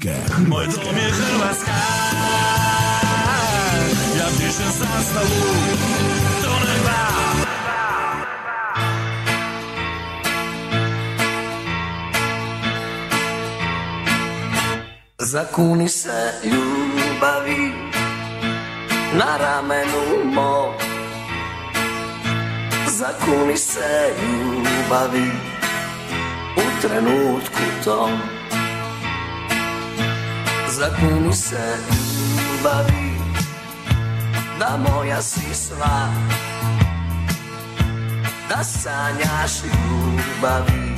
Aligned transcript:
Hrvatske. 0.00 0.48
Moj 0.48 0.66
dom 0.66 0.96
je 0.96 1.12
Hrvatska. 1.12 1.70
Ja 4.18 4.26
pišem 4.38 4.70
zastavu 4.78 5.40
do 6.42 6.50
neba 6.50 7.00
Zakuni 15.18 15.88
se 15.88 16.32
ljubavi 16.44 17.72
na 19.14 19.36
ramenu 19.36 20.24
mom. 20.24 20.74
Zakuni 22.86 23.56
se 23.56 24.14
ljubavi 24.22 25.30
u 26.56 26.80
trenutku 26.80 27.84
tom 27.84 28.39
Zakuni 30.80 31.32
se 31.32 31.76
ljubavi 32.40 33.18
da 34.58 34.76
moja 34.76 35.22
si 35.22 35.54
sva. 35.54 36.08
Da 38.48 38.64
sanjaš 38.64 39.52
ljubavi 39.64 40.96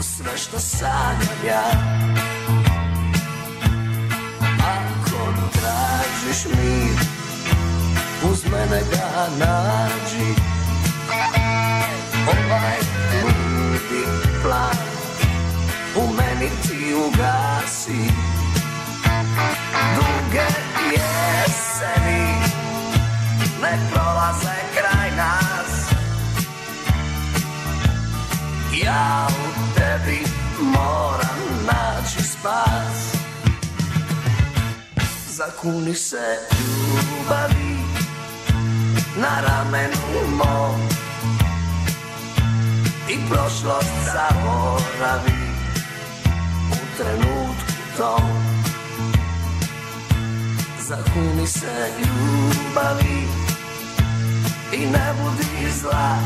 sve 0.00 0.38
što 0.38 0.58
sanjam 0.58 1.38
ja. 1.46 1.70
Ako 4.60 5.32
tražiš 5.52 6.44
mir, 6.44 6.98
uz 8.30 8.44
mene 8.44 8.82
ga 8.90 9.26
nađi. 9.38 10.34
Ovaj 12.26 12.78
ludi 13.22 14.04
plan 14.42 14.76
u 15.96 16.14
meni 16.14 16.50
ti 16.62 16.94
ugasi 16.94 18.31
Duge 19.94 20.46
jeseni. 20.92 22.24
Ne 23.62 23.78
prolaze 23.92 24.56
kraj 24.74 25.10
nas. 25.16 25.90
Ja 28.84 29.26
u 29.30 29.74
tebi 29.74 30.24
moram 30.58 31.66
naći 31.66 32.22
spas. 32.22 33.16
Zakuni 35.28 35.94
se 35.94 36.38
ljubavi 36.58 37.76
na 39.16 39.40
ramenu 39.40 40.36
mom. 40.36 40.80
I 43.08 43.16
prošlost 43.30 43.94
zaboravi 44.04 45.42
u 46.70 46.96
trenutku 46.96 47.72
tom 47.96 48.51
Zakuni 50.92 51.46
se 51.46 51.90
ljubavi 51.98 53.28
i 54.72 54.86
ne 54.86 55.14
budi 55.22 55.70
zla. 55.80 56.18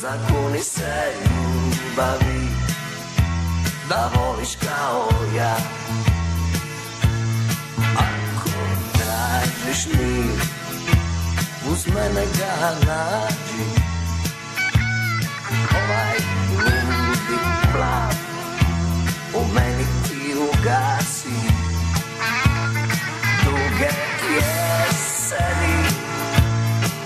Zakuni 0.00 0.58
se 0.58 1.12
ljubavi 1.20 2.48
da 3.88 4.10
voliš 4.14 4.48
kao 4.56 5.08
ja. 5.36 5.56
Ako 7.96 8.50
tražiš 8.92 9.86
mir, 9.86 10.40
uz 11.72 11.86
mene 11.86 12.26
ga 12.38 12.70
nađi. 12.86 13.64
Ovaj 15.76 16.18
ludi 16.52 17.38
plan 17.72 18.14
u 19.34 19.54
meni 19.54 19.84
ti 20.08 20.34
ugasi 20.34 21.19
Duge 23.80 23.92
jeseni. 24.34 25.76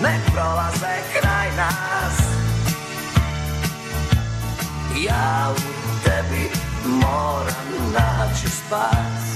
Ne 0.03 0.21
prolaze 0.33 0.95
kraj 1.13 1.49
nas. 1.57 2.19
Ja 5.07 5.51
u 5.51 5.61
tebi 6.05 6.51
moram 6.85 7.93
naći 7.93 8.49
spas 8.49 9.34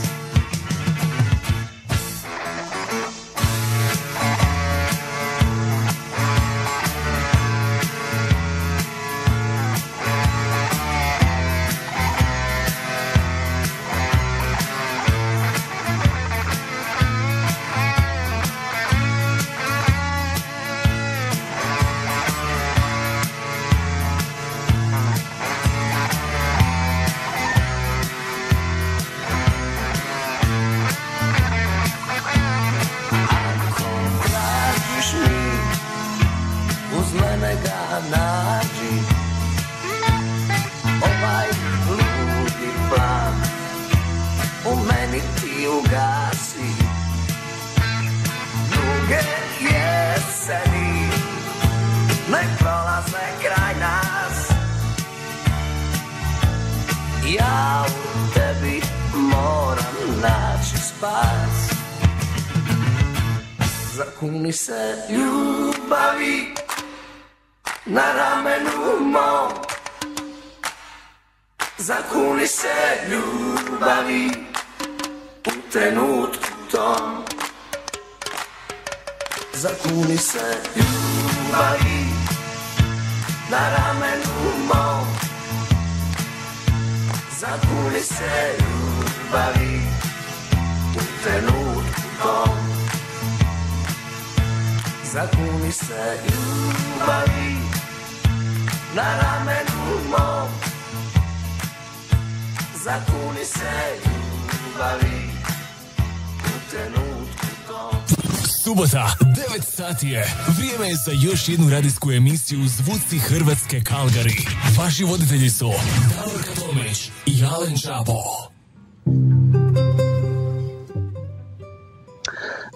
sati 109.99 110.09
je. 110.09 110.25
Vrijeme 110.59 110.89
je 110.89 110.95
za 110.95 111.12
još 111.31 111.49
jednu 111.49 111.71
radijsku 111.71 112.12
emisiju 112.12 112.59
Zvuci 112.67 113.19
Hrvatske 113.19 113.81
Kalgari. 113.81 114.37
Vaši 114.79 115.05
voditelji 115.05 115.50
su 115.50 115.71
Davorka 116.17 116.53
Tomić 116.61 117.11
i 117.27 117.45
Alen 117.55 117.77
Čapo. 117.77 118.19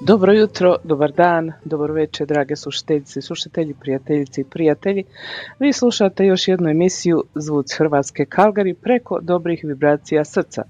Dobro 0.07 0.33
jutro, 0.33 0.77
dobar 0.85 1.13
dan, 1.13 1.53
dobro 1.65 1.95
večer, 1.95 2.27
drage 2.27 2.57
slušateljice, 2.57 3.23
slušatelji, 3.23 3.75
prijateljice 3.75 4.41
i 4.41 4.45
prijatelji. 4.45 5.05
Vi 5.59 5.73
slušate 5.73 6.27
još 6.27 6.49
jednu 6.49 6.71
emisiju 6.71 7.25
Zvuc 7.35 7.73
Hrvatske 7.79 8.25
Kalgari 8.25 8.75
preko 8.75 9.21
dobrih 9.21 9.61
vibracija 9.65 10.25
srca. 10.25 10.63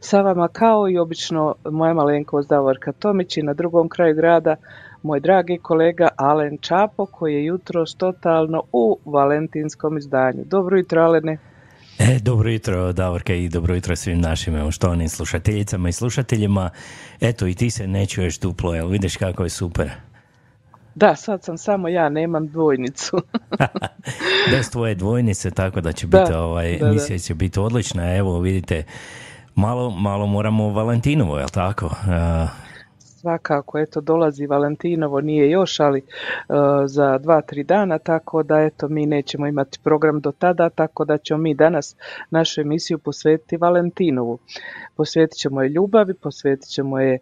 Sa 0.00 0.20
vama 0.22 0.48
kao 0.48 0.88
i 0.90 0.98
obično 0.98 1.54
moja 1.70 1.94
malenkost 1.94 2.48
Davorka 2.48 2.92
Tomić 2.92 3.36
i 3.36 3.42
na 3.42 3.54
drugom 3.54 3.88
kraju 3.88 4.14
grada 4.14 4.56
moj 5.02 5.20
dragi 5.20 5.58
kolega 5.62 6.08
Alen 6.16 6.58
Čapo 6.60 7.06
koji 7.06 7.34
je 7.34 7.44
jutros 7.44 7.94
totalno 7.94 8.62
u 8.72 8.98
valentinskom 9.04 9.98
izdanju. 9.98 10.44
Dobro 10.44 10.78
jutro 10.78 11.02
Alene. 11.02 11.38
E, 11.98 12.18
dobro 12.22 12.50
jutro 12.50 12.92
Davorka 12.92 13.34
i 13.34 13.48
dobro 13.48 13.74
jutro 13.74 13.96
svim 13.96 14.20
našim 14.20 14.70
štovanim 14.70 15.08
slušateljicama 15.08 15.88
i 15.88 15.92
slušateljima. 15.92 16.70
Eto 17.20 17.46
i 17.46 17.54
ti 17.54 17.70
se 17.70 17.86
ne 17.86 18.06
čuješ 18.06 18.38
duplo, 18.38 18.74
jel 18.74 18.88
vidiš 18.88 19.16
kako 19.16 19.42
je 19.42 19.50
super. 19.50 19.90
Da, 20.94 21.16
sad 21.16 21.44
sam 21.44 21.58
samo 21.58 21.88
ja, 21.88 22.08
nemam 22.08 22.48
dvojnicu. 22.48 23.22
Bez 24.52 24.70
tvoje 24.70 24.94
dvojnice, 24.94 25.50
tako 25.50 25.80
da 25.80 25.92
će 25.92 26.06
Da, 26.06 26.20
biti, 26.20 26.32
ovaj, 26.32 26.72
da, 26.72 26.84
da. 26.84 26.90
emisija 26.90 27.18
će 27.18 27.34
biti 27.34 27.60
odlična. 27.60 28.16
Evo 28.16 28.40
vidite, 28.40 28.84
malo, 29.54 29.90
malo 29.90 30.26
moramo 30.26 30.68
Valentinovo, 30.68 31.38
jel 31.38 31.48
tako? 31.48 31.90
Svakako, 33.20 33.78
eto, 33.78 34.00
dolazi 34.00 34.46
Valentinovo, 34.46 35.20
nije 35.20 35.50
još, 35.50 35.80
ali 35.80 35.98
e, 35.98 36.02
za 36.86 37.18
dva, 37.18 37.40
tri 37.42 37.64
dana, 37.64 37.98
tako 37.98 38.42
da, 38.42 38.60
eto, 38.60 38.88
mi 38.88 39.06
nećemo 39.06 39.46
imati 39.46 39.78
program 39.84 40.20
do 40.20 40.32
tada, 40.32 40.70
tako 40.70 41.04
da 41.04 41.18
ćemo 41.18 41.40
mi 41.40 41.54
danas 41.54 41.96
našu 42.30 42.60
emisiju 42.60 42.98
posvetiti 42.98 43.56
Valentinovu. 43.56 44.38
Posvetit 44.96 45.38
ćemo 45.38 45.62
je 45.62 45.68
ljubavi, 45.68 46.14
posvetit 46.14 46.68
ćemo 46.68 47.00
je 47.00 47.18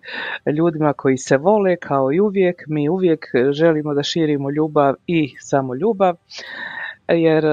ljudima 0.57 0.93
koji 0.93 1.17
se 1.17 1.37
vole, 1.37 1.77
kao 1.77 2.13
i 2.13 2.21
uvijek. 2.21 2.63
Mi 2.67 2.89
uvijek 2.89 3.27
želimo 3.51 3.95
da 3.95 4.03
širimo 4.03 4.51
ljubav 4.51 4.95
i 5.07 5.35
samo 5.39 5.75
ljubav 5.75 6.17
jer 7.09 7.45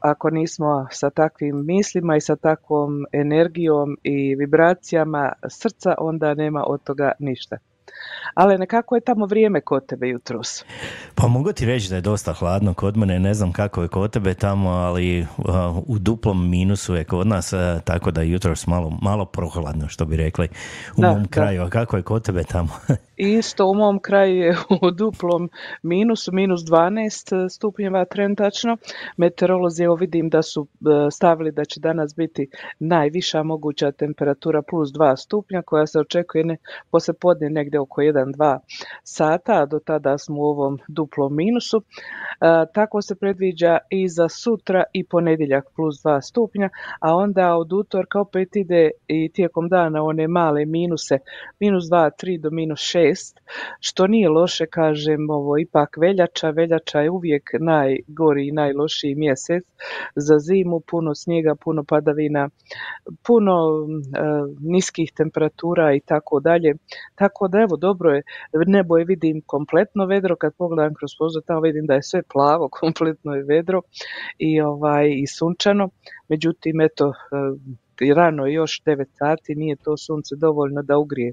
ako 0.00 0.30
nismo 0.30 0.86
sa 0.90 1.10
takvim 1.10 1.66
mislima 1.66 2.16
i 2.16 2.20
sa 2.20 2.36
takvom 2.36 3.06
energijom 3.12 3.96
i 4.02 4.34
vibracijama 4.34 5.32
srca, 5.48 5.94
onda 5.98 6.34
nema 6.34 6.64
od 6.66 6.82
toga 6.84 7.12
ništa. 7.18 7.56
Ali 8.34 8.58
nekako 8.58 8.94
je 8.94 9.00
tamo 9.00 9.26
vrijeme 9.26 9.60
kod 9.60 9.86
tebe 9.86 10.08
jutros. 10.08 10.64
Pa 11.14 11.26
mogu 11.28 11.52
ti 11.52 11.66
reći 11.66 11.88
da 11.90 11.94
je 11.96 12.00
dosta 12.00 12.32
hladno 12.32 12.74
kod 12.74 12.96
mene, 12.96 13.18
ne 13.18 13.34
znam 13.34 13.52
kako 13.52 13.82
je 13.82 13.88
kod 13.88 14.10
tebe 14.10 14.34
tamo, 14.34 14.70
ali 14.70 15.26
u 15.86 15.98
duplom 15.98 16.50
minusu 16.50 16.94
je 16.94 17.04
kod 17.04 17.26
nas, 17.26 17.52
tako 17.84 18.10
da 18.10 18.22
jutros 18.22 18.66
malo, 18.66 18.98
malo 19.02 19.24
prohladno, 19.24 19.88
što 19.88 20.04
bi 20.04 20.16
rekli 20.16 20.48
u 20.96 21.00
Da, 21.00 21.08
mom 21.08 21.22
da. 21.22 21.28
kraju. 21.28 21.62
A 21.62 21.70
kako 21.70 21.96
je 21.96 22.02
kod 22.02 22.24
tebe 22.24 22.44
tamo? 22.44 22.68
Isto 23.16 23.66
u 23.66 23.74
mom 23.74 23.98
kraju 23.98 24.36
je 24.36 24.56
u 24.82 24.90
duplom 24.90 25.50
minusu, 25.82 26.32
minus 26.32 26.60
12 26.60 27.48
stupnjeva 27.48 28.04
trenutačno. 28.04 28.76
Meteorolozi 29.16 29.82
evo 29.82 29.94
vidim 29.94 30.28
da 30.28 30.42
su 30.42 30.66
e, 30.80 31.10
stavili 31.10 31.52
da 31.52 31.64
će 31.64 31.80
danas 31.80 32.14
biti 32.16 32.48
najviša 32.78 33.42
moguća 33.42 33.92
temperatura 33.92 34.62
plus 34.62 34.88
2 34.90 35.16
stupnja 35.16 35.62
koja 35.62 35.86
se 35.86 36.00
očekuje 36.00 36.44
ne, 36.44 36.56
poslije 36.90 37.14
podne 37.20 37.50
negdje 37.50 37.80
oko 37.80 38.02
1-2 38.12 38.58
sata, 39.02 39.66
do 39.66 39.78
tada 39.78 40.18
smo 40.18 40.36
u 40.40 40.44
ovom 40.44 40.78
duplom 40.88 41.36
minusu. 41.36 41.76
E, 41.78 41.84
tako 42.74 43.02
se 43.02 43.14
predviđa 43.14 43.78
i 43.90 44.08
za 44.08 44.28
sutra 44.28 44.84
i 44.92 45.04
ponedjeljak 45.04 45.64
plus 45.76 45.94
2 46.04 46.20
stupnja, 46.20 46.68
a 47.00 47.16
onda 47.16 47.56
od 47.56 47.72
utorka 47.72 48.20
opet 48.20 48.56
ide 48.56 48.90
i 49.08 49.28
tijekom 49.28 49.68
dana 49.68 50.02
one 50.02 50.28
male 50.28 50.64
minuse, 50.64 51.18
minus 51.60 51.84
2, 51.84 52.10
3 52.22 52.40
do 52.40 52.50
minus 52.50 52.80
6, 52.80 53.40
što 53.80 54.06
nije 54.06 54.28
loše, 54.28 54.66
kažem, 54.66 55.30
ovo 55.30 55.58
ipak 55.58 55.96
veljača, 55.96 56.50
veljača 56.50 57.00
je 57.00 57.10
uvijek 57.10 57.50
najgori 57.60 58.48
i 58.48 58.52
najlošiji 58.52 59.14
mjesec 59.14 59.64
za 60.16 60.38
zimu, 60.38 60.80
puno 60.90 61.14
snijega, 61.14 61.54
puno 61.64 61.84
padavina, 61.84 62.48
puno 63.26 63.52
e, 63.52 64.22
niskih 64.60 65.12
temperatura 65.16 65.94
i 65.94 66.00
tako 66.00 66.40
dalje. 66.40 66.74
Tako 67.14 67.48
da 67.48 67.58
evo 67.58 67.76
dobro 67.76 68.01
je, 68.10 68.22
nebo 68.66 68.96
je 68.96 69.04
vidim 69.04 69.42
kompletno 69.46 70.06
vedro, 70.06 70.36
kad 70.36 70.54
pogledam 70.58 70.94
kroz 70.94 71.10
prozor 71.18 71.42
tamo 71.46 71.60
vidim 71.60 71.86
da 71.86 71.94
je 71.94 72.02
sve 72.02 72.22
plavo, 72.32 72.68
kompletno 72.80 73.34
je 73.34 73.42
vedro 73.42 73.82
i 74.38 74.60
ovaj 74.60 75.08
i 75.22 75.26
sunčano. 75.26 75.88
Međutim 76.28 76.80
eto 76.80 77.12
e, 78.00 78.14
rano 78.14 78.46
još 78.46 78.82
9 78.86 79.04
sati, 79.18 79.54
nije 79.54 79.76
to 79.76 79.96
sunce 79.96 80.36
dovoljno 80.36 80.82
da 80.82 80.98
ugrije. 80.98 81.32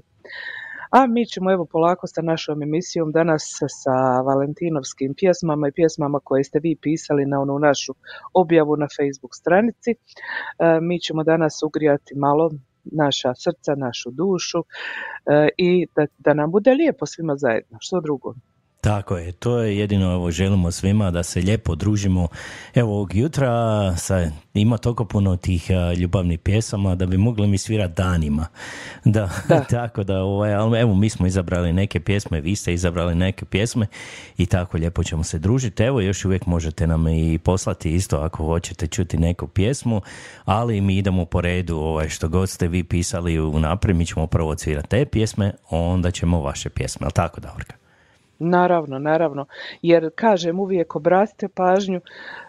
A 0.90 1.06
mi 1.06 1.26
ćemo 1.26 1.52
evo 1.52 1.64
polako 1.64 2.06
sa 2.06 2.22
našom 2.22 2.62
emisijom 2.62 3.12
danas 3.12 3.42
sa 3.82 4.20
valentinovskim 4.20 5.14
pjesmama 5.14 5.68
i 5.68 5.72
pjesmama 5.72 6.20
koje 6.24 6.44
ste 6.44 6.58
vi 6.62 6.76
pisali 6.82 7.26
na 7.26 7.40
onu 7.40 7.58
našu 7.58 7.92
objavu 8.34 8.76
na 8.76 8.86
Facebook 8.96 9.34
stranici. 9.34 9.90
E, 9.90 9.96
mi 10.80 11.00
ćemo 11.00 11.24
danas 11.24 11.62
ugrijati 11.62 12.14
malo 12.16 12.50
naša 12.84 13.34
srca, 13.34 13.74
našu 13.74 14.10
dušu 14.10 14.58
e, 14.58 15.48
i 15.56 15.86
da, 15.96 16.06
da 16.18 16.34
nam 16.34 16.50
bude 16.50 16.74
lijepo 16.74 17.06
svima 17.06 17.36
zajedno. 17.36 17.78
Što 17.80 18.00
drugo? 18.00 18.34
Tako 18.80 19.16
je, 19.16 19.32
to 19.32 19.58
je 19.58 19.78
jedino 19.78 20.12
evo, 20.12 20.30
želimo 20.30 20.70
svima 20.70 21.10
da 21.10 21.22
se 21.22 21.40
lijepo 21.40 21.74
družimo. 21.74 22.28
Evo 22.74 22.94
ovog 22.94 23.14
jutra 23.14 23.50
sa, 23.96 24.30
ima 24.54 24.78
toliko 24.78 25.04
puno 25.04 25.36
tih 25.36 25.70
a, 25.70 25.92
ljubavnih 25.92 26.38
pjesama 26.38 26.94
da 26.94 27.06
bi 27.06 27.16
mogli 27.16 27.46
mi 27.46 27.58
svirati 27.58 27.94
danima. 27.96 28.46
Da, 29.04 29.30
Da. 29.48 29.64
tako 29.70 30.04
da, 30.04 30.22
ovaj, 30.22 30.54
ali 30.54 30.80
evo 30.80 30.94
mi 30.94 31.10
smo 31.10 31.26
izabrali 31.26 31.72
neke 31.72 32.00
pjesme, 32.00 32.40
vi 32.40 32.56
ste 32.56 32.74
izabrali 32.74 33.14
neke 33.14 33.44
pjesme 33.44 33.86
i 34.36 34.46
tako 34.46 34.76
lijepo 34.76 35.04
ćemo 35.04 35.24
se 35.24 35.38
družiti. 35.38 35.82
Evo 35.82 36.00
još 36.00 36.24
uvijek 36.24 36.46
možete 36.46 36.86
nam 36.86 37.08
i 37.08 37.38
poslati 37.38 37.94
isto 37.94 38.16
ako 38.16 38.44
hoćete 38.44 38.86
čuti 38.86 39.18
neku 39.18 39.46
pjesmu, 39.46 40.02
ali 40.44 40.80
mi 40.80 40.96
idemo 40.96 41.24
po 41.24 41.40
redu, 41.40 41.76
ovaj, 41.76 42.08
što 42.08 42.28
god 42.28 42.50
ste 42.50 42.68
vi 42.68 42.84
pisali 42.84 43.40
u 43.40 43.58
naprijed, 43.58 43.96
mi 43.96 44.06
ćemo 44.06 44.26
prvo 44.26 44.50
odsvirati 44.50 44.88
te 44.88 45.04
pjesme, 45.04 45.52
onda 45.70 46.10
ćemo 46.10 46.40
vaše 46.40 46.68
pjesme, 46.68 47.04
ali 47.04 47.12
tako 47.12 47.40
Davorka? 47.40 47.79
Naravno, 48.40 48.98
naravno. 48.98 49.46
Jer 49.82 50.10
kažem 50.14 50.60
uvijek 50.60 50.96
obratite 50.96 51.48
pažnju 51.48 52.00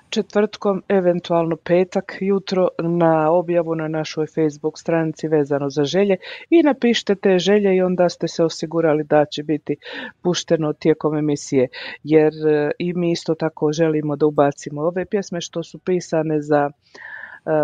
četvrtkom, 0.09 0.83
eventualno 0.89 1.55
petak 1.55 2.17
jutro 2.19 2.67
na 2.79 3.31
objavu 3.31 3.75
na 3.75 3.87
našoj 3.87 4.27
Facebook 4.27 4.79
stranici 4.79 5.27
vezano 5.27 5.69
za 5.69 5.83
želje 5.83 6.17
i 6.49 6.63
napišite 6.63 7.15
te 7.15 7.39
želje 7.39 7.75
i 7.75 7.81
onda 7.81 8.09
ste 8.09 8.27
se 8.27 8.43
osigurali 8.43 9.03
da 9.03 9.25
će 9.25 9.43
biti 9.43 9.75
pušteno 10.21 10.73
tijekom 10.73 11.17
emisije. 11.17 11.67
Jer 12.03 12.33
e, 12.33 12.71
i 12.79 12.93
mi 12.93 13.11
isto 13.11 13.35
tako 13.35 13.71
želimo 13.71 14.15
da 14.15 14.25
ubacimo 14.25 14.81
ove 14.81 15.05
pjesme 15.05 15.41
što 15.41 15.63
su 15.63 15.79
pisane 15.79 16.41
za 16.41 16.69
e, 16.69 16.71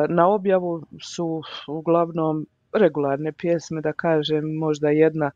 na 0.09 0.27
objavu 0.27 0.81
su 1.01 1.41
uglavnom 1.67 2.45
regularne 2.73 3.31
pjesme, 3.31 3.81
da 3.81 3.93
kažem 3.93 4.43
možda 4.55 4.89
jedna, 4.89 5.31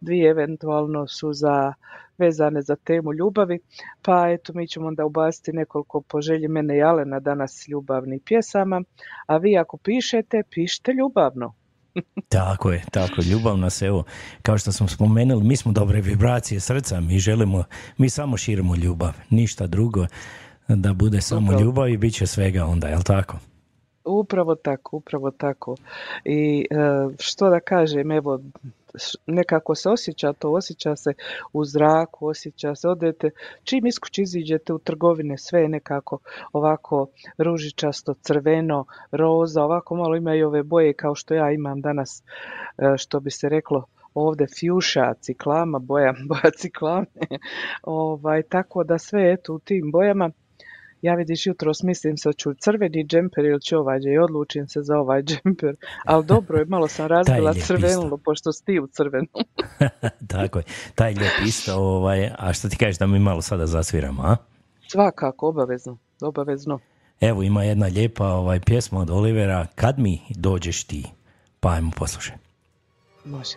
dvije 0.00 0.30
eventualno 0.30 1.06
su 1.06 1.32
za 1.32 1.72
vezane 2.18 2.62
za 2.62 2.76
temu 2.76 3.12
ljubavi, 3.12 3.58
pa 4.02 4.28
eto 4.28 4.52
mi 4.52 4.68
ćemo 4.68 4.86
onda 4.86 5.04
ubaciti 5.04 5.52
nekoliko 5.52 6.00
po 6.00 6.20
želji 6.20 6.48
mene 6.48 6.76
i 6.76 6.82
Alena 6.82 7.20
danas 7.20 7.68
ljubavnih 7.68 8.22
pjesama, 8.24 8.82
a 9.26 9.36
vi 9.36 9.58
ako 9.58 9.76
pišete, 9.76 10.42
pišite 10.50 10.92
ljubavno. 10.92 11.54
Tako 12.28 12.72
je, 12.72 12.82
tako, 12.92 13.22
ljubav 13.30 13.58
nas, 13.58 13.82
evo, 13.82 14.04
kao 14.42 14.58
što 14.58 14.72
smo 14.72 14.88
spomenuli, 14.88 15.44
mi 15.44 15.56
smo 15.56 15.72
dobre 15.72 16.00
vibracije 16.00 16.60
srca, 16.60 17.00
mi 17.00 17.18
želimo, 17.18 17.64
mi 17.98 18.10
samo 18.10 18.36
širimo 18.36 18.76
ljubav, 18.76 19.12
ništa 19.30 19.66
drugo, 19.66 20.06
da 20.68 20.92
bude 20.92 21.20
samo 21.20 21.46
Upravo. 21.46 21.62
ljubav 21.62 21.88
i 21.88 21.96
bit 21.96 22.14
će 22.14 22.26
svega 22.26 22.64
onda, 22.64 22.88
jel 22.88 23.02
tako? 23.02 23.36
Upravo 24.04 24.54
tako, 24.54 24.96
upravo 24.96 25.30
tako. 25.30 25.76
I 26.24 26.66
e, 26.70 26.74
što 27.18 27.50
da 27.50 27.60
kažem, 27.60 28.10
evo, 28.10 28.40
nekako 29.26 29.74
se 29.74 29.90
osjeća 29.90 30.32
to, 30.32 30.50
osjeća 30.50 30.96
se 30.96 31.12
u 31.52 31.64
zraku, 31.64 32.26
osjeća 32.26 32.74
se, 32.74 32.88
odete, 32.88 33.30
čim 33.64 33.86
iskući 33.86 34.22
iziđete 34.22 34.72
u 34.72 34.78
trgovine, 34.78 35.38
sve 35.38 35.60
je 35.60 35.68
nekako 35.68 36.18
ovako 36.52 37.06
ružičasto, 37.38 38.14
crveno, 38.14 38.84
roza, 39.10 39.62
ovako 39.62 39.96
malo 39.96 40.16
ima 40.16 40.34
i 40.34 40.42
ove 40.42 40.62
boje 40.62 40.92
kao 40.92 41.14
što 41.14 41.34
ja 41.34 41.52
imam 41.52 41.80
danas, 41.80 42.22
e, 42.78 42.96
što 42.96 43.20
bi 43.20 43.30
se 43.30 43.48
reklo 43.48 43.84
ovdje 44.14 44.46
fjuša, 44.58 45.14
ciklama, 45.14 45.78
boja, 45.78 46.14
boja 46.28 46.50
ciklame, 46.56 47.06
ovaj, 47.82 48.42
tako 48.42 48.84
da 48.84 48.98
sve 48.98 49.32
eto 49.32 49.54
u 49.54 49.58
tim 49.58 49.90
bojama. 49.92 50.30
Ja 51.04 51.14
vidiš 51.14 51.46
jutros 51.46 51.82
mislim 51.82 52.16
se 52.16 52.28
hoću 52.28 52.54
crveni 52.54 53.04
džemper 53.04 53.44
ili 53.44 53.60
ću 53.60 53.78
ovaj 53.78 54.00
i 54.14 54.18
odlučim 54.18 54.68
se 54.68 54.82
za 54.82 54.98
ovaj 54.98 55.22
džemper. 55.22 55.76
Ali 56.04 56.26
dobro 56.26 56.58
je, 56.58 56.64
malo 56.64 56.88
sam 56.88 57.06
razbila 57.16 57.54
crvenilo, 57.54 58.16
pošto 58.16 58.52
si 58.52 58.64
ti 58.64 58.80
u 58.80 58.86
crvenom. 58.86 59.28
Tako 60.34 60.58
je, 60.58 60.64
taj 60.94 61.14
lijep 61.14 61.32
isto, 61.46 61.74
ovaj, 61.76 62.30
a 62.38 62.52
što 62.52 62.68
ti 62.68 62.76
kažeš 62.76 62.98
da 62.98 63.06
mi 63.06 63.18
malo 63.18 63.42
sada 63.42 63.66
zasviramo, 63.66 64.22
a? 64.22 64.36
Svakako, 64.88 65.48
obavezno, 65.48 65.98
obavezno. 66.20 66.78
Evo 67.20 67.42
ima 67.42 67.64
jedna 67.64 67.86
lijepa 67.86 68.26
ovaj, 68.26 68.60
pjesma 68.60 69.00
od 69.00 69.10
Olivera, 69.10 69.66
Kad 69.74 69.98
mi 69.98 70.20
dođeš 70.30 70.84
ti, 70.84 71.04
pa 71.60 71.70
ajmo 71.70 71.90
poslušaj. 71.96 72.36
Može. 73.24 73.56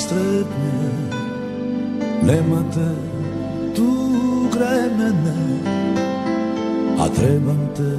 Puna 0.00 0.08
strepnje, 0.08 0.72
nema 2.22 2.62
te 2.74 2.88
tu 3.74 3.90
kraj 4.52 4.90
mene, 4.98 5.60
a 6.98 7.08
trebam 7.08 7.68
te 7.76 7.96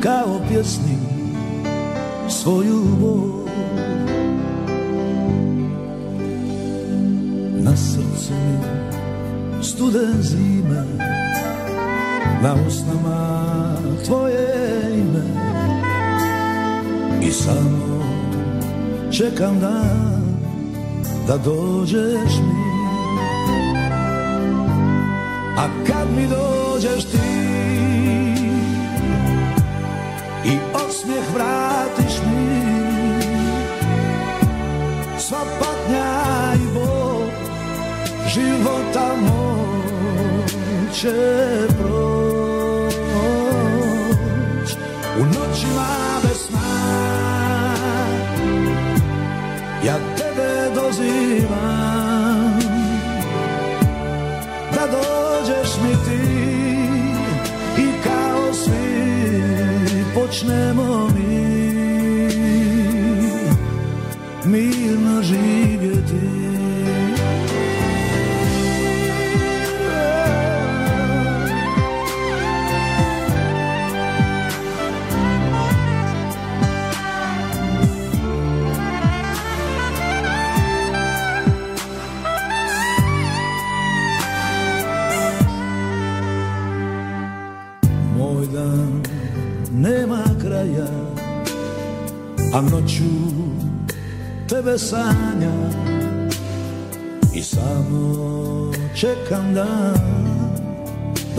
kao 0.00 0.40
pjesnik 0.48 0.98
svoju 2.28 2.82
bol. 3.00 3.44
Na 7.62 7.76
srcu 7.76 8.32
mi 9.56 9.64
studen 9.64 10.22
zime, 10.22 10.84
na 12.42 12.54
usnama 12.66 13.76
tvoje 14.06 14.46
ime 14.94 15.24
i 17.22 17.30
samo 17.30 18.04
čekam 19.10 19.60
dan 19.60 20.13
da 21.26 21.38
dođeš 21.38 22.38
mi. 22.46 22.64
A 25.58 25.66
kad 25.86 26.08
mi 26.16 26.26
dođeš 26.26 27.04
ti 27.04 27.18
i 30.44 30.58
osmijeh 30.74 31.24
vratiš 31.34 32.20
mi 32.26 32.44
sva 35.18 35.40
patnja 35.58 36.54
i 36.54 36.74
bol 36.74 37.22
života 38.34 39.14
moj 39.20 40.46
će 40.94 41.74
počnemo 60.34 60.82
mi 60.82 61.03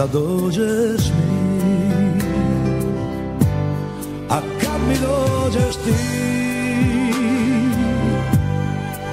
Da 0.05 0.11
dođeš 0.11 1.11
mi 1.17 2.19
A 4.29 4.39
kad 4.61 4.81
mi 4.87 4.95
dođeš 4.95 5.75
ti 5.75 5.93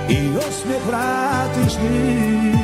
I 0.09 0.19
osmijeh 0.37 0.87
vratiš 0.87 1.79
mi 1.83 2.62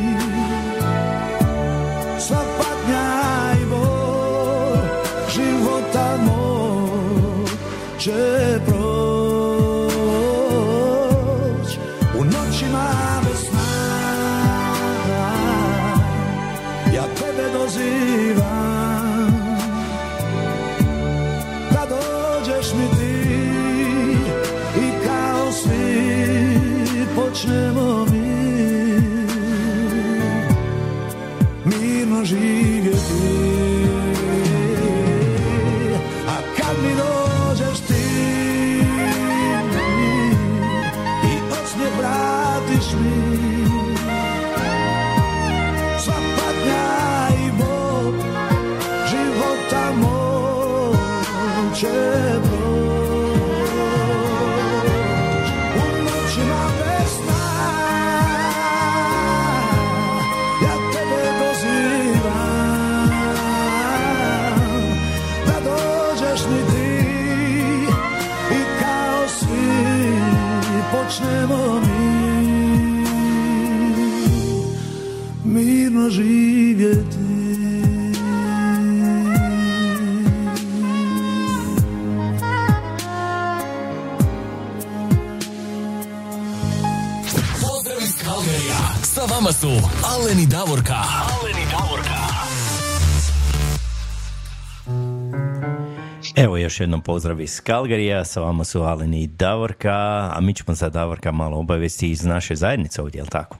jednom 96.82 97.00
pozdrav 97.02 97.40
iz 97.40 97.60
Kalgarija, 97.60 98.24
sa 98.24 98.40
vama 98.40 98.64
su 98.64 98.82
Aleni 98.82 99.22
i 99.22 99.26
Davorka, 99.26 100.30
a 100.34 100.38
mi 100.40 100.54
ćemo 100.54 100.74
za 100.74 100.88
Davorka 100.88 101.32
malo 101.32 101.58
obavesti 101.58 102.10
iz 102.10 102.24
naše 102.24 102.54
zajednice 102.54 103.02
ovdje, 103.02 103.18
jel 103.18 103.26
tako? 103.26 103.56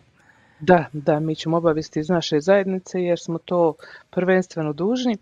Da, 0.61 0.85
da, 0.93 1.21
mi 1.21 1.35
ćemo 1.35 1.57
obavesti 1.57 2.01
iz 2.01 2.09
naše 2.09 2.41
zajednice 2.41 3.03
jer 3.03 3.19
smo 3.19 3.39
to 3.39 3.75
prvenstveno 4.11 4.73
dužni. 4.73 5.17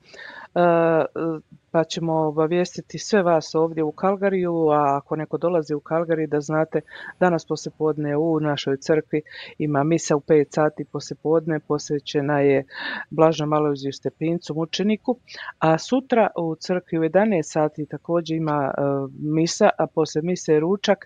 Pa 1.77 1.85
ćemo 1.85 2.15
obavijestiti 2.15 2.99
sve 2.99 3.23
vas 3.23 3.55
ovdje 3.55 3.83
u 3.83 3.93
Kalgariju, 3.93 4.69
a 4.69 4.97
ako 4.97 5.17
neko 5.17 5.39
dolazi 5.39 5.75
u 5.75 5.81
Kalgari 5.81 6.27
da 6.27 6.41
znate 6.41 6.81
danas 7.21 7.47
poslijepodne 7.47 8.17
u 8.17 8.41
našoj 8.41 8.77
crkvi 8.77 9.23
ima 9.59 9.85
misa 9.85 10.17
u 10.17 10.21
5 10.21 10.55
sati 10.55 10.85
poslijepodne, 10.85 11.61
posvećena 11.61 12.41
je 12.41 12.65
Blažnom 13.11 13.53
Alojziju 13.53 13.93
Stepincu, 13.93 14.55
mučeniku, 14.55 15.17
a 15.59 15.79
sutra 15.79 16.29
u 16.39 16.55
crkvi 16.55 16.99
u 16.99 17.03
11 17.03 17.43
sati 17.43 17.87
također 17.87 18.37
ima 18.37 18.73
e, 18.79 18.81
misa, 19.19 19.69
a 19.79 19.87
poslije 19.87 20.23
mise 20.23 20.61
ručak 20.61 20.99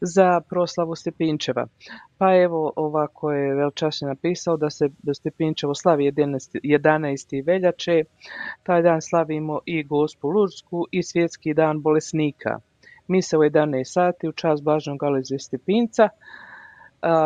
za 0.00 0.40
proslavu 0.40 0.94
Stepinčeva. 0.94 1.66
Pa 2.18 2.34
evo 2.36 2.72
ovako 2.76 3.32
je 3.32 3.54
Velčašnja 3.54 4.08
napisao 4.08 4.56
da 4.56 4.70
se 4.70 4.88
Stepinčevo 5.14 5.74
slavi 5.74 6.12
11. 6.12 6.60
11. 6.62 7.46
veljače, 7.46 8.04
taj 8.62 8.82
dan 8.82 9.02
slavimo 9.02 9.60
i 9.66 9.82
Gospu 9.82 10.28
Lursku 10.28 10.86
i 10.90 11.02
Svjetski 11.02 11.54
dan 11.54 11.82
bolesnika. 11.82 12.58
Mise 13.08 13.38
u 13.38 13.40
11 13.40 13.84
sati 13.84 14.28
u 14.28 14.32
čast 14.32 14.62
Blažnog 14.62 15.02
Alojzija 15.02 15.38
Stepinca, 15.38 16.08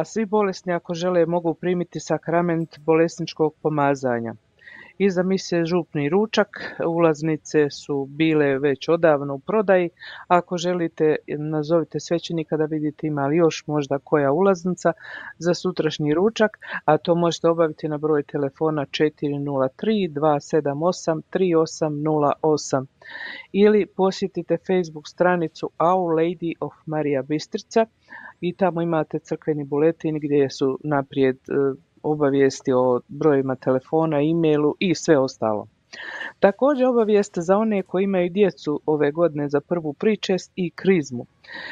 svi 0.05 0.27
bolesni 0.27 0.73
ako 0.73 0.95
žele 0.95 1.27
mogu 1.27 1.55
primiti 1.55 2.01
sakrament 2.01 2.79
bolesničkog 2.79 3.55
pomazanja. 3.63 4.35
Iza 5.05 5.23
mise 5.23 5.65
župni 5.65 6.09
ručak, 6.09 6.49
ulaznice 6.87 7.71
su 7.71 8.05
bile 8.05 8.59
već 8.59 8.89
odavno 8.89 9.35
u 9.35 9.39
prodaji. 9.39 9.91
Ako 10.29 10.57
želite, 10.57 11.17
nazovite 11.39 12.01
svećenika 12.01 12.57
da 12.57 12.65
vidite 12.65 13.07
ima 13.07 13.27
li 13.27 13.37
još 13.37 13.65
možda 13.67 13.99
koja 13.99 14.33
ulaznica 14.33 14.93
za 15.39 15.55
sutrašnji 15.55 16.15
ručak, 16.15 16.59
a 16.85 16.99
to 16.99 17.15
možete 17.15 17.49
obaviti 17.49 17.89
na 17.89 17.99
broj 17.99 18.23
telefona 18.23 18.87
403 18.87 20.13
278 20.13 21.23
3808 21.33 22.87
ili 23.53 23.87
posjetite 23.87 24.57
Facebook 24.67 25.09
stranicu 25.09 25.71
Our 25.79 26.15
Lady 26.15 26.53
of 26.61 26.73
Maria 26.87 27.23
Bistrica 27.23 27.87
i 28.41 28.57
tamo 28.57 28.83
imate 28.83 29.19
crkveni 29.19 29.65
buletin 29.65 30.19
gdje 30.19 30.51
su 30.51 30.79
naprijed 30.85 31.37
e, 31.37 31.53
obavijesti 32.03 32.73
o 32.73 33.01
brojima 33.09 33.57
telefona, 33.57 34.21
e-mailu 34.21 34.75
i 34.79 34.95
sve 34.95 35.19
ostalo. 35.19 35.67
Također 36.41 36.87
obavijest 36.87 37.39
za 37.39 37.57
one 37.57 37.83
koji 37.83 38.05
imaju 38.05 38.31
djecu 38.31 38.81
ove 38.87 39.11
godine 39.11 39.49
za 39.49 39.61
prvu 39.61 39.93
pričest 39.93 40.53
i 40.57 40.71
krizmu. 40.71 41.27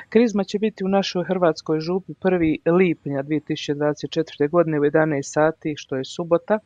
Krizma 0.09 0.45
će 0.45 0.59
biti 0.59 0.85
u 0.85 0.89
našoj 0.89 1.25
Hrvatskoj 1.25 1.81
župi 1.81 2.13
1. 2.13 2.73
lipnja 2.77 3.23
2024. 3.23 4.51
godine 4.51 4.81
u 4.81 4.83
11 4.83 5.23
sati, 5.23 5.75
što 5.77 5.97
je 5.97 6.05
subota. 6.05 6.59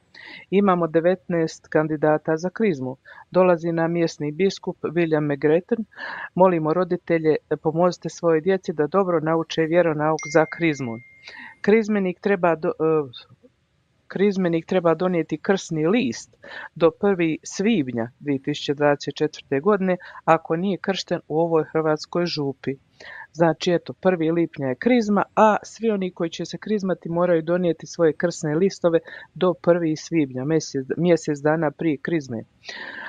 Imamo 0.51 0.87
19 0.87 1.69
kandidata 1.69 2.37
za 2.37 2.51
krizmu. 2.51 2.97
Dolazi 3.31 3.73
nam 3.73 3.93
mjesni 3.93 4.33
biskup 4.33 4.77
William 4.83 5.35
McGretton. 5.35 5.85
Molimo 6.35 6.75
roditelje, 6.75 7.37
pomozite 7.63 8.09
svoje 8.09 8.41
djeci 8.41 8.73
da 8.73 8.87
dobro 8.87 9.21
nauče 9.21 9.63
vjeronauk 9.63 10.21
za 10.33 10.47
krizmu. 10.47 10.99
Krizmenik 11.61 12.21
treba 12.21 12.57
do, 12.57 12.73
krizmenik 14.15 14.67
treba 14.67 14.95
donijeti 14.95 15.39
krsni 15.39 15.87
list 15.87 16.37
do 16.75 16.91
1. 17.01 17.37
svibnja 17.43 18.11
2024. 18.21 19.61
godine 19.61 19.97
ako 20.25 20.57
nije 20.57 20.79
kršten 20.79 21.21
u 21.29 21.41
ovoj 21.41 21.65
hrvatskoj 21.73 22.27
župi. 22.27 22.77
Znači, 23.37 23.73
eto, 23.73 23.93
1. 23.93 24.33
lipnja 24.33 24.67
je 24.67 24.75
krizma, 24.75 25.23
a 25.37 25.57
svi 25.63 25.91
oni 25.91 26.11
koji 26.11 26.31
će 26.31 26.45
se 26.45 26.59
krizmati 26.59 27.09
moraju 27.09 27.43
donijeti 27.43 27.87
svoje 27.87 28.13
krsne 28.13 28.55
listove 28.55 28.99
do 29.35 29.55
1. 29.63 29.97
svibnja, 29.97 30.45
mjesec, 30.45 30.87
mjesec 30.97 31.39
dana 31.39 31.71
prije 31.71 31.97
krizme. 31.97 32.45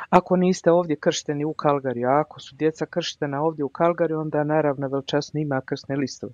Ako 0.09 0.35
niste 0.35 0.71
ovdje 0.71 0.95
kršteni 0.95 1.45
u 1.45 1.53
Kalgariju, 1.53 2.07
a 2.07 2.19
ako 2.19 2.39
su 2.39 2.55
djeca 2.55 2.85
krštena 2.85 3.41
ovdje 3.41 3.65
u 3.65 3.69
Kalgariju, 3.69 4.19
onda 4.19 4.43
naravno 4.43 4.87
velčasno 4.87 5.39
ima 5.39 5.61
krsne 5.65 5.95
listove. 5.95 6.33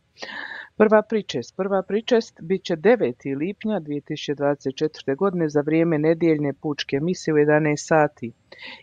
Prva 0.77 1.01
pričest. 1.01 1.57
Prva 1.57 1.81
pričest 1.83 2.39
bit 2.41 2.63
će 2.63 2.75
9. 2.75 3.37
lipnja 3.37 3.79
2024. 3.79 5.15
godine 5.15 5.49
za 5.49 5.61
vrijeme 5.61 5.97
nedjeljne 5.97 6.53
pučke 6.53 6.99
mise 6.99 7.33
u 7.33 7.35
11 7.35 7.75
sati. 7.87 8.31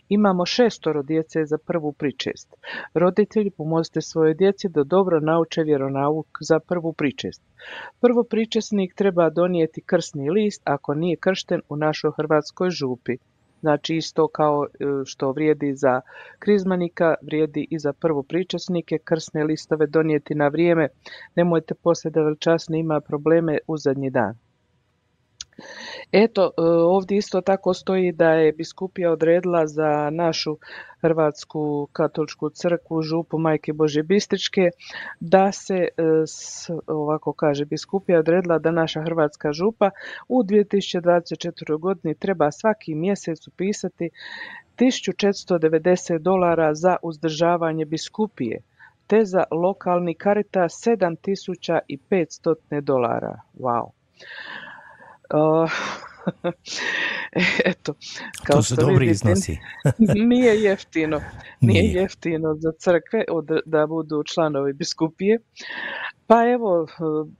Imamo 0.09 0.45
šestoro 0.45 1.03
djece 1.03 1.45
za 1.45 1.57
prvu 1.57 1.91
pričest. 1.91 2.53
Roditelji 2.93 3.49
pomozite 3.49 4.01
svojoj 4.01 4.33
djeci 4.33 4.69
da 4.69 4.83
dobro 4.99 5.19
nauče 5.19 5.63
vjeronauk 5.63 6.27
za 6.41 6.59
prvu 6.59 6.93
pričest. 6.93 7.41
Prvo 8.01 8.23
pričesnik 8.23 8.93
treba 8.95 9.29
donijeti 9.29 9.81
krsni 9.81 10.29
list 10.29 10.61
ako 10.65 10.93
nije 10.93 11.17
kršten 11.25 11.61
u 11.69 11.75
našoj 11.75 12.11
hrvatskoj 12.17 12.69
župi. 12.69 13.15
Znači 13.61 13.95
isto 13.95 14.27
kao 14.27 14.65
e, 14.65 14.85
što 15.05 15.31
vrijedi 15.31 15.73
za 15.75 16.01
krizmanika, 16.39 17.15
vrijedi 17.21 17.67
i 17.71 17.79
za 17.79 17.93
prvopričasnike, 17.93 18.97
krsne 19.03 19.43
listove 19.43 19.87
donijeti 19.87 20.35
na 20.35 20.47
vrijeme. 20.47 20.87
Nemojte 21.35 21.73
poslije 21.83 22.11
da 22.11 22.21
veličasni 22.21 22.79
ima 22.79 22.99
probleme 23.01 23.57
u 23.67 23.77
zadnji 23.77 24.09
dan. 24.09 24.48
Eto, 26.11 26.51
e, 26.57 26.61
ovdje 26.65 27.17
isto 27.17 27.41
tako 27.41 27.73
stoji 27.73 28.11
da 28.11 28.29
je 28.29 28.51
biskupija 28.51 29.11
odredila 29.11 29.67
za 29.67 30.09
našu 30.09 30.57
Hrvatsku 31.01 31.87
katoličku 31.91 32.49
crkvu 32.49 33.01
župu 33.01 33.37
Majke 33.37 33.73
Bože 33.73 34.03
Bistričke 34.03 34.69
da 35.19 35.51
se, 35.51 35.75
e, 35.75 35.87
ovako 36.87 37.33
kaže 37.33 37.65
biskupija 37.65 38.19
odredila 38.19 38.59
da 38.59 38.71
naša 38.71 39.01
Hrvatska 39.01 39.53
župa 39.53 39.89
u 40.27 40.43
2024. 40.43 41.79
godini 41.79 42.15
treba 42.15 42.51
svaki 42.51 42.95
mjesec 42.95 43.47
upisati 43.47 44.09
1490 44.77 46.17
dolara 46.17 46.73
za 46.73 46.95
uzdržavanje 47.03 47.85
biskupije 47.85 48.61
te 49.09 49.25
za 49.25 49.43
lokalni 49.51 50.13
karita 50.13 50.59
7500 50.59 52.81
dolara. 52.81 53.41
Wow. 53.59 53.89
Uh, 55.31 55.67
eto, 57.71 57.93
kao 58.43 58.55
To 58.55 58.63
su 58.63 58.73
što 58.73 58.81
dobri 58.81 59.07
vidite, 59.07 59.11
iznosi. 59.11 59.57
nije 60.31 60.61
jeftino, 60.61 61.21
nije, 61.61 61.83
Nije. 61.83 62.01
jeftino 62.01 62.55
za 62.55 62.71
crkve 62.79 63.23
da 63.65 63.87
budu 63.87 64.23
članovi 64.23 64.73
biskupije. 64.73 65.39
Pa 66.29 66.49
evo, 66.49 66.87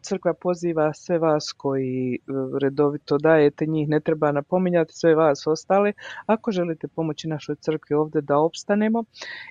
crkva 0.02 0.34
poziva 0.34 0.94
sve 0.94 1.20
vas 1.20 1.54
koji 1.58 2.16
e, 2.16 2.20
redovito 2.62 3.18
dajete, 3.18 3.66
njih 3.66 3.90
ne 3.90 4.00
treba 4.00 4.32
napominjati, 4.32 4.94
sve 4.94 5.16
vas 5.16 5.48
ostale. 5.48 5.94
Ako 6.26 6.52
želite 6.52 6.88
pomoći 6.88 7.28
našoj 7.28 7.56
crkvi 7.56 7.96
ovdje 7.96 8.22
da 8.22 8.38
opstanemo 8.38 9.04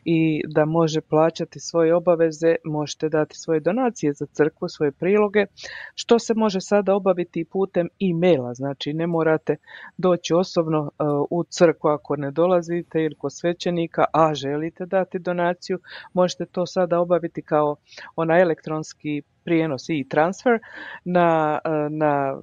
i 0.04 0.42
da 0.46 0.64
može 0.64 1.00
plaćati 1.00 1.60
svoje 1.60 1.94
obaveze, 1.94 2.54
možete 2.64 3.08
dati 3.08 3.36
svoje 3.38 3.60
donacije 3.60 4.12
za 4.12 4.26
crkvu, 4.26 4.68
svoje 4.68 4.92
priloge, 4.92 5.46
što 5.94 6.18
se 6.18 6.34
može 6.34 6.60
sada 6.60 6.94
obaviti 6.94 7.44
putem 7.44 7.88
e-maila, 8.00 8.54
znači 8.54 8.92
ne 8.92 9.06
morate 9.28 9.56
doći 9.96 10.34
osobno 10.34 10.90
e, 10.90 11.04
u 11.30 11.44
crkvu 11.44 11.88
ako 11.88 12.16
ne 12.16 12.30
dolazite 12.30 13.02
ili 13.02 13.14
kod 13.14 13.32
svećenika, 13.34 14.04
a 14.12 14.34
želite 14.34 14.86
dati 14.86 15.18
donaciju, 15.18 15.78
možete 16.12 16.46
to 16.46 16.66
sada 16.66 17.00
obaviti 17.00 17.42
kao 17.42 17.76
onaj 18.16 18.40
elektronski 18.40 19.22
prijenos 19.44 19.88
i 19.88 20.06
transfer 20.08 20.58
na, 21.04 21.58
e, 21.64 21.68
na 21.90 22.40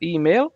e-mail. 0.00 0.46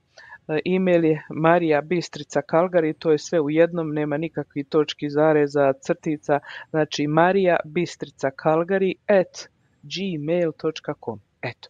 E, 0.49 0.61
E-mail 0.65 1.05
je 1.05 1.23
Marija 1.31 1.81
Bistrica 1.81 2.43
Kalgari, 2.43 2.95
to 2.95 3.11
je 3.11 3.19
sve 3.19 3.41
u 3.41 3.51
jednom, 3.51 3.93
nema 3.93 4.17
nikakvih 4.17 4.67
točki 4.69 5.11
zareza, 5.11 5.73
crtica, 5.73 6.41
znači 6.71 7.07
Marija 7.07 7.57
Bistrica 7.65 8.31
Kalgari 8.31 8.95
at 9.07 9.49
gmail.com. 9.83 11.21
Eto. 11.43 11.69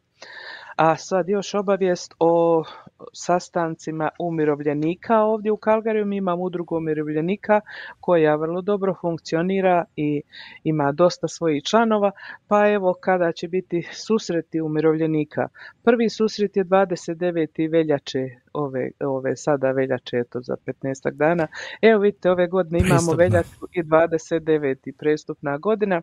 A 0.76 0.96
sad 0.96 1.28
još 1.28 1.54
obavijest 1.54 2.14
o 2.18 2.64
sastancima 3.12 4.08
umirovljenika 4.18 5.22
ovdje 5.22 5.52
u 5.52 5.56
Kalgariju. 5.56 6.06
Mi 6.06 6.16
imamo 6.16 6.42
udrugu 6.42 6.76
umirovljenika 6.76 7.60
koja 8.00 8.36
vrlo 8.36 8.62
dobro 8.62 8.94
funkcionira 9.00 9.84
i 9.96 10.22
ima 10.64 10.92
dosta 10.92 11.28
svojih 11.28 11.62
članova. 11.62 12.10
Pa 12.48 12.68
evo 12.68 12.94
kada 13.00 13.32
će 13.32 13.48
biti 13.48 13.88
susreti 13.92 14.60
umirovljenika. 14.60 15.48
Prvi 15.84 16.08
susret 16.08 16.56
je 16.56 16.64
29. 16.64 17.70
veljače 17.72 18.28
ove, 18.52 18.90
ove 19.00 19.36
sada 19.36 19.70
veljače, 19.70 20.16
eto 20.16 20.40
za 20.40 20.56
15 20.66 21.10
dana. 21.12 21.46
Evo 21.82 22.00
vidite, 22.00 22.30
ove 22.30 22.46
godine 22.46 22.78
imamo 22.78 22.94
Prestupna. 22.94 23.24
veljaču 23.24 23.66
i 23.72 23.82
29. 23.82 24.92
prestupna 24.98 25.58
godina 25.58 26.02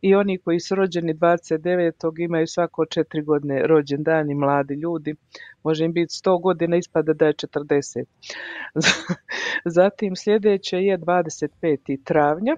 i 0.00 0.14
oni 0.14 0.38
koji 0.38 0.60
su 0.60 0.74
rođeni 0.74 1.14
29. 1.14 2.24
imaju 2.24 2.46
svako 2.46 2.86
četiri 2.86 3.22
godine 3.22 3.66
rođendan 3.66 4.30
i 4.30 4.34
mladi 4.34 4.74
ljudi. 4.74 5.14
Može 5.62 5.84
im 5.84 5.92
biti 5.92 6.12
100 6.24 6.42
godina, 6.42 6.76
ispada 6.76 7.12
da 7.12 7.26
je 7.26 7.32
40. 7.32 8.04
Zatim 9.76 10.16
sljedeće 10.16 10.76
je 10.76 10.98
25. 10.98 12.04
travnja, 12.04 12.56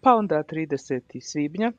pa 0.00 0.14
onda 0.14 0.42
30. 0.42 1.20
svibnja, 1.20 1.72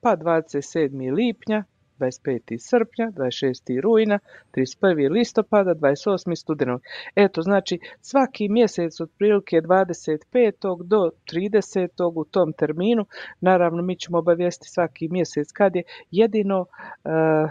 pa 0.00 0.16
27. 0.16 1.14
lipnja, 1.14 1.64
25. 1.98 2.58
srpnja, 2.58 3.10
26. 3.10 3.80
rujna, 3.80 4.18
31. 4.52 5.10
listopada, 5.10 5.74
28. 5.74 6.36
studenog. 6.36 6.82
Eto, 7.14 7.42
znači 7.42 7.78
svaki 8.00 8.48
mjesec 8.48 9.00
otprilike 9.00 9.56
25. 9.56 10.84
do 10.84 11.10
30. 11.32 12.12
u 12.14 12.24
tom 12.24 12.52
terminu. 12.52 13.06
Naravno, 13.40 13.82
mi 13.82 13.96
ćemo 13.96 14.18
obavijesti 14.18 14.68
svaki 14.68 15.08
mjesec 15.08 15.52
kad 15.52 15.76
je 15.76 15.82
jedino 16.10 16.66
eh, 17.04 17.48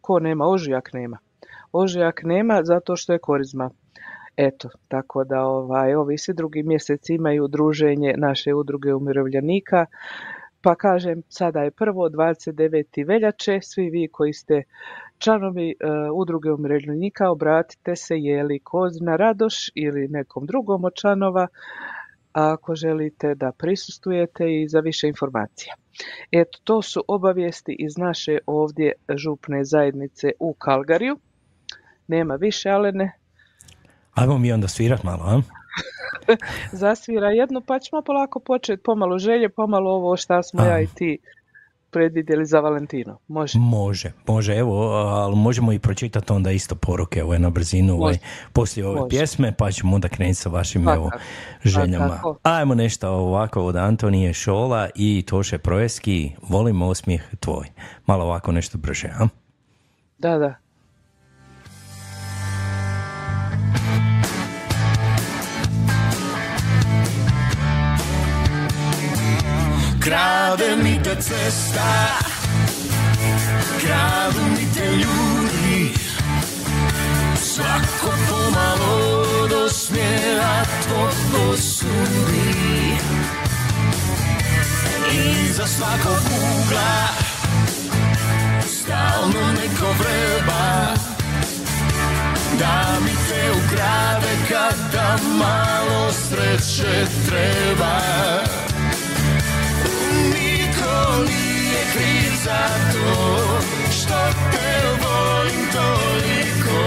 ko 0.00 0.18
nema, 0.18 0.46
ožujak 0.46 0.92
nema. 0.92 1.18
Ožujak 1.72 2.20
nema 2.22 2.60
zato 2.64 2.96
što 2.96 3.12
je 3.12 3.18
korizma. 3.18 3.70
Eto, 4.36 4.68
tako 4.88 5.24
da 5.24 5.42
ovaj, 5.42 5.94
ovi 5.94 6.18
svi 6.18 6.34
drugi 6.34 6.62
mjeseci 6.62 7.14
imaju 7.14 7.48
druženje 7.48 8.14
naše 8.16 8.54
udruge 8.54 8.94
umirovljenika. 8.94 9.86
Pa 10.64 10.74
kažem, 10.74 11.22
sada 11.28 11.62
je 11.62 11.70
prvo 11.70 12.08
29. 12.08 13.06
veljače, 13.06 13.58
svi 13.62 13.90
vi 13.90 14.08
koji 14.12 14.32
ste 14.32 14.62
članovi 15.18 15.70
e, 15.70 15.74
udruge 16.14 16.52
umirovljenika, 16.52 17.30
obratite 17.30 17.96
se 17.96 18.14
je 18.18 18.42
li 18.42 18.58
Kozina 18.58 19.16
Radoš 19.16 19.54
ili 19.74 20.08
nekom 20.08 20.46
drugom 20.46 20.84
od 20.84 20.94
članova 20.94 21.46
ako 22.32 22.74
želite 22.74 23.34
da 23.34 23.52
prisustujete 23.52 24.62
i 24.62 24.68
za 24.68 24.80
više 24.80 25.08
informacija. 25.08 25.74
Eto, 26.32 26.58
to 26.64 26.82
su 26.82 27.04
obavijesti 27.08 27.76
iz 27.78 27.98
naše 27.98 28.38
ovdje 28.46 28.92
župne 29.16 29.64
zajednice 29.64 30.32
u 30.40 30.54
Kalgariju. 30.54 31.18
Nema 32.08 32.34
više, 32.34 32.70
Alene, 32.70 33.12
Ajmo 34.14 34.38
mi 34.38 34.52
onda 34.52 34.68
svirat 34.68 35.02
malo, 35.02 35.22
a? 35.24 35.40
zasvira 36.82 37.30
jednu, 37.30 37.60
pa 37.60 37.78
ćemo 37.78 38.02
polako 38.02 38.40
početi, 38.40 38.82
pomalo 38.82 39.18
želje, 39.18 39.48
pomalo 39.48 39.90
ovo 39.90 40.16
šta 40.16 40.42
smo 40.42 40.62
ja 40.62 40.80
i 40.80 40.86
ti 40.86 41.18
predvidjeli 41.94 42.46
za 42.46 42.60
Valentino. 42.60 43.18
Može. 43.28 43.58
Može, 43.58 44.12
može, 44.26 44.56
evo, 44.56 44.90
ali 44.92 45.36
možemo 45.36 45.72
i 45.72 45.78
pročitati 45.78 46.32
onda 46.32 46.50
isto 46.50 46.74
poruke 46.74 47.24
ovaj, 47.24 47.38
na 47.38 47.50
brzinu 47.50 47.94
ovaj, 47.94 48.18
poslije 48.52 48.86
ove 48.86 49.00
Može. 49.00 49.08
pjesme, 49.08 49.52
pa 49.52 49.70
ćemo 49.70 49.94
onda 49.94 50.08
krenuti 50.08 50.34
sa 50.34 50.48
vašim 50.48 50.88
evo, 50.88 51.10
željama. 51.64 52.08
Tako. 52.08 52.38
Ajmo 52.42 52.74
nešto 52.74 53.10
ovako 53.10 53.62
od 53.62 53.76
Antonije 53.76 54.32
Šola 54.32 54.88
i 54.94 55.24
Toše 55.26 55.58
Projeski, 55.58 56.32
volim 56.42 56.82
osmijeh 56.82 57.22
tvoj. 57.40 57.66
Malo 58.06 58.24
ovako 58.24 58.52
nešto 58.52 58.78
brže, 58.78 59.08
a? 59.18 59.28
Da, 60.18 60.38
da. 60.38 60.63
Krade 70.04 70.76
mi 70.76 70.98
te 71.02 71.16
cesta. 71.16 72.18
Kradu 73.80 74.40
mi 74.50 74.66
te 74.74 74.86
ljudi. 74.96 75.94
Svako 77.42 78.12
pomalo 78.28 79.46
do 79.48 79.68
smjera 79.68 80.64
tvog 80.82 81.50
osudi 81.50 82.96
Iza 85.12 85.66
svakog 85.66 86.22
ugla 86.26 87.08
Stalno 88.66 89.52
neko 89.52 89.86
vreba. 89.98 90.94
Da 92.58 92.98
mi 93.04 93.12
te 93.28 93.50
ukrade 93.50 94.36
kada 94.48 95.16
malo 95.38 96.12
sreće 96.12 97.06
treba 97.28 98.00
Nije 101.18 101.82
kriv 101.92 102.32
za 102.44 102.68
to 102.92 103.60
što 103.90 104.18
te 104.52 104.82
volim 105.02 105.66
toliko 105.72 106.80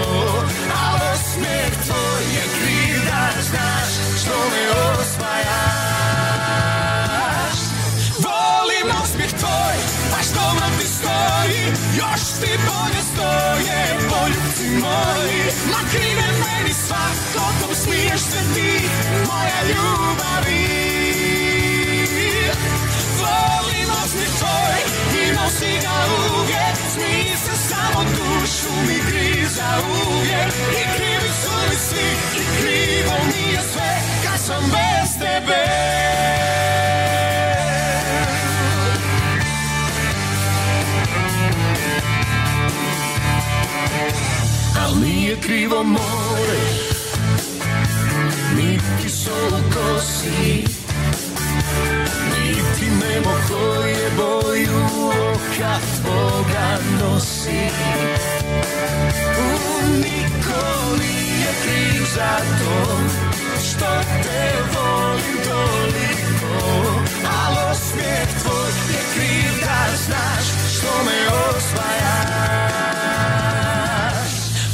A 0.74 1.12
osmijeh 1.12 1.72
tvoj 1.86 2.22
je 2.34 2.44
kriv 2.58 3.04
da 3.04 3.42
znaš 3.42 3.90
što 4.22 4.34
me 4.50 4.62
osvajaš. 5.00 5.98
Tvoj, 9.38 9.76
baš 10.10 10.26
dobro 10.26 10.66
ti 10.78 10.86
stoji 10.86 11.62
Još 11.98 12.22
ti 12.40 12.50
bolje 12.68 13.02
stoje 13.12 13.98
poljubci 14.10 14.68
moji. 14.70 15.42
Ma 15.70 15.80
krive 15.90 16.28
meni 16.42 16.74
svako 16.86 17.52
kom 17.60 17.74
smiješ 17.74 18.20
se 18.20 18.40
ti 18.54 18.88
Moja 19.26 19.60
ljubavi 19.68 20.87
Osmijeh 24.18 24.38
tvoj 24.38 24.80
i 25.22 25.32
nosi 25.32 25.80
ga 25.82 25.96
uvijek. 26.38 26.76
Smiji 26.94 27.36
se 27.36 27.56
samo 27.68 28.04
dušu 28.04 28.72
mi 28.86 28.98
griza 29.10 29.68
uvijek. 30.08 30.52
I 30.70 30.96
krivi 30.96 31.30
su 31.42 31.50
mi 31.70 31.76
svi 31.76 32.08
i 32.40 32.44
krivo 32.60 33.16
mi 33.26 33.52
je 33.52 33.60
sve 33.72 34.00
Kad 34.24 34.40
sam 34.40 34.62
bez 34.64 35.18
tebe. 35.18 35.64
Al 44.84 45.00
nije 45.00 45.36
krivo 45.40 45.82
more 45.82 46.60
Niti 48.56 49.08
sol 49.08 49.48
u 49.48 49.72
kosi 49.74 50.64
Niti 52.30 52.90
nebo 52.90 53.30
koje 53.48 54.10
boju 54.16 54.80
oka 55.32 55.74
tvoga 56.02 56.78
nosi. 57.00 57.68
U, 59.38 59.68
Niko 59.96 60.64
nije 60.98 61.50
kriv 61.62 62.04
za 62.14 62.36
to 62.58 62.98
Što 63.68 63.90
te 64.22 64.52
volim 64.74 65.36
toliko 65.44 66.52
Al 67.26 67.70
osmijeh 67.70 68.28
tvoj 68.42 68.70
je 68.90 69.02
kriv 69.14 69.52
da 69.60 69.96
znaš 70.06 70.44
Što 70.78 70.92
me 71.04 71.18
osvajaš. 71.48 72.78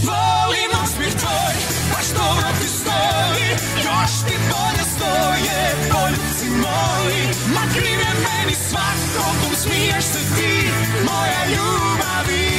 Volim 0.02 0.70
osmijeh 0.85 1.14
tvoj, 1.14 1.54
baš 1.92 2.07
dobro 2.16 2.48
ti 2.61 2.68
stoji? 2.68 3.48
Još 3.85 4.12
ti 4.26 4.37
se 10.04 10.18
ti 10.36 10.70
Moja 11.04 11.44
ljubavi. 11.54 12.50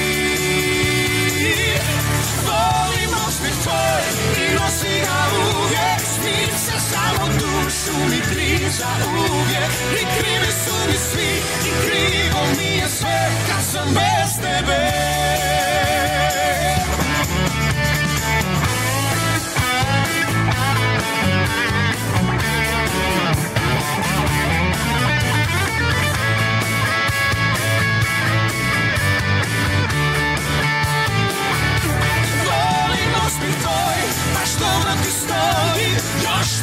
Volim 2.47 3.11
osmijeh 3.27 3.55
tvoj 3.63 4.03
i 4.45 4.53
nosi 4.53 4.99
ga 5.05 5.19
uvijek. 5.37 5.99
Smiješ 6.15 6.59
se 6.65 6.79
samo 6.91 7.27
dušu 7.27 7.97
mi 8.09 8.19
križa 8.21 8.91
uvijek. 9.07 9.71
I 10.01 10.03
krivi 10.19 10.51
su 10.65 10.75
mi 10.87 10.97
svi 10.97 11.31
i 11.69 11.71
krivo 11.85 12.39
mi 12.57 12.77
je 12.77 12.89
sve 12.89 13.29
Kad 13.47 13.63
sam 13.71 13.87
bez 13.93 14.41
tebe 14.41 15.74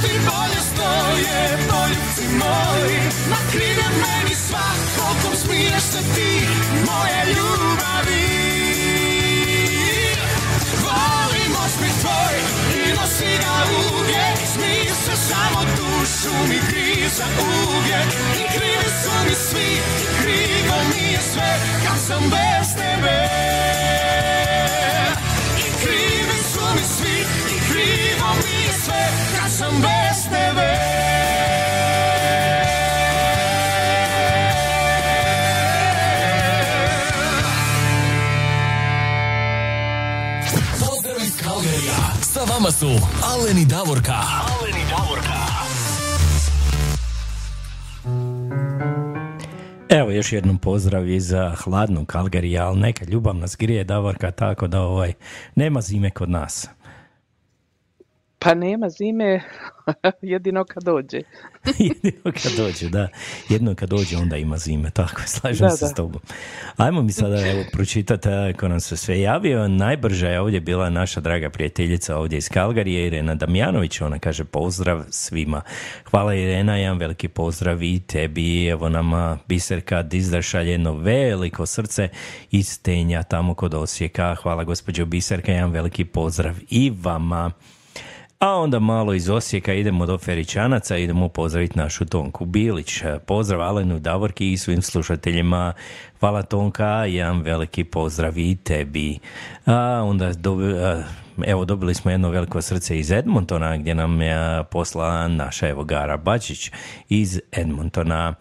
ti 0.02 0.12
bolje 0.28 0.60
stoje, 0.70 1.58
poljubci 1.70 2.24
moji. 2.40 2.98
Ma 3.30 3.40
krive 3.52 3.86
meni 4.02 4.34
svako, 4.46 5.06
kom 5.22 5.34
smiješ 5.36 5.82
se 5.82 5.98
ti 6.14 6.32
Moje 6.86 7.20
ljubavi. 7.34 8.28
Volim 10.84 11.52
osmih 11.64 11.94
tvoj 12.00 12.36
i 12.84 12.92
nosi 12.96 13.32
ga 13.42 13.56
uvijek. 13.94 14.38
Smije 14.54 14.94
se 15.04 15.16
samo 15.28 15.60
dušu 15.76 16.34
mi 16.48 16.58
griza 16.68 17.24
uvijek. 17.40 18.08
I 18.40 18.44
krivi 18.56 18.88
su 19.02 19.10
mi 19.24 19.34
svi, 19.34 19.82
krivo 20.22 20.76
mi 20.94 21.12
je 21.12 21.20
sve 21.32 21.60
Kad 21.86 21.98
sam 22.06 22.22
bez 22.30 22.74
tebe 22.76 23.71
kad 29.42 29.50
sam 29.50 29.72
bez 29.80 30.24
tebe 30.24 30.72
Pozdrav 40.80 41.16
iz 41.22 41.36
Kalgarija. 41.42 42.22
Sa 42.22 42.40
vama 42.40 42.70
su 42.70 42.86
Alen 43.22 43.58
i 43.58 43.64
Davorka. 43.64 44.18
Evo 49.88 50.10
još 50.10 50.32
jednom 50.32 50.58
pozdrav 50.58 51.08
iz 51.08 51.32
hladnog 51.64 52.06
Kalgarija, 52.06 52.66
ali 52.66 52.80
neka 52.80 53.04
ljubav 53.04 53.34
nas 53.34 53.56
grije 53.58 53.84
Davorka, 53.84 54.30
tako 54.30 54.66
da 54.66 54.80
ovaj, 54.80 55.12
nema 55.54 55.80
zime 55.80 56.10
kod 56.10 56.30
nas. 56.30 56.68
Pa 58.42 58.54
nema 58.54 58.88
zime, 58.88 59.40
jedino 60.22 60.64
kad 60.64 60.82
dođe. 60.82 61.18
Jedino 61.78 62.32
kad 62.42 62.52
dođe, 62.56 62.88
da. 62.88 63.08
Jedino 63.48 63.74
kad 63.74 63.88
dođe 63.88 64.16
onda 64.16 64.36
ima 64.36 64.58
zime, 64.58 64.90
tako 64.90 65.22
slažem 65.26 65.68
Da, 65.68 65.76
se 65.76 65.84
da. 65.84 65.88
s 65.88 65.94
tobom. 65.94 66.20
Ajmo 66.76 67.02
mi 67.02 67.12
sada 67.12 67.50
evo 67.50 67.64
pročitati 67.72 68.28
eh, 68.28 68.52
ko 68.52 68.68
nam 68.68 68.80
se 68.80 68.96
sve 68.96 69.20
javio. 69.20 69.68
Najbrža 69.68 70.28
je 70.28 70.40
ovdje 70.40 70.60
bila 70.60 70.90
naša 70.90 71.20
draga 71.20 71.50
prijateljica 71.50 72.16
ovdje 72.16 72.38
iz 72.38 72.48
Kalgarije, 72.48 73.06
Irena 73.06 73.34
Damjanović, 73.34 74.00
ona 74.00 74.18
kaže 74.18 74.44
pozdrav 74.44 75.04
svima. 75.10 75.62
Hvala 76.10 76.34
Irena, 76.34 76.76
jedan 76.76 76.98
veliki 76.98 77.28
pozdrav 77.28 77.82
i 77.82 78.00
tebi, 78.00 78.66
evo 78.66 78.88
nama 78.88 79.38
Biserka 79.48 80.04
šalje 80.42 80.70
jedno 80.70 80.92
veliko 80.94 81.66
srce 81.66 82.08
iz 82.50 82.68
Stenja 82.68 83.22
tamo 83.22 83.54
kod 83.54 83.74
Osijeka. 83.74 84.34
Hvala 84.34 84.64
gospođo 84.64 85.04
Biserka, 85.04 85.52
jedan 85.52 85.70
veliki 85.70 86.04
pozdrav 86.04 86.54
i 86.70 86.92
vama. 87.02 87.50
A 88.42 88.56
onda 88.56 88.78
malo 88.78 89.14
iz 89.14 89.28
Osijeka 89.28 89.72
idemo 89.74 90.06
do 90.06 90.18
Feričanaca, 90.18 90.96
idemo 90.96 91.28
pozdraviti 91.28 91.78
našu 91.78 92.04
Tonku 92.04 92.44
Bilić. 92.44 93.02
Pozdrav 93.26 93.62
Alenu 93.62 93.98
Davorki 93.98 94.52
i 94.52 94.56
svim 94.56 94.82
slušateljima. 94.82 95.72
Hvala 96.20 96.42
Tonka, 96.42 97.04
jedan 97.04 97.42
veliki 97.42 97.84
pozdrav 97.84 98.38
i 98.38 98.56
tebi. 98.56 99.18
A 99.66 100.02
onda 100.04 100.26
a, 100.26 101.02
evo 101.46 101.64
dobili 101.64 101.94
smo 101.94 102.10
jedno 102.10 102.30
veliko 102.30 102.62
srce 102.62 102.98
iz 102.98 103.10
Edmontona 103.10 103.76
gdje 103.76 103.94
nam 103.94 104.22
je 104.22 104.64
poslala 104.70 105.28
naša 105.28 105.68
evo 105.68 105.84
Gara 105.84 106.16
Bačić 106.16 106.70
iz 107.08 107.40
Edmontona. 107.52 108.34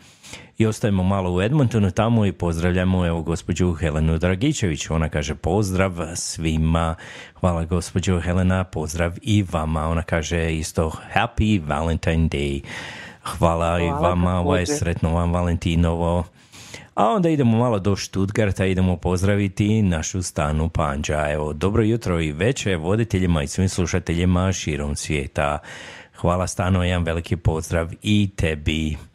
I 0.62 0.66
ostajemo 0.66 1.04
malo 1.04 1.34
u 1.34 1.42
Edmontonu 1.42 1.92
tamo 1.92 2.26
i 2.26 2.32
pozdravljamo 2.32 3.08
evo 3.08 3.22
gospođu 3.22 3.74
Helenu 3.74 4.18
Dragičević. 4.18 4.90
Ona 4.90 5.10
kaže 5.10 5.36
pozdrav 5.36 5.92
svima. 6.16 6.96
Hvala 7.40 7.66
gospođo 7.66 8.20
Helena, 8.20 8.64
pozdrav 8.64 9.14
i 9.22 9.46
vama. 9.52 9.88
Ona 9.88 10.02
kaže 10.02 10.58
isto 10.58 10.92
Happy 11.16 11.68
Valentine 11.68 12.30
Day. 12.30 12.62
Hvala, 13.24 13.80
i 13.80 13.88
Hvala 13.88 14.10
vama, 14.10 14.40
ovo 14.40 14.56
je 14.56 14.66
također. 14.66 14.80
sretno 14.80 15.14
vam 15.14 15.34
Valentinovo. 15.34 16.24
A 16.96 17.08
onda 17.08 17.30
idemo 17.30 17.58
malo 17.58 17.80
do 17.80 17.96
Stuttgarta, 17.96 18.66
idemo 18.66 18.98
pozdraviti 18.98 19.82
našu 19.82 20.22
stanu 20.22 20.70
Panđa. 20.70 21.32
Evo, 21.32 21.54
dobro 21.54 21.84
jutro 21.84 22.22
i 22.22 22.32
večer 22.32 22.78
voditeljima 22.78 23.44
i 23.44 23.48
svim 23.48 23.70
slušateljima 23.70 24.54
širom 24.54 24.96
svijeta. 24.96 25.60
Hvala 26.16 26.48
stano, 26.48 26.84
jedan 26.84 27.04
veliki 27.04 27.36
pozdrav 27.36 27.90
i 28.02 28.30
tebi. 28.36 29.11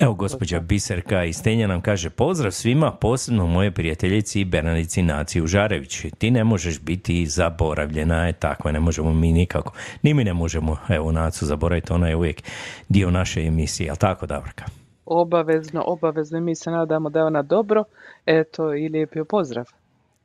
Evo, 0.00 0.14
gospođa 0.14 0.60
Biserka 0.60 1.24
iz 1.24 1.36
Stenja 1.36 1.66
nam 1.66 1.80
kaže 1.80 2.10
pozdrav 2.10 2.52
svima, 2.52 2.92
posebno 2.92 3.46
moje 3.46 3.70
prijateljici 3.70 4.44
Bernadici 4.44 5.02
Naciju 5.02 5.46
Žarević. 5.46 6.06
Ti 6.18 6.30
ne 6.30 6.44
možeš 6.44 6.80
biti 6.80 7.26
zaboravljena, 7.26 8.26
je 8.26 8.32
tako, 8.32 8.72
ne 8.72 8.80
možemo 8.80 9.12
mi 9.12 9.32
nikako. 9.32 9.72
Ni 10.02 10.14
mi 10.14 10.24
ne 10.24 10.34
možemo, 10.34 10.76
evo, 10.88 11.12
Nacu 11.12 11.46
zaboraviti, 11.46 11.92
ona 11.92 12.08
je 12.08 12.16
uvijek 12.16 12.42
dio 12.88 13.10
naše 13.10 13.40
emisije, 13.42 13.86
jel 13.86 13.96
tako, 13.96 14.26
Davorka? 14.26 14.64
Obavezno, 15.04 15.82
obavezno 15.86 16.38
i 16.38 16.40
mi 16.40 16.54
se 16.54 16.70
nadamo 16.70 17.10
da 17.10 17.18
je 17.18 17.24
ona 17.24 17.42
dobro. 17.42 17.84
Eto 18.26 18.74
i 18.74 18.88
lijep 18.88 19.10
pozdrav. 19.28 19.64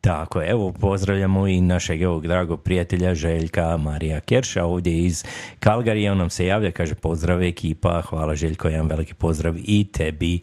Tako, 0.05 0.43
evo 0.43 0.71
pozdravljamo 0.71 1.47
i 1.47 1.61
našeg 1.61 2.07
ovog 2.07 2.27
dragog 2.27 2.61
prijatelja 2.61 3.15
Željka 3.15 3.77
Marija 3.77 4.19
Kerša 4.19 4.65
ovdje 4.65 4.99
iz 5.05 5.23
Kalgarija, 5.59 6.11
on 6.11 6.17
nam 6.17 6.29
se 6.29 6.45
javlja, 6.45 6.71
kaže 6.71 6.95
pozdrav 6.95 7.43
ekipa, 7.43 8.01
hvala 8.01 8.35
Željko, 8.35 8.67
jedan 8.67 8.87
veliki 8.87 9.13
pozdrav 9.13 9.55
i 9.57 9.87
tebi. 9.91 10.39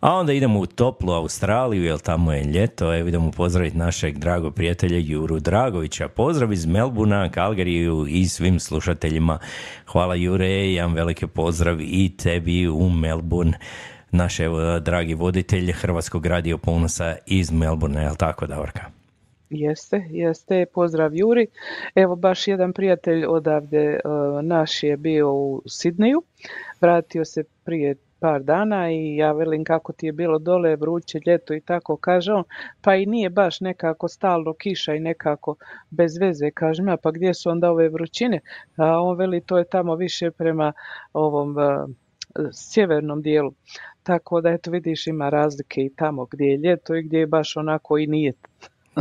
A 0.00 0.14
onda 0.14 0.32
idemo 0.32 0.60
u 0.60 0.66
toplu 0.66 1.12
Australiju, 1.12 1.84
jer 1.84 1.98
tamo 1.98 2.32
je 2.32 2.44
ljeto, 2.44 2.94
evo 2.94 3.08
idemo 3.08 3.30
pozdraviti 3.30 3.76
našeg 3.76 4.18
dragog 4.18 4.54
prijatelja 4.54 4.98
Juru 4.98 5.40
Dragovića. 5.40 6.08
Pozdrav 6.08 6.52
iz 6.52 6.66
Melbuna, 6.66 7.30
Kalgariju 7.30 8.06
i 8.08 8.28
svim 8.28 8.60
slušateljima. 8.60 9.38
Hvala 9.86 10.14
Jure, 10.14 10.48
jedan 10.48 10.94
veliki 10.94 11.26
pozdrav 11.26 11.80
i 11.80 12.16
tebi 12.16 12.68
u 12.68 12.90
Melbourne 12.90 13.58
naš 14.10 14.36
dragi 14.80 15.14
voditelj 15.14 15.72
Hrvatskog 15.72 16.26
radio 16.26 16.58
ponosa 16.58 17.16
iz 17.26 17.50
Melbourne, 17.50 18.02
je 18.02 18.10
li 18.10 18.16
tako 18.16 18.46
Davorka? 18.46 18.97
Jeste, 19.50 20.04
jeste, 20.10 20.66
pozdrav 20.74 21.14
Juri. 21.14 21.46
Evo 21.94 22.16
baš 22.16 22.48
jedan 22.48 22.72
prijatelj 22.72 23.24
odavde 23.26 23.78
e, 23.78 24.00
naš 24.42 24.82
je 24.82 24.96
bio 24.96 25.32
u 25.32 25.62
Sidneju, 25.66 26.22
vratio 26.80 27.24
se 27.24 27.44
prije 27.64 27.96
par 28.20 28.42
dana 28.42 28.90
i 28.90 29.16
ja 29.16 29.32
velim 29.32 29.64
kako 29.64 29.92
ti 29.92 30.06
je 30.06 30.12
bilo 30.12 30.38
dole, 30.38 30.76
vruće 30.76 31.20
ljeto 31.26 31.54
i 31.54 31.60
tako, 31.60 31.96
kaže 31.96 32.32
on, 32.32 32.44
pa 32.82 32.94
i 32.94 33.06
nije 33.06 33.30
baš 33.30 33.60
nekako 33.60 34.08
stalno 34.08 34.54
kiša 34.54 34.94
i 34.94 35.00
nekako 35.00 35.56
bez 35.90 36.18
veze, 36.20 36.50
kažem 36.50 36.88
ja, 36.88 36.96
pa 36.96 37.10
gdje 37.10 37.34
su 37.34 37.50
onda 37.50 37.70
ove 37.70 37.88
vrućine? 37.88 38.40
A 38.76 39.02
on 39.02 39.18
veli 39.18 39.40
to 39.40 39.58
je 39.58 39.64
tamo 39.64 39.94
više 39.94 40.30
prema 40.30 40.72
ovom 41.12 41.58
e, 41.58 41.86
sjevernom 42.52 43.22
dijelu. 43.22 43.52
Tako 44.02 44.40
da 44.40 44.50
eto 44.50 44.70
vidiš 44.70 45.06
ima 45.06 45.28
razlike 45.28 45.80
i 45.80 45.94
tamo 45.96 46.26
gdje 46.30 46.44
je 46.44 46.56
ljeto 46.56 46.94
i 46.94 47.02
gdje 47.02 47.18
je 47.18 47.26
baš 47.26 47.56
onako 47.56 47.98
i 47.98 48.06
nije. 48.06 48.32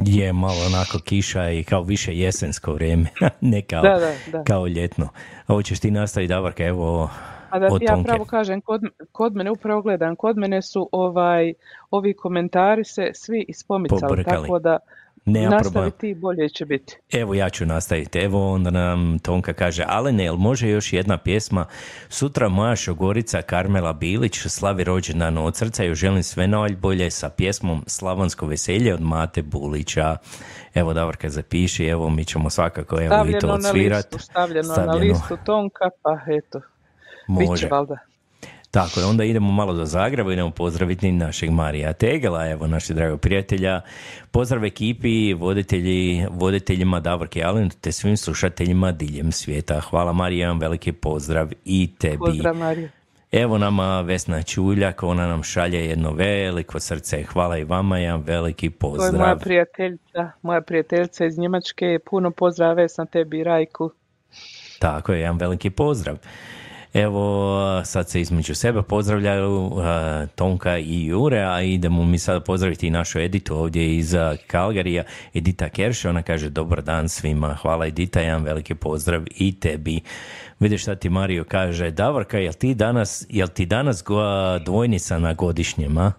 Je 0.17 0.33
malo 0.33 0.65
onako 0.65 0.99
kiša 0.99 1.49
i 1.49 1.63
kao 1.63 1.81
više 1.81 2.17
jesensko 2.17 2.73
vrijeme, 2.73 3.05
ne 3.41 3.61
kao, 3.61 3.81
Da, 3.81 3.99
da, 3.99 4.13
da. 4.31 4.43
kao 4.43 4.67
ljetno. 4.67 5.09
A 5.47 5.53
hoćeš 5.53 5.79
ti 5.79 5.91
nastaviti 5.91 6.33
Davorka, 6.33 6.63
evo 6.65 7.09
A 7.49 7.59
da 7.59 7.67
ja 7.81 8.03
pravo 8.03 8.25
kažem, 8.25 8.61
kod, 8.61 8.81
kod 9.11 9.35
mene 9.35 9.51
upravo 9.51 9.81
gledam, 9.81 10.15
kod 10.15 10.37
mene 10.37 10.61
su 10.61 10.89
ovaj 10.91 11.53
ovi 11.91 12.13
komentari 12.13 12.83
se 12.83 13.11
svi 13.13 13.45
ispomicali, 13.47 14.01
Pobrkali. 14.01 14.41
tako 14.41 14.59
da 14.59 14.77
Nema 15.27 15.49
nastavi 15.49 15.73
problema. 15.73 15.89
ti 15.91 16.13
bolje 16.13 16.49
će 16.49 16.65
biti. 16.65 16.97
Evo 17.11 17.33
ja 17.33 17.49
ću 17.49 17.65
nastaviti. 17.65 18.19
Evo 18.19 18.53
onda 18.53 18.69
nam 18.69 19.19
Tonka 19.19 19.53
kaže, 19.53 19.83
Alene, 19.87 20.23
jel 20.23 20.35
može 20.35 20.69
još 20.69 20.93
jedna 20.93 21.17
pjesma? 21.17 21.65
Sutra 22.09 22.49
moja 22.49 22.75
šogorica 22.75 23.41
Karmela 23.41 23.93
Bilić 23.93 24.37
slavi 24.47 24.83
rođendan 24.83 25.37
od 25.37 25.55
srca 25.55 25.83
i 25.85 25.95
želim 25.95 26.23
sve 26.23 26.47
najbolje 26.47 27.11
sa 27.11 27.29
pjesmom 27.29 27.83
Slavonsko 27.87 28.45
veselje 28.45 28.93
od 28.93 29.01
Mate 29.01 29.41
Bulića. 29.41 30.17
Evo 30.73 30.93
Davorka 30.93 31.29
zapiši, 31.29 31.85
evo 31.85 32.09
mi 32.09 32.25
ćemo 32.25 32.49
svakako 32.49 32.95
evo 33.01 33.05
i 33.05 33.09
to 33.09 33.39
Stavljeno 33.39 33.47
na 33.47 33.53
odsvirat. 33.53 34.05
listu, 34.13 34.19
stavljeno, 34.19 34.67
na 34.67 34.73
Stavljeno. 34.73 34.99
listu 34.99 35.37
Tonka, 35.45 35.89
pa 36.03 36.19
eto, 36.37 36.61
Može. 37.27 37.69
Tako 38.77 38.99
je, 38.99 39.05
onda 39.05 39.23
idemo 39.23 39.51
malo 39.51 39.73
do 39.73 39.85
Zagreba, 39.85 40.33
idemo 40.33 40.51
pozdraviti 40.51 41.11
našeg 41.11 41.49
Marija 41.49 41.93
Tegela, 41.93 42.47
evo 42.47 42.67
našeg 42.67 42.95
dragog 42.95 43.21
prijatelja. 43.21 43.81
Pozdrav 44.31 44.65
ekipi, 44.65 45.33
voditelji, 45.33 46.25
voditeljima 46.31 46.99
Davorke 46.99 47.43
Allen, 47.43 47.69
te 47.69 47.91
svim 47.91 48.17
slušateljima 48.17 48.91
diljem 48.91 49.31
svijeta. 49.31 49.79
Hvala 49.79 50.13
Marija, 50.13 50.53
veliki 50.53 50.91
pozdrav 50.91 51.51
i 51.65 51.89
tebi. 51.99 52.17
Pozdrav 52.17 52.55
Marija. 52.55 52.89
Evo 53.31 53.57
nama 53.57 54.01
Vesna 54.01 54.43
Čuljak, 54.43 55.03
ona 55.03 55.27
nam 55.27 55.43
šalje 55.43 55.85
jedno 55.85 56.11
veliko 56.11 56.79
srce. 56.79 57.23
Hvala 57.23 57.57
i 57.57 57.63
vama, 57.63 57.97
jedan 57.97 58.21
veliki 58.21 58.69
To 58.69 58.87
je 58.87 58.91
moja 58.91 59.09
pozdrav. 59.09 59.39
prijateljica, 59.39 60.31
moja 60.41 60.61
prijateljica 60.61 61.25
iz 61.25 61.37
Njemačke, 61.37 61.99
puno 62.09 62.31
pozdrava 62.31 62.73
Vesna 62.73 63.05
tebi 63.05 63.39
i 63.39 63.43
Rajku. 63.43 63.91
Tako 64.79 65.13
je, 65.13 65.19
jedan 65.19 65.37
veliki 65.37 65.69
pozdrav. 65.69 66.17
Evo, 66.93 67.81
sad 67.85 68.09
se 68.09 68.21
između 68.21 68.55
sebe 68.55 68.81
pozdravljaju 68.81 69.65
uh, 69.65 69.83
Tonka 70.35 70.77
i 70.77 71.05
Jure, 71.05 71.39
a 71.39 71.61
idemo 71.61 72.05
mi 72.05 72.19
sad 72.19 72.45
pozdraviti 72.45 72.87
i 72.87 72.91
našu 72.91 73.19
Editu 73.19 73.55
ovdje 73.55 73.97
iz 73.97 74.13
uh, 74.13 74.19
Kalgarija, 74.47 75.03
Edita 75.33 75.69
Kerš, 75.69 76.05
ona 76.05 76.21
kaže 76.21 76.49
dobar 76.49 76.81
dan 76.81 77.09
svima, 77.09 77.53
hvala 77.53 77.87
Edita, 77.87 78.19
jedan 78.19 78.43
veliki 78.43 78.75
pozdrav 78.75 79.23
i 79.35 79.59
tebi. 79.59 79.99
Vidiš 80.59 80.81
šta 80.81 80.95
ti 80.95 81.09
Mario 81.09 81.43
kaže, 81.43 81.91
Davorka, 81.91 82.37
jel 82.37 82.53
ti 82.53 82.75
danas, 82.75 83.25
jel 83.29 83.47
ti 83.47 83.65
danas 83.65 84.03
dvojnica 84.65 85.19
na 85.19 85.33
godišnjem, 85.33 85.97
a? 85.97 86.11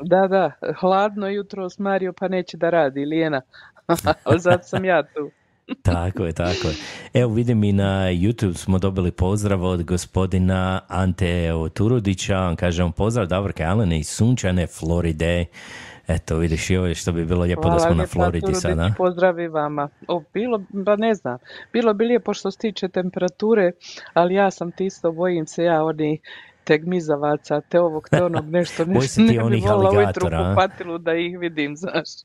Da, 0.00 0.28
da, 0.28 0.50
hladno 0.80 1.28
jutro 1.28 1.70
s 1.70 1.78
Mario 1.78 2.12
pa 2.12 2.28
neće 2.28 2.56
da 2.56 2.70
radi, 2.70 3.04
Lijena. 3.04 3.40
Zato 4.44 4.64
sam 4.64 4.84
ja 4.84 5.02
tu. 5.02 5.30
Tako 5.82 6.24
je, 6.24 6.32
tako 6.32 6.68
je. 6.68 6.74
Evo 7.14 7.34
vidim 7.34 7.64
i 7.64 7.72
na 7.72 8.10
YouTube 8.12 8.54
smo 8.54 8.78
dobili 8.78 9.10
pozdrav 9.10 9.64
od 9.64 9.82
gospodina 9.82 10.80
Ante 10.88 11.50
Turudića. 11.74 12.40
On 12.40 12.56
kaže 12.56 12.84
on 12.84 12.92
pozdrav 12.92 13.26
Davorke 13.26 13.64
Alene 13.64 13.98
iz 13.98 14.08
sunčane 14.08 14.66
Floride. 14.66 15.44
Eto, 16.08 16.36
vidiš 16.36 16.70
i 16.70 16.76
ovo 16.76 16.94
što 16.94 17.12
bi 17.12 17.24
bilo 17.24 17.42
lijepo 17.42 17.70
da 17.70 17.78
smo 17.78 17.94
na 17.94 18.06
Floridi 18.06 18.54
sada. 18.54 18.94
Pozdrav 18.96 19.40
i 19.40 19.48
vama. 19.48 19.88
O, 20.08 20.22
bilo, 20.34 20.62
ba 20.68 20.96
ne 20.96 21.14
znam, 21.14 21.38
bilo 21.72 21.94
bi 21.94 22.04
lijepo 22.04 22.34
što 22.34 22.50
se 22.50 22.58
tiče 22.58 22.88
temperature, 22.88 23.72
ali 24.14 24.34
ja 24.34 24.50
sam 24.50 24.72
ti 24.72 24.86
isto, 24.86 25.12
bojim 25.12 25.46
se 25.46 25.64
ja 25.64 25.84
oni 25.84 26.20
te 26.64 26.78
gmizavaca, 26.78 27.60
te 27.60 27.80
ovog, 27.80 28.08
te 28.10 28.24
onog, 28.24 28.50
nešto, 28.58 28.84
nešto, 28.84 29.22
ne 29.22 29.32
bi 29.32 29.38
volila 29.38 29.56
ujutro 29.56 29.76
u 29.76 29.86
aligatora, 29.86 30.40
a? 30.40 30.50
kupatilu 30.50 30.98
da 30.98 31.14
ih 31.14 31.38
vidim, 31.38 31.76
znaš. 31.76 32.08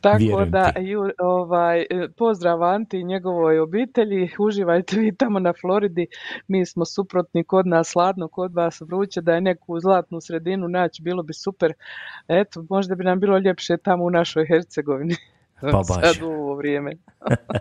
Tako 0.00 0.18
Vjerujem 0.18 0.50
da, 0.50 0.72
ju, 0.80 1.10
ovaj, 1.18 1.86
pozdrav 2.16 2.62
Anti 2.62 2.98
i 2.98 3.04
njegovoj 3.04 3.58
obitelji, 3.58 4.30
uživajte 4.38 5.00
vi 5.00 5.16
tamo 5.16 5.38
na 5.38 5.52
Floridi, 5.60 6.06
mi 6.48 6.66
smo 6.66 6.84
suprotni, 6.84 7.44
kod 7.44 7.66
nas 7.66 7.92
hladno, 7.92 8.28
kod 8.28 8.54
vas 8.54 8.80
vruće, 8.80 9.20
da 9.20 9.34
je 9.34 9.40
neku 9.40 9.80
zlatnu 9.80 10.20
sredinu 10.20 10.68
naći, 10.68 11.02
bilo 11.02 11.22
bi 11.22 11.32
super. 11.32 11.72
Eto, 12.28 12.64
možda 12.70 12.94
bi 12.94 13.04
nam 13.04 13.20
bilo 13.20 13.38
ljepše 13.38 13.76
tamo 13.76 14.04
u 14.04 14.10
našoj 14.10 14.46
Hercegovini. 14.46 15.14
Pa 15.60 15.70
baš. 15.88 16.14
Sad 16.14 16.22
u 16.22 16.26
ovo 16.26 16.54
vrijeme. 16.54 16.92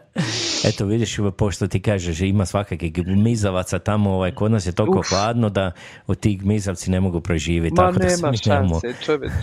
Eto 0.69 0.85
vidiš, 0.85 1.17
pošto 1.37 1.67
ti 1.67 1.81
kažeš, 1.81 2.21
ima 2.21 2.45
svakakih 2.45 2.93
gmizavaca 2.93 3.79
tamo, 3.79 4.11
ovaj, 4.11 4.31
kod 4.31 4.51
nas 4.51 4.65
je 4.65 4.71
toliko 4.71 4.99
Uf. 4.99 5.09
hladno 5.09 5.49
da 5.49 5.71
od 6.07 6.19
tih 6.19 6.41
gmizavci 6.41 6.91
ne 6.91 6.99
mogu 6.99 7.21
preživjeti. 7.21 7.75
Ma 7.75 7.87
tako 7.87 7.99
da 7.99 8.07
nema 8.07 8.31
mi 8.31 8.37
nemamo- 8.37 8.79
šanse, 8.81 9.05
čovječe, 9.05 9.35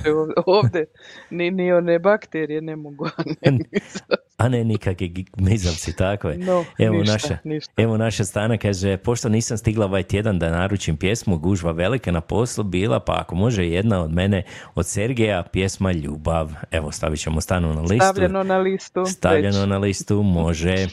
ovdje, 0.47 0.87
ni, 1.31 1.51
ni 1.51 1.73
one 1.73 1.99
bakterije 1.99 2.61
ne 2.61 2.77
mogu. 2.77 3.05
a 3.07 3.51
ne 3.51 3.65
A 4.37 4.49
ne 4.49 4.65
nikakvi 4.65 5.25
gmizavci, 5.33 5.97
tako 5.97 6.29
je. 6.29 6.39
No, 6.39 6.65
evo, 6.79 6.97
ništa, 6.97 7.13
naša, 7.13 7.39
ništa. 7.45 7.73
evo 7.77 7.97
naša 7.97 8.25
stana 8.25 8.59
kaže, 8.59 8.97
pošto 8.97 9.29
nisam 9.29 9.59
stigla 9.59 9.85
ovaj 9.87 10.03
tjedan 10.03 10.39
da 10.39 10.51
naručim 10.51 10.97
pjesmu, 10.97 11.39
gužva 11.39 11.73
velika 11.73 12.11
na 12.11 12.21
poslu 12.21 12.65
bila, 12.65 13.01
pa 13.01 13.19
ako 13.21 13.35
može 13.35 13.67
jedna 13.67 14.03
od 14.03 14.13
mene, 14.13 14.43
od 14.75 14.87
Sergeja, 14.87 15.43
pjesma 15.53 15.93
Ljubav. 15.93 16.53
Evo, 16.71 16.93
stavit 16.93 17.21
ćemo 17.21 17.41
stanu 17.41 17.75
na 17.75 17.81
listu. 17.81 17.97
Stavljeno 17.97 18.44
na 18.45 18.59
listu. 18.59 19.07
Stavljeno 19.07 19.61
već. 19.61 19.69
na 19.69 19.79
listu, 19.79 20.23
može. 20.23 20.87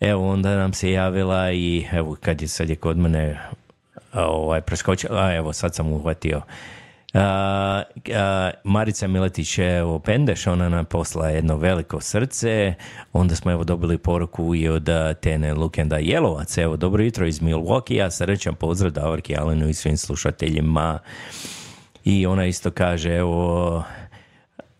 Evo, 0.00 0.30
onda 0.30 0.56
nam 0.56 0.72
se 0.72 0.90
javila 0.90 1.52
i, 1.52 1.86
evo, 1.92 2.16
kad 2.20 2.42
je 2.42 2.48
sad 2.48 2.70
je 2.70 2.76
kod 2.76 2.98
mene 2.98 3.40
ovaj, 4.12 4.60
preskočila, 4.60 5.20
a 5.20 5.34
evo, 5.34 5.52
sad 5.52 5.74
sam 5.74 5.92
uhvatio. 5.92 6.42
A, 7.14 7.82
a, 8.14 8.50
Marica 8.64 9.06
Miletić 9.06 9.58
je 9.58 9.78
evo 9.78 9.98
Pendeš, 9.98 10.46
ona 10.46 10.68
nam 10.68 10.84
posla 10.84 11.28
jedno 11.28 11.56
veliko 11.56 12.00
srce, 12.00 12.74
onda 13.12 13.36
smo 13.36 13.52
evo 13.52 13.64
dobili 13.64 13.98
poruku 13.98 14.54
i 14.54 14.68
od 14.68 14.88
Tene 15.20 15.54
Lukenda 15.54 15.96
Jelovac, 15.96 16.58
evo 16.58 16.76
dobro 16.76 17.02
jutro 17.02 17.26
iz 17.26 17.40
Milwaukee, 17.40 18.10
srećan 18.10 18.54
pozdrav 18.54 18.92
Davorki 18.92 19.36
Alenu 19.36 19.68
i 19.68 19.74
svim 19.74 19.96
slušateljima. 19.96 20.98
I 22.04 22.26
ona 22.26 22.46
isto 22.46 22.70
kaže, 22.70 23.16
evo, 23.16 23.84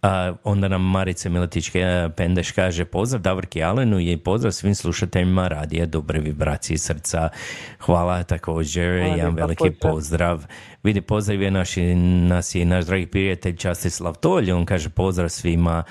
a 0.05 0.35
onda 0.45 0.69
nam 0.69 0.91
Marica 0.91 1.29
Miletić 1.29 1.71
e, 1.75 2.09
Pendeš 2.17 2.53
kaže 2.53 2.85
pozdrav 2.85 3.23
Davorki 3.23 3.63
Alenu 3.63 4.01
i 4.01 4.17
pozdrav 4.17 4.53
svim 4.53 4.75
slušateljima 4.75 5.49
radija 5.49 5.87
Dobre 5.87 6.21
vibracije 6.21 6.79
srca. 6.79 7.29
Hvala 7.81 8.23
također, 8.23 8.85
jedan 8.85 9.13
lijepa, 9.15 9.31
veliki 9.31 9.71
pozdrav. 9.71 9.93
pozdrav. 9.93 10.45
Vidi, 10.83 11.01
pozdrav 11.01 11.43
je 11.43 11.51
naš, 11.51 11.71
nas 12.29 12.55
i 12.55 12.65
naš 12.65 12.85
dragi 12.85 13.07
prijatelj 13.07 13.57
Častislav 13.57 14.15
Tolj, 14.15 14.53
on 14.53 14.67
kaže 14.67 14.89
pozdrav 14.91 15.29
svima, 15.29 15.83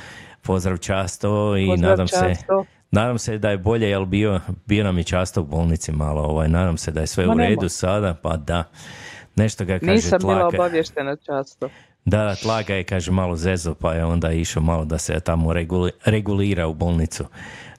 pozdrav 0.42 0.78
často 0.78 1.58
i 1.58 1.68
Pozdrav 1.68 1.90
nadam 1.90 2.08
se 2.08 2.36
často. 2.36 2.66
Nadam 2.92 3.18
se 3.18 3.38
da 3.38 3.50
je 3.50 3.58
bolje, 3.58 3.90
jer 3.90 4.06
bio, 4.06 4.40
bio 4.66 4.84
nam 4.84 4.98
je 4.98 5.04
často 5.04 5.42
u 5.42 5.46
bolnici 5.46 5.92
malo, 5.92 6.22
ovaj, 6.22 6.50
nadam 6.50 6.78
se 6.78 6.92
da 6.92 7.02
je 7.02 7.08
sve 7.08 7.26
Ma 7.26 7.34
u 7.34 7.36
nema. 7.36 7.50
redu 7.50 7.70
sada, 7.70 8.14
pa 8.14 8.38
da. 8.38 8.64
Nešto 9.36 9.66
ga 9.66 9.80
kaže 9.80 9.92
Nisam 9.92 10.20
bila 10.22 10.40
tlaka. 10.40 10.58
obavještena 10.58 11.16
často. 11.16 11.70
Da, 12.06 12.36
tlaga 12.36 12.74
je, 12.74 12.84
kaže, 12.84 13.12
malo 13.12 13.36
zezo, 13.36 13.76
pa 13.76 13.94
je 13.94 14.06
onda 14.06 14.32
išao 14.32 14.64
malo 14.64 14.86
da 14.86 14.98
se 14.98 15.20
tamo 15.20 15.54
reguli- 15.54 15.92
regulira 16.06 16.68
u 16.68 16.74
bolnicu. 16.74 17.26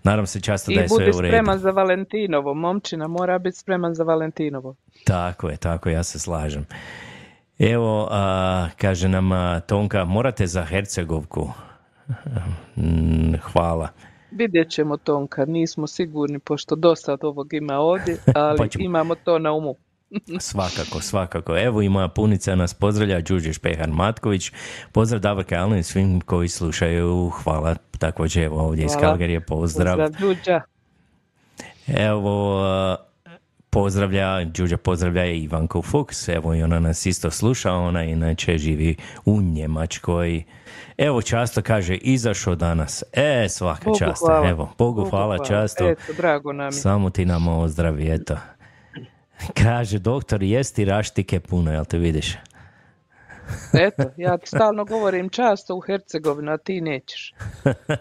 Nadam 0.03 0.27
se 0.27 0.41
často 0.41 0.73
I 0.73 0.75
da 0.75 0.81
je 0.81 0.89
sve 0.89 0.97
budi 0.99 1.17
u 1.17 1.21
redu. 1.21 1.31
spreman 1.31 1.59
za 1.59 1.71
Valentinovo. 1.71 2.55
Momčina 2.55 3.09
mora 3.09 3.39
biti 3.39 3.59
spreman 3.59 3.95
za 3.95 4.05
Valentinovo. 4.05 4.75
Tako 5.05 5.49
je, 5.49 5.57
tako 5.57 5.89
ja 5.89 6.03
se 6.03 6.19
slažem. 6.19 6.67
Evo, 7.59 8.09
a, 8.11 8.69
kaže 8.77 9.09
nam 9.09 9.33
a, 9.33 9.61
Tonka, 9.61 10.05
morate 10.05 10.47
za 10.47 10.65
Hercegovku. 10.65 11.51
Mm, 12.77 13.35
hvala. 13.43 13.89
Vidjet 14.31 14.71
ćemo 14.71 14.97
Tonka, 14.97 15.45
nismo 15.45 15.87
sigurni 15.87 16.39
pošto 16.39 16.77
dosta 16.77 17.13
od 17.13 17.25
ovog 17.25 17.53
ima 17.53 17.75
ovdje, 17.75 18.17
ali 18.35 18.59
Pa 18.59 18.69
ćemo- 18.69 18.85
imamo 18.85 19.15
to 19.15 19.39
na 19.39 19.53
umu. 19.53 19.75
Svakako, 20.41 21.01
svakako. 21.01 21.59
Evo 21.59 21.83
i 21.83 21.89
moja 21.89 22.09
punica 22.09 22.55
nas 22.55 22.75
pozdravlja, 22.75 23.21
Đuđe 23.21 23.53
Špehar 23.53 23.91
Matković. 23.91 24.53
Pozdrav 24.93 25.21
Davorka 25.21 25.55
Allen 25.57 25.79
i 25.79 25.83
svim 25.83 26.21
koji 26.21 26.49
slušaju. 26.49 27.31
Hvala 27.31 27.75
također 27.99 28.43
evo 28.43 28.61
ovdje 28.61 28.85
iz 28.85 28.93
Hvala. 28.93 29.07
Kalgarije. 29.09 29.41
Pozdrav. 29.41 29.99
Pozdrav. 30.21 30.61
Evo, 31.87 32.61
pozdravlja, 33.71 34.45
Đuđa 34.45 34.77
pozdravlja 34.77 35.27
i 35.27 35.43
Ivanku 35.43 35.83
Fuchs, 35.83 36.29
evo 36.29 36.55
i 36.55 36.63
ona 36.63 36.81
nas 36.81 37.07
isto 37.07 37.31
sluša, 37.31 37.73
ona 37.73 38.05
inače 38.05 38.59
živi 38.59 38.97
u 39.25 39.43
Njemačkoj. 39.43 40.45
Evo 40.99 41.23
často 41.23 41.63
kaže, 41.63 41.95
izašao 41.95 42.55
danas. 42.55 43.05
E, 43.13 43.47
svaka 43.49 43.85
Bogu 43.85 43.99
čast. 43.99 44.23
hvala. 44.27 44.49
Evo, 44.49 44.73
Bogu, 44.79 45.11
hvala, 45.11 45.45
často. 45.45 45.89
Eto, 45.91 46.13
drago 46.17 46.53
nam 46.53 46.67
je. 46.67 46.73
Samo 46.73 47.11
ti 47.11 47.25
nam 47.25 47.49
ozdravi, 47.49 48.15
eto. 48.15 48.37
Kaže, 49.63 49.99
doktor, 49.99 50.43
jesti 50.43 50.85
raštike 50.85 51.41
puno, 51.41 51.73
jel 51.73 51.85
te 51.85 51.99
vidiš? 51.99 52.37
Eto, 53.73 54.03
ja 54.17 54.39
ti 54.39 54.47
stalno 54.47 54.85
govorim 54.85 55.29
často 55.29 55.77
u 55.77 55.81
Hercegovini, 55.81 56.51
a 56.51 56.57
ti 56.57 56.81
nećeš. 56.81 57.35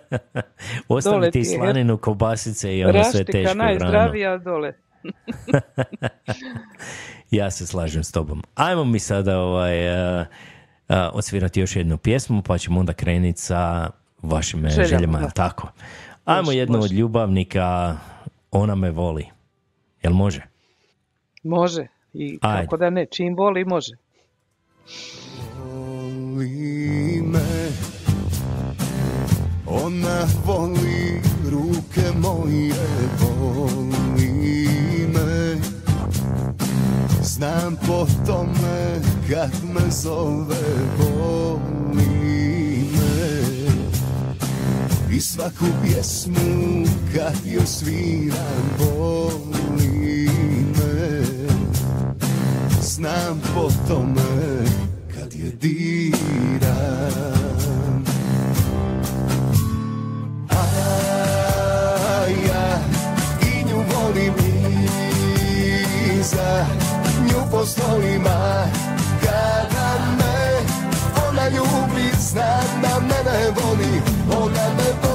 Ostavi 0.88 1.32
ti 1.32 1.46
slaninu, 1.46 1.98
kobasice 1.98 2.78
i 2.78 2.84
ono 2.84 2.94
sve 2.94 3.02
Raštika 3.02 3.32
teško 3.32 3.54
hrano. 3.54 3.64
najzdravija 3.64 4.38
dole. 4.38 4.74
Ja 7.32 7.52
se 7.52 7.68
slažem 7.68 8.04
s 8.04 8.12
tobom. 8.12 8.44
Ajmo 8.56 8.84
mi 8.84 9.00
sada 9.00 9.40
ovaj, 9.40 9.88
uh, 10.20 10.26
uh, 10.90 10.96
odsvirati 11.14 11.60
još 11.60 11.76
jednu 11.76 11.98
pjesmu, 11.98 12.42
pa 12.42 12.58
ćemo 12.58 12.80
onda 12.80 12.94
krenuti 12.94 13.42
sa 13.42 13.90
vašim 14.22 14.66
eh, 14.66 14.70
Željama, 14.70 14.88
željama, 14.88 15.30
tako? 15.30 15.72
Ajmo 16.26 16.46
Može, 16.46 16.58
jednu 16.58 16.78
može. 16.78 16.86
od 16.86 16.92
ljubavnika, 16.92 17.98
ona 18.52 18.76
me 18.76 18.92
voli. 18.92 19.26
Jel 20.04 20.14
može? 20.14 20.42
Može. 21.44 21.88
I 22.14 22.40
Ajde. 22.42 22.64
kako 22.64 22.78
da 22.78 22.90
ne, 22.90 23.06
čim 23.06 23.36
voli 23.36 23.66
može. 23.66 23.96
voli 26.34 27.22
me 27.22 27.70
Ona 29.68 30.28
voli 30.46 31.22
ruke 31.52 32.02
moje 32.22 32.74
Voli 33.20 34.28
me 35.14 35.56
Znam 37.24 37.76
po 37.88 38.08
tome 38.28 39.02
kad 39.30 39.52
me 39.74 39.92
zove 39.92 40.64
Voli 41.00 42.08
me 42.94 43.42
I 45.16 45.20
svaku 45.20 45.66
pjesmu 45.84 46.86
kad 47.16 47.36
joj 47.46 47.66
sviram 47.66 48.70
Voli 48.80 49.53
Znam 53.04 53.42
po 53.56 53.70
tome 53.88 54.66
kad 55.16 55.34
je 55.34 55.52
diram 55.52 56.64
A 60.50 60.64
ja 62.48 62.80
i 63.42 63.64
nju 63.64 63.84
volim 63.94 64.34
iza 66.20 66.66
Nju 67.26 67.52
postojim, 67.52 68.28
a 68.28 68.66
kada 69.22 70.00
me 70.18 70.62
ona 71.30 71.48
ljubi 71.50 72.12
Znam 72.20 72.82
da 72.82 73.00
mene 73.00 73.52
voli, 73.56 74.02
ona 74.30 74.70
me 74.78 74.94
voli 75.04 75.13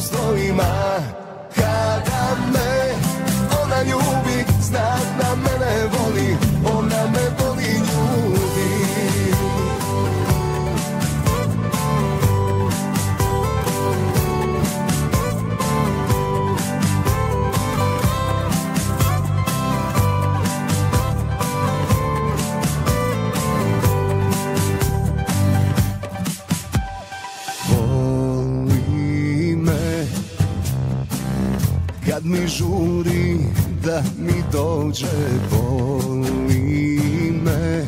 Postojim, 0.00 0.60
Kad 32.20 32.30
mi 32.30 32.48
žuri 32.48 33.38
da 33.84 34.02
mi 34.18 34.32
dođe 34.52 35.06
Voli 35.50 37.32
me. 37.44 37.84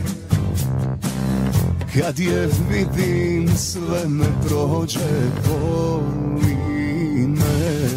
Kad 1.95 2.19
je 2.19 2.49
vidim 2.71 3.49
sve 3.57 4.09
me 4.09 4.25
prođe 4.49 5.31
Voli 5.49 6.57
me. 7.27 7.89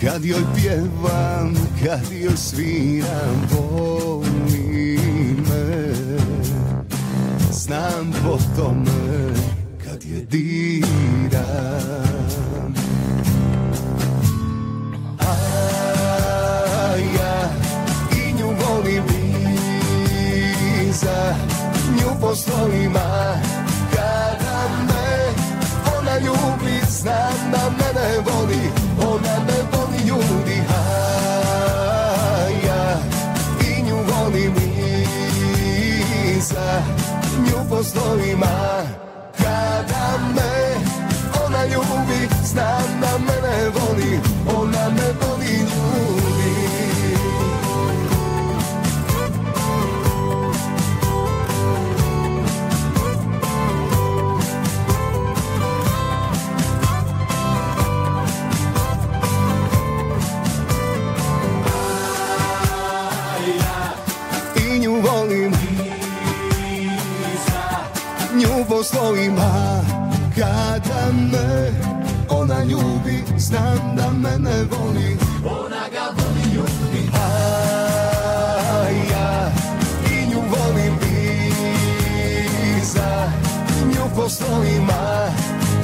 Kad 0.00 0.24
joj 0.24 0.42
pjevam, 0.56 1.54
kad 1.84 2.12
joj 2.22 2.36
sviram 2.36 3.48
Voli 3.50 4.98
me. 5.50 5.94
Znam 7.52 8.12
po 8.24 8.38
tome 8.56 9.34
Kad 9.84 10.04
je 10.04 10.24
diram 10.30 12.07
po 22.20 22.34
slovima 22.34 23.38
Kada 23.94 24.58
me 24.88 25.08
ona 25.98 26.18
ljubi 26.18 26.80
Znam 26.88 27.38
da 27.52 27.70
mene 27.78 28.08
voli 28.26 28.72
Ona 28.98 29.34
me 29.46 29.58
voli 29.72 29.98
ljudi 30.08 30.62
A 30.68 30.82
ja 32.66 32.98
i 33.68 33.82
nju 33.82 33.96
volim 33.96 34.54
iza 36.36 36.82
Nju 37.38 37.68
po 37.70 37.82
slovima 37.82 38.82
Kada 39.38 40.18
me 40.34 40.74
ona 41.46 41.64
ljubi 41.64 42.28
Znam 42.44 43.00
da 43.00 43.18
mene 43.18 43.67
po 68.78 68.84
Kada 70.36 71.12
me 71.12 71.72
ona 72.28 72.64
ljubi 72.64 73.24
Znam 73.36 73.96
da 73.96 74.10
mene 74.10 74.64
voli. 74.70 75.18
Ona 75.44 75.88
ga 75.92 76.04
voli 76.16 76.54
ljubi. 76.54 77.10
A 77.14 77.28
ja 79.10 79.50
i 80.12 80.26
nju 80.26 80.40
volim 80.40 80.98
iza 82.78 83.32
Nju 83.86 84.04
po 84.16 84.28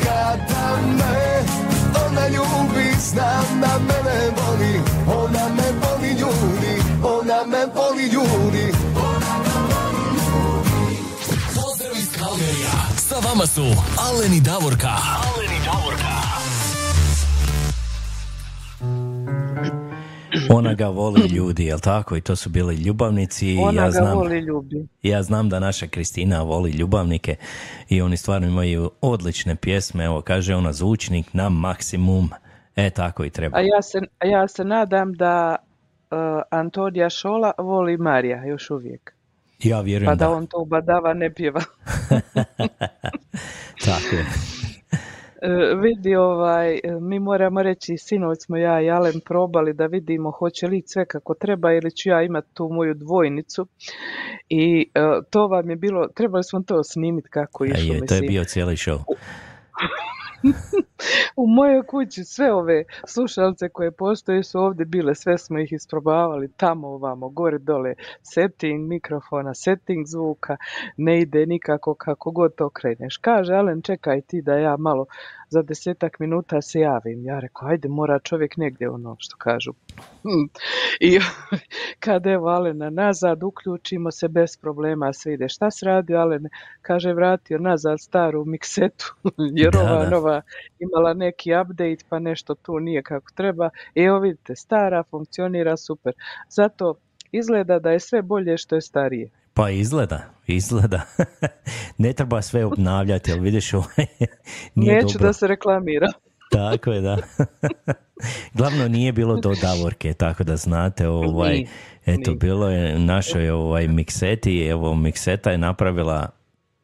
Kada 0.05 0.77
me 0.99 1.43
ona 2.07 2.29
ljubi 2.29 2.97
Znam 3.01 3.61
da 3.61 3.79
mene 3.79 4.31
voli. 4.37 4.81
Ona 5.07 5.49
me 5.49 5.69
voli 5.83 6.09
ljudi. 6.09 6.83
Ona 7.03 7.47
me 7.47 7.67
voli 7.75 8.03
ljudi 8.03 8.44
Sa 13.15 13.29
vama 13.29 13.47
su 13.47 13.63
Alen 14.09 14.33
i 14.35 14.41
Davorka. 14.41 14.89
Alen 14.89 15.51
i 15.57 15.61
Davorka. 15.65 16.15
Ona 20.51 20.75
ga 20.75 20.89
voli 20.89 21.29
ljudi, 21.29 21.65
jel 21.65 21.79
tako? 21.79 22.17
I 22.17 22.21
to 22.21 22.37
su 22.37 22.51
bili 22.51 22.75
ljubavnici. 22.75 23.49
i 23.49 23.59
Ona 23.59 23.83
ja 23.83 23.85
ga 23.85 23.91
znam, 23.91 24.19
voli 24.19 24.39
ljubi. 24.39 24.87
Ja 25.03 25.23
znam 25.23 25.49
da 25.49 25.61
naša 25.61 25.87
Kristina 25.87 26.43
voli 26.43 26.71
ljubavnike 26.71 27.37
i 27.89 28.03
oni 28.03 28.17
stvarno 28.17 28.49
imaju 28.49 28.91
odlične 29.01 29.57
pjesme. 29.57 30.05
Evo, 30.05 30.21
kaže 30.21 30.55
ona 30.55 30.73
zvučnik 30.73 31.35
na 31.35 31.49
maksimum. 31.49 32.31
E, 32.77 32.91
tako 32.91 33.25
i 33.25 33.31
treba. 33.31 33.59
A 33.59 33.61
ja 33.61 33.83
se, 33.83 33.99
ja 34.25 34.49
se 34.49 34.65
nadam 34.65 35.13
da 35.13 35.57
uh, 35.57 36.19
Antonija 36.51 37.11
Šola 37.11 37.53
voli 37.59 37.97
Marija 37.97 38.45
još 38.45 38.71
uvijek. 38.71 39.14
Ja 39.65 39.81
vjerujem 39.81 40.11
Pa 40.11 40.15
da 40.15 40.25
da. 40.25 40.31
on 40.31 40.47
to 40.47 40.65
badava 40.65 41.15
ne 41.15 41.35
pjeva. 41.35 41.61
Tako 43.85 44.17
je. 44.17 44.25
E, 45.43 45.75
vidi 45.75 46.15
ovaj, 46.15 46.75
e, 46.75 46.81
mi 47.01 47.19
moramo 47.19 47.63
reći, 47.63 47.97
sinoć 47.97 48.39
smo 48.45 48.57
ja 48.57 48.81
i 48.81 48.91
Alen 48.91 49.21
probali 49.25 49.73
da 49.73 49.87
vidimo 49.87 50.31
hoće 50.31 50.67
li 50.67 50.83
sve 50.87 51.07
kako 51.07 51.35
treba 51.35 51.73
ili 51.73 51.91
ću 51.91 52.09
ja 52.09 52.23
imati 52.23 52.49
tu 52.55 52.69
moju 52.69 52.95
dvojnicu 52.95 53.67
i 54.49 54.91
e, 54.95 55.01
to 55.31 55.47
vam 55.47 55.71
je 55.71 55.77
bilo, 55.77 56.09
trebali 56.09 56.45
smo 56.45 56.63
to 56.63 56.85
snimiti 56.85 57.29
kako 57.29 57.65
išlo, 57.65 57.95
je, 57.95 58.07
to 58.07 58.15
je 58.15 58.23
bio 58.23 58.45
cijeli 58.45 58.77
show. 58.77 58.99
U 61.37 61.47
mojoj 61.47 61.83
kući 61.87 62.25
sve 62.25 62.53
ove 62.53 62.85
slušalce 63.07 63.69
koje 63.69 63.91
postoje 63.91 64.43
su 64.43 64.59
ovdje 64.59 64.87
bile, 64.87 65.15
sve 65.15 65.39
smo 65.39 65.59
ih 65.59 65.73
isprobavali. 65.73 66.53
Tamo 66.57 66.89
ovamo, 66.89 67.29
gore 67.29 67.59
dole, 67.59 67.95
setting 68.23 68.89
mikrofona, 68.89 69.55
setting 69.55 70.07
zvuka, 70.07 70.57
ne 70.97 71.21
ide 71.21 71.47
nikako 71.47 71.95
kako 71.95 72.31
god 72.31 72.55
to 72.55 72.71
kreneš. 72.71 73.17
Kaže 73.17 73.55
Alen 73.55 73.83
čekaj 73.83 74.21
ti 74.21 74.43
da 74.43 74.55
ja 74.55 74.77
malo 74.77 75.07
za 75.55 75.63
desetak 75.63 76.19
minuta 76.21 76.63
se 76.63 76.81
javim. 76.81 77.25
Ja 77.25 77.41
rekao 77.41 77.69
ajde 77.69 77.89
mora 77.89 78.19
čovjek 78.19 78.57
negdje 78.57 78.91
ono 78.91 79.17
što 79.19 79.37
kažu. 79.37 79.73
Hmm. 80.23 80.49
I 81.01 81.19
kad 82.05 82.27
evo 82.27 82.49
Alena 82.49 82.91
nazad 82.91 83.43
uključimo 83.43 84.11
se 84.11 84.29
bez 84.29 84.57
problema 84.57 85.13
sve 85.13 85.35
ide. 85.35 85.49
Šta 85.49 85.71
se 85.71 85.87
radi 85.87 86.15
Alen? 86.15 86.49
Kaže 86.83 87.13
vratio 87.13 87.59
nazad 87.59 88.01
staru 88.01 88.45
miksetu 88.45 89.15
jer 89.63 89.73
Da, 89.73 89.81
ova 89.81 90.05
da. 90.05 90.11
nova 90.11 90.43
imala 90.79 91.15
neki 91.15 91.51
update 91.63 92.05
pa 92.09 92.19
nešto 92.19 92.55
tu 92.55 92.81
nije 92.81 93.03
kako 93.03 93.31
treba. 93.35 93.71
Evo 93.95 94.19
vidite, 94.19 94.57
stara 94.57 95.03
funkcionira 95.11 95.77
super. 95.77 96.13
Zato 96.49 96.95
izgleda 97.33 97.79
da 97.79 97.91
je 97.91 98.01
sve 98.01 98.23
bolje 98.23 98.59
što 98.59 98.75
je 98.75 98.81
starije. 98.81 99.31
Pa 99.55 99.71
izgleda, 99.71 100.23
izgleda. 100.47 101.01
ne 101.99 102.13
treba 102.13 102.43
sve 102.43 102.65
obnavljati, 102.65 103.33
ali 103.33 103.41
vidiš 103.41 103.75
ovaj, 103.75 104.07
nije 104.75 104.95
Neću 104.95 105.07
dobro. 105.13 105.27
da 105.27 105.33
se 105.33 105.47
reklamira. 105.47 106.09
Tako 106.51 106.93
je, 106.93 107.01
da. 107.01 107.19
Glavno 108.55 108.89
nije 108.89 109.13
bilo 109.13 109.37
do 109.37 109.55
Davorke, 109.63 110.13
tako 110.13 110.45
da 110.45 110.57
znate, 110.57 111.09
ovaj, 111.09 111.53
Nije, 111.53 111.69
eto, 112.07 112.31
nije. 112.31 112.39
bilo 112.39 112.71
je 112.71 112.99
našoj 112.99 113.51
ovaj, 113.51 113.89
mikseti, 113.89 114.67
evo, 114.67 114.95
mikseta 114.95 115.51
je 115.51 115.59
napravila 115.59 116.29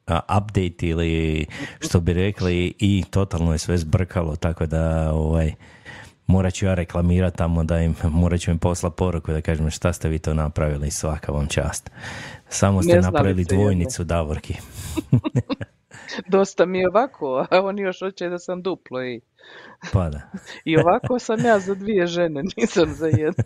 a, 0.07 0.21
update 0.39 0.87
ili 0.87 1.47
što 1.81 2.01
bi 2.01 2.13
rekli 2.13 2.75
i 2.79 3.05
totalno 3.11 3.53
je 3.53 3.59
sve 3.59 3.79
zbrkalo, 3.79 4.37
tako 4.37 4.67
da 4.67 5.13
ovaj, 5.13 5.53
morat 6.27 6.55
ću 6.55 6.67
ja 6.67 6.75
reklamirati 6.75 7.37
tamo 7.37 7.65
da 7.65 7.81
im, 7.81 7.95
morat 8.23 8.41
ću 8.41 8.51
im 8.51 8.59
poslati 8.59 8.97
poruku 8.97 9.33
da 9.33 9.41
kažem 9.41 9.71
šta 9.71 9.93
ste 9.93 10.09
vi 10.09 10.19
to 10.19 10.35
napravili, 10.35 10.91
svaka 10.91 11.33
vam 11.33 11.47
čast. 11.47 11.91
Samo 12.49 12.83
ste 12.83 13.01
napravili 13.01 13.45
dvojnicu 13.45 14.05
Davorki. 14.05 14.55
Dosta 16.29 16.67
mi 16.67 16.79
je 16.79 16.89
ovako, 16.89 17.47
a 17.51 17.61
oni 17.63 17.83
još 17.83 18.01
hoće 18.01 18.29
da 18.29 18.39
sam 18.39 18.63
duplo 18.63 19.05
i, 19.05 19.21
Pa 19.93 20.09
da. 20.09 20.21
i 20.65 20.77
ovako 20.77 21.19
sam 21.19 21.45
ja 21.45 21.59
za 21.59 21.75
dvije 21.75 22.07
žene, 22.07 22.43
nisam 22.57 22.95
za 22.95 23.07
jednu. 23.07 23.45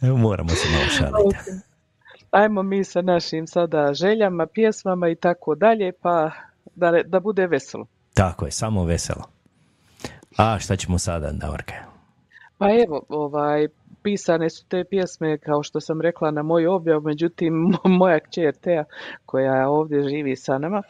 Moramo 0.00 0.48
se 0.48 0.68
malo 0.68 0.88
šaliti. 0.88 1.36
Ajmo 2.30 2.62
mi 2.62 2.84
sa 2.84 3.02
našim 3.02 3.46
sada 3.46 3.94
željama, 3.94 4.46
pjesmama 4.46 5.08
i 5.08 5.14
tako 5.14 5.54
dalje, 5.54 5.92
pa 5.92 6.30
da, 6.74 7.02
da 7.06 7.20
bude 7.20 7.46
veselo. 7.46 7.86
Tako 8.14 8.44
je, 8.44 8.50
samo 8.50 8.84
veselo. 8.84 9.24
A 10.36 10.58
šta 10.58 10.76
ćemo 10.76 10.98
sada, 10.98 11.32
Davorka? 11.32 11.74
Pa 12.58 12.66
evo, 12.66 13.02
ovaj, 13.08 13.68
pisane 14.02 14.50
su 14.50 14.66
te 14.68 14.84
pjesme, 14.84 15.38
kao 15.38 15.62
što 15.62 15.80
sam 15.80 16.00
rekla, 16.00 16.30
na 16.30 16.42
moju 16.42 16.72
objavu, 16.72 17.02
međutim, 17.02 17.72
moja 18.00 18.20
kćer 18.20 18.54
Teja, 18.54 18.84
koja 19.26 19.68
ovdje 19.68 20.08
živi 20.08 20.36
sa 20.36 20.58
nama, 20.58 20.82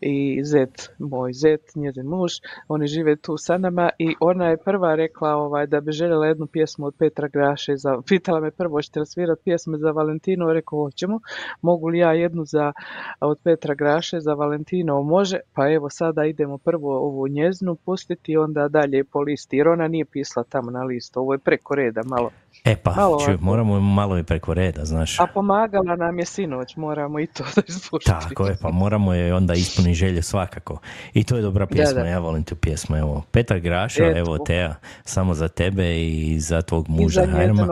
i 0.00 0.44
zet, 0.44 0.90
moj 0.98 1.32
zet, 1.32 1.74
njezin 1.74 2.06
muž, 2.06 2.32
oni 2.68 2.86
žive 2.86 3.16
tu 3.16 3.36
sa 3.36 3.58
nama 3.58 3.90
i 3.98 4.14
ona 4.20 4.46
je 4.46 4.56
prva 4.56 4.94
rekla 4.94 5.34
ovaj, 5.34 5.66
da 5.66 5.80
bi 5.80 5.92
željela 5.92 6.26
jednu 6.26 6.46
pjesmu 6.46 6.86
od 6.86 6.94
Petra 6.98 7.28
Graše, 7.28 7.76
za, 7.76 8.02
pitala 8.08 8.40
me 8.40 8.50
prvo 8.50 8.82
ćete 8.82 9.00
li 9.00 9.06
svirati 9.06 9.42
pjesme 9.44 9.78
za 9.78 9.90
Valentino, 9.90 10.52
rekao 10.52 10.78
hoćemo, 10.78 11.20
mogu 11.62 11.88
li 11.88 11.98
ja 11.98 12.12
jednu 12.12 12.44
za, 12.44 12.72
od 13.20 13.38
Petra 13.44 13.74
Graše 13.74 14.20
za 14.20 14.34
Valentino, 14.34 15.02
može, 15.02 15.38
pa 15.54 15.70
evo 15.70 15.90
sada 15.90 16.24
idemo 16.24 16.58
prvo 16.58 16.98
ovu 16.98 17.28
njeznu 17.28 17.74
pustiti, 17.74 18.36
onda 18.36 18.68
dalje 18.68 19.04
po 19.04 19.20
listi, 19.20 19.56
jer 19.56 19.68
ona 19.68 19.88
nije 19.88 20.04
pisala 20.04 20.44
tamo 20.48 20.70
na 20.70 20.82
listu, 20.82 21.20
ovo 21.20 21.32
je 21.32 21.38
preko 21.38 21.74
reda 21.74 22.00
malo. 22.04 22.30
E 22.64 22.76
pa, 22.76 22.94
Malo 22.94 23.18
moramo 23.40 23.80
malo 23.80 24.18
i 24.18 24.22
preko 24.22 24.54
reda, 24.54 24.84
znaš. 24.84 25.20
A 25.20 25.26
pomagala 25.26 25.96
nam 25.96 26.18
je 26.18 26.24
sinoć, 26.24 26.76
moramo 26.76 27.20
i 27.20 27.26
to 27.26 27.44
da 27.56 27.62
ispuštiti. 27.68 28.28
Tako 28.28 28.46
je, 28.46 28.56
pa 28.62 28.70
moramo 28.70 29.14
je 29.14 29.34
onda 29.34 29.54
ispuniti 29.54 29.94
želje 29.94 30.22
svakako. 30.22 30.78
I 31.14 31.24
to 31.24 31.36
je 31.36 31.42
dobra 31.42 31.66
pjesma, 31.66 32.02
da. 32.02 32.08
ja 32.08 32.18
volim 32.18 32.44
tu 32.44 32.56
pjesmu. 32.56 32.96
Evo, 32.96 33.22
Petar 33.30 33.60
Grašo, 33.60 34.04
Eto. 34.04 34.18
evo 34.18 34.38
Teja, 34.38 34.74
samo 35.04 35.34
za 35.34 35.48
tebe 35.48 36.00
i 36.02 36.40
za 36.40 36.62
tvog 36.62 36.86
I 36.88 36.92
muža 36.92 37.20
za 37.24 37.32
Hajrma. 37.32 37.66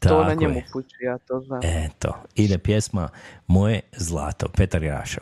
To 0.00 0.24
na 0.24 0.34
njemu 0.34 0.54
je. 0.54 0.64
pući, 0.72 0.96
ja 1.00 1.18
to 1.18 1.40
znam. 1.40 1.60
Eto, 1.64 2.14
ide 2.34 2.58
pjesma 2.58 3.08
Moje 3.46 3.80
zlato, 3.92 4.48
Petar 4.48 4.80
Grašo. 4.80 5.20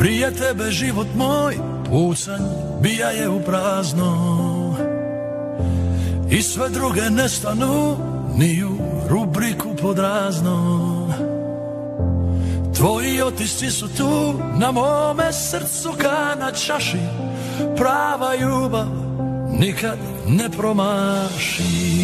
Prije 0.00 0.30
tebe 0.30 0.70
život 0.70 1.06
moj 1.16 1.54
pucanj 1.90 2.42
bija 2.82 3.08
je 3.08 3.28
u 3.28 3.40
prazno. 3.40 4.76
I 6.30 6.42
sve 6.42 6.68
druge 6.68 7.10
nestanu 7.10 7.96
ni 8.36 8.64
u 8.64 8.78
rubriku 9.08 9.68
pod 9.82 9.98
razno. 9.98 10.86
Tvoji 12.76 13.22
otisci 13.22 13.70
su 13.70 13.88
tu 13.88 14.34
na 14.58 14.70
mome 14.72 15.32
srcu 15.32 15.92
ka 15.98 16.34
na 16.40 16.52
čaši. 16.52 17.00
Prava 17.76 18.36
ljubav 18.36 18.86
nikad 19.58 19.98
ne 20.26 20.50
promaši 20.50 22.00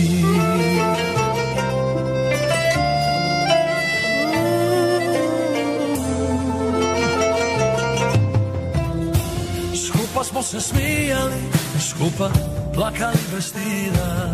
se 10.51 10.61
smijali, 10.61 11.42
skupa 11.80 12.30
plakali 12.74 13.18
bez 13.34 13.44
stida. 13.44 14.28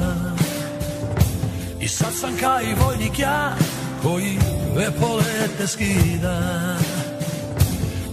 I 1.80 1.88
sad 1.88 2.14
sam 2.20 2.36
ka 2.40 2.60
i 2.62 2.74
vojnik 2.84 3.18
ja, 3.18 3.56
koji 4.02 4.38
epolete 4.88 5.66
skida. 5.66 6.38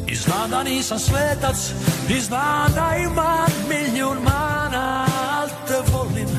I 0.08 0.16
znam 0.16 0.50
da 0.50 0.64
nisam 0.64 1.00
svetac, 1.00 1.72
i 2.10 2.22
znam 2.22 2.72
da 2.76 2.95
imam 2.97 3.52
milijun 3.70 4.18
mana 4.24 5.06
Al 5.39 5.47
te 5.68 5.91
volim 5.91 6.30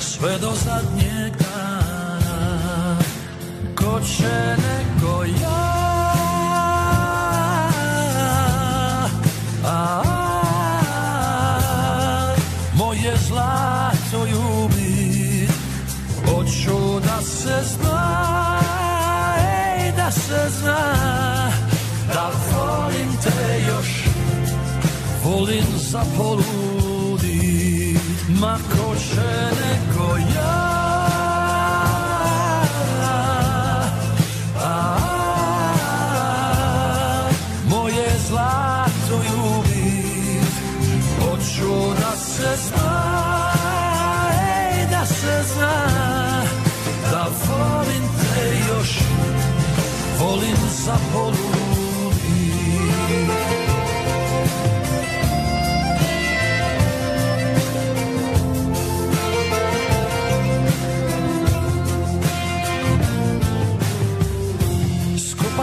sve 0.00 0.38
do 0.38 0.52
zadnjeg 0.64 1.32
dana 1.36 2.96
Ko 3.76 4.00
će 4.00 4.56
nego 4.56 5.24
ja 5.24 5.71
se 17.42 17.62
zna, 17.74 18.58
ej, 19.38 19.92
da 19.96 20.10
se 20.10 20.50
zna 20.60 20.82
Da 22.14 22.30
volim 22.52 23.16
te 23.22 23.64
još, 23.68 24.04
volim 25.24 25.64
za 25.76 26.02
poludit 26.16 28.00
Ma 28.40 28.58
ko 28.72 28.94
će 28.96 29.30
nego 29.62 30.16
ja 30.36 30.71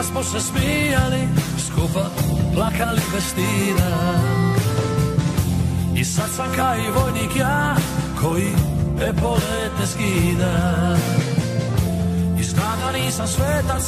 smo 0.10 0.24
se 0.24 0.40
smijali, 0.40 1.28
skupa 1.68 2.10
plakali 2.54 3.02
bez 3.14 3.24
stida. 3.24 4.20
I 5.96 6.06
sad 6.06 6.30
sam 6.36 6.48
ka 6.56 6.76
i 6.76 6.92
vojnik 6.92 7.36
ja, 7.36 7.76
koji 8.22 8.52
epolete 9.10 9.88
skida 9.88 10.98
da 12.92 12.98
nisam 12.98 13.28
svetac, 13.28 13.84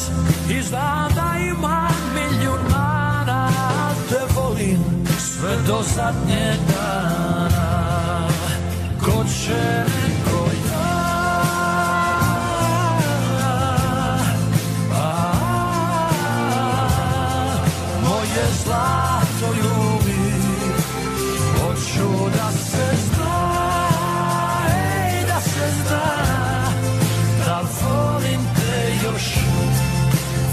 i 0.49 0.61
znam 0.61 1.11
da 1.15 1.39
imam 1.39 1.95
milijun 2.13 2.59
mana 2.69 3.49
Al 3.85 3.95
te 4.09 4.33
volim 4.35 4.79
sve 5.19 5.55
do 5.67 5.83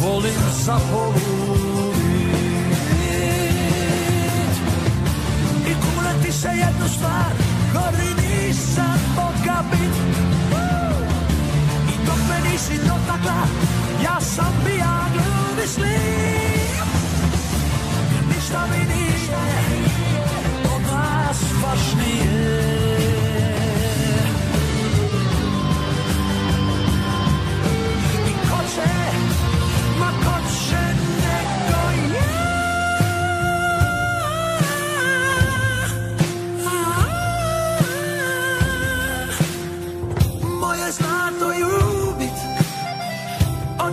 volim 0.00 0.40
za 0.64 0.78
poludit 0.92 1.98
I 5.66 5.74
kuneti 5.74 6.32
se 6.32 6.48
jednu 6.48 6.88
stvar, 6.88 7.32
gori 7.72 8.10
nisam 8.22 8.98
moga 9.16 9.62
bit. 9.70 9.96
I 11.88 12.06
dok 12.06 12.20
me 12.28 12.50
nisi 12.50 12.78
dotakla, 12.78 13.42
ja 14.04 14.20
sam 14.20 14.54
bija 14.64 15.06
glubi 15.12 15.88
Jer 18.14 18.36
ništa 18.36 18.66
mi 18.70 18.94
nije 18.94 19.18
od 20.74 20.82
nas 20.92 21.42
važnije 21.62 22.64
I 22.64 22.67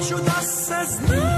Hoću 0.05 0.23
da 0.25 1.34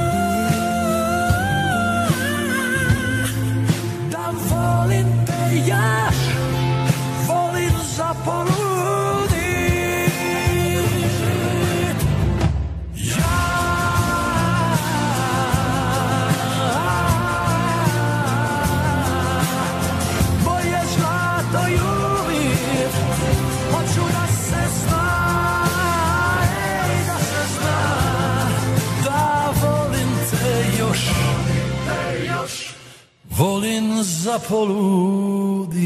poludit 34.39 35.77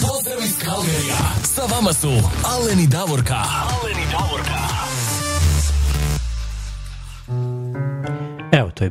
Pozdrav 0.00 0.42
iz 0.44 0.56
Kalgerija. 0.64 1.16
Sa 1.44 1.62
vama 1.74 1.92
su 1.92 2.10
Alen 2.44 2.80
i 2.80 2.86
Davorka. 2.86 3.42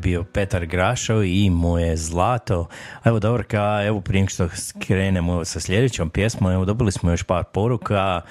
Bio 0.06 0.24
Petar 0.24 0.66
Grašo 0.66 1.24
i 1.24 1.49
moje 1.49 1.97
zlato. 1.97 2.68
A 3.03 3.10
Evo, 3.10 3.20
Davorka, 3.20 3.84
evo 3.86 4.01
prije 4.01 4.28
što 4.28 4.49
skrenemo 4.49 5.45
sa 5.45 5.60
sljedećom 5.60 6.10
pjesmom, 6.10 6.51
evo 6.51 6.66
dobili 6.66 6.91
smo 6.91 7.12
još 7.12 7.24
par 7.24 7.43
poruka. 7.43 8.22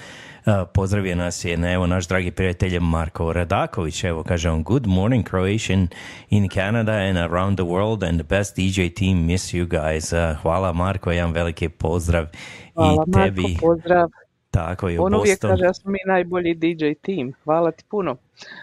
E, 0.47 0.51
Pozdravio 0.75 1.17
nas 1.17 1.45
je, 1.45 1.73
evo, 1.73 1.87
naš 1.87 2.09
dragi 2.09 2.31
prijatelj 2.31 2.79
Marko 2.81 3.33
Radaković. 3.33 4.05
Evo, 4.05 4.23
kaže 4.23 4.51
on, 4.51 4.63
good 4.63 4.87
morning 4.87 5.29
Croatian 5.29 5.89
in 6.31 6.49
Canada 6.49 6.93
and 6.93 7.19
around 7.19 7.59
the 7.59 7.67
world 7.67 8.09
and 8.09 8.21
the 8.21 8.37
best 8.39 8.57
DJ 8.57 8.95
team, 8.99 9.27
miss 9.27 9.55
you 9.55 9.67
guys. 9.69 10.13
E, 10.13 10.37
Hvala 10.43 10.73
Marko, 10.73 11.11
jedan 11.11 11.33
veliki 11.33 11.69
pozdrav 11.69 12.27
Hvala 12.75 13.05
i 13.07 13.11
Marko, 13.11 13.25
tebi. 13.25 13.57
pozdrav. 13.61 14.09
Tako 14.51 14.89
je, 14.89 15.01
On 15.01 15.15
uvijek 15.15 15.41
kaže 15.41 15.63
da 15.63 15.75
smo 15.75 15.91
mi 15.91 15.99
najbolji 16.07 16.55
DJ 16.55 16.85
tim. 17.03 17.33
Hvala 17.45 17.71
ti 17.71 17.85
puno. 17.89 18.17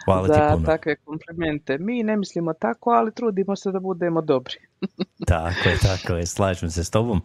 Hvala 0.06 0.28
ti 0.28 0.34
za 0.34 0.54
puno. 0.54 0.66
takve 0.66 0.96
komplimente. 0.96 1.78
Mi 1.78 2.04
ne 2.04 2.18
mislimo 2.18 2.54
tako, 2.54 2.90
ali 2.90 3.14
trudimo 3.14 3.56
se 3.56 3.72
da 3.72 3.80
budemo 3.80 4.22
dobri. 4.22 4.56
Tako 5.28 5.70
je, 5.70 5.78
tako 5.78 6.14
je, 6.14 6.26
slažem 6.26 6.70
se 6.70 6.84
s 6.84 6.90
tobom. 6.90 7.22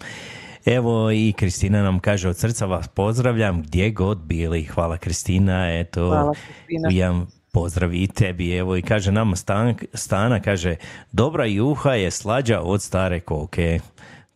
Evo 0.66 1.10
i 1.10 1.34
Kristina 1.36 1.82
nam 1.82 1.98
kaže 1.98 2.28
od 2.28 2.36
srca 2.36 2.66
vas 2.66 2.88
pozdravljam 2.88 3.62
gdje 3.62 3.90
god 3.90 4.18
bili. 4.18 4.64
Hvala 4.64 4.96
Kristina, 4.96 5.78
eto. 5.78 6.06
Hvala, 6.06 6.32
Kristina. 6.66 7.26
Pozdrav 7.52 7.94
i 7.94 8.06
tebi, 8.06 8.56
evo 8.56 8.76
i 8.76 8.82
kaže 8.82 9.12
nama 9.12 9.36
Stan, 9.36 9.74
Stana, 9.94 10.40
kaže 10.40 10.76
dobra 11.12 11.44
juha 11.44 11.94
je 11.94 12.10
slađa 12.10 12.60
od 12.60 12.82
stare 12.82 13.20
koke. 13.20 13.80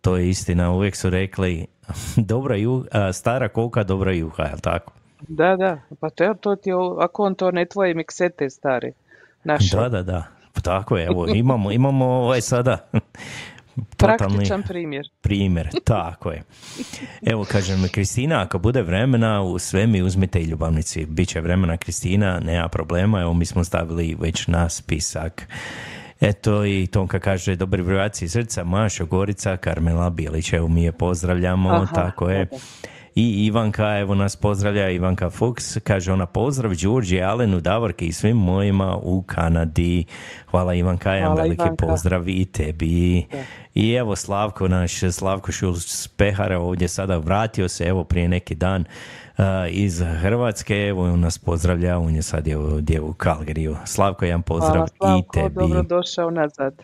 To 0.00 0.16
je 0.16 0.28
istina, 0.28 0.72
uvijek 0.72 0.96
su 0.96 1.10
rekli 1.10 1.66
dobra 2.32 2.56
juha, 2.56 3.12
stara 3.12 3.48
koka, 3.48 3.84
dobra 3.84 4.12
juha, 4.12 4.42
jel 4.42 4.58
tako? 4.58 4.92
Da, 5.28 5.56
da, 5.56 5.80
pa 6.00 6.10
to, 6.10 6.34
to 6.40 6.56
ti 6.56 6.70
je, 6.70 6.74
ako 7.00 7.22
on 7.22 7.34
to 7.34 7.50
ne 7.50 7.64
tvoje 7.66 7.94
miksete 7.94 8.50
stare, 8.50 8.92
naše. 9.44 9.76
Da, 9.76 9.88
da, 9.88 10.02
da. 10.02 10.24
Tako 10.62 10.96
je, 10.96 11.06
evo, 11.06 11.26
imamo, 11.34 11.72
imamo 11.72 12.04
ovaj 12.06 12.40
sada 12.40 12.78
Praktičan 13.96 14.62
primjer. 14.62 15.08
primjer, 15.20 15.68
tako 15.84 16.30
je. 16.30 16.42
Evo, 17.26 17.44
kažem, 17.44 17.88
Kristina, 17.92 18.42
ako 18.42 18.58
bude 18.58 18.82
vremena, 18.82 19.42
u 19.42 19.58
sve 19.58 19.86
mi 19.86 20.02
uzmite 20.02 20.40
i 20.40 20.44
ljubavnici. 20.44 21.06
Biće 21.06 21.40
vremena, 21.40 21.76
Kristina, 21.76 22.40
nema 22.40 22.68
problema, 22.68 23.20
evo, 23.20 23.34
mi 23.34 23.44
smo 23.44 23.64
stavili 23.64 24.16
već 24.20 24.46
na 24.46 24.68
spisak. 24.68 25.46
Eto 26.20 26.64
i 26.64 26.86
Tonka 26.86 27.18
kaže, 27.18 27.56
dobri 27.56 27.82
vibracije 27.82 28.28
srca, 28.28 28.64
Mašo 28.64 29.06
Gorica, 29.06 29.56
Karmela 29.56 30.10
Bilić, 30.10 30.52
evo 30.52 30.68
mi 30.68 30.82
je 30.84 30.92
pozdravljamo, 30.92 31.70
Aha, 31.70 31.94
tako 31.94 32.30
je. 32.30 32.44
dobro. 32.44 32.58
I 33.14 33.46
Ivanka, 33.46 33.98
evo 33.98 34.14
nas 34.14 34.36
pozdravlja, 34.36 34.90
Ivanka 34.90 35.30
Fuchs, 35.30 35.78
kaže 35.84 36.12
ona 36.12 36.26
pozdrav 36.26 36.74
Đurđi, 36.74 37.22
Alenu, 37.22 37.60
Davorki 37.60 38.06
i 38.06 38.12
svim 38.12 38.36
mojima 38.36 38.96
u 39.02 39.22
Kanadi. 39.22 40.04
Hvala 40.50 40.74
Ivanka, 40.74 41.12
jedan 41.12 41.36
veliki 41.36 41.62
Ivanka. 41.62 41.86
pozdrav 41.86 42.28
i 42.28 42.44
tebi. 42.44 43.26
I 43.74 43.92
evo 43.92 44.16
Slavko, 44.16 44.68
naš 44.68 45.00
Slavko 45.12 45.52
Šulc 45.52 46.06
Pehara 46.06 46.58
ovdje 46.58 46.88
sada 46.88 47.16
vratio 47.16 47.68
se, 47.68 47.84
evo 47.84 48.04
prije 48.04 48.28
neki 48.28 48.54
dan 48.54 48.84
uh, 49.38 49.44
iz 49.68 50.02
Hrvatske, 50.20 50.74
evo 50.76 51.12
on 51.12 51.20
nas 51.20 51.38
pozdravlja, 51.38 51.98
on 51.98 52.14
je 52.14 52.22
sad 52.22 52.46
je 52.46 52.58
ovdje 52.58 53.00
u 53.00 53.12
Kalgariju. 53.12 53.76
Slavko, 53.84 54.24
jedan 54.24 54.42
pozdrav 54.42 54.74
Hvala 54.74 54.88
Slavko, 54.98 55.38
i 55.38 55.42
tebi. 55.42 55.54
dobro 55.54 55.82
došao 55.82 56.30
nazad. 56.30 56.82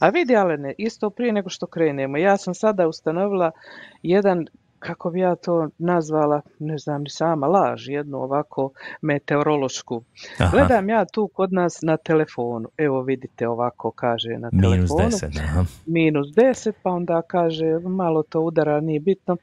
A 0.00 0.08
vidi 0.08 0.36
Alene, 0.36 0.74
isto 0.78 1.10
prije 1.10 1.32
nego 1.32 1.48
što 1.48 1.66
krenemo, 1.66 2.16
ja 2.16 2.36
sam 2.36 2.54
sada 2.54 2.88
ustanovila 2.88 3.50
jedan, 4.02 4.46
kako 4.78 5.10
bi 5.10 5.20
ja 5.20 5.34
to 5.36 5.68
nazvala, 5.78 6.40
ne 6.58 6.78
znam 6.78 7.02
ni 7.02 7.10
sama, 7.10 7.46
laž, 7.46 7.88
jednu 7.88 8.18
ovako 8.18 8.70
meteorološku. 9.02 10.02
Aha. 10.38 10.50
Gledam 10.50 10.88
ja 10.88 11.04
tu 11.04 11.28
kod 11.28 11.52
nas 11.52 11.78
na 11.82 11.96
telefonu, 11.96 12.68
evo 12.76 13.02
vidite 13.02 13.48
ovako 13.48 13.90
kaže 13.90 14.28
na 14.38 14.48
Minus 14.52 14.96
telefonu. 14.96 15.10
10, 15.10 15.40
aha. 15.44 15.64
minus 15.86 16.26
10, 16.26 16.72
pa 16.82 16.90
onda 16.90 17.22
kaže 17.22 17.78
malo 17.78 18.22
to 18.22 18.40
udara, 18.40 18.80
nije 18.80 19.00
bitno. 19.00 19.36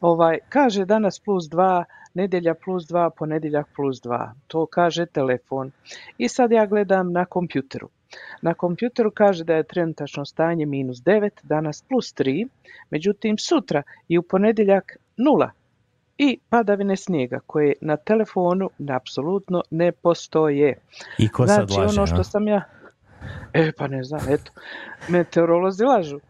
Ovaj, 0.00 0.38
kaže 0.48 0.84
danas 0.84 1.20
plus 1.20 1.44
2, 1.44 1.84
nedjelja 2.14 2.54
plus 2.54 2.84
2, 2.84 3.10
ponedjeljak 3.18 3.66
plus 3.76 4.02
2. 4.02 4.30
To 4.46 4.66
kaže 4.66 5.06
telefon. 5.06 5.70
I 6.18 6.28
sad 6.28 6.52
ja 6.52 6.66
gledam 6.66 7.12
na 7.12 7.24
kompjuteru. 7.24 7.88
Na 8.42 8.54
kompjuteru 8.54 9.10
kaže 9.10 9.44
da 9.44 9.54
je 9.54 9.62
trenutačno 9.62 10.24
stanje 10.24 10.66
minus 10.66 10.98
9, 10.98 11.30
danas 11.42 11.82
plus 11.88 12.14
3, 12.14 12.48
međutim 12.90 13.38
sutra 13.38 13.82
i 14.08 14.18
u 14.18 14.22
ponedjeljak 14.22 14.96
nula 15.16 15.50
i 16.18 16.38
padavine 16.48 16.96
snijega 16.96 17.40
koje 17.46 17.74
na 17.80 17.96
telefonu 17.96 18.70
apsolutno 18.90 19.62
ne 19.70 19.92
postoje. 19.92 20.78
I 21.18 21.28
ko 21.28 21.46
sad 21.46 21.68
Znači 21.68 21.80
laže, 21.80 22.00
ono 22.00 22.06
što 22.06 22.24
sam 22.24 22.48
ja... 22.48 22.62
E 23.52 23.72
pa 23.78 23.86
ne 23.86 24.02
znam, 24.04 24.20
eto, 24.28 24.52
meteorolozi 25.08 25.84
lažu. 25.84 26.20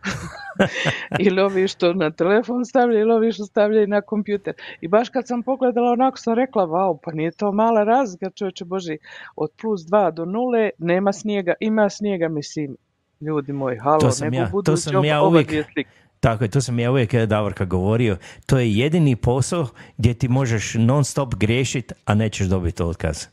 ili 1.27 1.41
ovi 1.41 1.69
što 1.69 1.93
na 1.93 2.11
telefon 2.11 2.65
stavljaju, 2.65 3.01
ili 3.01 3.13
ovi 3.13 3.33
što 3.33 3.45
stavljaju 3.45 3.87
na 3.87 4.01
kompjuter. 4.01 4.55
I 4.81 4.89
baš 4.89 5.09
kad 5.09 5.27
sam 5.27 5.43
pogledala 5.43 5.93
onako 5.93 6.19
sam 6.19 6.35
rekla, 6.35 6.65
vau, 6.65 6.99
pa 7.05 7.13
nije 7.13 7.31
to 7.31 7.53
mala 7.53 7.85
razlika, 7.85 8.31
čovječe 8.31 8.65
Boži, 8.65 8.99
od 9.37 9.51
plus 9.61 9.81
2 9.81 10.13
do 10.13 10.25
nule 10.25 10.71
nema 10.79 11.13
snijega, 11.13 11.55
ima 11.61 11.91
snijega, 11.91 12.29
mislim, 12.29 12.77
ljudi 13.21 13.53
moji, 13.53 13.79
halo, 13.79 14.01
To 14.01 14.11
sam 14.11 14.25
nego 14.25 14.37
ja- 14.37 14.47
to 14.47 14.53
budući 14.53 14.83
sam 14.83 15.05
ja 15.05 15.23
uvijek-. 15.23 15.85
Tako 16.21 16.45
je, 16.45 16.51
to 16.51 16.61
sam 16.61 16.79
ja 16.79 16.91
uvijek 16.91 17.15
eh, 17.15 17.27
Davorka 17.27 17.65
govorio. 17.65 18.17
To 18.47 18.59
je 18.59 18.75
jedini 18.75 19.17
posao 19.17 19.67
gdje 19.97 20.15
ti 20.15 20.29
možeš 20.29 20.75
non 20.75 21.05
stop 21.05 21.35
griješit, 21.35 21.93
a 22.05 22.15
nećeš 22.15 22.47
dobiti 22.47 22.83
otkaz. 22.83 23.27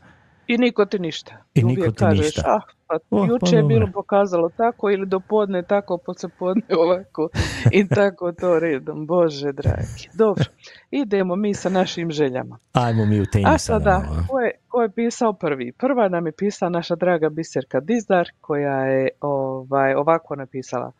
I 0.50 0.58
niko 0.58 0.86
ti 0.86 1.00
ništa. 1.00 1.34
I 1.54 1.64
Uvijek 1.64 1.80
niko 1.80 1.92
ti 1.92 1.98
kažeš, 1.98 2.26
ništa. 2.26 2.42
Ah, 2.46 2.62
pa 2.88 2.96
O, 2.96 3.00
pa 3.10 3.26
juče 3.28 3.56
je 3.56 3.64
bilo 3.64 3.88
pokazalo 3.94 4.50
tako 4.50 4.90
ili 4.92 5.06
do 5.06 5.20
podne 5.20 5.64
tako, 5.64 5.98
poslijepodne 6.06 6.64
ovako 6.84 7.30
i 7.72 7.88
tako 7.88 8.32
to 8.32 8.60
redom. 8.60 9.06
Bože 9.06 9.52
dragi. 9.52 10.10
Dobro, 10.14 10.46
idemo 10.92 11.36
mi 11.36 11.54
sa 11.54 11.70
našim 11.70 12.12
željama. 12.12 12.58
Ajmo 12.74 13.06
mi 13.06 13.20
u 13.20 13.24
A 13.24 13.26
tenis 13.32 13.66
sada. 13.66 13.90
a? 13.90 14.28
ko 14.30 14.40
je, 14.40 14.52
ko 14.68 14.82
je 14.82 14.90
pisao 14.90 15.34
prvi? 15.34 15.72
Prva 15.72 16.10
nam 16.10 16.26
je 16.26 16.32
pisala 16.32 16.70
naša 16.70 16.96
draga 16.96 17.30
Biserka 17.30 17.80
Dizdar, 17.80 18.30
koja 18.42 18.84
je 18.86 19.10
ovaj, 19.22 19.94
ovako 19.94 20.36
napisala 20.36 20.92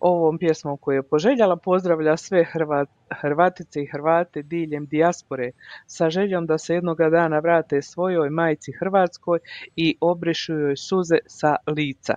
ovom 0.00 0.38
pjesmom 0.38 0.76
koju 0.76 0.96
je 0.96 1.02
poželjala. 1.02 1.56
Pozdravlja 1.56 2.16
sve 2.16 2.44
Hrvat, 2.44 2.88
Hrvatice 3.10 3.82
i 3.82 3.86
Hrvate 3.86 4.42
diljem 4.42 4.86
dijaspore 4.86 5.50
sa 5.86 6.10
željom 6.10 6.46
da 6.46 6.58
se 6.58 6.74
jednoga 6.74 7.10
dana 7.10 7.38
vrate 7.38 7.82
svojoj 7.82 8.30
majci 8.30 8.72
Hrvatskoj 8.72 9.38
i 9.76 9.96
obrišu 10.00 10.52
joj 10.52 10.76
suze 10.76 11.18
sa 11.26 11.56
lica. 11.66 12.14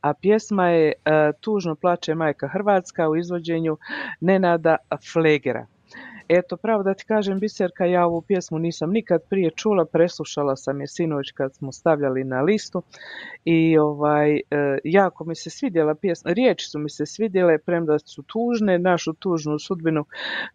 A 0.00 0.14
pjesma 0.14 0.68
je 0.68 0.92
e, 0.92 1.32
Tužno 1.40 1.74
plače 1.74 2.14
majka 2.14 2.48
Hrvatska 2.48 3.08
u 3.08 3.16
izvođenju 3.16 3.76
Nenada 4.20 4.76
Flegera. 5.12 5.66
Eto, 6.34 6.56
pravo 6.56 6.82
da 6.82 6.94
ti 6.94 7.04
kažem, 7.04 7.40
Biserka, 7.40 7.84
ja 7.84 8.06
ovu 8.06 8.22
pjesmu 8.22 8.58
nisam 8.58 8.90
nikad 8.90 9.20
prije 9.30 9.50
čula, 9.50 9.84
preslušala 9.84 10.56
sam 10.56 10.80
je 10.80 10.86
sinoć 10.86 11.30
kad 11.30 11.54
smo 11.54 11.72
stavljali 11.72 12.24
na 12.24 12.40
listu 12.42 12.82
i 13.44 13.78
ovaj, 13.78 14.36
e, 14.36 14.40
jako 14.84 15.24
mi 15.24 15.34
se 15.34 15.50
svidjela 15.50 15.94
pjesma, 15.94 16.32
riječi 16.32 16.66
su 16.66 16.78
mi 16.78 16.90
se 16.90 17.06
svidjele, 17.06 17.58
premda 17.58 17.98
su 17.98 18.22
tužne, 18.22 18.78
našu 18.78 19.12
tužnu 19.12 19.58
sudbinu 19.58 20.04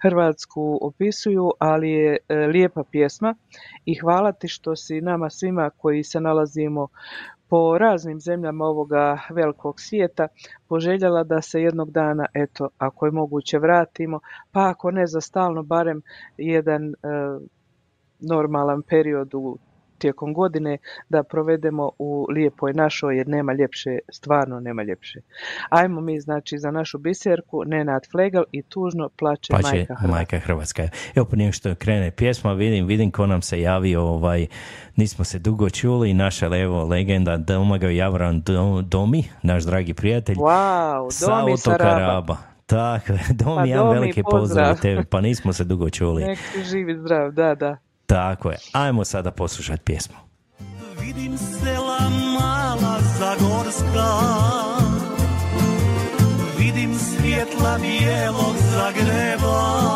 Hrvatsku 0.01 0.79
opisuju, 0.81 1.51
ali 1.59 1.89
je 1.89 2.17
e, 2.29 2.35
lijepa 2.35 2.83
pjesma 2.91 3.35
i 3.85 3.95
hvala 3.95 4.31
ti 4.31 4.47
što 4.47 4.75
si 4.75 5.01
nama 5.01 5.29
svima 5.29 5.69
koji 5.69 6.03
se 6.03 6.19
nalazimo 6.19 6.87
po 7.49 7.77
raznim 7.77 8.19
zemljama 8.19 8.65
ovoga 8.65 9.17
velikog 9.29 9.79
svijeta 9.79 10.27
poželjela 10.67 11.23
da 11.23 11.41
se 11.41 11.61
jednog 11.61 11.91
dana, 11.91 12.25
eto, 12.33 12.69
ako 12.77 13.05
je 13.05 13.11
moguće 13.11 13.59
vratimo, 13.59 14.19
pa 14.51 14.69
ako 14.69 14.91
ne 14.91 15.07
za 15.07 15.21
stalno, 15.21 15.63
barem 15.63 16.01
jedan 16.37 16.89
e, 16.89 16.93
normalan 18.19 18.81
period 18.81 19.33
u 19.33 19.57
tijekom 19.97 20.33
godine 20.33 20.77
da 21.09 21.23
provedemo 21.23 21.91
u 21.99 22.25
lijepoj 22.29 22.73
našoj 22.73 23.17
jer 23.17 23.27
nema 23.27 23.53
ljepše, 23.53 23.89
stvarno 24.11 24.59
nema 24.59 24.83
ljepše. 24.83 25.19
Ajmo 25.69 26.01
mi 26.01 26.19
znači 26.19 26.57
za 26.57 26.71
našu 26.71 26.97
biserku 26.97 27.63
Nenad 27.65 28.07
Flegel 28.11 28.43
i 28.51 28.61
tužno 28.63 29.09
plače 29.09 29.41
će 29.43 29.53
majka 29.53 29.69
Hrvatska. 29.85 30.07
majka 30.07 30.39
Hrvatska. 30.39 30.83
Evo 31.15 31.25
prije 31.25 31.51
što 31.51 31.75
krene 31.75 32.11
pjesma, 32.11 32.53
vidim, 32.53 32.85
vidim 32.85 33.11
ko 33.11 33.25
nam 33.25 33.41
se 33.41 33.61
javio, 33.61 34.01
ovaj, 34.03 34.47
nismo 34.95 35.25
se 35.25 35.39
dugo 35.39 35.69
čuli, 35.69 36.13
naša 36.13 36.57
evo 36.57 36.83
legenda 36.85 37.37
Domagoj 37.37 37.95
Javran 37.97 38.41
Do- 38.41 38.81
Domi, 38.81 39.23
naš 39.43 39.63
dragi 39.63 39.93
prijatelj, 39.93 40.35
Wow, 40.35 41.11
sa 41.11 41.39
Domi 41.39 41.53
otoka 41.53 41.77
Raba. 41.77 41.99
Raba. 41.99 42.37
Tako, 42.65 43.13
je, 43.13 43.19
Domi, 43.29 43.55
Pa 43.55 43.65
jedan 43.65 43.89
veliki 43.89 44.23
pozdrav. 44.23 44.41
pozdrav 44.41 44.79
tebi, 44.81 45.05
pa 45.05 45.21
nismo 45.21 45.53
se 45.53 45.63
dugo 45.63 45.89
čuli. 45.89 46.23
Nek 46.23 46.39
živi 46.63 46.95
zdrav, 46.95 47.31
da, 47.31 47.55
da. 47.55 47.77
Tako 48.07 48.51
je, 48.51 48.57
ajmo 48.71 49.05
sada 49.05 49.31
poslušati 49.31 49.83
pjesmu. 49.83 50.15
Vidim 50.99 51.37
sela 51.37 52.09
mala 52.09 52.99
Zagorska. 53.19 54.09
Vidim 56.57 56.95
svjetla 56.99 57.77
bijelog 57.81 58.55
Zagreba. 58.71 59.87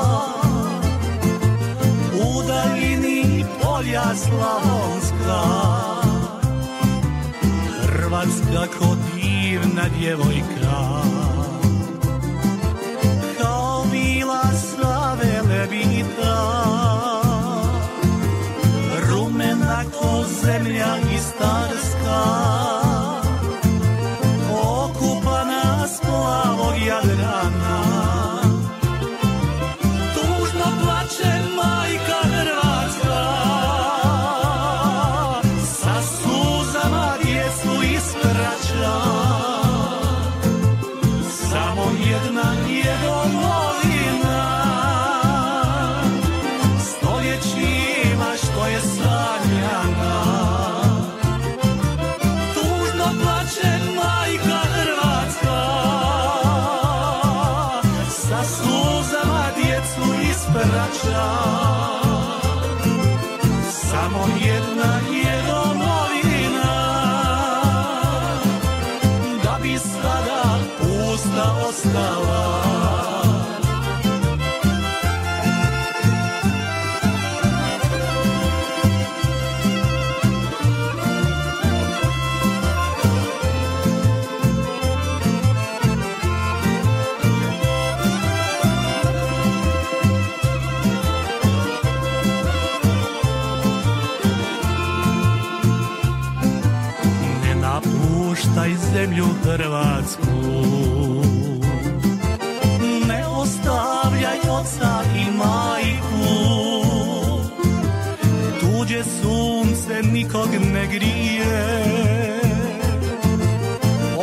U 2.13 2.43
daljini 2.47 3.45
polja 3.61 4.03
Slavonska. 4.15 5.41
Hrvatska 7.81 8.77
ko 8.79 8.95
divna 9.15 9.83
djevojka 9.99 11.10
zemlja 20.43 20.97
i 21.15 21.17
starska. 21.17 22.70
Hrvatsku. 99.51 100.37
Ne 103.07 103.27
ostavljaj 103.27 104.39
oca 104.49 105.03
i 105.15 105.25
majku. 105.37 106.25
Tuđe 108.59 109.03
sunce 109.03 110.01
nikog 110.11 110.49
ne 110.73 110.87
grije. 110.87 111.89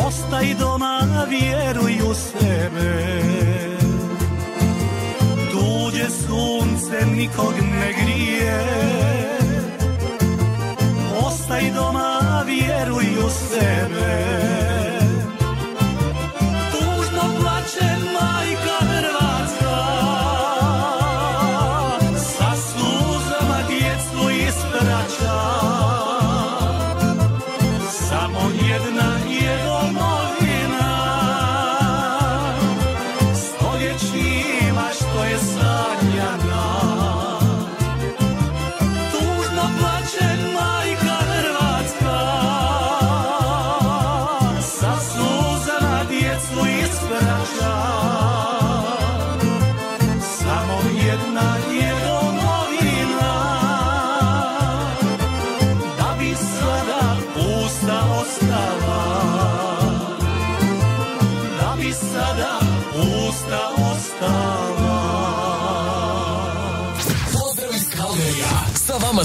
Ostaj 0.06 0.54
doma, 0.54 1.26
vjeruj 1.28 1.98
u 2.10 2.14
sebe. 2.14 3.22
Tuđe 5.52 6.10
sunce 6.10 7.06
nikog 7.16 7.54
ne 7.54 7.92
grije. 8.02 8.64
Ostaj 11.26 11.70
doma, 11.74 12.42
vjeruj 12.46 13.06
u 13.26 13.30
sebe 13.30 14.37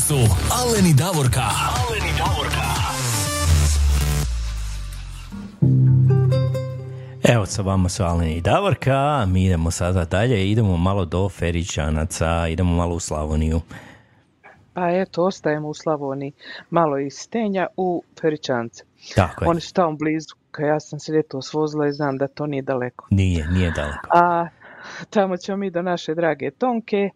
su 0.08 0.16
Alen 0.62 0.86
i 0.86 0.94
Davorka. 0.94 1.42
Alen 1.42 2.04
i 2.04 2.14
Davorka. 2.18 2.64
Evo 7.24 7.46
sa 7.46 7.62
vama 7.62 7.90
su 7.90 8.04
Alen 8.04 8.30
i 8.30 8.42
Davorka, 8.42 9.26
mi 9.28 9.46
idemo 9.46 9.72
sada 9.72 10.06
dalje, 10.06 10.52
idemo 10.52 10.78
malo 10.78 11.06
do 11.06 11.30
Feričanaca, 11.30 12.48
idemo 12.48 12.76
malo 12.76 12.96
u 12.96 13.00
Slavoniju. 13.00 13.62
Pa 14.74 14.90
eto, 14.90 15.24
ostajemo 15.24 15.68
u 15.68 15.74
Slavoniji, 15.74 16.32
malo 16.70 17.00
iz 17.00 17.14
Stenja 17.14 17.68
u 17.78 18.04
Feričance. 18.22 18.84
Tako 19.16 19.44
je, 19.46 19.50
Oni 19.50 19.62
su 19.62 19.74
tamo 19.74 19.96
blizu, 19.96 20.36
ka 20.52 20.64
ja 20.66 20.80
sam 20.80 21.00
se 21.00 21.12
ljetos 21.12 21.54
vozila 21.54 21.88
i 21.88 21.92
znam 21.94 22.18
da 22.18 22.28
to 22.28 22.46
nije 22.46 22.62
daleko. 22.62 23.08
nije, 23.10 23.48
nije 23.48 23.72
daleko. 23.72 24.08
A 24.12 24.48
tamo 25.10 25.38
ćemo 25.38 25.58
mi 25.58 25.70
do 25.72 25.82
naše 25.82 26.16
drage 26.16 26.52
Tonke, 26.52 27.10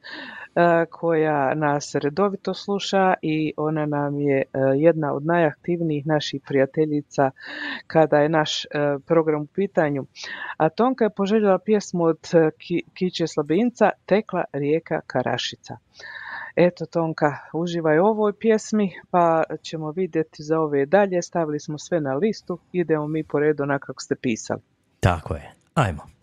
koja 0.89 1.53
nas 1.55 1.95
redovito 1.95 2.53
sluša 2.53 3.13
i 3.21 3.53
ona 3.57 3.85
nam 3.85 4.19
je 4.19 4.41
e, 4.41 4.45
jedna 4.75 5.13
od 5.13 5.25
najaktivnijih 5.25 6.07
naših 6.07 6.41
prijateljica 6.47 7.31
kada 7.87 8.17
je 8.17 8.29
naš 8.29 8.65
e, 8.65 8.67
program 9.05 9.41
u 9.41 9.45
pitanju. 9.45 10.05
A 10.57 10.69
Tonka 10.69 11.03
je 11.03 11.09
poželjela 11.15 11.59
pjesmu 11.59 12.03
od 12.03 12.19
e, 12.33 12.37
Ki- 12.37 12.83
Kiće 12.93 13.27
Slabinca 13.27 13.89
Tekla 14.05 14.43
rijeka 14.53 14.99
Karašica. 15.07 15.77
Eto 16.55 16.85
Tonka, 16.85 17.37
uživaj 17.53 17.99
u 17.99 18.05
ovoj 18.05 18.33
pjesmi, 18.39 18.91
pa 19.11 19.43
ćemo 19.61 19.91
vidjeti 19.91 20.43
za 20.43 20.59
ove 20.59 20.85
dalje. 20.85 21.21
Stavili 21.21 21.59
smo 21.59 21.77
sve 21.77 22.01
na 22.01 22.13
listu, 22.13 22.59
idemo 22.71 23.07
mi 23.07 23.23
po 23.23 23.39
redu 23.39 23.63
onako 23.63 23.85
kako 23.85 24.01
ste 24.01 24.15
pisali. 24.15 24.61
Tako 24.99 25.35
je, 25.35 25.51
ajmo. 25.73 26.16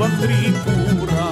van 0.00 0.16
tripura 0.20 1.29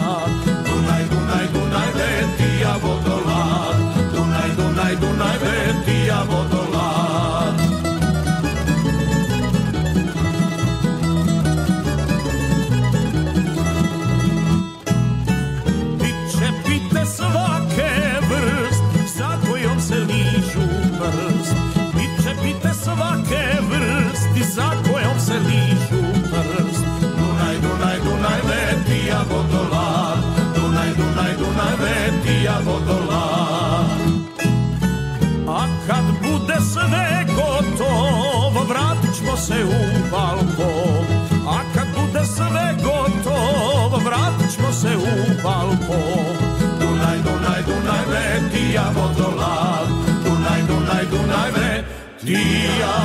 se 39.49 39.65
u 39.65 40.11
balkon 40.11 41.07
A 41.49 41.59
kad 41.75 41.87
bude 41.97 42.27
sve 42.27 42.75
gotov 42.83 44.05
Vratit 44.05 44.55
ćemo 44.55 44.73
se 44.73 44.97
u 44.97 45.43
balkon. 45.43 46.37
Dunaj, 46.81 47.19
Dunaj, 47.19 47.63
Dunaj 47.67 48.05
ve, 48.11 48.51
Ti 48.53 48.73
ja 48.75 48.93
vodolad. 48.95 49.89
Dunaj, 50.25 50.63
Dunaj, 50.63 51.05
Dunaj 51.11 51.51
ve, 51.51 51.85
Ti 52.21 52.69
ja 52.81 52.99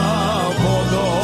vodolad. 0.63 1.23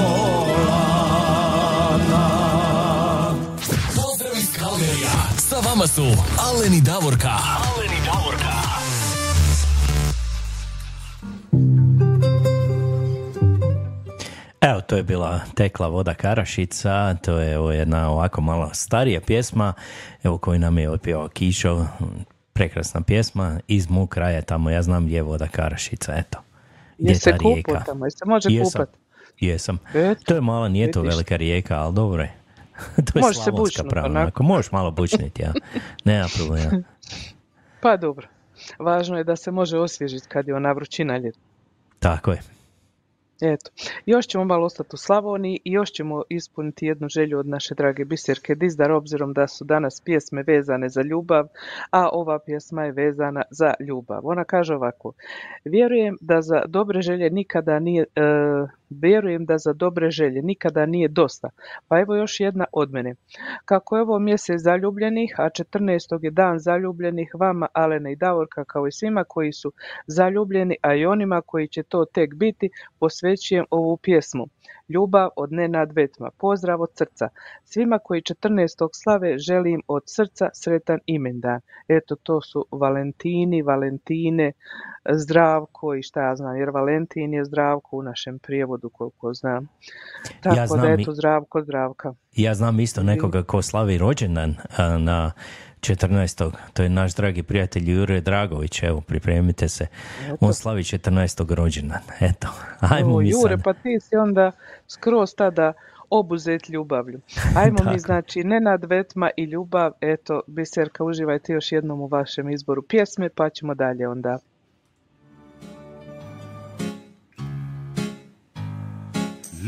Pozdrav 3.95 4.37
iz 4.37 4.49
Kalgerija 4.59 5.11
Sa 5.37 5.55
vama 5.69 5.87
su 5.87 6.05
Aleni 6.37 6.81
Davorka. 6.81 7.37
To 14.89 14.97
je 14.97 15.03
bila 15.03 15.39
Tekla 15.53 15.87
voda 15.87 16.13
Karašica, 16.13 17.15
to 17.15 17.39
je 17.39 17.53
evo, 17.53 17.71
jedna 17.71 18.09
ovako 18.09 18.41
malo 18.41 18.69
starija 18.73 19.21
pjesma, 19.21 19.73
evo 20.23 20.37
koju 20.37 20.59
nam 20.59 20.77
je 20.77 20.89
otpjevao 20.89 21.27
Kišo, 21.27 21.85
prekrasna 22.53 23.01
pjesma, 23.01 23.59
iz 23.67 23.89
mog 23.89 24.09
kraja 24.09 24.41
tamo, 24.41 24.69
ja 24.69 24.81
znam 24.81 25.05
gdje 25.05 25.15
je 25.15 25.21
voda 25.21 25.47
Karašica, 25.47 26.13
eto. 26.15 26.37
Gdje 26.97 27.11
Je 27.11 27.19
ta 27.19 27.31
rijeka. 27.31 27.83
tamo, 27.85 28.05
je 28.05 28.11
se 28.11 28.25
može 28.25 28.49
Jesam, 28.51 28.71
kupat. 28.71 28.89
jesam. 29.39 29.79
Eto, 29.93 30.21
To 30.25 30.35
je 30.35 30.41
mala, 30.41 30.67
nije 30.67 30.91
to 30.91 31.01
velika 31.01 31.35
rijeka, 31.35 31.77
ali 31.77 31.93
dobro 31.93 32.21
je. 32.23 32.33
to 33.05 33.19
je 33.19 33.21
Može 33.21 33.39
se 33.39 33.51
prava, 33.89 34.07
onako. 34.07 34.21
onako, 34.21 34.43
možeš 34.43 34.71
malo 34.71 34.91
bučniti, 34.91 35.41
ja. 35.41 35.53
Nema 36.05 36.27
problema. 36.37 36.71
Pa 37.81 37.97
dobro. 37.97 38.27
Važno 38.79 39.17
je 39.17 39.23
da 39.23 39.35
se 39.35 39.51
može 39.51 39.77
osvježiti 39.77 40.27
kad 40.27 40.47
je 40.47 40.55
ona 40.55 40.71
vrućina 40.71 41.17
ljeta. 41.17 41.39
Tako 41.99 42.31
je. 42.31 42.58
Eto, 43.41 43.71
još 44.05 44.27
ćemo 44.27 44.45
malo 44.45 44.65
ostati 44.65 44.89
u 44.93 44.97
Slavoniji 44.97 45.59
i 45.63 45.71
još 45.71 45.91
ćemo 45.91 46.23
ispuniti 46.29 46.85
jednu 46.85 47.07
želju 47.09 47.39
od 47.39 47.47
naše 47.47 47.75
drage 47.75 48.05
Biserke 48.05 48.55
Dizdar, 48.55 48.91
obzirom 48.91 49.33
da 49.33 49.47
su 49.47 49.65
danas 49.65 50.01
pjesme 50.05 50.43
vezane 50.47 50.89
za 50.89 51.01
ljubav, 51.01 51.47
a 51.91 52.09
ova 52.09 52.39
pjesma 52.39 52.83
je 52.83 52.91
vezana 52.91 53.41
za 53.49 53.73
ljubav. 53.79 54.19
Ona 54.23 54.43
kaže 54.43 54.75
ovako, 54.75 55.13
vjerujem 55.65 56.17
da 56.21 56.41
za 56.41 56.65
dobre 56.67 57.01
želje 57.01 57.29
nikada 57.29 57.79
nije, 57.79 58.05
e, 58.15 58.21
vjerujem 58.89 59.45
da 59.45 59.57
za 59.57 59.73
dobre 59.73 60.11
želje 60.11 60.41
nikada 60.41 60.85
nije 60.85 61.07
dosta. 61.07 61.49
Pa 61.87 61.99
evo 61.99 62.15
još 62.15 62.39
jedna 62.39 62.65
od 62.73 62.91
mene. 62.91 63.15
Kako 63.65 63.95
je 63.95 64.01
ovo 64.01 64.19
mjesec 64.19 64.61
zaljubljenih, 64.61 65.35
a 65.37 65.49
14. 65.49 66.23
je 66.23 66.31
dan 66.31 66.59
zaljubljenih 66.59 67.31
vama, 67.39 67.67
Alena 67.73 68.11
i 68.11 68.15
Davorka, 68.15 68.65
kao 68.65 68.87
i 68.87 68.91
svima 68.91 69.23
koji 69.23 69.53
su 69.53 69.71
zaljubljeni, 70.07 70.75
a 70.81 70.95
i 70.95 71.05
onima 71.05 71.41
koji 71.41 71.67
će 71.67 71.83
to 71.83 72.05
tek 72.05 72.35
biti, 72.35 72.69
posvećujem 72.99 73.65
ovu 73.69 73.97
pjesmu. 73.97 74.45
Ljubav 74.89 75.29
od 75.35 75.51
Nenad 75.51 75.91
Vetma. 75.95 76.29
Pozdrav 76.37 76.81
od 76.81 76.89
srca. 76.93 77.29
Svima 77.63 77.99
koji 77.99 78.21
14. 78.21 78.89
slave 78.93 79.37
želim 79.37 79.81
od 79.87 80.03
srca 80.05 80.49
sretan 80.53 80.99
imendan. 81.05 81.61
Eto, 81.87 82.15
to 82.15 82.41
su 82.41 82.65
Valentini, 82.71 83.61
Valentine, 83.61 84.51
Zdravko 85.09 85.95
i 85.95 86.03
šta 86.03 86.21
ja 86.21 86.35
znam, 86.35 86.57
jer 86.57 86.69
Valentin 86.69 87.33
je 87.33 87.45
Zdravko 87.45 87.97
u 87.97 88.03
našem 88.03 88.39
prijevodu 88.39 88.89
koliko 88.89 89.33
znam. 89.33 89.67
Tako 90.41 90.55
da 90.55 90.67
znam 90.67 90.99
eto, 90.99 91.11
Zdravko, 91.11 91.61
Zdravka. 91.61 92.13
Ja 92.35 92.55
znam 92.55 92.79
isto 92.79 93.03
nekoga 93.03 93.43
ko 93.43 93.61
slavi 93.61 93.97
rođendan 93.97 94.55
na 94.99 95.31
14. 95.79 96.51
To 96.73 96.83
je 96.83 96.89
naš 96.89 97.15
dragi 97.15 97.43
prijatelj 97.43 97.91
Jure 97.91 98.21
Dragović, 98.21 98.83
evo, 98.83 99.01
pripremite 99.01 99.69
se. 99.69 99.87
On 100.39 100.53
slavi 100.53 100.83
14. 100.83 101.55
rođendan. 101.55 102.01
Eto, 102.19 102.47
ajmo 102.79 103.15
O, 103.15 103.19
mi 103.19 103.29
Jure, 103.29 103.55
sad. 103.55 103.63
pa 103.63 103.73
ti 103.73 103.99
si 103.99 104.15
onda 104.15 104.51
skroz 104.87 105.35
tada 105.35 105.73
obuzet 106.09 106.69
ljubavlju. 106.69 107.19
Ajmo 107.55 107.91
mi 107.91 107.99
znači 107.99 108.43
Nenad 108.43 108.83
Vetma 108.83 109.29
i 109.37 109.43
ljubav, 109.43 109.91
eto, 110.01 110.41
Biserka, 110.47 111.03
uživajte 111.03 111.53
još 111.53 111.71
jednom 111.71 112.01
u 112.01 112.07
vašem 112.07 112.49
izboru 112.49 112.81
pjesme, 112.81 113.29
pa 113.29 113.49
ćemo 113.49 113.75
dalje 113.75 114.07
onda. 114.07 114.39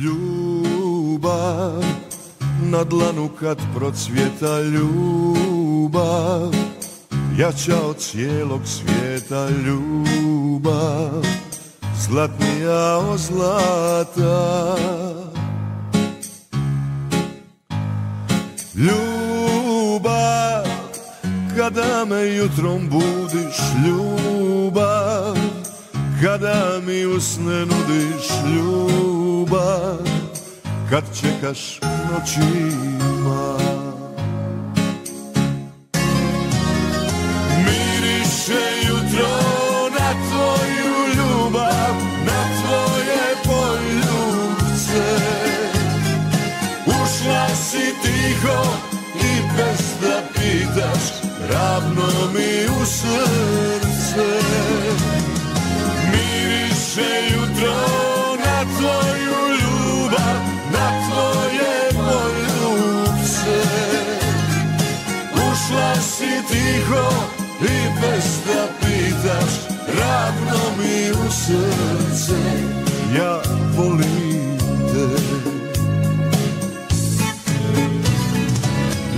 Ljubav 0.03 1.83
na 2.61 2.83
dlanu 2.83 3.29
kad 3.39 3.57
procvjeta 3.75 4.61
ljubav 4.61 6.51
Jača 7.37 7.81
od 7.89 7.97
cijelog 7.97 8.61
svijeta 8.65 9.49
ljubav. 9.49 11.23
Zlatnija 11.99 12.97
od 12.97 13.19
zlata. 13.19 14.75
Ljubav 18.75 20.65
kada 21.57 22.05
me 22.05 22.35
jutrom 22.35 22.89
budiš 22.89 23.57
ljubav. 23.87 25.35
Kada 26.21 26.79
mi 26.87 27.05
usne 27.05 27.65
nudiš 27.65 28.29
ljubav 28.55 30.10
Kad 30.91 31.03
čekaš 31.21 31.79
noćima. 31.81 33.57
Miriše 37.57 38.87
jutro 38.87 39.29
na 39.99 40.13
tvoju 40.29 41.15
ljubav 41.17 41.95
Na 42.25 42.43
tvoje 42.61 43.23
poljubce. 43.43 45.03
Ušla 46.85 47.47
si 47.55 47.93
tiho 48.03 48.63
i 49.15 49.41
bez 49.57 49.85
da 50.01 50.21
pitaš 50.33 51.03
Ravno 51.51 52.31
mi 52.33 52.81
u 52.81 52.85
srce. 52.85 54.27
Miriše 56.11 57.33
jutro 57.33 57.75
na 58.45 58.65
tvoju 58.77 59.20
tiho 66.91 67.09
i 67.61 68.01
bez 68.01 68.25
da 68.45 68.67
pitaš 68.79 69.53
Ravno 69.99 70.59
mi 70.77 71.11
u 71.11 71.31
srce. 71.31 72.41
Ja 73.17 73.41
volim 73.77 74.57
te. 74.91 75.07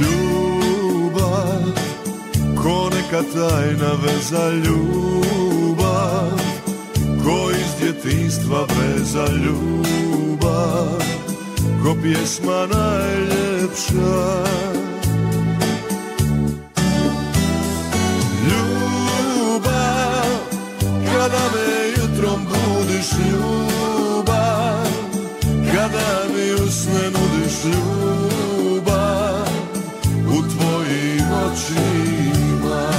Ljubav 0.02 1.64
Ko 2.64 2.90
neka 2.90 3.24
tajna 3.34 3.92
veza 4.04 4.50
ljubav 4.50 6.40
Ko 7.24 7.52
iz 7.52 7.82
djetinstva 7.82 8.66
breza 8.66 9.26
ljubav 9.46 11.04
Ko 11.84 11.96
pjesma 12.02 12.68
najljepša 12.68 14.44
Kada 21.34 21.50
me 21.56 21.90
jutrom 21.90 22.46
budiš 22.46 23.10
ljubav 23.32 24.88
Kada 25.74 26.34
mi 26.36 26.54
usne 26.54 27.04
nudiš 27.14 27.64
ljubav 27.64 29.48
U 30.28 30.42
tvojim 30.42 31.28
očima. 31.46 32.90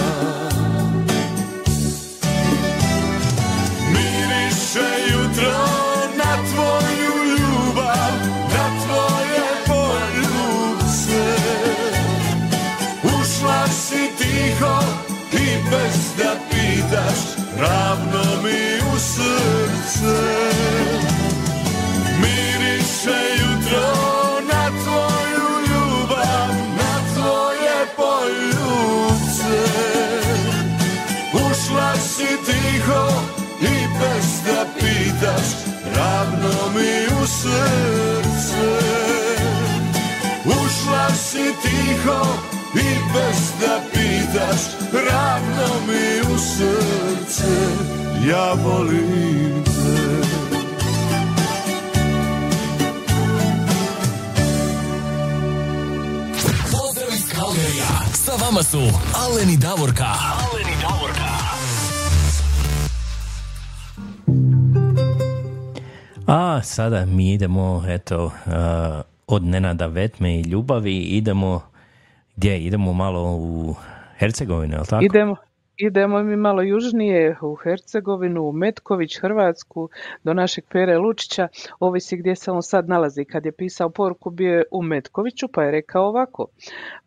Miriše 3.93 4.89
jutro 5.13 5.67
na 6.17 6.37
tvoju 6.53 7.37
ljubav 7.39 8.13
Na 8.55 8.67
tvoje 8.85 9.45
poljubce. 9.67 11.37
Ušla 13.05 13.69
si 13.69 14.11
tiho 14.19 14.81
i 15.33 15.71
bez 15.71 15.99
da 16.19 16.35
pitaš 16.51 17.34
Ravno 17.61 18.43
mi 18.43 18.95
u 18.95 18.99
srce 18.99 20.21
Miriše 22.21 23.21
jutro 23.39 23.95
na 24.53 24.71
tvoju 24.85 25.49
ljubav 25.69 26.49
Na 26.77 27.15
tvoje 27.15 27.87
poljubce. 27.97 29.63
Ušla 31.33 31.97
si 31.97 32.27
tiho 32.47 33.09
i 33.61 33.87
bez 33.99 34.27
da 34.47 34.65
pitaš 34.79 35.49
Ravno 35.97 36.73
mi 36.75 37.23
u 37.23 37.27
srce. 37.27 38.79
Ušla 40.45 41.11
si 41.11 41.53
tiho 41.63 42.54
i 42.75 42.97
bez 43.13 43.53
da 43.61 43.81
pitaš 43.93 44.61
ravno 44.93 45.67
mi 45.87 46.35
u 46.35 46.39
srce 46.39 47.53
ja 48.29 48.53
volim 48.65 49.65
te. 49.65 50.05
Pozdrav 56.63 57.09
iz 57.15 57.33
Kalderija 57.35 57.89
sa 58.13 58.33
vama 58.45 58.63
su 58.63 58.81
Aleni 59.15 59.57
Davorka. 59.57 60.05
Aleni 60.05 60.77
Davorka. 60.83 61.35
A 66.27 66.63
sada 66.63 67.07
mi 67.07 67.33
idemo 67.33 67.85
eto 67.89 68.25
uh, 68.25 68.33
od 69.27 69.45
Nenada 69.45 69.87
Vetme 69.87 70.41
i 70.41 70.43
ljubavi 70.43 70.99
idemo 70.99 71.74
gdje? 72.37 72.59
Idemo 72.59 72.93
malo 72.93 73.37
u 73.37 73.75
Hercegovinu, 74.19 74.75
jel 74.75 74.85
tako? 74.85 75.05
Idemo, 75.05 75.37
idemo 75.77 76.23
mi 76.23 76.37
malo 76.37 76.63
južnije 76.63 77.37
u 77.43 77.55
Hercegovinu, 77.55 78.43
u 78.43 78.53
Metković, 78.53 79.19
Hrvatsku, 79.21 79.89
do 80.25 80.35
našeg 80.35 80.65
Pere 80.73 80.99
Lučića, 80.99 81.49
ovisi 81.81 82.17
gdje 82.17 82.37
se 82.37 82.51
on 82.51 82.63
sad 82.63 82.89
nalazi. 82.89 83.25
Kad 83.25 83.47
je 83.47 83.53
pisao 83.53 83.91
poruku 83.91 84.31
bio 84.31 84.55
je 84.55 84.65
u 84.71 84.83
Metkoviću, 84.83 85.49
pa 85.49 85.63
je 85.63 85.71
rekao 85.71 86.09
ovako. 86.09 86.47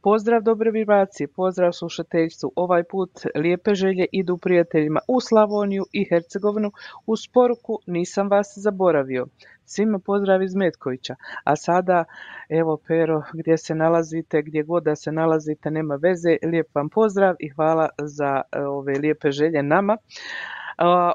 Pozdrav 0.02 0.42
dobre 0.42 0.72
vibracije, 0.72 1.28
pozdrav 1.28 1.72
slušateljstvu. 1.72 2.52
Ovaj 2.56 2.84
put 2.84 3.12
lijepe 3.36 3.76
želje 3.76 4.06
idu 4.12 4.38
prijateljima 4.38 5.00
u 5.08 5.22
Slavoniju 5.22 5.86
i 5.92 6.06
Hercegovinu 6.10 6.72
uz 7.06 7.20
poruku 7.34 7.80
nisam 7.88 8.30
vas 8.30 8.54
zaboravio. 8.56 9.26
Svima 9.68 10.00
pozdrav 10.00 10.44
iz 10.44 10.56
Metkovića. 10.56 11.16
A 11.44 11.56
sada, 11.56 12.04
evo 12.50 12.78
Pero, 12.88 13.22
gdje 13.34 13.58
se 13.58 13.76
nalazite, 13.76 14.42
gdje 14.42 14.64
god 14.64 14.84
da 14.84 14.96
se 14.96 15.12
nalazite, 15.12 15.72
nema 15.72 15.96
veze. 15.96 16.38
Lijep 16.44 16.76
vam 16.76 16.90
pozdrav 16.90 17.36
i 17.40 17.50
hvala 17.50 17.90
za 17.98 18.42
e, 18.52 18.62
ove 18.62 18.94
lijepe 18.94 19.32
želje 19.32 19.64
nama. 19.64 19.98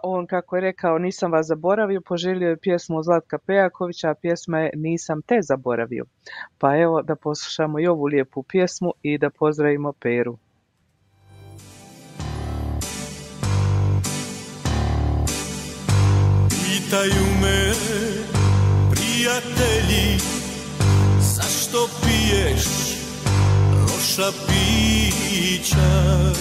On, 0.02 0.26
kako 0.26 0.56
je 0.56 0.62
rekao, 0.62 0.98
nisam 0.98 1.32
vas 1.32 1.46
zaboravio, 1.46 2.00
poželio 2.00 2.48
je 2.48 2.56
pjesmu 2.56 3.02
Zlatka 3.02 3.38
Pejakovića, 3.38 4.10
a 4.10 4.14
pjesma 4.14 4.58
je 4.58 4.70
Nisam 4.74 5.22
te 5.22 5.38
zaboravio. 5.42 6.04
Pa 6.58 6.76
evo 6.76 7.02
da 7.02 7.16
poslušamo 7.16 7.80
i 7.80 7.86
ovu 7.86 8.04
lijepu 8.04 8.42
pjesmu 8.42 8.92
i 9.02 9.18
da 9.18 9.30
pozdravimo 9.30 9.92
Peru. 9.92 10.38
Pitaju 16.48 17.24
me 17.42 17.72
prijatelji 19.42 20.18
Zašto 21.20 21.88
piješ 22.02 22.64
loša 23.80 24.32
pića? 24.46 26.32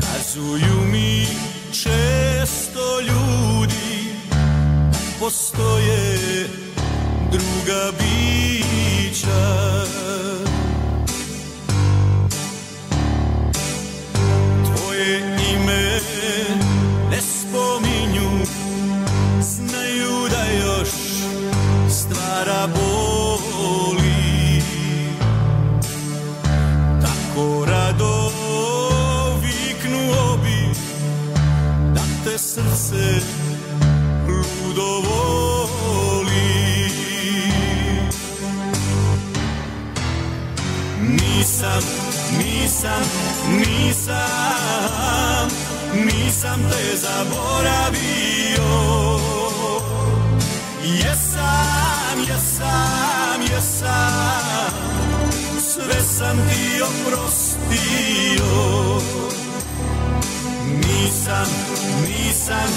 Kazuju 0.00 0.80
mi 0.92 1.26
često 1.72 3.00
ljudi 3.00 4.14
postoje 5.20 6.18
druga 7.32 7.90
bića 7.98 9.64
stvara 22.44 22.66
boli 22.66 24.62
Tako 27.02 27.64
rado 27.64 28.30
viknuo 29.40 30.36
bi 30.36 30.68
Da 31.94 32.00
te 32.24 32.38
srce 32.38 33.20
ludo 34.26 35.00
voli. 35.00 36.90
Nisam, 41.00 41.82
nisam, 42.38 43.02
nisam, 43.48 45.48
nisam 45.94 46.60
te 46.70 46.96
zaboravio. 46.96 48.64
Jesam, 50.84 52.03
jesam, 52.18 53.40
jesam, 53.40 54.70
sve 55.60 56.02
sam 56.02 56.36
ti 56.36 56.82
oprostio. 56.82 58.50
Nisam, 60.64 61.46
nisam, 62.08 62.70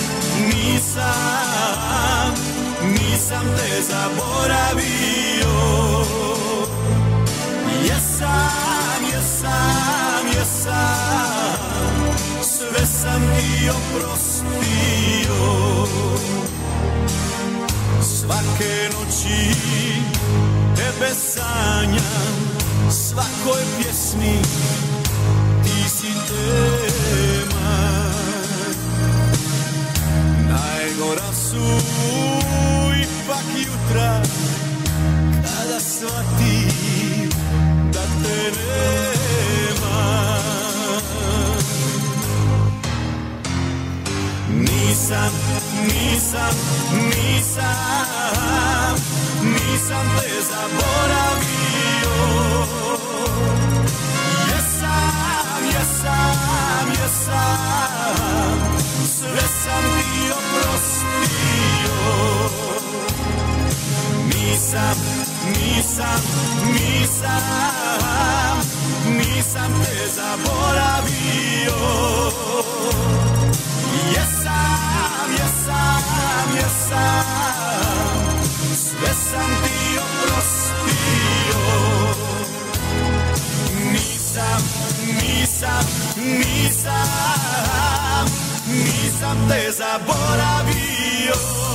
nisam, 0.47 2.33
nisam 2.83 3.45
te 3.57 3.81
zaboravio. 3.81 5.55
Jesam, 7.83 9.01
jesam, 9.13 10.27
jesam, 10.33 11.57
sve 12.41 12.85
sam 12.85 13.21
ti 13.21 13.69
oprostio 13.69 14.77
Svake 18.07 18.89
noći 18.93 19.51
tebe 20.75 21.13
sanjam, 21.13 22.35
svakoj 22.89 23.61
pjesmi 23.77 24.39
ti 25.63 25.89
si 25.89 26.13
tema. 26.27 27.79
Najgora 30.49 31.33
su 31.33 31.63
ipak 33.01 33.45
jutra, 33.57 34.21
kada 35.43 35.79
shvatim 35.79 37.29
da 37.93 38.01
te 38.23 38.51
nema. 38.57 40.46
Nisam, 44.97 45.33
nisam, 45.83 46.55
nisam, 46.91 48.95
nisam 49.43 50.05
te 50.19 50.41
zaboravio. 50.49 52.15
Jesam, 54.49 55.61
jesam, 55.73 56.87
jesam, 56.89 58.59
sve 59.05 59.45
sam 59.63 59.83
ti 59.83 60.23
oprostio. 60.37 61.97
Nisam, 64.25 64.97
nisam, 65.45 66.21
nisam, 66.73 68.57
nisam 69.07 69.71
te 69.85 69.99
zaboravio. 70.15 71.77
Sve 78.75 79.13
sam 79.13 79.51
ti 79.63 79.99
oprostio. 79.99 81.59
Nisam, 83.91 84.61
nisam, 85.05 85.85
nisam, 86.15 87.07
nisam 88.67 89.37
te 89.49 89.71
zaboravio. 89.71 91.66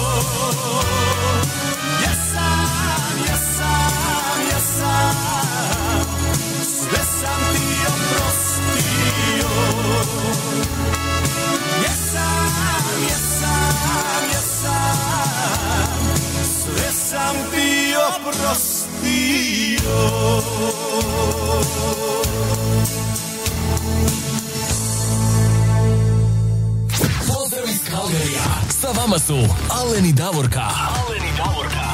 Su 29.32 29.38
Alen 29.80 30.06
i 30.06 30.12
Davorka. 30.12 30.60
Alen 30.60 31.24
i 31.24 31.32
Davorka. 31.36 31.86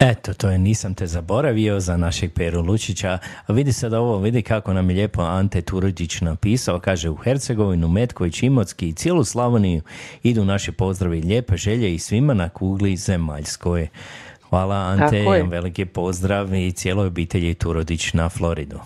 Eto, 0.00 0.34
to 0.34 0.50
je 0.50 0.58
Nisam 0.58 0.94
te 0.94 1.06
zaboravio 1.06 1.80
za 1.80 1.96
našeg 1.96 2.32
Peru 2.32 2.62
Lučića. 2.62 3.18
A 3.46 3.52
vidi 3.52 3.72
sad 3.72 3.92
ovo, 3.92 4.18
vidi 4.18 4.42
kako 4.42 4.72
nam 4.72 4.90
je 4.90 4.96
lijepo 4.96 5.22
Ante 5.22 5.62
Turuđić 5.62 6.20
napisao. 6.20 6.80
Kaže, 6.80 7.10
u 7.10 7.16
Hercegovinu, 7.16 7.88
Metković, 7.88 8.42
Imotski 8.42 8.88
i 8.88 8.92
cijelu 8.92 9.24
Slavoniju 9.24 9.82
idu 10.22 10.44
naši 10.44 10.72
pozdravi, 10.72 11.22
lijepe 11.22 11.56
želje 11.56 11.94
i 11.94 11.98
svima 11.98 12.34
na 12.34 12.48
kugli 12.48 12.96
zemaljskoj. 12.96 13.88
Hvala 14.48 14.76
Ante, 14.76 15.24
veliki 15.50 15.84
pozdrav 15.84 16.54
i 16.54 16.72
cijeloj 16.72 17.06
obitelji 17.06 17.54
Turodić 17.54 18.12
na 18.12 18.28
Floridu. 18.28 18.80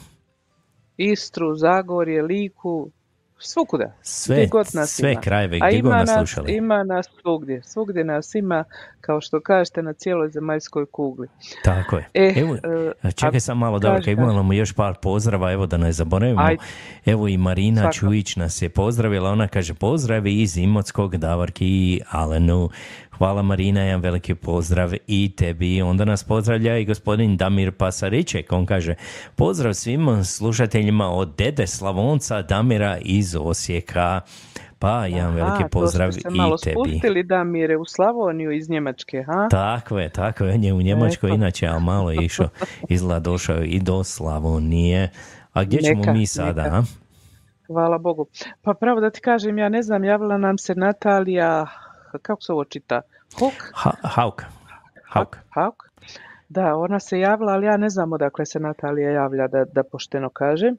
Istru, 0.96 1.56
Zagorje, 1.56 2.22
Liku, 2.22 2.90
Svukuda. 3.38 3.92
Sve- 4.02 4.46
god 4.46 4.66
nas 4.74 4.90
sve 4.90 5.12
ima. 5.12 5.20
krajeve, 5.20 5.58
A 5.62 5.68
gdje 5.68 5.80
god 5.80 5.88
ima 5.88 5.98
nas 5.98 6.08
nas, 6.08 6.16
slušali. 6.18 6.52
ima 6.52 6.82
nas 6.84 7.06
svugdje. 7.22 7.62
Svugdje 7.62 8.04
nas 8.04 8.34
ima, 8.34 8.64
kao 9.00 9.20
što 9.20 9.40
kažete, 9.40 9.82
na 9.82 9.92
cijeloj 9.92 10.28
zemaljskoj 10.28 10.86
kugli. 10.86 11.28
Tako 11.64 11.96
je. 11.96 12.08
E, 12.14 12.32
evo, 12.36 12.56
e, 13.02 13.12
čekaj 13.12 13.36
a- 13.36 13.40
sam 13.40 13.58
malo, 13.58 13.80
kaži, 13.80 14.10
imamo 14.10 14.52
još 14.52 14.72
par 14.72 14.94
pozdrava, 15.02 15.52
evo 15.52 15.66
da 15.66 15.76
ne 15.76 15.92
zaboravimo. 15.92 16.40
Ajde. 16.40 16.62
Evo 17.06 17.28
i 17.28 17.36
Marina 17.36 17.80
Svakako. 17.80 17.94
Čujić 17.96 18.36
nas 18.36 18.62
je 18.62 18.68
pozdravila, 18.68 19.30
ona 19.30 19.48
kaže 19.48 19.74
pozdravi 19.74 20.42
iz 20.42 20.56
Imotskog, 20.56 21.16
Davarki 21.16 21.66
i 21.66 22.00
Alenu. 22.10 22.70
Hvala 23.18 23.42
Marina, 23.42 23.80
jedan 23.80 24.00
veliki 24.00 24.34
pozdrav 24.34 24.92
i 25.06 25.36
tebi. 25.36 25.82
Onda 25.82 26.04
nas 26.04 26.24
pozdravlja 26.24 26.78
i 26.78 26.84
gospodin 26.84 27.36
Damir 27.36 27.72
Pasariček. 27.72 28.52
On 28.52 28.66
kaže 28.66 28.94
pozdrav 29.34 29.74
svim 29.74 30.24
slušateljima 30.24 31.10
od 31.10 31.34
dede 31.36 31.66
Slavonca 31.66 32.42
Damira 32.42 32.98
iz 33.00 33.36
Osijeka. 33.40 34.20
Pa, 34.78 35.06
jedan 35.06 35.34
veliki 35.34 35.54
Aha, 35.54 35.68
pozdrav 35.68 36.08
to 36.08 36.12
ste 36.12 36.20
se 36.20 36.28
i 36.34 36.36
malo 36.36 36.56
tebi. 36.56 36.74
spustili 36.74 37.22
Damire 37.22 37.76
u 37.76 37.84
Slavoniju 37.84 38.52
iz 38.52 38.70
Njemačke, 38.70 39.22
ha? 39.22 39.48
Tako 39.50 39.98
je, 39.98 40.08
tako 40.08 40.44
je. 40.44 40.54
On 40.54 40.64
je 40.64 40.72
u 40.72 40.82
Njemačkoj 40.82 41.28
Eto. 41.28 41.34
inače, 41.34 41.66
ali 41.66 41.82
malo 41.82 42.10
je 42.10 42.24
išao, 42.24 42.48
izgleda 42.88 43.20
došao 43.20 43.62
i 43.62 43.80
do 43.80 44.04
Slavonije. 44.04 45.10
A 45.52 45.64
gdje 45.64 45.82
ćemo 45.82 46.00
Neka, 46.00 46.12
mi 46.12 46.26
sada, 46.26 46.62
neka. 46.62 46.76
a? 46.76 46.82
Hvala 47.66 47.98
Bogu. 47.98 48.26
Pa 48.62 48.74
pravo 48.74 49.00
da 49.00 49.10
ti 49.10 49.20
kažem, 49.20 49.58
ja 49.58 49.68
ne 49.68 49.82
znam, 49.82 50.04
javila 50.04 50.38
nam 50.38 50.58
se 50.58 50.74
Natalija, 50.74 51.66
kako 52.18 52.42
se 52.42 52.52
ovo 52.52 52.64
čita? 52.64 53.00
Huk? 53.38 53.72
Ha, 53.74 53.92
Hauk. 54.02 54.42
Hauk. 55.04 55.38
Hauk? 55.50 55.90
Da, 56.48 56.76
ona 56.76 57.00
se 57.00 57.18
javila, 57.18 57.52
ali 57.52 57.66
ja 57.66 57.76
ne 57.76 57.88
znam 57.88 58.12
odakle 58.12 58.46
se 58.46 58.60
Natalija 58.60 59.10
javlja, 59.10 59.48
da, 59.48 59.64
da 59.64 59.82
pošteno 59.82 60.30
kažem. 60.30 60.76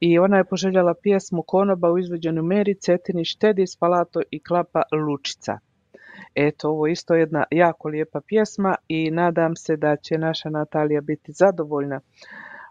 I 0.00 0.18
ona 0.18 0.36
je 0.36 0.44
poželjela 0.44 0.94
pjesmu 1.02 1.42
Konoba 1.46 1.90
u 1.90 1.98
izvođenju 1.98 2.42
Meri, 2.42 2.74
Cetini, 2.74 3.24
Štedi, 3.24 3.66
Spalato 3.66 4.20
i 4.30 4.42
Klapa 4.42 4.82
Lučica. 4.92 5.58
Eto, 6.34 6.68
ovo 6.68 6.86
je 6.86 6.92
isto 6.92 7.14
jedna 7.14 7.44
jako 7.50 7.88
lijepa 7.88 8.20
pjesma 8.26 8.74
i 8.88 9.10
nadam 9.10 9.56
se 9.56 9.76
da 9.76 9.96
će 9.96 10.18
naša 10.18 10.50
Natalija 10.50 11.00
biti 11.00 11.32
zadovoljna. 11.32 12.00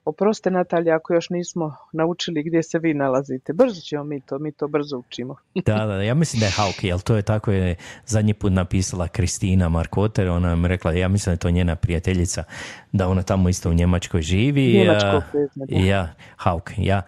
Oprostite 0.06 0.52
Natalija 0.52 0.96
ako 0.96 1.14
još 1.14 1.30
nismo 1.30 1.76
naučili 1.92 2.44
gdje 2.44 2.64
se 2.64 2.80
vi 2.80 2.94
nalazite. 2.94 3.54
Brzo 3.54 3.82
ćemo 3.82 4.04
mi 4.04 4.22
to, 4.22 4.40
mi 4.40 4.52
to 4.52 4.68
brzo 4.68 4.98
učimo. 4.98 5.36
Da, 5.66 5.86
da, 5.86 6.02
ja 6.02 6.14
mislim 6.14 6.40
da 6.40 6.46
je 6.46 6.52
Hauk, 6.52 6.84
jer 6.84 7.00
to 7.00 7.16
je 7.16 7.22
tako 7.22 7.52
je 7.52 7.76
zadnji 8.06 8.34
put 8.34 8.52
napisala 8.52 9.08
Kristina 9.08 9.70
Markoter, 9.70 10.30
ona 10.30 10.56
mi 10.56 10.68
rekla, 10.68 10.94
ja 10.94 11.08
mislim 11.08 11.32
da 11.32 11.34
je 11.34 11.38
to 11.40 11.50
njena 11.50 11.76
prijateljica, 11.76 12.44
da 12.92 13.08
ona 13.08 13.24
tamo 13.24 13.50
isto 13.50 13.70
u 13.70 13.74
Njemačkoj 13.74 14.22
živi. 14.22 14.86
Da. 14.86 15.22
Ja, 15.70 16.14
Hauk, 16.36 16.72
ja. 16.78 17.02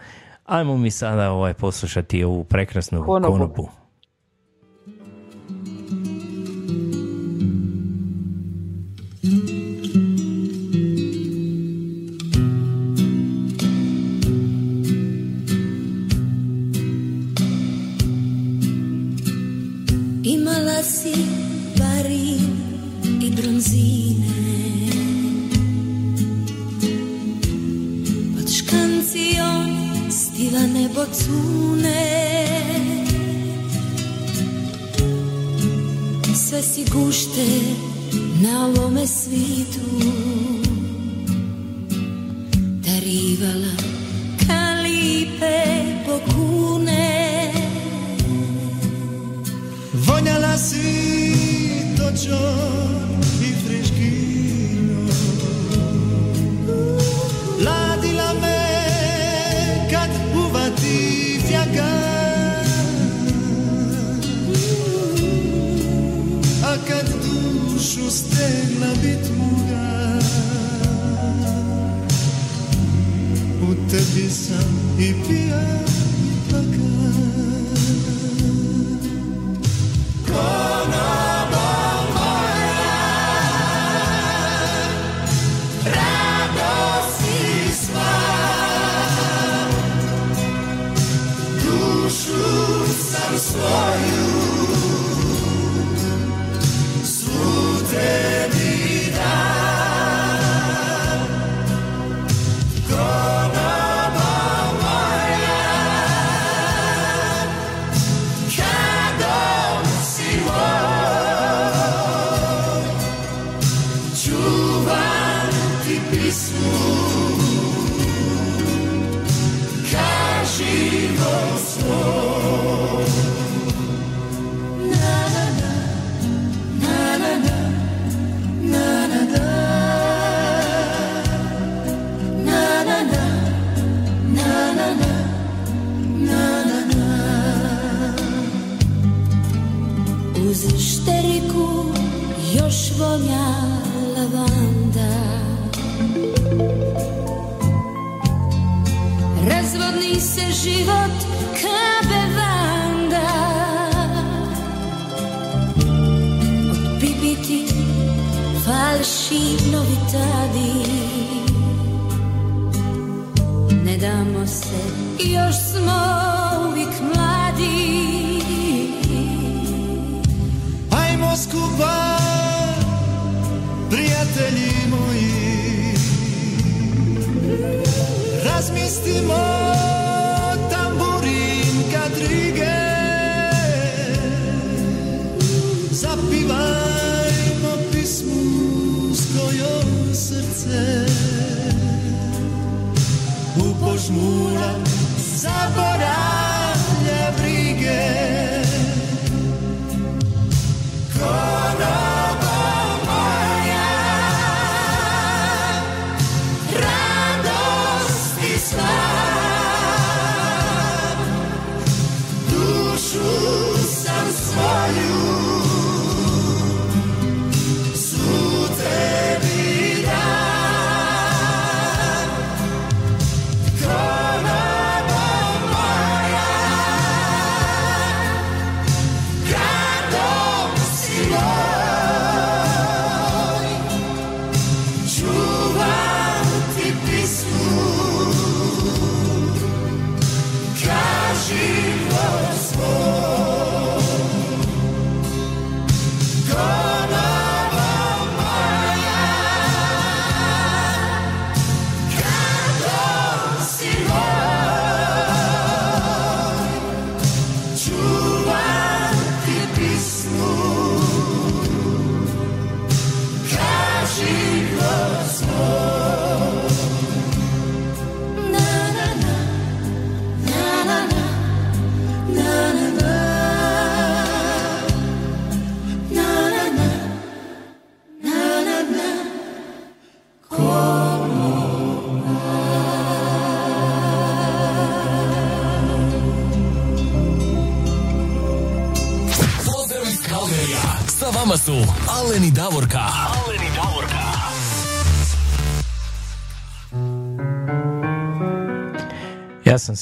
Ajmo 0.46 0.78
mi 0.78 0.92
sada 0.92 1.32
ovaj, 1.32 1.54
poslušati 1.54 2.24
ovu 2.24 2.44
prekrasnu 2.44 3.04
Konobu. 3.06 3.34
konobu. 3.34 3.83
Si 20.84 21.14
barin 21.80 22.44
i 23.22 23.32
bronzine. 23.32 24.28
Pod 28.36 28.52
škancijom 28.52 29.68
stila 30.12 30.68
nebo 30.68 31.06
cune 31.14 32.24
Sve 36.36 36.62
si 36.62 36.84
gušte 36.92 37.48
na 38.42 38.66
ovome 38.68 39.08
svitu. 39.08 39.88
Darivala 42.82 43.93
Vonjala 50.54 50.58
si 50.58 51.96
točon 51.98 53.22
i 53.42 53.54
friškino. 53.66 55.08
Ladila 57.66 58.34
me 58.42 58.60
kad 59.92 60.10
uvati 60.36 61.40
fjaka 61.48 61.94
A 66.66 66.76
kad 66.88 67.08
dušu 67.24 68.12
stegla 68.12 68.94
bit 69.02 69.30
muga 69.38 70.20
U 73.62 73.90
tebi 73.90 74.30
sam 74.30 74.98
i 75.00 75.14
pija 75.28 75.62
i 76.26 76.50
plaka 76.50 76.93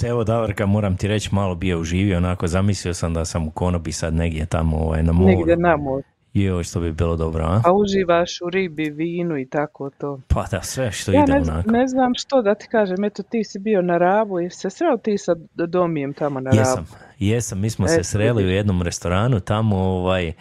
se, 0.01 0.07
evo 0.07 0.23
Davorka, 0.23 0.65
moram 0.65 0.97
ti 0.97 1.07
reći, 1.07 1.35
malo 1.35 1.55
bio 1.55 1.79
uživio, 1.79 2.17
onako 2.17 2.47
zamislio 2.47 2.93
sam 2.93 3.13
da 3.13 3.25
sam 3.25 3.47
u 3.47 3.51
konobi 3.51 3.91
sad 3.91 4.13
negdje 4.13 4.45
tamo 4.45 4.77
ovaj, 4.77 5.03
na 5.03 5.11
moru. 5.13 5.27
Negdje 5.27 5.57
na 5.57 5.77
moru. 5.77 6.03
Joj, 6.33 6.63
što 6.63 6.79
bi 6.79 6.91
bilo 6.91 7.15
dobro, 7.15 7.45
a? 7.45 7.61
A 7.65 7.73
uživaš 7.73 8.41
u 8.41 8.49
ribi, 8.49 8.89
vinu 8.89 9.37
i 9.37 9.45
tako 9.45 9.89
to. 9.89 10.19
Pa 10.27 10.45
da, 10.51 10.61
sve 10.61 10.91
što 10.91 11.11
Ja 11.11 11.23
ide 11.23 11.33
ne, 11.33 11.39
onako. 11.41 11.71
ne 11.71 11.87
znam 11.87 12.11
što 12.15 12.41
da 12.41 12.55
ti 12.55 12.67
kažem, 12.67 13.03
eto 13.03 13.23
ti 13.23 13.43
si 13.43 13.59
bio 13.59 13.81
na 13.81 13.97
Rabu 13.97 14.39
i 14.39 14.49
se 14.49 14.69
sreo 14.69 14.97
ti 14.97 15.17
sa 15.17 15.35
Domijem 15.67 16.13
tamo 16.13 16.39
na 16.39 16.49
Rabu. 16.49 16.59
Jesam, 16.59 16.87
jesam, 17.19 17.59
mi 17.59 17.69
smo 17.69 17.87
se 17.87 17.93
Eto, 17.95 18.03
sreli 18.03 18.45
u 18.45 18.49
jednom 18.49 18.81
restoranu 18.81 19.39
tamo, 19.39 19.75
ovaj, 19.77 20.33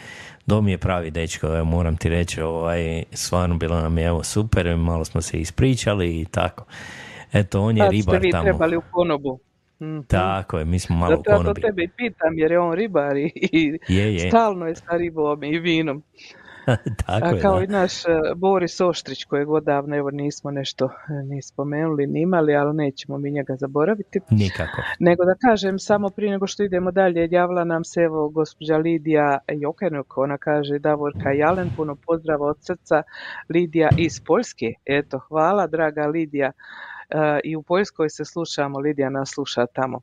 Dom 0.47 0.69
je 0.69 0.79
pravi 0.79 1.11
dečko, 1.11 1.47
evo, 1.47 1.65
moram 1.65 1.97
ti 1.97 2.09
reći, 2.09 2.41
ovaj, 2.43 3.03
stvarno 3.13 3.57
bilo 3.57 3.81
nam 3.81 3.99
je 3.99 4.05
evo 4.05 4.23
super, 4.23 4.77
malo 4.77 5.05
smo 5.05 5.21
se 5.21 5.41
ispričali 5.41 6.21
i 6.21 6.25
tako. 6.25 6.65
Eto, 7.33 7.61
on 7.63 7.77
je 7.77 7.83
Sad 7.83 7.97
ste 7.97 7.97
ribar 7.97 8.19
vi 8.19 8.31
tamo. 8.31 8.45
trebali 8.45 8.77
u 8.77 8.83
konobu. 8.91 9.39
Mhm. 9.81 10.01
Tako 10.09 10.59
je, 10.59 10.65
mi 10.65 10.79
smo 10.79 10.97
malo 10.97 11.15
u 11.15 11.17
Zato 11.17 11.31
ja 11.31 11.43
to 11.45 11.55
tebe 11.55 11.89
pitam 11.97 12.39
jer 12.39 12.53
je 12.53 12.59
on 12.61 12.75
ribar 12.75 13.17
i, 13.17 13.31
Je, 13.89 14.15
je. 14.15 14.29
stalno 14.29 14.67
je 14.67 14.75
sa 14.75 14.97
ribom 14.97 15.45
i 15.45 15.59
vinom. 15.59 16.03
Tako 17.07 17.27
A 17.27 17.29
je, 17.29 17.41
kao 17.41 17.57
da. 17.57 17.65
i 17.65 17.67
naš 17.67 18.05
e, 18.05 18.09
Boris 18.37 18.81
Oštrić 18.81 19.25
kojeg 19.25 19.51
odavno 19.51 19.97
evo 19.97 20.11
nismo 20.11 20.51
nešto 20.51 20.85
e, 20.85 20.91
ni 21.25 21.43
spomenuli 21.43 22.07
ni 22.07 22.21
imali, 22.23 22.55
ali 22.55 22.77
nećemo 22.77 23.19
mi 23.19 23.31
njega 23.31 23.57
zaboraviti. 23.57 24.21
Nikako. 24.31 24.83
Nego 24.99 25.25
da 25.25 25.35
kažem, 25.35 25.79
samo 25.79 26.11
prije 26.11 26.31
nego 26.31 26.47
što 26.47 26.63
idemo 26.63 26.91
dalje, 26.91 27.29
javila 27.31 27.65
nam 27.65 27.85
se 27.85 28.01
evo 28.01 28.29
gospođa 28.29 28.77
Lidija 28.77 29.39
Jokenuk, 29.49 30.19
ona 30.19 30.39
kaže 30.39 30.79
Davorka 30.79 31.31
Jalen, 31.31 31.71
puno 31.77 31.97
pozdrava 32.07 32.47
od 32.47 32.57
srca, 32.61 33.03
Lidija 33.49 33.89
iz 33.97 34.21
Poljske. 34.27 34.67
Eto, 34.87 35.19
hvala 35.19 35.67
draga 35.67 36.07
Lidija. 36.07 36.53
E, 37.11 37.41
I 37.45 37.57
u 37.57 37.63
Poljskoj 37.63 38.09
se 38.11 38.25
slušamo, 38.25 38.79
Lidija 38.79 39.11
nas 39.11 39.31
sluša 39.35 39.67
tamo. 39.67 40.01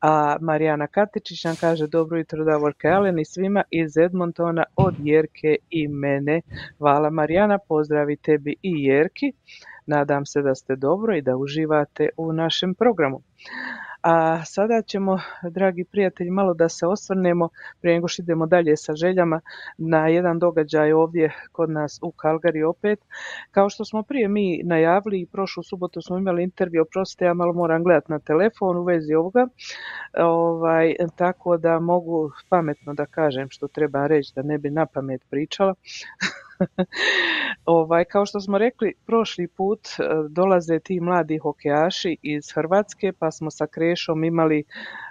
A 0.00 0.36
Marijana 0.40 0.86
Katičić 0.86 1.44
nam 1.44 1.56
kaže 1.60 1.86
dobro 1.86 2.18
jutro 2.18 2.44
Davorka 2.44 2.88
Jalen 2.88 3.18
i 3.18 3.24
svima 3.24 3.62
iz 3.70 3.96
Edmontona 3.96 4.64
od 4.76 4.94
Jerke 4.98 5.56
i 5.70 5.88
mene. 5.88 6.40
Hvala 6.78 7.10
Marijana, 7.10 7.58
pozdravi 7.68 8.16
tebi 8.16 8.54
i 8.62 8.84
Jerki. 8.84 9.32
Nadam 9.86 10.26
se 10.26 10.42
da 10.42 10.54
ste 10.54 10.76
dobro 10.76 11.16
i 11.16 11.22
da 11.22 11.36
uživate 11.36 12.08
u 12.16 12.32
našem 12.32 12.74
programu. 12.74 13.22
A 14.02 14.44
sada 14.44 14.82
ćemo, 14.82 15.18
dragi 15.50 15.84
prijatelji, 15.84 16.30
malo 16.30 16.54
da 16.54 16.68
se 16.68 16.86
osvrnemo 16.86 17.48
prije 17.80 17.94
nego 17.94 18.08
što 18.08 18.22
idemo 18.22 18.46
dalje 18.46 18.76
sa 18.76 18.94
željama 18.94 19.40
na 19.78 20.08
jedan 20.08 20.38
događaj 20.38 20.92
ovdje 20.92 21.32
kod 21.52 21.70
nas 21.70 21.98
u 22.02 22.10
Kalgari 22.12 22.62
opet. 22.62 22.98
Kao 23.50 23.70
što 23.70 23.84
smo 23.84 24.02
prije 24.02 24.28
mi 24.28 24.60
najavili 24.64 25.20
i 25.20 25.26
prošlu 25.26 25.62
subotu 25.62 26.02
smo 26.02 26.18
imali 26.18 26.42
intervju, 26.42 26.82
oprostite, 26.82 27.24
ja 27.24 27.34
malo 27.34 27.52
moram 27.52 27.84
gledati 27.84 28.12
na 28.12 28.18
telefon 28.18 28.76
u 28.76 28.84
vezi 28.84 29.14
ovoga, 29.14 29.46
ovaj, 30.18 30.94
tako 31.16 31.56
da 31.56 31.80
mogu 31.80 32.30
pametno 32.48 32.94
da 32.94 33.06
kažem 33.06 33.50
što 33.50 33.68
treba 33.68 34.06
reći, 34.06 34.32
da 34.36 34.42
ne 34.42 34.58
bi 34.58 34.70
na 34.70 34.86
pamet 34.86 35.22
pričala. 35.30 35.74
ovaj, 37.64 38.04
kao 38.04 38.26
što 38.26 38.40
smo 38.40 38.58
rekli, 38.58 38.94
prošli 39.06 39.48
put 39.48 39.80
e, 39.88 40.02
dolaze 40.28 40.78
ti 40.78 41.00
mladi 41.00 41.38
hokejaši 41.38 42.16
iz 42.22 42.52
Hrvatske, 42.54 43.12
pa 43.18 43.30
smo 43.30 43.50
sa 43.50 43.66
Krešom 43.66 44.24
imali 44.24 44.64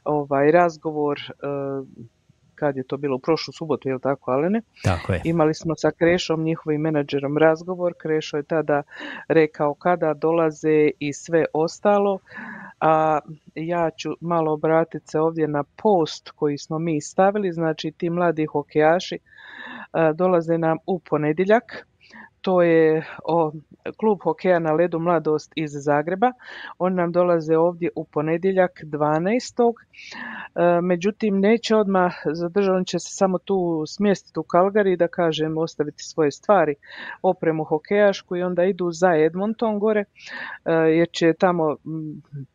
ovaj 0.04 0.52
razgovor 0.52 1.20
e, 1.20 1.34
kad 2.62 2.78
je 2.78 2.84
to 2.84 2.98
bilo 2.98 3.16
u 3.16 3.20
prošlu 3.20 3.54
subotu, 3.54 3.90
je 3.90 3.94
li 3.94 4.02
tako, 4.02 4.32
Alene? 4.32 4.62
Tako 4.84 5.14
je. 5.14 5.22
Imali 5.24 5.54
smo 5.54 5.76
sa 5.76 5.92
Krešom, 5.92 6.44
njihovim 6.44 6.82
menadžerom 6.82 7.38
razgovor. 7.38 7.94
Krešo 7.98 8.38
je 8.38 8.44
tada 8.44 8.84
rekao 9.28 9.74
kada 9.74 10.14
dolaze 10.14 10.90
i 11.00 11.14
sve 11.14 11.46
ostalo. 11.54 12.20
A 12.80 13.20
ja 13.56 13.90
ću 13.98 14.10
malo 14.22 14.54
obratiti 14.54 15.08
se 15.08 15.20
ovdje 15.20 15.48
na 15.48 15.64
post 15.84 16.30
koji 16.36 16.58
smo 16.58 16.80
mi 16.80 17.02
stavili. 17.02 17.52
Znači 17.52 17.92
ti 17.92 18.10
mladi 18.10 18.46
hokejaši 18.46 19.18
a, 19.92 20.14
dolaze 20.14 20.58
nam 20.58 20.78
u 20.86 21.00
ponedjeljak. 21.00 21.88
To 22.42 22.62
je 22.62 23.06
o, 23.24 23.52
klub 23.98 24.20
hokeja 24.24 24.60
na 24.60 24.72
ledu 24.72 25.00
Mladost 25.00 25.52
iz 25.56 25.72
Zagreba. 25.74 26.32
Oni 26.80 26.96
nam 26.96 27.12
dolaze 27.12 27.58
ovdje 27.58 27.90
u 27.96 28.06
ponedjeljak 28.06 28.72
12. 28.84 29.74
E, 30.56 30.82
Međutim, 30.82 31.40
neće 31.40 31.76
odmah 31.76 32.14
zadržati, 32.34 32.76
on 32.76 32.86
će 32.86 33.00
se 33.00 33.10
samo 33.10 33.38
tu 33.38 33.84
smjestiti 33.88 34.40
u 34.40 34.44
Kalgari, 34.44 34.98
da 34.98 35.08
kažem, 35.08 35.58
ostaviti 35.58 36.04
svoje 36.04 36.32
stvari, 36.32 36.76
opremu 37.22 37.64
hokejašku 37.64 38.36
i 38.36 38.44
onda 38.44 38.64
idu 38.64 38.92
za 38.92 39.16
Edmonton 39.26 39.80
gore, 39.80 40.04
e, 40.66 40.72
jer 40.74 41.08
će 41.12 41.34
tamo 41.34 41.76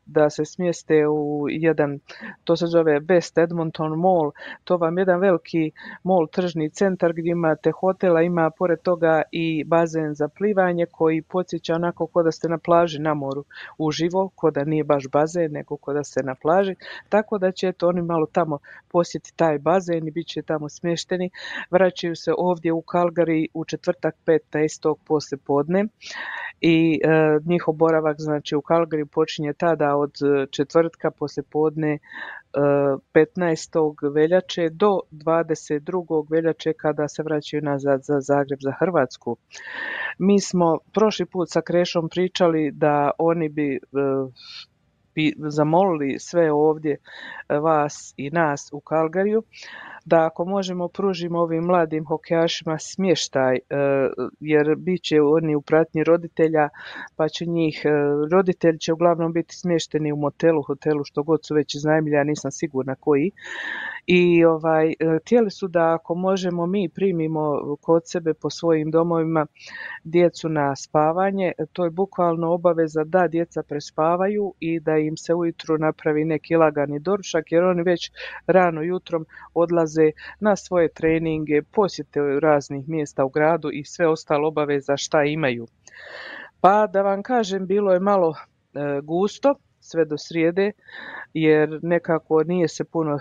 da 0.06 0.30
se 0.30 0.44
smjeste 0.44 1.08
u 1.08 1.46
jedan, 1.48 1.98
to 2.44 2.56
se 2.56 2.66
zove 2.66 3.00
Best 3.00 3.38
Edmonton 3.38 4.00
Mall, 4.00 4.32
to 4.64 4.76
vam 4.76 4.98
je 4.98 5.02
jedan 5.02 5.20
veliki 5.20 5.70
mall, 6.02 6.26
tržni 6.26 6.70
centar 6.70 7.12
gdje 7.12 7.30
imate 7.30 7.70
hotela, 7.70 8.22
ima 8.22 8.50
pored 8.58 8.80
toga 8.82 9.22
i 9.32 9.64
bazen 9.76 10.14
za 10.14 10.28
plivanje 10.28 10.86
koji 10.90 11.22
podsjeća 11.22 11.74
onako 11.74 12.06
ko 12.06 12.22
da 12.22 12.32
ste 12.32 12.48
na 12.48 12.58
plaži 12.58 12.98
na 12.98 13.14
moru 13.14 13.44
uživo, 13.78 14.30
ko 14.34 14.50
da 14.50 14.64
nije 14.64 14.84
baš 14.84 15.04
bazen, 15.12 15.52
nego 15.52 15.76
ko 15.76 15.92
da 15.92 16.04
ste 16.04 16.22
na 16.22 16.34
plaži, 16.34 16.74
tako 17.08 17.38
da 17.38 17.52
će 17.52 17.68
eto 17.68 17.88
oni 17.88 18.02
malo 18.02 18.26
tamo 18.26 18.58
posjetiti 18.88 19.36
taj 19.36 19.58
bazen 19.58 20.08
i 20.08 20.10
bit 20.10 20.26
će 20.26 20.42
tamo 20.42 20.68
smješteni. 20.68 21.30
Vraćaju 21.70 22.16
se 22.16 22.32
ovdje 22.38 22.72
u 22.72 22.82
Calgary 22.92 23.46
u 23.54 23.64
četvrtak 23.64 24.14
15. 24.26 24.94
poslije 25.06 25.38
podne 25.46 25.84
i 26.60 27.00
e, 27.04 27.08
njihov 27.44 27.74
boravak 27.74 28.16
znači 28.18 28.56
u 28.56 28.60
Calgary 28.60 29.04
počinje 29.04 29.52
tada 29.52 29.96
od 29.96 30.12
e, 30.22 30.46
četvrtka 30.50 31.10
poslije 31.10 31.44
podne 31.50 31.98
15. 32.56 34.14
veljače 34.14 34.68
do 34.72 35.00
22. 35.10 36.26
veljače 36.30 36.72
kada 36.72 37.08
se 37.08 37.22
vraćaju 37.22 37.62
nazad 37.62 38.00
za 38.02 38.20
Zagreb 38.20 38.58
za 38.60 38.72
Hrvatsku. 38.78 39.36
Mi 40.18 40.40
smo 40.40 40.78
prošli 40.92 41.26
put 41.26 41.50
sa 41.50 41.60
Krešom 41.60 42.08
pričali 42.08 42.70
da 42.70 43.10
oni 43.18 43.48
bi 43.48 43.74
e, 43.74 43.78
zamolili 45.48 46.18
sve 46.18 46.52
ovdje 46.52 46.92
e, 47.48 47.58
vas 47.58 48.14
i 48.16 48.30
nas 48.30 48.70
u 48.72 48.80
Kalgariju 48.80 49.42
da 50.06 50.26
ako 50.26 50.44
možemo 50.44 50.88
pružimo 50.88 51.38
ovim 51.38 51.64
mladim 51.64 52.04
hokejašima 52.04 52.78
smještaj 52.78 53.56
e, 53.56 53.60
jer 54.40 54.74
bit 54.76 55.02
će 55.02 55.20
oni 55.20 55.54
u 55.56 55.60
pratnji 55.60 56.04
roditelja 56.04 56.68
pa 57.16 57.28
će 57.28 57.46
njih, 57.46 57.82
e, 57.84 57.90
roditelji 58.32 58.78
će 58.78 58.92
uglavnom 58.92 59.32
biti 59.32 59.56
smješteni 59.56 60.12
u 60.12 60.16
motelu, 60.16 60.62
hotelu 60.62 61.04
što 61.04 61.22
god 61.22 61.40
su 61.46 61.54
već 61.54 61.74
iznajmili, 61.74 62.16
ja 62.16 62.24
nisam 62.24 62.50
sigurna 62.50 62.94
koji. 62.94 63.30
I 64.06 64.44
ovaj, 64.44 64.88
e, 64.90 64.94
htjeli 65.22 65.50
su 65.50 65.68
da 65.68 65.94
ako 65.94 66.14
možemo 66.14 66.66
mi 66.66 66.88
primimo 66.88 67.76
kod 67.80 68.02
sebe 68.04 68.34
po 68.34 68.50
svojim 68.50 68.90
domovima 68.90 69.46
djecu 70.04 70.48
na 70.48 70.76
spavanje, 70.76 71.52
to 71.72 71.84
je 71.84 71.90
bukvalno 71.90 72.52
obaveza 72.52 73.04
da 73.04 73.28
djeca 73.28 73.62
prespavaju 73.62 74.54
i 74.60 74.80
da 74.80 74.96
im 74.96 75.16
se 75.16 75.34
ujutru 75.34 75.78
napravi 75.78 76.24
neki 76.24 76.56
lagani 76.56 76.98
doručak 76.98 77.52
jer 77.52 77.64
oni 77.64 77.82
već 77.82 78.10
rano 78.46 78.82
jutrom 78.82 79.26
odlaze 79.54 79.95
na 80.40 80.56
svoje 80.56 80.88
treninge, 80.88 81.62
posjete 81.62 82.20
raznih 82.42 82.88
mjesta 82.88 83.24
u 83.24 83.28
gradu 83.28 83.70
i 83.72 83.84
sve 83.84 84.08
ostalo 84.08 84.48
obaveza 84.48 84.96
šta 84.96 85.24
imaju. 85.24 85.66
Pa 86.60 86.86
da 86.86 87.02
vam 87.02 87.22
kažem, 87.22 87.66
bilo 87.66 87.92
je 87.92 88.00
malo 88.00 88.34
e, 88.34 89.00
gusto 89.02 89.54
sve 89.80 90.04
do 90.04 90.18
srijede 90.18 90.72
jer 91.34 91.78
nekako 91.82 92.42
nije 92.42 92.68
se 92.68 92.84
puno 92.84 93.14
e, 93.14 93.20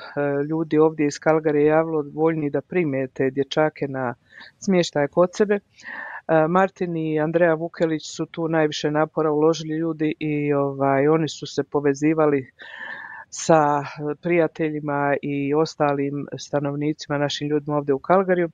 ljudi 0.50 0.78
ovdje 0.78 1.08
iz 1.08 1.20
Kalgare 1.20 1.64
javilo 1.64 2.06
voljni 2.14 2.50
da 2.50 2.62
prime 2.62 3.08
te 3.08 3.30
dječake 3.30 3.88
na 3.88 4.16
smještaj 4.60 5.08
kod 5.08 5.30
sebe. 5.34 5.56
E, 5.56 5.62
Martin 6.48 6.98
i 6.98 7.20
Andreja 7.20 7.54
Vukelić 7.54 8.16
su 8.16 8.26
tu 8.26 8.48
najviše 8.48 8.92
napora 8.92 9.32
uložili 9.32 9.78
ljudi 9.78 10.16
i 10.20 10.54
ovaj, 10.54 11.08
oni 11.08 11.30
su 11.30 11.48
se 11.48 11.64
povezivali 11.64 12.52
sa 13.38 13.84
prijateljima 14.22 15.16
i 15.22 15.54
ostalim 15.54 16.28
stanovnicima, 16.38 17.18
našim 17.18 17.48
ljudima 17.48 17.78
ovdje 17.78 17.94
u 17.94 18.00
Kalgariju 18.00 18.50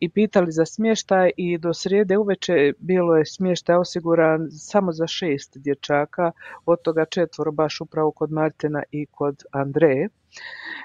i 0.00 0.08
pitali 0.08 0.52
za 0.52 0.64
smještaj 0.64 1.30
i 1.36 1.58
do 1.58 1.74
srijede 1.74 2.18
uveče 2.18 2.72
bilo 2.78 3.16
je 3.16 3.26
smještaj 3.26 3.76
osiguran 3.76 4.48
samo 4.50 4.92
za 4.92 5.06
šest 5.06 5.58
dječaka, 5.58 6.30
od 6.66 6.82
toga 6.82 7.04
četvoro 7.04 7.52
baš 7.52 7.80
upravo 7.80 8.10
kod 8.10 8.32
Martina 8.32 8.82
i 8.90 9.06
kod 9.06 9.42
Andreje. 9.52 10.08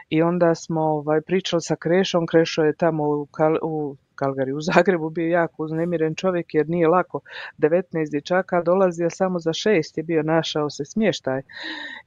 I 0.10 0.22
onda 0.22 0.56
smo 0.56 0.82
ovaj, 0.82 1.22
pričali 1.22 1.62
sa 1.62 1.76
Krešom, 1.76 2.28
Krešo 2.28 2.62
je 2.62 2.76
tamo 2.76 3.04
u 3.62 3.96
Kalgari, 4.20 4.54
u 4.54 4.62
Zagrebu 4.62 5.10
bio 5.10 5.28
jako 5.28 5.64
uznemiren 5.64 6.16
čovjek 6.16 6.54
jer 6.54 6.70
nije 6.70 6.88
lako. 6.88 7.20
19 7.58 8.12
dječaka 8.12 8.62
dolazi, 8.62 9.04
a 9.06 9.10
samo 9.10 9.40
za 9.40 9.54
šest 9.54 9.98
je 9.98 10.04
bio 10.04 10.24
našao 10.24 10.70
se 10.70 10.86
smještaj. 10.86 11.40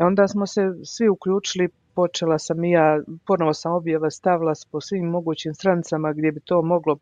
I 0.00 0.02
onda 0.02 0.28
smo 0.28 0.46
se 0.46 0.62
svi 0.84 1.08
uključili 1.08 1.68
počela 1.94 2.38
sam 2.38 2.64
i 2.64 2.70
ja, 2.70 3.00
ponovo 3.26 3.54
sam 3.54 3.72
objava 3.72 4.10
stavila 4.10 4.52
po 4.72 4.80
svim 4.80 5.04
mogućim 5.04 5.54
stranicama 5.54 6.12
gdje 6.12 6.32
bi 6.32 6.40
to 6.40 6.62
moglo 6.62 6.98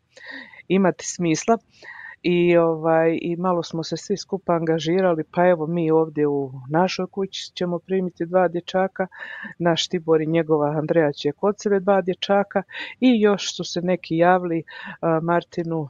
imati 0.67 1.05
smisla 1.07 1.57
i, 2.21 2.57
ovaj, 2.57 3.19
i 3.21 3.35
malo 3.35 3.63
smo 3.63 3.83
se 3.83 3.97
svi 3.97 4.17
skupa 4.17 4.53
angažirali, 4.53 5.23
pa 5.31 5.47
evo 5.47 5.67
mi 5.67 5.91
ovdje 5.91 6.27
u 6.27 6.51
našoj 6.69 7.07
kući 7.07 7.51
ćemo 7.53 7.79
primiti 7.79 8.25
dva 8.25 8.47
dječaka, 8.47 9.07
naš 9.59 9.87
Tibor 9.87 10.21
i 10.21 10.27
njegova 10.27 10.67
Andreja 10.67 11.11
će 11.11 11.31
kod 11.31 11.55
sebe 11.57 11.79
dva 11.79 12.01
dječaka. 12.01 12.63
I 12.99 13.21
još 13.21 13.55
su 13.55 13.63
se 13.63 13.81
neki 13.81 14.17
javili 14.17 14.63
Martinu 15.21 15.87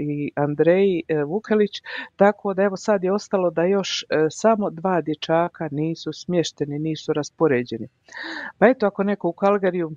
i 0.00 0.30
Andreji 0.34 1.02
Vukelić, 1.26 1.82
tako 2.16 2.54
da 2.54 2.62
evo 2.62 2.76
sad 2.76 3.04
je 3.04 3.12
ostalo 3.12 3.50
da 3.50 3.64
još 3.64 4.04
samo 4.30 4.70
dva 4.70 5.00
dječaka 5.00 5.68
nisu 5.70 6.12
smješteni, 6.12 6.78
nisu 6.78 7.12
raspoređeni. 7.12 7.88
Pa 8.58 8.66
eto 8.66 8.86
ako 8.86 9.02
neko 9.02 9.28
u 9.28 9.32
Kalgariju 9.32 9.90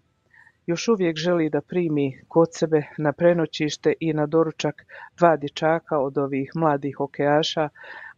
još 0.70 0.88
uvijek 0.88 1.18
želi 1.18 1.50
da 1.50 1.62
primi 1.62 2.22
kod 2.28 2.48
sebe 2.52 2.82
na 2.98 3.12
prenoćište 3.14 3.94
i 4.00 4.14
na 4.14 4.26
doručak 4.26 4.86
dva 5.18 5.38
dječaka 5.38 6.00
od 6.00 6.18
ovih 6.18 6.52
mladih 6.56 6.96
hokejaša, 6.98 7.70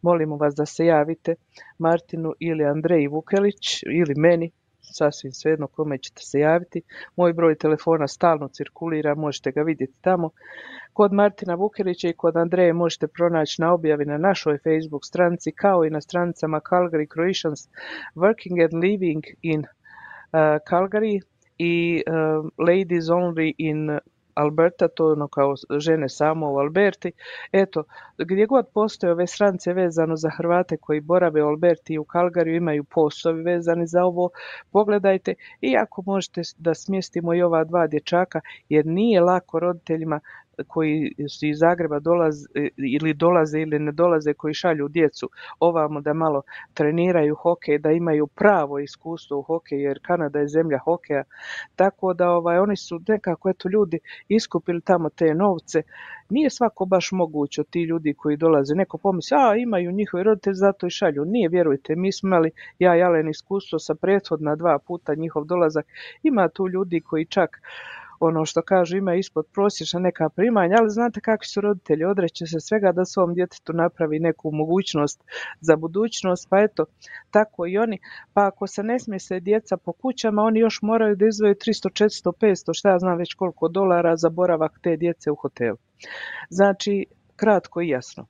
molimo 0.02 0.36
vas 0.36 0.54
da 0.54 0.66
se 0.66 0.86
javite 0.86 1.34
Martinu 1.78 2.32
ili 2.40 2.64
Andreji 2.64 3.06
Vukelić 3.06 3.82
ili 3.82 4.14
meni, 4.16 4.50
sasvim 4.80 5.32
svejedno 5.32 5.66
kome 5.66 5.98
ćete 5.98 6.22
se 6.22 6.38
javiti. 6.38 6.82
Moj 7.16 7.32
broj 7.32 7.54
telefona 7.54 8.08
stalno 8.08 8.48
cirkulira, 8.48 9.14
možete 9.14 9.50
ga 9.50 9.62
vidjeti 9.62 9.94
tamo. 10.00 10.30
Kod 10.92 11.12
Martina 11.12 11.54
Vukelića 11.54 12.08
i 12.08 12.16
kod 12.16 12.36
Andreje 12.36 12.72
možete 12.72 13.06
pronaći 13.06 13.62
na 13.62 13.72
objavi 13.72 14.04
na 14.04 14.18
našoj 14.18 14.58
Facebook 14.58 15.04
stranici 15.04 15.52
kao 15.52 15.84
i 15.84 15.90
na 15.90 16.00
stranicama 16.00 16.60
Calgary 16.60 17.06
Croatians 17.14 17.68
Working 18.14 18.64
and 18.64 18.84
Living 18.84 19.24
in 19.42 19.60
uh, 19.60 19.66
Calgary 20.70 21.31
i 21.62 22.02
uh, 22.06 22.48
Ladies 22.58 23.04
Only 23.04 23.52
in 23.58 23.98
Alberta, 24.34 24.88
to 24.88 25.12
ono 25.12 25.28
kao 25.28 25.54
žene 25.78 26.08
samo 26.08 26.52
u 26.52 26.58
Alberti. 26.58 27.12
Eto, 27.52 27.84
gdje 28.18 28.46
god 28.46 28.66
postoje 28.74 29.12
ove 29.12 29.26
strance 29.26 29.72
vezano 29.72 30.16
za 30.16 30.30
Hrvate 30.36 30.76
koji 30.76 31.00
borave 31.00 31.42
u 31.42 31.46
Alberti 31.46 31.94
i 31.94 31.98
u 31.98 32.04
Kalgariju, 32.04 32.56
imaju 32.56 32.84
posovi 32.84 33.42
vezani 33.42 33.86
za 33.86 34.04
ovo, 34.04 34.30
pogledajte 34.70 35.34
i 35.60 35.76
ako 35.76 36.02
možete 36.06 36.42
da 36.58 36.74
smjestimo 36.74 37.34
i 37.34 37.42
ova 37.42 37.64
dva 37.64 37.86
dječaka, 37.86 38.40
jer 38.68 38.86
nije 38.86 39.20
lako 39.20 39.58
roditeljima 39.58 40.20
koji 40.66 41.14
su 41.28 41.46
iz 41.46 41.58
Zagreba 41.58 41.98
dolaze 41.98 42.46
ili 42.76 43.14
dolaze 43.14 43.60
ili 43.60 43.78
ne 43.78 43.92
dolaze 43.92 44.34
koji 44.34 44.54
šalju 44.54 44.88
djecu 44.88 45.30
ovamo 45.60 46.00
da 46.00 46.12
malo 46.12 46.42
treniraju 46.74 47.34
hokej, 47.34 47.78
da 47.78 47.90
imaju 47.90 48.26
pravo 48.26 48.78
iskustvo 48.78 49.38
u 49.38 49.42
hokeju 49.42 49.80
jer 49.80 49.98
Kanada 50.02 50.38
je 50.38 50.48
zemlja 50.48 50.78
hokeja. 50.78 51.24
Tako 51.76 52.14
da 52.14 52.30
ovaj 52.30 52.58
oni 52.58 52.76
su 52.76 53.00
nekako 53.08 53.50
eto 53.50 53.68
ljudi 53.68 53.98
iskupili 54.28 54.80
tamo 54.80 55.08
te 55.10 55.34
novce. 55.34 55.82
Nije 56.28 56.50
svako 56.50 56.84
baš 56.84 57.08
moguće 57.12 57.64
ti 57.64 57.82
ljudi 57.82 58.14
koji 58.14 58.36
dolaze. 58.36 58.74
Neko 58.74 58.98
pomisli, 58.98 59.36
a 59.40 59.56
imaju 59.56 59.92
njihovi 59.92 60.22
roditelji 60.22 60.54
zato 60.54 60.86
i 60.86 60.90
šalju. 60.90 61.24
Nije, 61.24 61.48
vjerujte, 61.48 61.96
mi 61.96 62.12
smo 62.12 62.28
imali 62.28 62.50
ja 62.78 62.96
i 62.96 63.30
iskustvo 63.30 63.78
sa 63.78 63.94
prethodna 63.94 64.56
dva 64.56 64.78
puta 64.78 65.14
njihov 65.14 65.44
dolazak. 65.44 65.86
Ima 66.22 66.48
tu 66.48 66.68
ljudi 66.68 67.00
koji 67.00 67.24
čak 67.26 67.60
ono 68.26 68.44
što 68.44 68.62
kažu 68.62 68.96
ima 68.96 69.14
ispod 69.14 69.46
prosječna 69.52 70.00
neka 70.00 70.28
primanja, 70.28 70.76
ali 70.78 70.90
znate 70.90 71.20
kakvi 71.20 71.46
su 71.46 71.60
roditelji, 71.60 72.04
odreće 72.04 72.46
se 72.46 72.60
svega 72.60 72.92
da 72.92 73.04
svom 73.04 73.34
djetetu 73.34 73.72
napravi 73.72 74.18
neku 74.18 74.50
mogućnost 74.52 75.24
za 75.60 75.76
budućnost, 75.76 76.48
pa 76.50 76.60
eto, 76.60 76.84
tako 77.30 77.66
i 77.66 77.78
oni, 77.78 77.98
pa 78.34 78.46
ako 78.46 78.66
se 78.66 78.82
ne 78.82 78.98
smije 78.98 79.18
se 79.18 79.40
djeca 79.40 79.76
po 79.76 79.92
kućama, 79.92 80.42
oni 80.42 80.60
još 80.60 80.78
moraju 80.82 81.16
da 81.16 81.26
izdvoje 81.26 81.54
300, 81.54 82.04
400, 82.04 82.32
500, 82.40 82.70
šta 82.72 82.90
ja 82.90 82.98
znam 82.98 83.18
već 83.18 83.34
koliko 83.34 83.68
dolara 83.68 84.16
za 84.16 84.28
boravak 84.28 84.78
te 84.82 84.96
djece 84.96 85.30
u 85.30 85.34
hotelu. 85.34 85.76
Znači, 86.50 87.06
kratko 87.36 87.80
i 87.80 87.88
jasno 87.88 88.26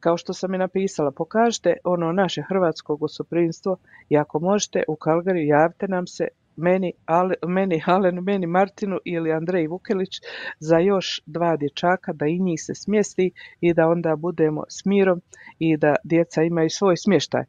kao 0.00 0.16
što 0.16 0.32
sam 0.32 0.54
i 0.54 0.58
napisala, 0.58 1.10
pokažite 1.10 1.76
ono 1.84 2.12
naše 2.12 2.42
hrvatsko 2.48 2.96
gostoprimstvo 2.96 3.76
i 4.08 4.16
ako 4.16 4.40
možete 4.40 4.82
u 4.88 4.96
Kalgariju 4.96 5.46
javite 5.46 5.88
nam 5.88 6.06
se 6.06 6.28
meni, 6.60 6.92
Ale, 7.06 7.34
meni 7.46 7.82
Alenu, 7.86 8.22
meni 8.22 8.46
Martinu 8.46 8.98
ili 9.04 9.32
Andrej 9.32 9.66
Vukelić 9.66 10.20
za 10.58 10.78
još 10.78 11.20
dva 11.26 11.56
dječaka 11.56 12.12
da 12.12 12.26
i 12.26 12.38
njih 12.38 12.60
se 12.62 12.74
smjesti 12.74 13.30
i 13.60 13.74
da 13.74 13.88
onda 13.88 14.16
budemo 14.16 14.62
s 14.68 14.84
mirom 14.84 15.20
i 15.58 15.76
da 15.76 15.94
djeca 16.04 16.42
imaju 16.42 16.70
svoj 16.70 16.96
smještaj. 16.96 17.44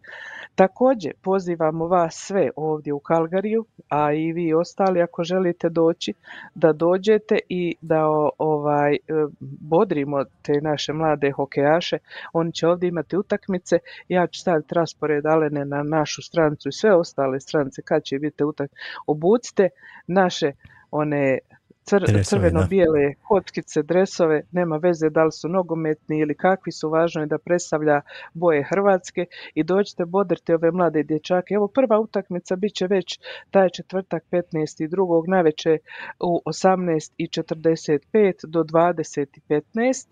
Također 0.56 1.14
pozivamo 1.22 1.88
vas 1.88 2.16
sve 2.16 2.50
ovdje 2.56 2.94
u 2.94 3.00
Kalgariju, 3.00 3.66
a 3.90 4.14
i 4.14 4.34
vi 4.34 4.54
ostali 4.54 5.02
ako 5.02 5.24
želite 5.24 5.70
doći, 5.70 6.14
da 6.56 6.74
dođete 6.74 7.40
i 7.50 7.76
da 7.82 8.06
ovaj 8.38 8.98
bodrimo 9.40 10.24
te 10.42 10.54
naše 10.62 10.94
mlade 10.94 11.32
hokejaše. 11.32 11.98
Oni 12.34 12.52
će 12.52 12.68
ovdje 12.68 12.90
imati 12.90 13.18
utakmice. 13.18 13.78
Ja 14.08 14.28
ću 14.28 14.40
staviti 14.40 14.76
raspored 14.76 15.26
Alene 15.26 15.66
na 15.66 15.84
našu 15.84 16.22
strancu 16.22 16.70
i 16.70 16.72
sve 16.72 16.96
ostale 16.96 17.40
strance 17.40 17.82
kad 17.82 18.04
će 18.04 18.20
biti 18.20 18.44
utakmice. 18.44 18.82
Obucite 19.08 19.70
naše 20.08 20.52
one 20.92 21.40
cr, 21.84 22.24
crveno-bijele 22.24 23.14
kockice, 23.28 23.84
dresove, 23.84 24.42
nema 24.52 24.78
veze 24.78 25.10
da 25.10 25.24
li 25.24 25.32
su 25.32 25.50
nogometni 25.50 26.20
ili 26.20 26.36
kakvi 26.36 26.72
su, 26.72 26.90
važno 26.90 27.22
je 27.22 27.28
da 27.28 27.38
predstavlja 27.38 28.02
boje 28.34 28.64
Hrvatske 28.64 29.26
i 29.56 29.64
dođite 29.64 30.06
bodrite 30.06 30.56
ove 30.56 30.72
mlade 30.72 31.04
dječake. 31.04 31.54
Evo 31.54 31.68
prva 31.68 32.00
utakmica 32.00 32.56
bit 32.56 32.74
će 32.74 32.88
već 32.88 33.20
taj 33.52 33.70
četvrtak 33.70 34.24
15. 34.32 34.88
drugog 34.88 35.28
naveče 35.28 35.78
u 36.20 36.42
18.45 36.46 38.46
do 38.48 38.64
20.15. 38.64 40.12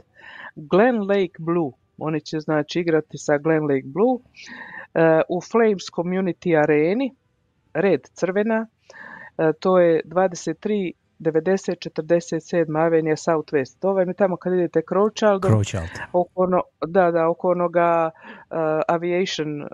Glen 0.55 0.99
Lake 0.99 1.35
Blue, 1.39 1.71
oni 1.97 2.21
će 2.21 2.39
znači 2.39 2.79
igrati 2.79 3.17
sa 3.17 3.37
Glen 3.37 3.63
Lake 3.63 3.85
Blue 3.85 4.13
uh, 4.13 4.21
u 5.29 5.41
Flames 5.41 5.83
Community 5.95 6.63
Areni, 6.63 7.15
red 7.73 8.01
crvena, 8.13 8.67
to 9.59 9.79
je 9.79 10.01
23 10.05 10.91
90 11.19 11.89
47 11.89 12.77
Avenija 12.85 13.15
Southwest. 13.15 13.79
To 13.79 13.93
vam 13.93 14.07
je 14.07 14.13
tamo 14.13 14.37
kad 14.37 14.53
idete 14.53 14.81
Crowchild. 14.89 15.41
Crowchild. 15.41 15.89
Oko 16.13 16.29
ono, 16.35 16.61
da, 16.87 17.11
da, 17.11 17.29
oko 17.29 17.49
onoga 17.49 18.09
uh, 18.49 18.57
aviation 18.87 19.61
uh, 19.61 19.67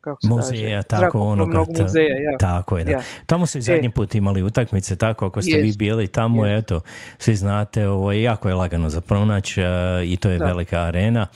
kako 0.00 0.20
se 0.20 0.28
muzeja, 0.28 0.82
kaže, 0.82 1.00
tako 1.00 1.20
onoga, 1.20 1.58
muzeja, 1.58 2.16
ja. 2.16 2.38
tako 2.38 2.78
je, 2.78 2.84
da. 2.84 2.90
Ja. 2.90 3.00
Tamo 3.26 3.46
su 3.46 3.58
i 3.58 3.62
zadnji 3.62 3.88
E. 3.88 3.90
put 3.90 4.14
imali 4.14 4.42
utakmice, 4.42 4.96
tako 4.96 5.26
ako 5.26 5.42
ste 5.42 5.56
vi 5.56 5.66
Jest. 5.66 5.78
bili 5.78 6.06
tamo, 6.08 6.46
Jest. 6.46 6.64
eto, 6.64 6.80
svi 7.18 7.34
znate, 7.34 7.88
ovo 7.88 8.12
jako 8.12 8.48
je 8.48 8.54
lagano 8.54 8.88
za 8.88 9.00
pronaći 9.00 9.60
e, 9.60 9.66
i 10.04 10.16
to 10.16 10.30
je 10.30 10.38
Da. 10.38 10.44
velika 10.44 10.78
arena 10.80 11.26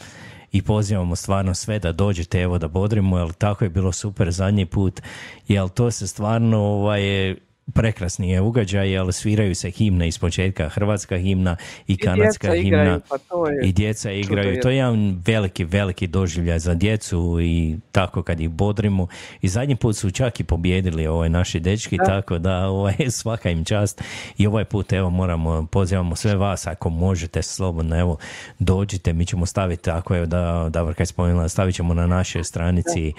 i 0.53 0.63
pozivamo 0.63 1.17
stvarno 1.17 1.55
sve 1.55 1.79
da 1.79 1.93
dođete, 1.93 2.41
evo 2.41 2.59
da 2.59 2.69
bodrimo, 2.69 3.19
jer 3.19 3.33
tako 3.33 3.65
je 3.65 3.71
bilo 3.71 3.93
super 3.93 4.31
zadnji 4.31 4.67
put, 4.67 5.01
jer 5.49 5.69
to 5.69 5.91
se 5.91 6.07
stvarno 6.07 6.59
ovaj, 6.59 7.35
prekrasni 7.75 8.31
je 8.31 8.41
ugađaj, 8.41 8.91
jer 8.91 9.13
sviraju 9.13 9.55
se 9.55 9.71
himne 9.71 10.09
iz 10.09 10.19
početka, 10.19 10.69
hrvatska 10.69 11.17
himna 11.19 11.57
i 11.87 11.97
kanadska 11.97 12.49
djeca 12.49 12.63
himna. 12.63 12.83
igraju, 12.83 13.01
pa 13.09 13.19
to 13.19 13.49
je 13.49 13.69
I 13.69 13.73
djeca 13.73 14.11
igraju, 14.11 14.61
to 14.63 14.71
je 14.71 14.77
jedan 14.77 15.23
veliki, 15.27 15.65
veliki 15.65 16.07
doživljaj 16.07 16.59
za 16.59 16.75
djecu 16.75 17.39
i 17.41 17.77
tako 17.93 18.23
kad 18.23 18.41
ih 18.41 18.51
bodrimo. 18.51 19.07
I 19.43 19.49
zadnji 19.49 19.77
put 19.77 19.97
su 19.97 20.11
čak 20.11 20.41
i 20.41 20.45
pobjedili 20.45 21.07
ovaj 21.07 21.29
naši 21.29 21.61
dečki, 21.61 21.97
Da. 21.97 22.05
tako 22.05 22.39
da 22.39 22.67
ovaj, 22.67 22.95
svaka 23.21 23.51
im 23.51 23.65
čast. 23.65 24.03
I 24.39 24.47
ovaj 24.47 24.65
put 24.65 24.93
evo 24.93 25.11
moramo, 25.11 25.67
pozivamo 25.67 26.17
sve 26.17 26.35
vas 26.37 26.67
ako 26.67 26.89
možete 26.91 27.43
slobodno, 27.43 28.01
evo 28.01 28.17
dođite, 28.59 29.13
mi 29.13 29.27
ćemo 29.27 29.47
staviti, 29.47 29.91
ako 29.91 30.15
je 30.15 30.27
da 30.27 30.69
Davorka 30.71 31.03
je 31.03 31.07
spomenula, 31.07 31.49
stavit 31.49 31.75
ćemo 31.75 31.95
na 31.95 32.07
našoj 32.07 32.45
stranici 32.45 33.13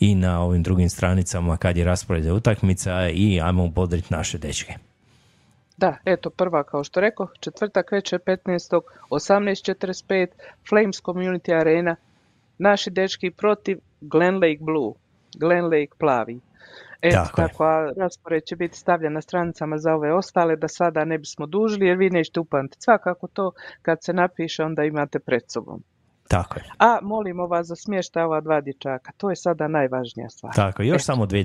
i 0.00 0.14
na 0.14 0.40
ovim 0.40 0.62
drugim 0.62 0.90
stranicama 0.90 1.56
kad 1.56 1.76
je 1.76 1.84
raspored 1.84 2.26
utakmica 2.26 3.08
i 3.08 3.40
ajmo 3.40 3.68
bodriti 3.88 4.14
naše 4.14 4.38
dečke. 4.38 4.74
Da, 5.76 5.96
eto 6.04 6.30
prva 6.30 6.62
kao 6.64 6.84
što 6.84 7.00
rekao, 7.00 7.28
četvrtak 7.40 7.92
večer 7.92 8.20
15. 8.26 8.80
18.45 9.10 10.26
Flames 10.68 11.02
Community 11.02 11.60
Arena, 11.60 11.96
naši 12.58 12.90
dečki 12.90 13.30
protiv 13.30 13.78
Glen 14.00 14.34
Lake 14.34 14.58
Blue, 14.60 14.92
Glen 15.38 15.64
Lake 15.64 15.94
plavi. 15.98 16.40
Eto 17.02 17.16
Tako 17.16 17.36
tako, 17.36 17.64
a 17.64 17.92
raspored 17.96 18.44
će 18.44 18.56
biti 18.56 18.78
stavljen 18.78 19.12
na 19.12 19.20
stranicama 19.20 19.78
za 19.78 19.94
ove 19.94 20.12
ostale 20.12 20.56
da 20.56 20.68
sada 20.68 21.04
ne 21.04 21.18
bismo 21.18 21.46
dužili 21.46 21.86
jer 21.86 21.96
vi 21.96 22.10
nećete 22.10 22.40
upamtiti. 22.40 22.82
Svakako 22.82 23.26
to 23.26 23.52
kad 23.82 24.04
se 24.04 24.12
napiše 24.12 24.64
onda 24.64 24.84
imate 24.84 25.18
pred 25.18 25.42
sobom. 25.48 25.82
Tako 26.28 26.58
je. 26.58 26.64
A 26.78 26.98
molimo 27.02 27.46
vas 27.46 27.66
za 27.66 27.76
smještaj 27.76 28.22
ova 28.22 28.40
dva 28.40 28.60
dječaka. 28.60 29.12
To 29.12 29.30
je 29.30 29.36
sada 29.36 29.68
najvažnija 29.68 30.30
stvar. 30.30 30.54
Tako, 30.54 30.82
još 30.82 30.94
Eto. 30.94 31.04
samo 31.04 31.26
dvije, 31.26 31.44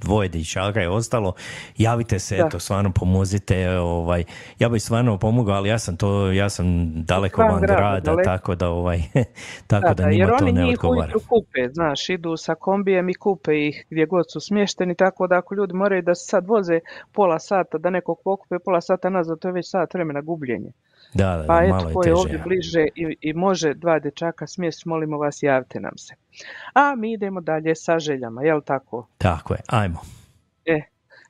dvoje 0.00 0.28
dječaka 0.28 0.80
je 0.80 0.88
ostalo. 0.88 1.34
Javite 1.76 2.18
se, 2.18 2.36
Da. 2.36 2.46
eto, 2.46 2.58
stvarno 2.58 2.92
pomozite. 2.92 3.68
Ovaj, 3.70 4.24
ja 4.58 4.68
bih 4.68 4.82
stvarno 4.82 5.18
pomogao, 5.18 5.54
ali 5.56 5.68
ja 5.68 5.78
sam 5.78 5.96
to, 5.96 6.32
ja 6.32 6.48
sam 6.48 6.66
daleko 7.04 7.42
Van 7.42 7.60
grada, 7.60 7.74
grada, 7.74 8.00
daleko. 8.00 8.22
tako 8.24 8.54
da 8.54 8.68
ovaj, 8.68 8.98
tako 9.66 9.88
Da, 9.88 9.94
da, 9.94 10.02
da, 10.02 10.10
njima 10.10 10.24
jer 10.24 10.28
to 10.28 10.44
oni 10.44 10.52
ne 10.52 10.62
njih 10.64 10.72
odgovara. 10.74 11.00
ujutru 11.06 11.28
kupe, 11.28 11.68
znaš, 11.68 12.08
idu 12.08 12.36
sa 12.36 12.54
kombijem 12.54 13.08
i 13.08 13.14
kupe 13.14 13.66
ih 13.66 13.86
gdje 13.90 14.06
god 14.06 14.32
su 14.32 14.40
smješteni, 14.40 14.94
tako 14.94 15.26
da 15.26 15.38
ako 15.38 15.54
ljudi 15.54 15.74
moraju 15.74 16.02
da 16.02 16.14
se 16.14 16.26
sad 16.26 16.46
voze 16.46 16.80
pola 17.12 17.38
sata, 17.38 17.78
da 17.78 17.90
nekog 17.90 18.18
pokupe 18.24 18.58
pola 18.58 18.80
sata 18.80 19.10
nazad, 19.10 19.38
to 19.38 19.48
je 19.48 19.52
već 19.52 19.70
sat 19.70 19.94
vremena 19.94 20.20
gubljenje. 20.20 20.70
Da, 21.16 21.36
da, 21.36 21.46
Pa 21.46 21.60
malo 21.60 21.76
eto, 21.76 21.88
je 21.88 21.94
ko 21.94 22.02
je 22.02 22.04
teže. 22.04 22.14
ovdje 22.14 22.38
bliže 22.44 22.86
i, 22.94 23.16
i 23.20 23.32
može 23.32 23.74
dva 23.74 23.98
dječaka 23.98 24.46
smjestiti, 24.46 24.88
molimo 24.88 25.18
vas, 25.18 25.42
javite 25.42 25.80
nam 25.80 25.96
se. 25.98 26.14
A 26.74 26.94
mi 26.96 27.12
idemo 27.12 27.40
dalje 27.40 27.74
sa 27.74 27.98
željama, 27.98 28.42
jel 28.42 28.60
tako? 28.60 29.06
Tako 29.18 29.54
je, 29.54 29.60
ajmo. 29.66 30.00
E, 30.64 30.80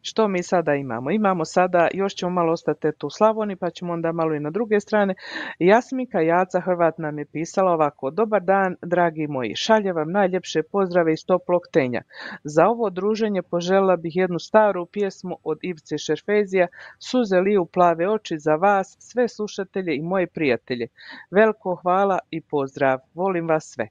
što 0.06 0.28
mi 0.28 0.42
sada 0.42 0.74
imamo? 0.74 1.10
Imamo 1.10 1.44
sada, 1.44 1.88
još 1.94 2.14
ćemo 2.14 2.30
malo 2.30 2.52
ostati 2.52 2.92
tu 2.98 3.06
u 3.06 3.10
Slavoniji, 3.10 3.56
pa 3.56 3.70
ćemo 3.70 3.92
onda 3.92 4.12
malo 4.12 4.34
i 4.34 4.40
na 4.40 4.50
druge 4.50 4.80
strane. 4.80 5.14
Jasminka 5.58 6.20
Jaca 6.20 6.60
Hrvat 6.60 6.98
nam 6.98 7.18
je 7.18 7.26
pisala 7.26 7.72
ovako. 7.72 8.10
Dobar 8.10 8.42
dan, 8.42 8.76
dragi 8.82 9.26
moji. 9.26 9.56
Šalje 9.56 9.92
vam 9.92 10.12
najljepše 10.12 10.62
pozdrave 10.62 11.12
iz 11.12 11.26
toplog 11.26 11.62
tenja. 11.72 12.02
Za 12.44 12.66
ovo 12.66 12.90
druženje 12.90 13.42
poželjela 13.42 13.96
bih 13.96 14.16
jednu 14.16 14.38
staru 14.38 14.86
pjesmu 14.86 15.36
od 15.44 15.58
Ivice 15.62 15.98
Šerfezija, 15.98 16.66
Suze 16.98 17.40
liju 17.40 17.66
plave 17.66 18.08
oči 18.08 18.38
za 18.38 18.54
vas, 18.54 18.96
sve 18.98 19.28
slušatelje 19.28 19.96
i 19.96 20.02
moje 20.02 20.26
prijatelje. 20.26 20.86
Veliko 21.30 21.74
hvala 21.74 22.18
i 22.30 22.40
pozdrav. 22.40 22.98
Volim 23.14 23.48
vas 23.48 23.64
sve. 23.64 23.88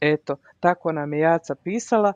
Eto, 0.00 0.36
tako 0.60 0.92
nam 0.92 1.12
je 1.12 1.20
Jaca 1.20 1.54
pisala. 1.54 2.12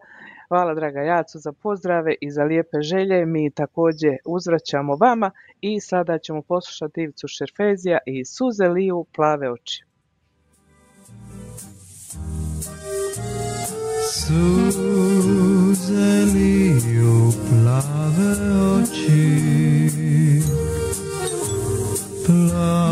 Hvala 0.53 0.75
draga 0.75 1.01
Jacu 1.01 1.39
za 1.39 1.53
pozdrave 1.53 2.15
i 2.21 2.31
za 2.31 2.45
lijepe 2.45 2.83
želje. 2.83 3.27
Mi 3.27 3.51
također 3.51 4.17
uzvraćamo 4.25 4.97
vama 4.97 5.31
i 5.61 5.81
sada 5.81 6.19
ćemo 6.19 6.43
poslušati 6.43 7.01
Ivicu 7.01 7.29
Šerfezija 7.29 7.99
i 8.07 8.25
Suze 8.25 8.69
liju 8.69 9.07
plave 9.15 9.51
oči. 9.51 9.85
Suze 14.13 15.45
liju 16.35 17.33
plave 17.49 18.33
oči 18.83 19.53
Plave 22.27 22.92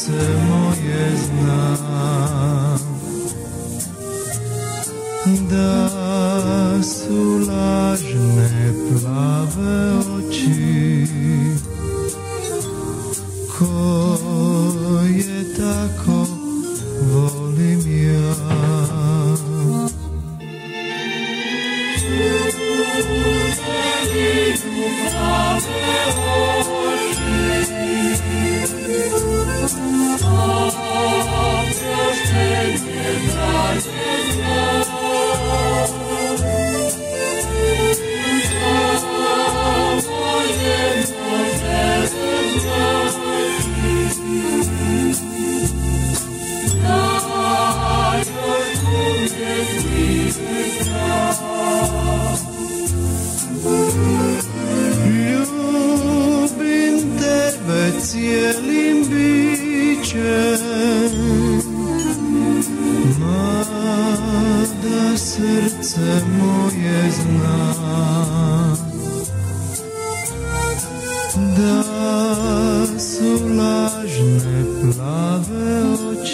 srce 0.00 0.12
moje 0.48 1.16
zna 1.16 1.76
Da 5.50 5.79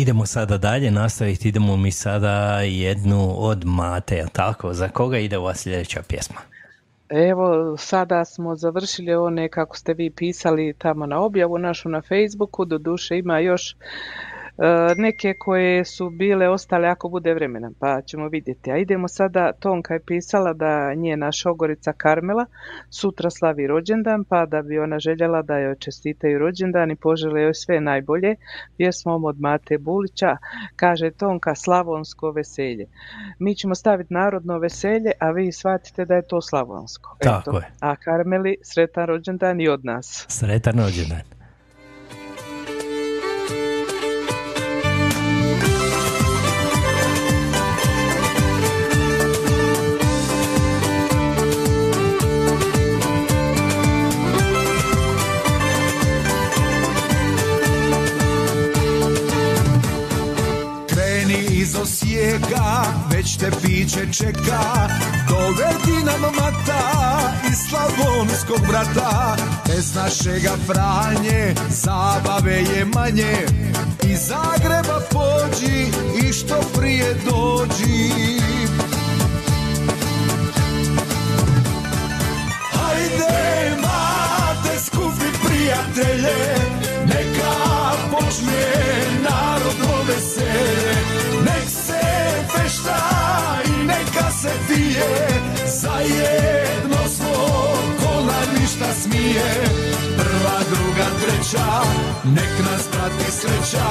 idemo 0.00 0.26
sada 0.26 0.58
dalje, 0.58 0.90
nastaviti, 0.90 1.48
idemo 1.48 1.76
mi 1.76 1.90
sada 1.90 2.60
jednu 2.60 3.34
od 3.36 3.64
Mate, 3.64 4.16
jel 4.16 4.28
tako? 4.32 4.72
Za 4.74 4.88
koga 4.88 5.18
ide 5.18 5.38
ova 5.38 5.54
sljedeća 5.54 6.02
pjesma? 6.08 6.40
Evo, 7.08 7.76
sada 7.76 8.24
smo 8.24 8.56
završili 8.56 9.14
one 9.14 9.48
kako 9.48 9.76
ste 9.76 9.94
vi 9.94 10.10
pisali 10.10 10.74
tamo 10.78 11.06
na 11.06 11.20
objavu 11.20 11.58
našu 11.58 11.88
na 11.88 12.02
Facebooku, 12.02 12.64
doduše 12.64 13.18
ima 13.18 13.38
još 13.38 13.76
neke 14.96 15.34
koje 15.34 15.84
su 15.84 16.10
bile 16.10 16.48
ostale 16.48 16.88
ako 16.88 17.08
bude 17.08 17.34
vremena, 17.34 17.70
pa 17.78 18.02
ćemo 18.02 18.28
vidjeti. 18.28 18.70
A 18.70 18.76
idemo 18.76 19.08
sada, 19.08 19.52
Tonka 19.52 19.94
je 19.94 20.00
pisala 20.00 20.52
da 20.52 20.94
njena 20.94 21.32
šogorica 21.32 21.92
Karmela 21.92 22.46
sutra 22.90 23.30
slavi 23.30 23.66
rođendan, 23.66 24.24
pa 24.24 24.46
da 24.46 24.62
bi 24.62 24.78
ona 24.78 24.98
željela 24.98 25.42
da 25.42 25.58
joj 25.58 25.76
čestitaju 25.76 26.38
rođendan 26.38 26.90
i 26.90 26.96
požele 26.96 27.42
joj 27.42 27.54
sve 27.54 27.80
najbolje 27.80 28.36
pjesmom 28.76 29.24
od 29.24 29.40
Mate 29.40 29.78
Bulića, 29.78 30.36
kaže 30.76 31.10
Tonka 31.10 31.54
Slavonsko 31.54 32.30
veselje. 32.30 32.86
Mi 33.38 33.54
ćemo 33.54 33.74
staviti 33.74 34.14
narodno 34.14 34.58
veselje, 34.58 35.12
a 35.18 35.30
vi 35.30 35.52
shvatite 35.52 36.04
da 36.04 36.14
je 36.14 36.26
to 36.26 36.40
slavonsko. 36.40 37.16
Tako 37.20 37.56
je. 37.56 37.70
A 37.80 37.96
Karmeli, 37.96 38.56
sretan 38.62 39.06
rođendan 39.06 39.60
i 39.60 39.68
od 39.68 39.84
nas. 39.84 40.26
Sretan 40.28 40.78
rođendan. 40.78 41.39
Iz 61.80 61.86
Osijeka, 61.86 62.84
već 63.12 63.36
te 63.36 63.50
piće 63.62 64.12
čeka. 64.12 64.88
Dovedi 65.28 66.04
nam 66.04 66.20
mata 66.20 67.32
iz 67.50 67.58
slavonskog 67.68 68.66
brata. 68.68 69.36
Bez 69.66 69.94
našega 69.94 70.50
Franje 70.66 71.54
zabave 71.68 72.56
je 72.56 72.84
manje. 72.84 73.46
Iz 74.02 74.18
Zagreba 74.28 75.00
pođi 75.10 75.86
i 76.28 76.32
što 76.32 76.60
prije 76.78 77.14
dođi. 77.14 78.40
Hajde 82.72 83.76
mate 83.82 84.78
skupi 84.86 85.46
prijatelje 85.46 86.59
neka 94.10 94.30
se 94.30 94.50
pije 94.68 95.28
Zajedno 95.66 97.08
smo 97.08 97.32
ko 97.98 98.14
nam 98.14 98.60
ništa 98.60 98.92
smije. 99.02 99.64
Prva, 100.16 100.58
druga, 100.70 101.06
treća 101.20 101.82
Nek 102.24 102.70
nas 102.70 102.86
prati 102.92 103.32
sreća. 103.32 103.86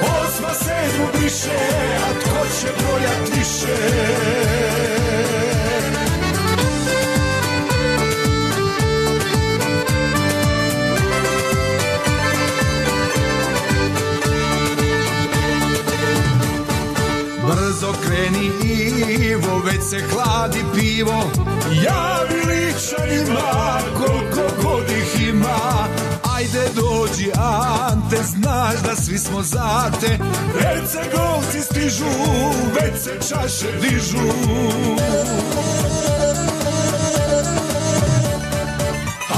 Osma, 0.00 0.54
sedmu 0.54 1.06
briše 1.12 1.60
A 2.06 2.20
tko 2.20 2.46
će 2.60 2.66
brojat 2.78 3.38
više 3.38 3.76
Brzo 17.80 17.94
kreni 18.06 18.50
Ivo, 19.30 19.58
već 19.64 19.82
se 19.90 20.00
hladi 20.10 20.64
pivo. 20.74 21.30
Javi 21.84 22.34
ličanima 22.34 23.80
koliko 23.96 24.62
god 24.62 24.90
ih 24.90 25.28
ima 25.28 25.88
Ajde 26.36 26.68
dođi 26.74 27.30
Ante, 27.36 28.16
znaš 28.16 28.74
da 28.86 28.96
svi 28.96 29.18
smo 29.18 29.42
za 29.42 29.90
te 30.00 30.18
Hercegovci 30.58 31.60
stižu, 31.60 32.04
već 32.74 33.02
se 33.02 33.28
čaše 33.28 33.72
dižu. 33.80 34.28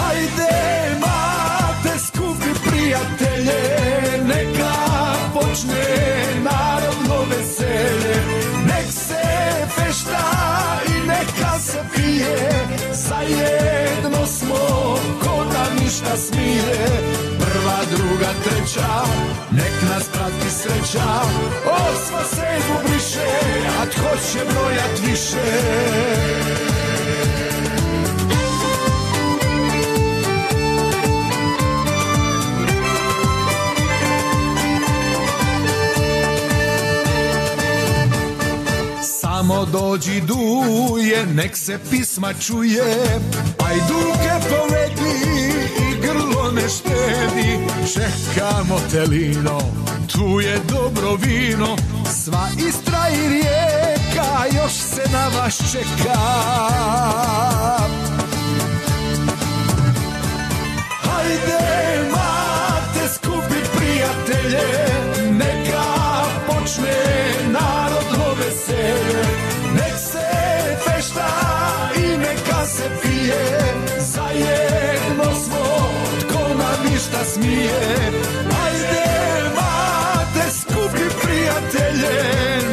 Ajde 0.08 0.96
mate 1.00 1.98
skupi 2.06 2.68
prijatelje 2.68 3.60
Neka 4.26 4.74
počne 5.34 6.01
se 11.92 12.02
pije 12.02 12.50
Zajedno 12.92 14.26
smo 14.26 14.56
ko 15.20 15.44
da 15.52 15.84
ništa 15.84 16.16
smije. 16.16 16.62
Prva, 17.38 17.78
druga, 17.90 18.32
treća 18.44 19.04
Nek 19.50 19.90
nas 19.90 20.08
prati 20.08 20.50
sreća. 20.50 21.20
Osma, 21.66 22.24
sedmu 22.30 22.78
briše 22.84 23.28
A 23.80 23.86
tko 23.86 24.16
će 24.32 24.38
brojat 24.44 24.98
više 25.06 26.71
Dođi 39.66 40.20
duje, 40.20 41.26
nek 41.26 41.56
se 41.56 41.78
pisma 41.90 42.32
čuje. 42.34 42.84
Ajduke 43.58 44.48
povedi 44.50 45.22
i 45.78 46.00
grlo 46.00 46.52
ne 46.52 46.68
štedi. 46.68 47.58
Čekamo 47.92 48.80
telino, 48.90 49.58
tu 50.12 50.40
je 50.40 50.60
dobro 50.68 51.14
vino. 51.14 51.76
Sva 52.24 52.48
Istra 52.68 53.08
i 53.08 53.28
rijeka 53.28 54.62
još 54.62 54.72
se 54.72 55.02
na 55.12 55.28
vas 55.28 55.72
čeka. 55.72 56.18
Hajde 61.02 62.10
mate 62.10 63.14
skupi 63.14 63.60
prijatelje 63.76 64.68
Neka 65.30 65.84
počne 66.46 66.94
narodno 67.52 68.24
veselje 68.38 69.01
smije. 77.34 77.80
Hajde 78.52 79.04
mate 79.56 80.50
skupi 80.60 81.06
prijatelje 81.22 82.16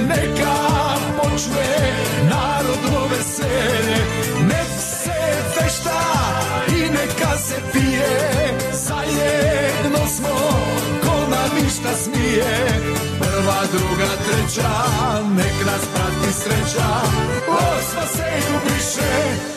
Neka 0.07 0.57
počne 1.17 1.69
narodno 2.29 3.07
veselje 3.11 3.99
Nek 4.49 4.69
se 5.03 5.19
fešta 5.53 6.01
i 6.67 6.81
neka 6.81 7.37
se 7.37 7.55
pije. 7.73 8.09
Zajedno 8.73 10.07
smo, 10.15 10.35
ko 11.03 11.15
nam 11.31 11.63
ništa 11.63 11.89
smije. 12.03 12.45
Prva, 13.19 13.61
druga, 13.71 14.09
treća, 14.25 14.69
nek 15.35 15.65
nas 15.65 15.81
prati 15.93 16.33
sreća. 16.33 16.89
Osma 17.47 18.07
se 18.15 18.29
briše, 18.65 19.11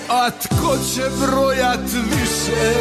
a 0.09 0.31
tko 0.31 0.77
će 0.95 1.03
brojat 1.21 1.81
više? 1.93 2.73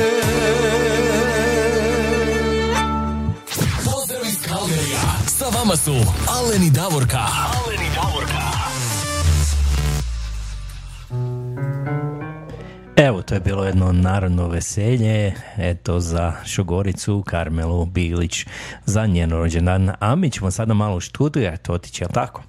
Sa 5.42 5.48
vama 5.60 5.76
su 5.76 5.92
Alen 6.38 6.64
i 6.64 6.72
Davorka. 6.72 7.18
Alen 7.18 7.82
i 7.82 7.90
Davorka. 7.96 8.44
Evo, 12.96 13.22
to 13.22 13.34
je 13.34 13.40
bilo 13.40 13.66
jedno 13.66 13.92
narodno 13.92 14.48
veselje, 14.48 15.34
eto 15.58 16.00
za 16.00 16.34
Šogoricu, 16.46 17.24
Karmelu, 17.28 17.86
Bilić, 17.86 18.46
za 18.86 19.06
njen 19.06 19.32
rođendan. 19.32 19.92
A 20.00 20.16
mi 20.16 20.30
ćemo 20.30 20.52
sada 20.52 20.74
malo 20.74 21.00
študijati, 21.00 21.72
otići, 21.72 22.04
jel 22.04 22.10
tako? 22.14 22.44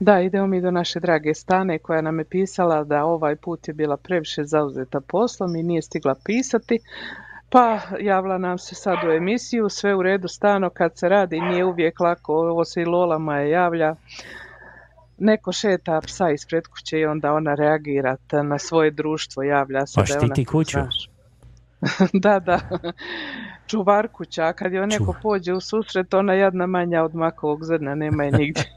Da, 0.00 0.20
idemo 0.20 0.46
mi 0.46 0.60
do 0.60 0.70
naše 0.70 1.00
drage 1.00 1.34
Stane 1.34 1.78
koja 1.78 2.00
nam 2.00 2.18
je 2.18 2.24
pisala 2.24 2.84
da 2.84 3.04
ovaj 3.04 3.36
put 3.36 3.68
je 3.68 3.74
bila 3.74 3.96
previše 3.96 4.44
zauzeta 4.44 5.00
poslom 5.00 5.56
i 5.56 5.62
nije 5.62 5.82
stigla 5.82 6.14
pisati. 6.24 6.78
Pa 7.54 7.80
javila 8.00 8.38
nam 8.38 8.58
se 8.58 8.74
sad 8.74 8.98
u 9.08 9.10
emisiju, 9.10 9.68
sve 9.68 9.94
u 9.94 10.02
redu 10.02 10.28
stano 10.28 10.70
kad 10.70 10.98
se 10.98 11.08
radi, 11.08 11.40
nije 11.40 11.64
uvijek 11.64 12.00
lako, 12.00 12.32
ovo 12.34 12.64
se 12.64 12.82
i 12.82 12.84
Lola 12.84 13.18
moja 13.18 13.40
javlja. 13.40 13.94
Neko 15.18 15.52
šeta 15.52 16.00
psa 16.00 16.30
ispred 16.30 16.66
kuće 16.66 16.98
i 16.98 17.06
onda 17.06 17.32
ona 17.32 17.54
reagira 17.54 18.16
na 18.42 18.58
svoje 18.58 18.90
društvo, 18.90 19.42
javlja 19.42 19.86
se 19.86 19.94
Pa 19.94 20.02
da 20.02 20.14
je 20.14 20.18
štiti 20.18 20.24
ona 20.24 20.34
tu, 20.34 20.52
kuću. 20.52 20.78
da, 22.24 22.38
da. 22.40 22.60
Čuvar 23.66 24.08
kuća, 24.08 24.44
a 24.44 24.52
kad 24.52 24.72
joj 24.72 24.86
neko 24.86 25.04
Čuvar. 25.04 25.22
pođe 25.22 25.52
u 25.52 25.60
susret, 25.60 26.14
ona 26.14 26.34
jadna 26.34 26.66
manja 26.66 27.02
od 27.02 27.14
makovog 27.14 27.64
zrna, 27.64 27.94
nema 27.94 28.24
je 28.24 28.32
nigdje. 28.32 28.64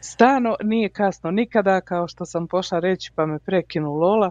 Stano 0.00 0.56
nije 0.62 0.88
kasno 0.88 1.30
nikada, 1.30 1.80
kao 1.80 2.08
što 2.08 2.24
sam 2.24 2.46
pošla 2.46 2.78
reći 2.78 3.12
pa 3.14 3.26
me 3.26 3.38
prekinu 3.38 3.92
Lola. 3.92 4.30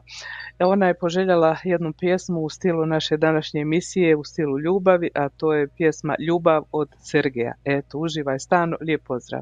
Ona 0.60 0.88
je 0.88 0.94
poželjela 0.94 1.56
jednu 1.64 1.94
pjesmu 2.00 2.40
u 2.40 2.50
stilu 2.50 2.86
naše 2.86 3.18
današnje 3.18 3.62
emisije, 3.62 4.16
u 4.16 4.24
stilu 4.24 4.60
ljubavi, 4.60 5.10
a 5.16 5.30
to 5.30 5.54
je 5.54 5.68
pjesma 5.68 6.16
Ljubav 6.20 6.64
od 6.72 6.90
Sergeja. 7.00 7.54
Eto, 7.66 7.98
uživaj 7.98 8.40
Stano, 8.40 8.78
lijep 8.82 9.04
pozdrav. 9.04 9.42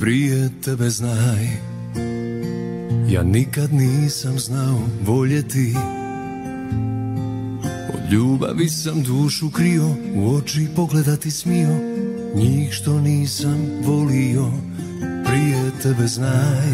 Prije 0.00 0.48
tebe 0.64 0.84
znaj 0.84 1.44
Ja 3.10 3.22
nikad 3.22 3.72
nisam 3.72 4.38
znao 4.38 4.80
voljeti. 5.02 5.74
Od 7.94 8.12
ljubavi 8.12 8.68
sam 8.68 9.02
dušu 9.02 9.50
krio 9.50 9.86
U 10.14 10.34
oči 10.34 10.68
pogledati 10.76 11.30
smio. 11.30 11.68
Njih 12.34 12.72
što 12.72 13.00
nisam 13.00 13.68
volio 13.84 14.50
Prije 15.26 15.70
tebe 15.82 16.06
znaj. 16.06 16.68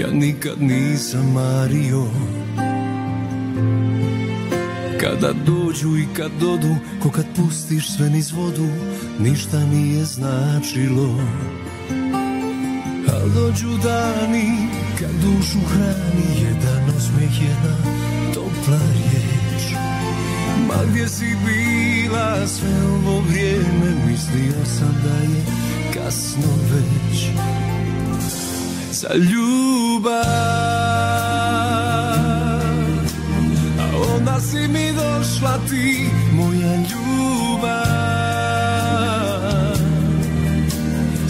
Ja 0.00 0.10
nikad 0.12 0.62
nisam 0.62 1.32
mario. 1.32 2.04
Kada 5.00 5.32
dođu 5.46 5.96
i 5.98 6.06
kad 6.16 6.30
dodu 6.40 6.74
Ko 7.02 7.10
kad 7.10 7.24
pustiš 7.36 7.96
sve 7.96 8.10
niz 8.10 8.32
vodu 8.32 8.68
Ništa 9.18 9.66
nije 9.66 10.04
značilo 10.04 11.18
Al 13.12 13.28
dođu 13.34 13.68
dani 13.82 14.68
kad 14.98 15.10
dušu 15.10 15.58
hrani 15.66 16.42
Jedan 16.42 16.96
osmijeh, 16.96 17.42
jedna 17.42 17.76
topla 18.34 18.78
riječ. 18.94 19.62
Ma 20.68 20.74
gdje 20.90 21.08
si 21.08 21.36
bila 21.46 22.46
sve 22.46 22.70
ovo 22.94 23.20
vrijeme 23.20 24.06
Mislio 24.06 24.64
sam 24.64 25.02
da 25.04 25.14
je 25.14 25.44
kasno 25.94 26.52
već. 26.72 27.26
Za 28.90 29.14
ljubav 29.14 30.22
A 33.80 34.14
onda 34.16 34.40
si 34.40 34.68
mi 34.68 34.92
došla 34.92 35.58
ti, 35.68 36.06
moja 36.32 36.76
ljubav 36.76 38.11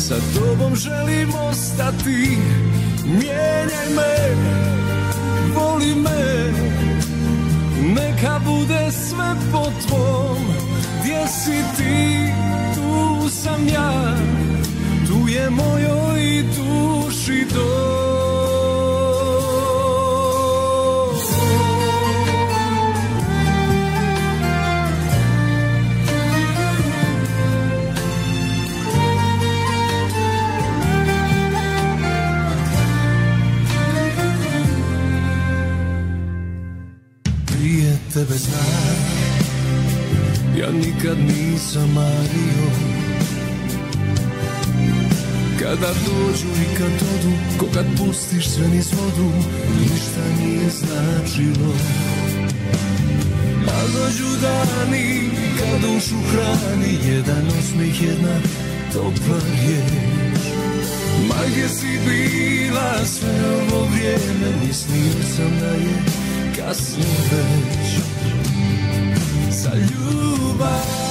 Sa 0.08 0.14
tobom 0.34 0.76
želim 0.76 1.34
ostati, 1.34 2.38
mijenjaj 3.04 3.88
me, 3.96 4.34
voli 5.54 5.94
me. 5.94 6.52
Neka 7.94 8.40
bude 8.44 8.90
sve 8.92 9.34
po 9.52 9.64
tvom, 9.86 10.36
gdje 11.00 11.26
si 11.28 11.62
ti, 11.76 12.32
tu 12.74 13.28
sam 13.28 13.68
ja. 13.68 14.16
Tu 15.06 15.28
je 15.28 15.50
mojoj 15.50 16.44
duši 16.56 17.46
dom 17.54 18.11
tebe 38.12 38.34
znam. 38.38 39.22
Ja 40.58 40.70
nikad 40.70 41.18
nisam 41.18 41.92
mario. 41.94 42.66
Kada 45.60 45.92
dođu 46.06 46.48
i 46.62 46.76
kad 46.78 46.92
odu 46.92 47.32
Ko 47.58 47.66
kad 47.74 47.86
pustiš 47.98 48.48
sve 48.48 48.68
niz 48.68 48.92
vodu 48.92 49.30
Ništa 49.80 50.24
nije 50.40 50.70
značilo. 50.70 51.74
A 53.68 53.82
dođu 53.94 54.28
dani 54.42 55.30
Kad 55.58 55.80
dušu 55.80 56.16
hrani 56.30 56.98
Jedan 57.08 57.46
osmih, 57.58 58.02
jedna 58.02 58.34
topla 58.92 59.38
riječ. 59.52 60.42
Ma 61.28 61.36
gdje 61.50 61.68
si 61.68 61.98
bila 62.06 63.04
sve 63.04 63.54
ovo 63.54 63.84
vrijeme 63.84 64.66
Mislio 64.66 65.22
sam 65.36 65.58
da 65.60 65.66
je 65.66 66.21
kasno 66.66 67.04
već 67.30 67.98
Za 69.50 69.70
ljubav 69.74 71.01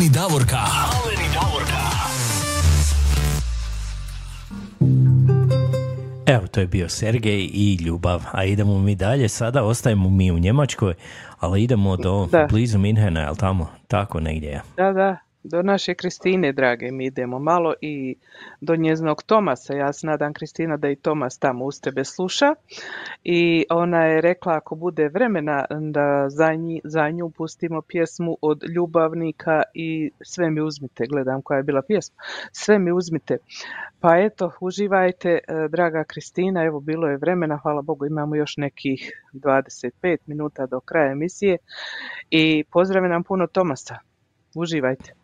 Aleni 0.00 0.14
Davorka. 0.14 0.56
Aleni 0.56 1.28
Davorka. 1.34 1.80
Evo, 6.26 6.46
to 6.46 6.60
je 6.60 6.66
bio 6.66 6.88
Sergej 6.88 7.50
i 7.52 7.78
Ljubav. 7.84 8.22
A 8.32 8.44
idemo 8.44 8.78
mi 8.78 8.94
dalje. 8.94 9.28
Sada 9.28 9.62
ostajemo 9.64 10.10
mi 10.10 10.30
u 10.32 10.38
Njemačkoj, 10.38 10.94
ali 11.40 11.62
idemo 11.62 11.96
do 11.96 12.28
Da. 12.32 12.46
blizu 12.50 12.78
Minhena, 12.78 13.20
jel 13.20 13.34
tamo? 13.36 13.66
Tako 13.88 14.20
negdje 14.20 14.48
je. 14.48 14.62
Da, 14.76 14.92
da, 14.92 15.16
do 15.42 15.62
naše 15.62 15.94
Kristine, 15.94 16.52
drage, 16.52 16.90
mi 16.90 17.06
idemo 17.06 17.38
malo 17.38 17.74
i 17.80 18.16
do 18.60 18.76
njezinog 18.76 19.22
Tomasa. 19.22 19.74
Ja 19.74 19.92
se 19.92 20.06
nadam, 20.06 20.32
Kristina, 20.32 20.76
da 20.76 20.90
i 20.90 20.96
Tomas 20.96 21.38
tamo 21.38 21.64
uz 21.64 21.80
tebe 21.80 22.04
sluša. 22.04 22.54
I 23.24 23.64
ona 23.70 24.04
je 24.04 24.20
rekla 24.20 24.52
ako 24.54 24.74
bude 24.74 25.08
vremena 25.08 25.64
da 25.80 26.26
za, 26.28 26.48
nji- 26.54 26.80
za 26.84 27.10
nju 27.10 27.30
pustimo 27.30 27.82
pjesmu 27.82 28.36
od 28.40 28.62
ljubavnika 28.74 29.62
i 29.74 30.10
sve 30.22 30.50
mi 30.50 30.60
uzmite. 30.60 31.06
Gledam 31.06 31.42
koja 31.42 31.56
je 31.56 31.62
bila 31.62 31.82
pjesma. 31.82 32.16
Sve 32.52 32.78
mi 32.78 32.92
uzmite. 32.92 33.36
Pa 34.00 34.18
eto, 34.18 34.52
uživajte, 34.60 35.28
e, 35.28 35.68
draga 35.68 36.04
Kristina. 36.04 36.64
Evo, 36.64 36.80
bilo 36.80 37.08
je 37.08 37.16
vremena, 37.16 37.58
hvala 37.62 37.82
Bogu, 37.82 38.06
imamo 38.06 38.36
još 38.36 38.56
nekih 38.56 39.12
25 39.32 40.16
minuta 40.26 40.66
do 40.66 40.80
kraja 40.80 41.12
emisije. 41.12 41.56
I 42.30 42.64
pozdravim 42.72 43.10
nam 43.10 43.22
puno 43.24 43.46
Tomasa. 43.46 43.98
Uživajte. 44.54 45.19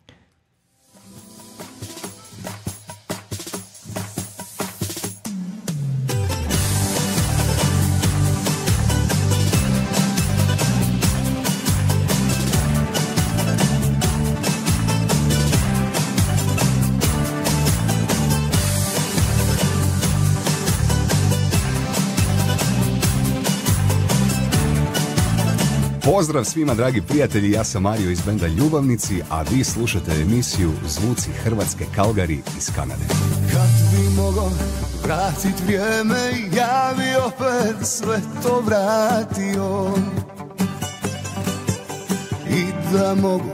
Pozdrav 26.11 26.43
svima 26.43 26.73
dragi 26.73 27.01
prijatelji, 27.01 27.51
ja 27.51 27.63
sam 27.63 27.83
Mario 27.83 28.11
iz 28.11 28.21
benda 28.21 28.47
Ljubavnici, 28.47 29.21
a 29.29 29.41
vi 29.41 29.63
slušate 29.63 30.11
emisiju 30.11 30.71
Zvuci 30.87 31.29
Hrvatske 31.43 31.85
Kalgari 31.95 32.39
iz 32.57 32.71
Kanade. 32.75 33.03
Kad 33.51 33.69
bi 33.91 34.15
mogo 34.21 34.51
vratit 35.03 35.59
vrijeme 35.65 36.31
Ja 36.55 36.93
bi 36.97 37.15
opet 37.25 37.87
sve 37.87 38.21
to 38.43 38.61
vratio 38.65 39.91
I 42.49 42.65
da 42.93 43.15
mogu 43.15 43.51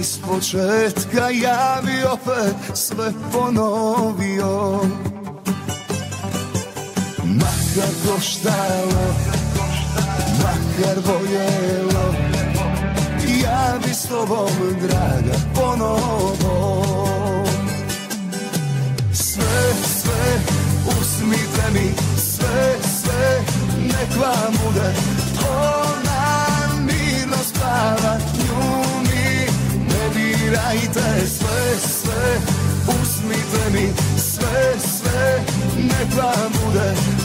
iz 0.00 0.18
početka 0.28 1.30
Ja 1.42 1.80
bi 1.84 2.04
opet 2.12 2.76
sve 2.76 3.12
ponovio 3.32 4.80
Makar 7.24 7.90
koštalo 8.06 9.43
Makar 10.44 10.96
boljelo 11.06 12.14
bi 13.82 13.94
s 13.94 14.08
tobom, 14.08 14.48
draga, 14.80 15.36
ponovo. 15.54 16.84
Sve, 19.12 19.74
sve, 20.00 20.40
usmite 21.00 21.70
mi. 21.72 21.92
Sve, 22.16 22.76
sve, 23.00 23.40
nek 23.80 24.10
vam 24.20 24.52
bude. 24.64 24.94
Ona 25.48 26.84
mirno 26.86 27.36
spava 27.44 28.18
Nju 28.38 28.84
mi 29.02 29.46
ne 29.88 30.08
dirajte. 30.14 31.26
Sve, 31.26 31.78
sve, 31.78 32.40
usmite 33.02 33.70
mi. 33.72 33.92
Sve, 34.18 34.74
sve, 34.78 35.44
nek 35.76 36.16
vam 36.16 36.52
bude 36.64 37.23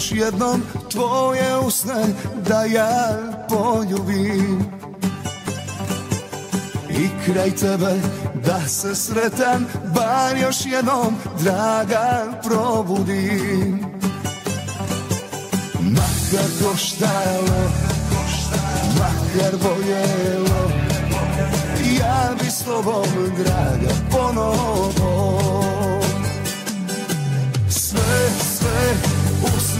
još 0.00 0.12
jednom 0.12 0.62
tvoje 0.90 1.56
usne 1.56 2.04
da 2.48 2.64
ja 2.64 3.18
poljubim. 3.48 4.64
I 6.90 7.08
kraj 7.24 7.50
tebe 7.50 8.00
da 8.44 8.68
se 8.68 8.94
sretan 8.94 9.66
bar 9.94 10.36
još 10.42 10.56
jednom 10.66 11.16
draga 11.42 12.40
probudim. 12.42 13.80
Makar 15.80 16.50
koštalo, 16.62 17.70
makar 18.98 19.52
boljelo 19.62 20.70
Ja 22.00 22.30
bi 22.42 22.50
s 22.50 22.64
tobom 22.64 23.04
draga 23.36 23.94
ponovo. 24.10 25.40
Sve, 27.68 28.30
sve, 28.58 29.19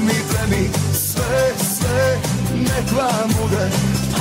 usmite 0.01 0.47
mi 0.51 0.71
sve, 0.95 1.53
sve, 1.59 2.19
nek 2.55 2.93
vam 2.97 3.31
bude 3.43 3.71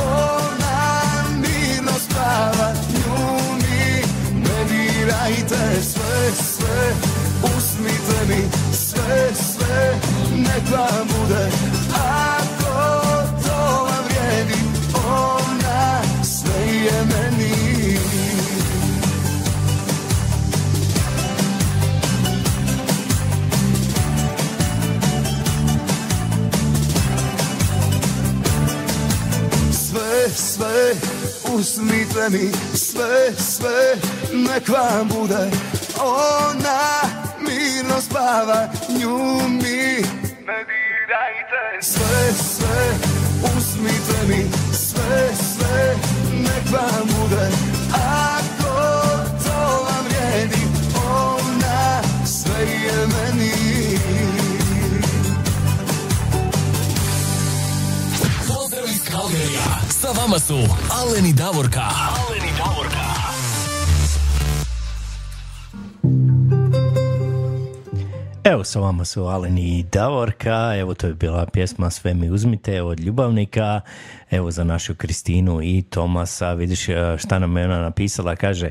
Ona 0.04 1.24
mirno 1.36 1.92
spava, 2.00 2.74
nju 2.94 3.40
mi 3.56 4.02
ne 4.40 4.66
dirajte. 4.70 5.82
Sve, 5.82 6.32
sve, 6.44 6.94
usmite 7.44 8.20
mi 8.28 8.50
sve, 8.74 9.30
sve, 9.34 10.00
nek 10.36 10.72
vam 10.72 11.08
bude 11.08 11.50
Ako 11.94 13.24
to 13.44 13.84
vam 13.84 14.04
vrijedi, 14.06 14.60
ona 15.06 16.02
sve 16.24 16.76
je 16.86 17.06
sve, 30.40 30.96
usmite 31.54 32.30
mi 32.30 32.52
sve, 32.78 33.34
sve, 33.38 33.96
nek 34.34 34.70
vam 34.70 35.08
bude 35.08 35.52
ona 36.02 36.80
mirno 37.40 38.02
spava, 38.02 38.68
nju 38.90 39.18
mi 39.50 40.04
ne 40.48 40.60
dirajte. 40.70 41.82
Sve, 41.82 42.34
sve, 42.34 42.94
usmite 43.58 44.28
mi 44.28 44.52
sve, 44.74 45.30
sve, 45.36 45.96
nek 46.34 46.72
vam 46.72 47.08
bude 47.08 47.69
Sa 60.10 60.22
vama 60.22 60.40
su 60.40 60.56
Alen 61.02 61.26
i 61.26 61.34
Davorka. 61.34 61.82
Alen 61.82 62.44
i 62.44 62.52
Davorka. 62.58 63.06
Evo 68.44 68.64
sa 68.64 68.80
vama 68.80 69.06
su 69.06 69.24
Alen 69.24 69.58
i 69.58 69.86
Davorka, 69.92 70.76
evo 70.78 70.94
to 70.94 71.08
je 71.08 71.14
bila 71.14 71.46
pjesma 71.46 71.90
Sve 71.90 72.14
mi 72.14 72.30
uzmite 72.30 72.82
od 72.82 73.00
Ljubavnika, 73.00 73.82
evo 74.32 74.52
za 74.52 74.64
našu 74.64 74.96
Kristinu 74.96 75.62
i 75.64 75.82
Tomasa, 75.82 76.54
vidiš 76.54 76.90
eh, 76.90 77.18
šta 77.18 77.40
nam 77.40 77.58
je 77.58 77.66
ona 77.66 77.82
napisala, 77.82 78.36
kaže 78.36 78.70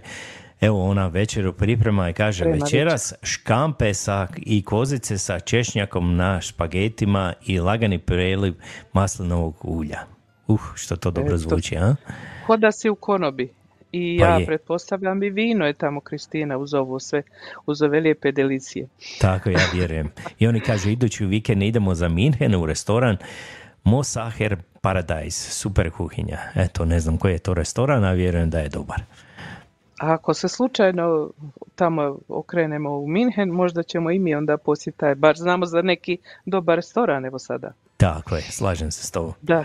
Evo 0.61 0.91
ona 0.91 1.07
večeru 1.07 1.53
priprema 1.53 2.11
i 2.11 2.13
kaže 2.13 2.45
Sprema 2.45 2.65
večeras 2.65 3.15
škampe 3.23 3.95
sa, 3.95 4.27
i 4.37 4.63
kozice 4.63 5.19
sa 5.19 5.41
češnjakom 5.41 6.17
na 6.17 6.41
špagetima 6.41 7.33
i 7.47 7.59
lagani 7.59 7.99
preliv 7.99 8.55
maslinovog 8.93 9.57
ulja. 9.65 10.18
Uh, 10.49 10.61
što 10.75 10.97
to 10.97 11.11
dobro 11.11 11.35
Eto. 11.35 11.39
zvuči, 11.39 11.77
a? 11.77 11.95
Ko 12.47 12.57
da 12.57 12.73
si 12.73 12.91
u 12.91 12.95
konobi. 12.95 13.53
I 13.93 14.19
Pa 14.21 14.27
ja 14.27 14.39
je. 14.39 14.47
pretpostavljam 14.47 15.23
i 15.23 15.31
vino 15.31 15.67
je 15.67 15.73
tamo 15.73 16.01
Kristina 16.01 16.59
uz 16.59 16.75
ovo 16.75 17.01
sve, 17.01 17.23
uz 17.67 17.83
ove 17.83 18.01
lijepe 18.01 18.33
delicije. 18.33 18.89
Tako 19.21 19.51
ja 19.51 19.61
vjerujem. 19.75 20.11
I 20.39 20.47
oni 20.47 20.61
kažu 20.61 20.91
idući 20.91 21.27
vikend 21.27 21.63
idemo 21.63 21.95
za 21.95 22.09
Minhen 22.09 22.55
u 22.55 22.67
restoran 22.67 23.17
Mosaher 23.85 24.57
Paradise, 24.81 25.51
super 25.51 25.91
kuhinja. 25.91 26.39
Eto, 26.55 26.85
ne 26.85 27.01
znam 27.01 27.17
koji 27.17 27.33
je 27.33 27.39
to 27.39 27.55
restoran, 27.55 28.05
a 28.05 28.13
vjerujem 28.13 28.51
da 28.51 28.59
je 28.59 28.69
dobar. 28.69 29.03
A 30.01 30.13
ako 30.13 30.35
se 30.35 30.49
slučajno 30.49 31.31
tamo 31.75 32.19
okrenemo 32.29 32.99
u 32.99 33.09
Minhen, 33.09 33.49
možda 33.49 33.83
ćemo 33.83 34.11
i 34.11 34.19
mi 34.19 34.35
onda 34.35 34.57
posjetiti 34.57 35.01
taj, 35.01 35.15
bar 35.15 35.37
znamo 35.37 35.67
za 35.67 35.83
neki 35.83 36.19
dobar 36.47 36.77
restoran 36.77 37.25
evo 37.25 37.39
sada. 37.39 37.73
Tako 37.97 38.37
je, 38.37 38.43
slažem 38.43 38.91
se 38.91 39.07
s 39.07 39.11
tobom. 39.11 39.33
Da. 39.43 39.65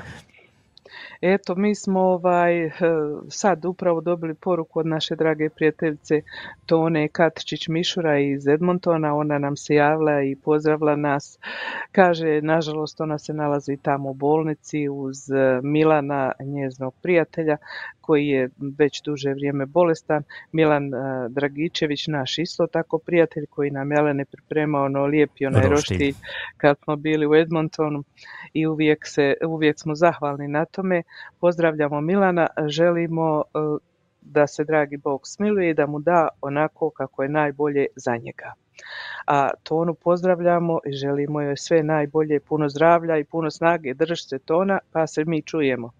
Eto, 1.26 1.56
mi 1.56 1.76
smo 1.76 2.00
ovaj, 2.00 2.66
eh, 2.66 2.72
sad 3.30 3.66
upravo 3.66 4.02
dobili 4.02 4.34
poruku 4.36 4.80
od 4.80 4.86
naše 4.86 5.16
drage 5.16 5.50
prijateljice 5.50 6.22
Tone 6.66 7.08
Katčić 7.08 7.68
Mišura 7.68 8.20
iz 8.20 8.48
Edmontona. 8.48 9.16
Ona 9.16 9.40
nam 9.40 9.58
se 9.58 9.76
javila 9.76 10.24
i 10.24 10.36
pozdravila 10.36 10.96
nas. 10.96 11.40
Kaže, 11.92 12.42
nažalost, 12.42 13.02
ona 13.02 13.18
se 13.18 13.34
nalazi 13.34 13.78
tamo 13.82 14.10
u 14.10 14.14
bolnici 14.14 14.90
uz 14.90 15.32
eh, 15.32 15.60
Milana, 15.64 16.32
njeznog 16.40 16.94
prijatelja, 17.02 17.58
koji 18.02 18.28
je 18.28 18.50
već 18.78 19.02
duže 19.02 19.34
vrijeme 19.34 19.66
bolestan. 19.66 20.24
Milan 20.52 20.94
eh, 20.94 20.98
Dragičević, 21.30 22.08
naš 22.08 22.38
isto 22.38 22.68
tako 22.68 22.98
prijatelj, 22.98 23.46
koji 23.50 23.72
nam 23.72 23.92
je 23.92 23.96
Jelene 23.96 24.26
pripremao 24.26 24.86
ono 24.86 25.06
lijepi 25.06 25.46
onaj 25.46 25.70
roštilj 25.70 26.14
kad 26.58 26.78
smo 26.84 26.96
bili 26.96 27.28
u 27.28 27.36
Edmontonu 27.36 28.04
i 28.54 28.68
uvijek, 28.68 29.08
se, 29.08 29.34
uvijek 29.48 29.80
smo 29.80 29.96
zahvalni 29.96 30.48
na 30.48 30.66
tome. 30.66 31.04
Pozdravljamo 31.40 32.02
Milana, 32.02 32.48
želimo 32.68 33.42
e, 33.42 33.60
da 34.22 34.48
se 34.48 34.64
dragi 34.64 34.98
Bog 34.98 35.22
smiluje 35.24 35.70
i 35.70 35.74
da 35.74 35.88
mu 35.88 36.00
da 36.00 36.28
onako 36.42 36.90
kako 36.90 37.24
je 37.24 37.30
najbolje 37.30 37.86
za 37.96 38.18
njega. 38.18 38.54
A 39.28 39.50
Tonu 39.64 39.94
pozdravljamo 39.94 40.80
i 40.86 40.92
želimo 40.92 41.42
joj 41.42 41.58
sve 41.58 41.84
najbolje, 41.84 42.40
puno 42.40 42.70
zdravlja 42.70 43.18
i 43.18 43.24
puno 43.24 43.52
snage. 43.52 43.94
Drž 43.94 44.20
se 44.20 44.40
Tona, 44.40 44.80
pa 44.92 45.08
se 45.08 45.24
mi 45.26 45.42
čujemo. 45.42 45.92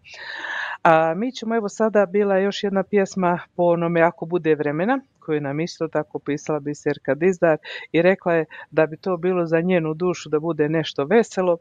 A 0.82 1.14
mi 1.14 1.32
ćemo, 1.32 1.56
evo 1.56 1.70
sada 1.70 2.06
bila 2.06 2.38
još 2.38 2.64
jedna 2.64 2.84
pjesma 2.84 3.40
po 3.56 3.64
onome 3.64 4.02
Ako 4.02 4.26
bude 4.26 4.56
vremena, 4.56 5.00
koju 5.20 5.42
nam 5.42 5.60
isto 5.60 5.88
tako 5.88 6.20
pisala 6.20 6.60
Biserka 6.60 7.16
Dizdar 7.16 7.58
i 7.92 8.02
rekla 8.02 8.34
je 8.34 8.46
da 8.72 8.86
bi 8.86 8.98
to 8.98 9.18
bilo 9.18 9.46
za 9.46 9.62
njenu 9.62 9.94
dušu 9.94 10.30
da 10.30 10.40
bude 10.40 10.70
nešto 10.70 11.06
veselo, 11.06 11.58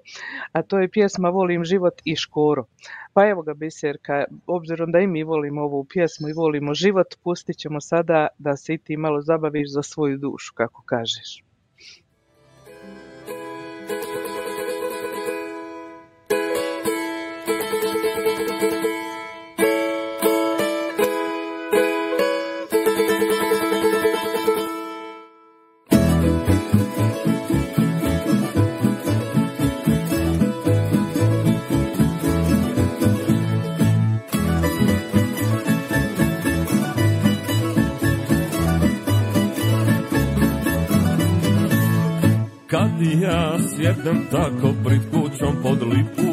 a 0.52 0.62
to 0.62 0.78
je 0.78 0.88
pjesma 0.88 1.28
Volim 1.28 1.64
život 1.64 1.94
i 2.04 2.16
škoro. 2.16 2.64
Pa 3.12 3.28
evo 3.28 3.42
ga 3.42 3.54
Biserka, 3.54 4.24
obzirom 4.46 4.92
da 4.92 4.98
i 4.98 5.06
mi 5.06 5.22
volimo 5.22 5.62
ovu 5.62 5.84
pjesmu 5.84 6.28
i 6.28 6.32
volimo 6.32 6.74
život, 6.74 7.06
pustit 7.24 7.56
ćemo 7.56 7.80
sada 7.80 8.26
da 8.38 8.56
se 8.56 8.74
i 8.74 8.78
ti 8.78 8.96
malo 8.96 9.20
zabaviš 9.20 9.72
za 9.72 9.82
svoju 9.82 10.18
dušu, 10.18 10.52
kako 10.54 10.82
kažeš. 10.86 11.51
Ja 42.72 43.58
sjednem 43.58 44.26
tako 44.30 44.74
pred 44.84 45.00
kućom 45.10 45.56
pod 45.62 45.82
lipu 45.82 46.32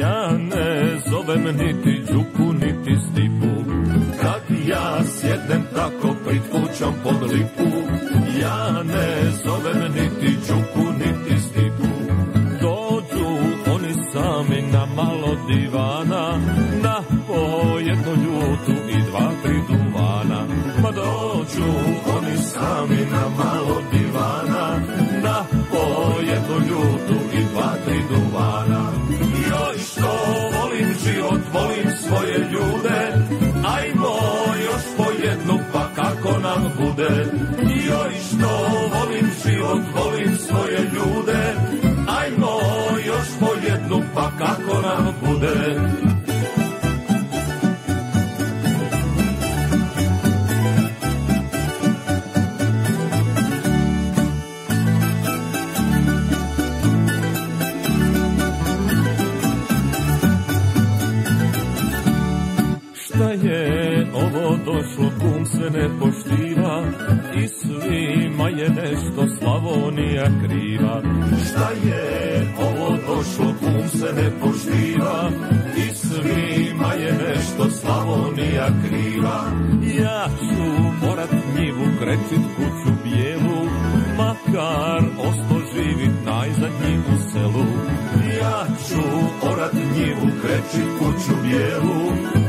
Ja 0.00 0.38
ne 0.38 0.98
zovem 1.10 1.42
niti 1.42 2.02
Đuku 2.12 2.52
niti 2.52 2.96
Stipu. 3.00 3.70
Kad 4.20 4.58
ja 4.68 5.04
sjednem 5.04 5.62
tako 5.74 6.14
pred 6.24 6.40
kućom 6.50 6.94
pod 7.02 7.22
lipu 7.32 7.76
Ja 8.40 8.82
ne 8.82 9.30
zovem 9.44 9.92
niti 9.92 10.36
Đuku 10.48 10.92
niti 10.92 11.42
Stipu. 11.42 11.88
Dođu 12.60 13.26
oni 13.74 13.94
sami 14.12 14.62
na 14.72 14.86
malo 14.96 15.36
divana 15.48 16.38
Na 16.82 17.02
po 17.26 17.78
jednu 17.78 18.12
ljutu 18.24 18.72
i 18.88 19.02
dva, 19.10 19.30
tri 19.42 19.60
duvana. 19.68 20.46
Ma 20.82 20.90
dođu 20.90 21.70
oni 22.16 22.36
sami 22.36 23.06
na 23.12 23.28
malo 23.44 23.83
svoje 32.34 32.50
ljude 32.52 33.12
Ajmo 33.64 34.16
još 34.64 34.82
po 34.96 35.04
jednu 35.24 35.58
pa 35.72 35.88
kako 35.94 36.38
nam 36.38 36.72
bude? 36.78 37.26
Joj 37.62 38.14
što 38.28 38.48
volim 38.98 39.30
život, 39.44 39.80
volim 39.94 40.36
svoje 40.36 40.78
ljude 40.78 41.54
Ajmo 42.08 42.58
još 43.06 43.28
po 43.40 43.48
jednu 43.68 44.02
pa 44.14 44.30
kako 44.38 44.80
nam 44.80 45.14
bude 45.22 45.80
kum 65.64 65.72
se 65.72 65.78
ne 65.78 65.88
poštiva 66.00 66.82
I 67.36 67.48
svima 67.48 68.48
je 68.48 68.68
nešto 68.68 69.36
Slavonija 69.38 70.26
kriva. 70.44 71.02
Šta 71.46 71.70
je 71.88 72.46
ovo 72.58 72.96
došlo, 73.06 73.54
kum 73.60 73.88
se 73.88 74.12
ne 74.12 74.30
poštiva 74.40 75.30
I 75.76 75.94
svima 75.94 76.92
je 76.92 77.12
nešto 77.12 77.70
Slavonija 77.70 78.68
kriva. 78.86 79.50
Ja 80.00 80.26
ću 80.38 80.62
morat 81.06 81.30
njivu 81.58 81.84
krećit 81.98 82.44
kuću 82.56 82.94
bijelu 83.04 83.64
Makar 84.18 85.02
osto 85.18 85.60
živit 85.74 86.14
najzadnji 86.26 86.98
u 86.98 87.30
selu. 87.32 87.66
Ja 88.40 88.66
ću 88.88 89.02
orat 89.52 89.72
njivu 89.72 90.30
krećit 90.42 90.88
kuću 90.98 91.42
bijelu 91.42 92.43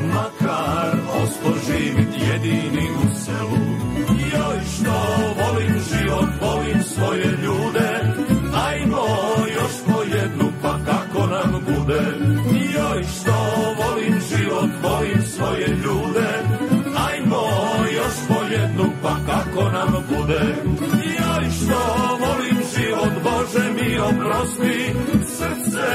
Oprosti 23.99 24.93
Srce 25.37 25.87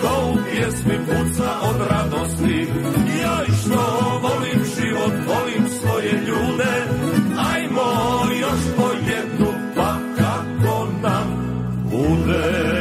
ko 0.00 0.32
u 0.32 0.36
pjesmi 0.50 0.98
puca 1.06 1.50
od 1.62 1.76
radosti 1.90 2.68
Joj 3.22 3.56
što 3.60 4.20
volim 4.22 4.64
život, 4.76 5.12
volim 5.26 5.68
svoje 5.80 6.12
ljude 6.12 6.86
Ajmo 7.54 7.90
još 8.40 8.76
po 8.76 8.88
jednu 9.10 9.52
pa 9.76 9.96
kako 10.18 10.88
nam 11.02 11.26
bude 11.90 12.76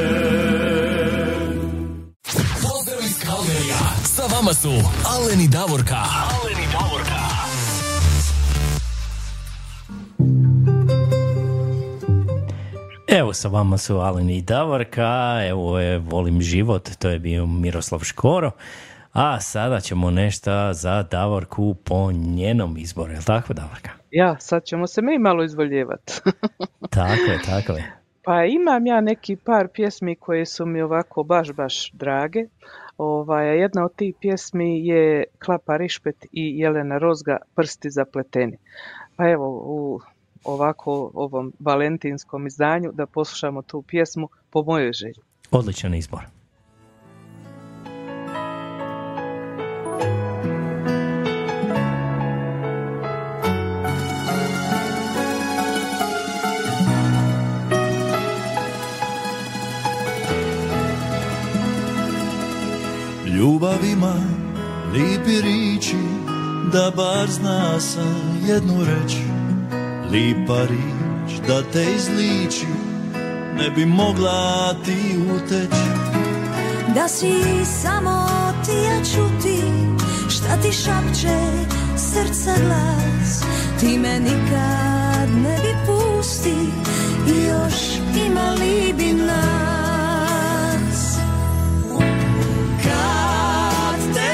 Pozdrav 2.61 2.99
iz 3.05 3.19
Kalgerija. 3.25 3.77
Sa 4.15 4.23
vama 4.35 4.53
su 4.53 4.71
Alen 5.05 5.41
i 5.41 5.47
Davorka. 5.47 5.95
Alen 5.95 6.03
i 6.03 6.27
Davorka. 6.27 6.44
Sa 13.35 13.47
vama 13.47 13.77
su 13.77 13.97
Alen 13.97 14.29
i 14.29 14.41
Davorka, 14.41 15.39
evo 15.49 15.79
je 15.79 15.97
Volim 15.97 16.41
život, 16.41 16.89
to 16.99 17.09
je 17.09 17.19
bio 17.19 17.45
Miroslav 17.45 17.99
Škoro. 17.99 18.51
A 19.13 19.39
sada 19.41 19.79
ćemo 19.79 20.11
nešto 20.11 20.73
za 20.73 21.03
Davorku 21.03 21.75
po 21.83 22.11
njenom 22.11 22.77
izboru, 22.77 23.11
je 23.11 23.17
li 23.17 23.25
tako 23.25 23.53
Davorka? 23.53 23.89
Ja, 24.11 24.39
sad 24.39 24.63
ćemo 24.63 24.87
se 24.87 25.01
mi 25.01 25.19
malo 25.19 25.43
izvoljevati. 25.43 26.13
Tako 26.97 27.31
je, 27.31 27.39
tako 27.45 27.73
je. 27.73 27.91
Pa 28.23 28.45
imam 28.45 28.85
ja 28.85 29.01
neki 29.01 29.35
par 29.35 29.67
pjesmi 29.73 30.15
koje 30.15 30.45
su 30.45 30.65
mi 30.65 30.81
ovako 30.81 31.23
baš, 31.23 31.51
baš 31.51 31.91
drage. 31.91 32.45
Ovaj, 32.97 33.59
jedna 33.59 33.85
od 33.85 33.95
tih 33.95 34.15
pjesmi 34.21 34.87
je 34.87 35.23
Klapa 35.45 35.77
Rišpet 35.77 36.25
i 36.31 36.59
Jelena 36.59 36.97
Rozga 36.97 37.37
Prsti 37.55 37.89
zapleteni. 37.89 38.57
Pa 39.15 39.29
evo, 39.29 39.47
u 39.65 39.99
ovako 40.45 41.11
ovom 41.13 41.53
valentinskom 41.59 42.47
izdanju 42.47 42.91
da 42.91 43.05
poslušamo 43.05 43.61
tu 43.61 43.81
pjesmu 43.81 44.27
po 44.49 44.63
mojoj 44.63 44.91
želji. 44.93 45.21
Odličan 45.51 45.93
izbor. 45.93 46.21
Ljubav 63.25 63.85
ima 63.85 64.15
lipi 64.93 65.41
riči 65.41 66.25
Da 66.73 66.91
bar 66.95 67.27
zna 67.27 67.79
sam 67.79 68.41
jednu 68.47 68.83
reč 68.83 69.34
Lipa 70.11 70.61
rič 70.61 71.39
da 71.47 71.63
te 71.73 71.85
izliči 71.95 72.67
Ne 73.57 73.69
bi 73.69 73.85
mogla 73.85 74.73
ti 74.85 75.17
uteć 75.35 75.75
Da 76.95 77.07
si 77.07 77.33
samo 77.81 78.27
ti 78.65 78.71
ja 78.71 78.97
čuti 78.97 79.61
Šta 80.29 80.61
ti 80.61 80.71
šapće 80.71 81.37
srca 81.97 82.53
glas? 82.65 83.43
Ti 83.79 83.99
me 83.99 84.19
nikad 84.19 85.29
ne 85.43 85.57
bi 85.61 85.75
pusti. 85.85 86.55
I 87.27 87.45
još 87.45 87.73
imali 88.27 88.93
bi 88.97 89.13
nas. 89.13 91.17
Kad 92.83 94.13
te 94.13 94.33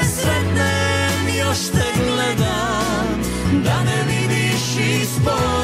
još 1.38 1.58
te 1.58 2.00
gledam. 2.04 3.22
Da 3.64 3.82
me 3.84 4.04
vidiš 4.06 4.76
ispod 5.02 5.61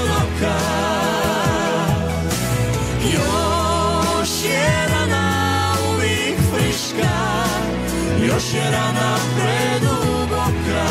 Još 8.39 8.55
je 8.55 8.70
rana 8.70 9.16
preduboka 9.36 10.86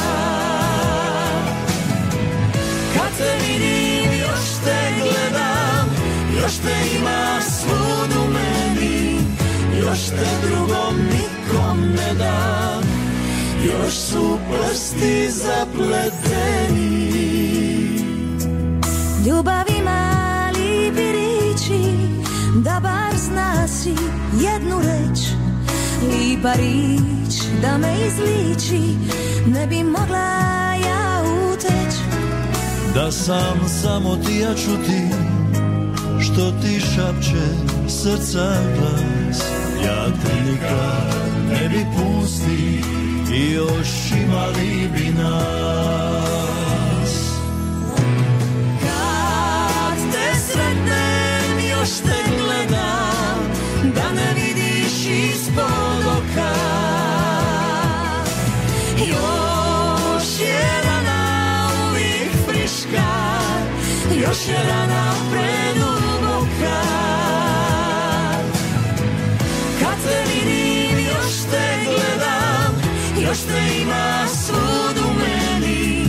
Kad 2.94 3.18
te 3.18 3.32
vidim 3.42 4.20
još 4.20 4.46
te 4.66 4.94
gledam 5.00 5.90
Još 6.42 6.56
te 6.58 6.98
ima 6.98 7.42
svud 7.42 8.12
u 8.18 8.32
meni 8.34 9.20
Još 9.80 10.06
te 10.06 10.48
drugom 10.48 10.96
nikom 10.96 11.82
ne 11.82 12.14
dam. 12.14 12.84
Još 13.66 13.94
su 13.94 14.38
prsti 14.50 15.32
zapleteni. 15.32 17.08
Ljubav 19.28 19.66
ima 19.80 20.50
lipi 20.54 21.12
riči 21.12 21.98
Da 22.56 22.80
bar 22.84 23.18
zna 23.18 23.68
si 23.68 23.96
jednu 24.42 24.80
reč 24.80 25.37
Lipa 26.12 26.54
rič 26.54 27.36
da 27.62 27.78
me 27.78 27.94
izliči 28.08 28.96
Ne 29.48 29.68
bi 29.68 29.84
mogla 29.84 30.74
ja 30.88 31.24
uteć 31.54 31.96
Da 32.96 33.12
sam 33.12 33.70
samo 33.82 34.16
ti 34.16 34.36
ja 34.36 34.54
čuti 34.56 35.02
Što 36.20 36.52
ti 36.52 36.80
šapće 36.80 37.68
srca 37.90 38.58
glas. 38.78 39.42
Ja 39.86 40.06
te 40.06 40.52
nikad 40.52 41.16
ne 41.50 41.70
bi 41.70 41.86
pusti 41.96 42.82
I 43.34 43.52
još 43.52 44.12
imali 44.24 44.90
bi 44.94 45.14
nas. 45.22 46.08
Kad 48.82 49.98
te 50.12 50.40
sretnem 50.40 51.70
još 51.70 51.90
te 51.90 52.37
Još 64.28 64.48
je 64.48 64.64
rana 64.70 65.12
preduboka 65.32 66.82
Kad 69.80 69.96
te 70.04 70.24
vidim 70.28 71.06
još 71.06 71.34
te 71.52 71.86
gledam 71.86 72.76
Još 73.22 73.38
te 73.38 73.82
ima 73.82 74.28
svud 74.28 74.98
u 74.98 75.20
meni 75.20 76.06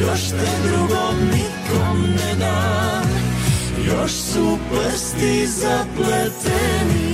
Još 0.00 0.28
te 0.28 0.68
drugom 0.68 1.16
nikom 1.24 2.00
ne 2.00 2.34
dam. 2.38 3.02
Još 3.86 4.12
su 4.12 4.58
prsti 4.70 5.46
zapleteni 5.46 7.11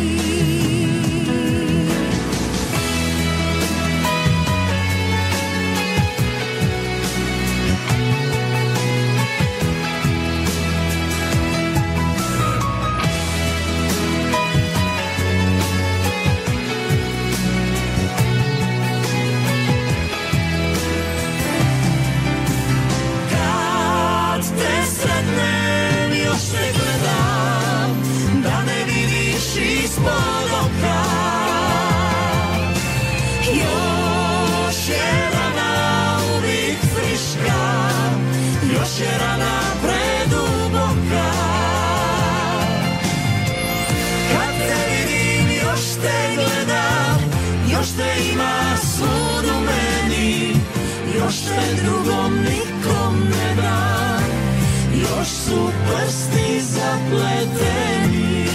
prsti 55.89 56.61
zapleteni 56.61 58.49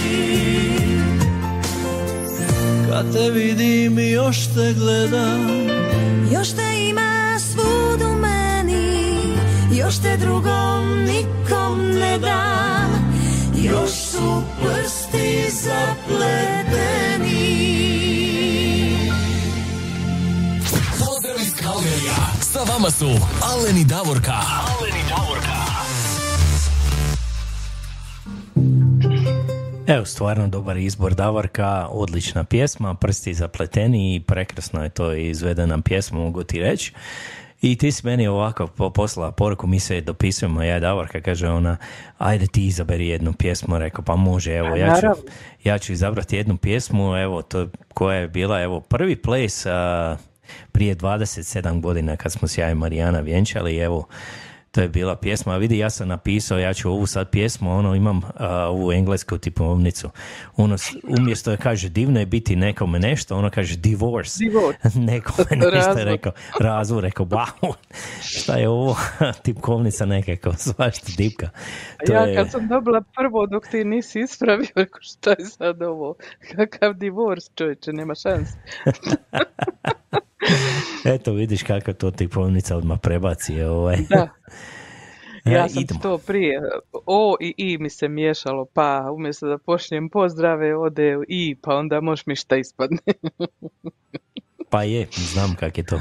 Kad 2.89 3.14
te 3.14 3.31
vidim 3.31 3.99
još 3.99 4.38
te 4.55 4.73
gledam 4.73 5.47
Još 6.31 6.49
te 6.49 6.88
ima 6.89 7.39
svud 7.39 8.01
u 8.01 8.15
meni 8.15 9.14
Još 9.72 9.97
te 9.97 10.18
drugom 10.18 11.03
nikom 11.03 11.91
ne 11.99 12.18
dam 12.18 13.14
Još 13.55 13.91
su 13.91 14.43
prsti 14.64 15.45
zapleteni 15.51 16.93
Pozdrav 20.99 21.35
iz 21.41 21.53
Kalgerija. 21.64 22.15
Sa 22.41 22.60
vama 22.73 22.91
su 22.91 23.10
Alen 23.41 23.77
i 23.77 23.85
Davorka. 23.85 24.34
Alen 24.34 24.82
Evo, 29.88 30.05
stvarno 30.05 30.47
dobar 30.47 30.77
izbor 30.77 31.14
Davorka, 31.14 31.88
odlična 31.91 32.43
pjesma, 32.43 32.93
prsti 32.93 33.34
zapleteni 33.34 34.15
i 34.15 34.19
prekrasno 34.19 34.84
je 34.84 34.89
to 34.89 35.14
izvedena 35.14 35.81
pjesma, 35.81 36.19
mogu 36.19 36.43
ti 36.43 36.60
reći. 36.60 36.93
I 37.61 37.76
ti 37.77 37.91
si 37.91 38.05
meni 38.05 38.27
ovako 38.27 38.68
po- 38.68 38.89
poslala 38.89 39.31
poruku, 39.31 39.68
mi 39.68 39.80
se 39.80 40.01
dopisujemo, 40.01 40.64
ja 40.64 40.77
i 40.77 40.80
Davorka, 40.80 41.22
kaže 41.22 41.49
ona, 41.49 41.77
ajde 42.18 42.47
ti 42.47 42.68
izaberi 42.68 43.07
jednu 43.07 43.34
pjesmu, 43.34 43.77
rekao, 43.77 44.05
pa 44.05 44.15
može, 44.15 44.53
evo, 44.53 44.76
ja 44.76 44.95
ću, 45.01 45.07
ja 45.64 45.77
ću 45.77 45.93
izabrati 45.93 46.35
jednu 46.38 46.57
pjesmu, 46.57 47.18
evo, 47.18 47.41
to 47.41 47.68
koja 47.93 48.18
je 48.18 48.27
bila, 48.27 48.61
evo, 48.61 48.80
prvi 48.80 49.15
ples 49.15 49.65
a, 49.65 50.18
prije 50.72 50.95
27 50.95 51.81
godina 51.81 52.15
kad 52.15 52.31
smo 52.31 52.47
se 52.47 52.61
ja 52.61 52.72
i 52.72 52.76
Marijana 52.76 53.19
vjenčali, 53.19 53.77
evo, 53.77 54.07
to 54.73 54.81
je 54.81 54.89
bila 54.89 55.15
pjesma, 55.15 55.53
a 55.53 55.57
vidi 55.57 55.77
ja 55.77 55.89
sam 55.89 56.07
napisao, 56.07 56.59
ja 56.59 56.73
ću 56.73 56.89
ovu 56.91 57.05
sad 57.07 57.29
pjesmu, 57.29 57.71
ono 57.71 57.95
imam 57.95 58.21
a, 58.35 58.67
ovu 58.69 58.91
englesku 58.91 59.37
tipovnicu. 59.37 60.09
Ono, 60.57 60.75
umjesto 61.19 61.51
da 61.51 61.57
kaže 61.57 61.89
divno 61.89 62.19
je 62.19 62.25
biti 62.25 62.55
nekome 62.55 62.99
nešto, 62.99 63.37
ono 63.37 63.49
kaže 63.49 63.77
divorce. 63.77 64.37
Divorce. 64.39 64.89
nekome 65.11 65.45
nešto 65.73 65.99
je 65.99 66.05
rekao, 66.05 66.31
razvod, 66.59 67.03
rekao, 67.03 67.25
wow, 67.25 67.73
šta 68.21 68.55
je 68.55 68.69
ovo, 68.69 68.95
tipkovnica 69.43 70.05
nekako, 70.05 70.53
svašta 70.65 71.11
dipka. 71.17 71.49
To 72.05 72.13
ja 72.13 72.21
je- 72.21 72.35
kad 72.35 72.51
sam 72.51 72.67
dobila 72.67 73.01
prvo 73.15 73.47
dok 73.47 73.67
ti 73.67 73.83
nisi 73.83 74.19
ispravio, 74.19 74.67
rekao 74.75 75.01
šta 75.01 75.29
je 75.29 75.45
sad 75.45 75.81
ovo? 75.81 76.15
Kakav 76.55 76.93
divorce 76.93 77.51
čovječe, 77.55 77.93
nema 77.93 78.15
šanse. 78.15 78.53
Eto 81.06 81.34
vidiš 81.34 81.64
kako 81.64 81.94
to 81.94 82.11
tipovnica 82.11 82.78
odmah 82.78 82.99
prebaci. 83.02 83.61
Ovaj. 83.61 83.98
Da. 84.10 84.30
E, 85.45 85.52
Ja 85.52 85.70
sam 85.70 85.82
idemo. 85.82 85.99
to 85.99 86.18
prije, 86.18 86.61
o 87.06 87.38
i 87.41 87.53
i 87.57 87.78
mi 87.78 87.90
se 87.90 88.07
miješalo, 88.07 88.65
pa 88.74 89.11
umjesto 89.15 89.48
da 89.48 89.57
počnem 89.57 90.10
pozdrave, 90.10 90.78
ode 90.78 91.18
i, 91.28 91.56
pa 91.61 91.76
onda 91.76 92.02
možeš 92.02 92.26
mi 92.26 92.36
šta 92.36 92.56
ispadne. 92.57 92.98
Pa 94.73 94.83
je, 94.83 95.07
znam 95.11 95.55
kak 95.55 95.77
je 95.77 95.83
to. 95.83 95.99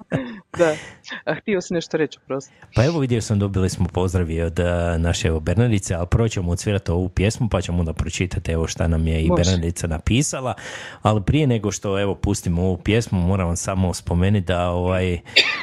da. 0.58 0.76
A 1.24 1.34
htio 1.34 1.60
si 1.60 1.74
nešto 1.74 1.96
reći, 1.96 2.18
prosto. 2.26 2.52
Pa 2.74 2.84
evo 2.84 2.98
vidio 2.98 3.20
sam, 3.20 3.38
dobili 3.38 3.70
smo 3.70 3.86
pozdravi 3.86 4.42
od 4.42 4.58
eh, 4.58 4.98
naše 4.98 5.28
evo 5.28 5.40
Bernardice, 5.40 5.94
ali 5.94 6.06
prvo 6.10 6.28
ćemo 6.28 6.52
odsvirati 6.52 6.90
ovu 6.90 7.08
pjesmu 7.08 7.48
pa 7.48 7.60
ćemo 7.60 7.78
onda 7.78 7.92
pročitati 7.92 8.52
evo 8.52 8.66
šta 8.66 8.88
nam 8.88 9.06
je 9.06 9.22
i 9.22 9.28
Može. 9.28 9.42
Bernardica 9.42 9.86
napisala, 9.86 10.54
ali 11.02 11.22
prije 11.22 11.46
nego 11.46 11.72
što 11.72 12.00
evo 12.00 12.14
pustimo 12.14 12.62
ovu 12.62 12.76
pjesmu 12.76 13.20
moram 13.20 13.46
vam 13.46 13.56
samo 13.56 13.94
spomenuti 13.94 14.46
da, 14.46 14.70
ovaj, 14.70 15.18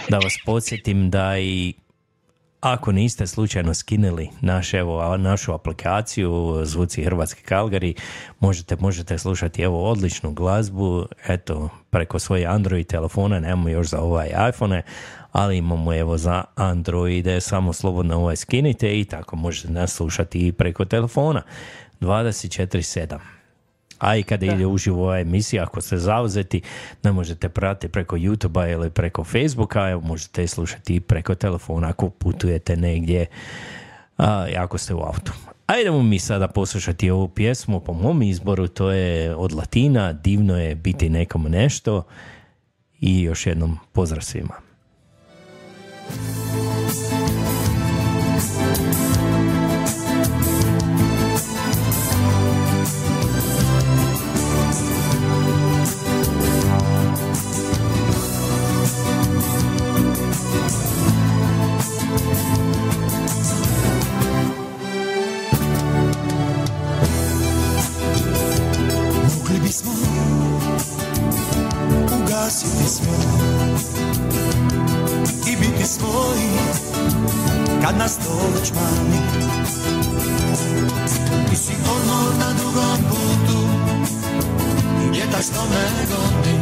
da 0.10 0.18
vas 0.18 0.34
podsjetim 0.46 1.10
da 1.10 1.38
i 1.40 1.74
ako 2.62 2.92
niste 2.92 3.28
slučajno 3.28 3.74
skinuli 3.74 4.30
naš, 4.42 4.74
evo, 4.74 5.18
našu 5.18 5.54
aplikaciju 5.54 6.62
Zvuci 6.64 7.04
Hrvatske 7.04 7.42
Kalgari, 7.42 7.96
možete, 8.40 8.76
možete 8.76 9.18
slušati 9.18 9.62
evo 9.62 9.90
odličnu 9.90 10.32
glazbu, 10.32 11.06
eto, 11.28 11.70
preko 11.90 12.20
svoje 12.20 12.46
Android 12.46 12.88
telefona, 12.88 13.40
nemamo 13.40 13.70
još 13.70 13.88
za 13.88 14.00
ovaj 14.00 14.30
iPhone, 14.50 14.82
ali 15.32 15.58
imamo 15.58 15.94
evo 15.94 16.18
za 16.18 16.44
Androide, 16.56 17.42
samo 17.42 17.74
slobodno 17.74 18.18
ovaj 18.18 18.36
skinite 18.36 19.00
i 19.00 19.06
tako 19.06 19.36
možete 19.36 19.74
nas 19.74 19.94
slušati 19.94 20.48
i 20.48 20.52
preko 20.52 20.86
telefona 20.86 21.42
24-7. 22.02 23.41
A 24.02 24.16
i 24.16 24.24
kada 24.24 24.46
ide 24.46 24.66
uživo 24.66 25.04
ova 25.04 25.20
emisija, 25.20 25.64
ako 25.64 25.82
ste 25.82 25.98
zauzeti, 25.98 26.62
ne 27.04 27.12
možete 27.12 27.50
pratiti 27.50 27.92
preko 27.92 28.16
youtube 28.18 28.72
ili 28.72 28.90
preko 28.90 29.24
Facebooka, 29.24 29.90
evo 29.90 30.02
možete 30.02 30.48
slušati 30.48 30.96
i 30.96 31.00
preko 31.00 31.36
telefona 31.36 31.90
ako 31.90 32.10
putujete 32.10 32.76
negdje, 32.76 33.26
a, 34.18 34.48
ako 34.58 34.78
ste 34.78 34.94
u 34.94 35.00
autu. 35.00 35.32
Ajdemo 35.68 36.04
mi 36.04 36.20
sada 36.20 36.48
poslušati 36.48 37.10
ovu 37.10 37.28
pjesmu, 37.28 37.80
po 37.80 37.94
mom 37.94 38.22
izboru, 38.22 38.68
to 38.68 38.92
je 38.92 39.36
od 39.36 39.54
Latina, 39.54 40.14
divno 40.14 40.58
je 40.58 40.76
biti 40.76 41.10
nekom 41.10 41.44
nešto 41.44 42.04
i 43.00 43.22
još 43.22 43.46
jednom 43.46 43.78
pozdrav 43.92 44.22
svima. 44.22 44.54
Ugasiti 72.52 72.90
sve 72.90 73.14
I 75.52 75.56
biti 75.56 75.86
svoji 75.86 76.50
kad 77.82 77.98
nas 77.98 78.18
već 78.56 78.72
mani. 78.72 79.18
Ti 81.50 81.56
si 81.56 81.74
odmor 81.74 82.36
na 82.40 82.54
dugom 82.54 82.98
putu 83.10 83.60
I 85.06 85.10
vjetar 85.12 85.44
što 85.44 85.62
me 85.62 86.06
goni 86.10 86.60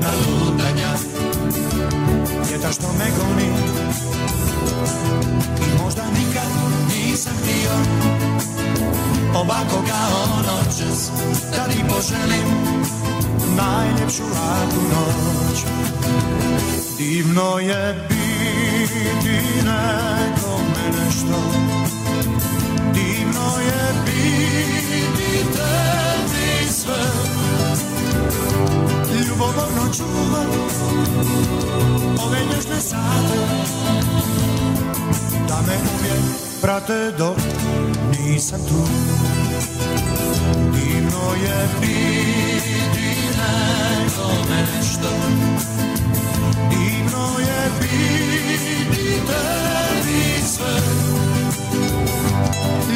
na 0.00 0.10
lutanja. 0.10 0.92
Vjetar 2.48 2.72
što 2.72 2.92
me 2.92 3.10
goni. 3.18 3.48
I 5.60 5.82
možda 5.82 6.02
nikad 6.18 6.48
nisam 6.88 7.32
htio 7.42 7.70
Ovako 9.34 9.84
kao 9.88 10.36
noćas 10.36 11.10
Da 11.56 11.64
ti 11.64 11.84
poželim 11.88 12.99
najljepšu 13.60 14.22
laku 14.22 14.80
noć. 14.92 15.58
Divno 16.98 17.58
je 17.58 18.08
biti 18.08 19.64
nekome 19.64 20.84
nešto. 20.98 21.40
Divno 22.94 23.48
je 23.66 23.94
biti 24.04 25.44
tebi 25.52 26.72
sve. 26.72 27.04
Ljubomorno 29.28 29.94
čuva 29.96 30.44
ove 32.26 32.38
nježne 32.54 32.80
sate. 32.80 33.38
Da 35.48 35.60
me 35.66 35.76
uvijek 35.94 36.24
prate 36.60 37.12
dok 37.18 37.36
nisam 38.18 38.60
tu. 38.68 38.84
Divno 40.72 41.34
je 41.44 41.68
biti 41.80 43.19
nekome 43.40 44.66
nešto 44.76 45.08
Divno 46.70 47.38
je 47.38 47.70
biti 47.80 49.20
tebi 49.26 50.46
sve. 50.46 50.80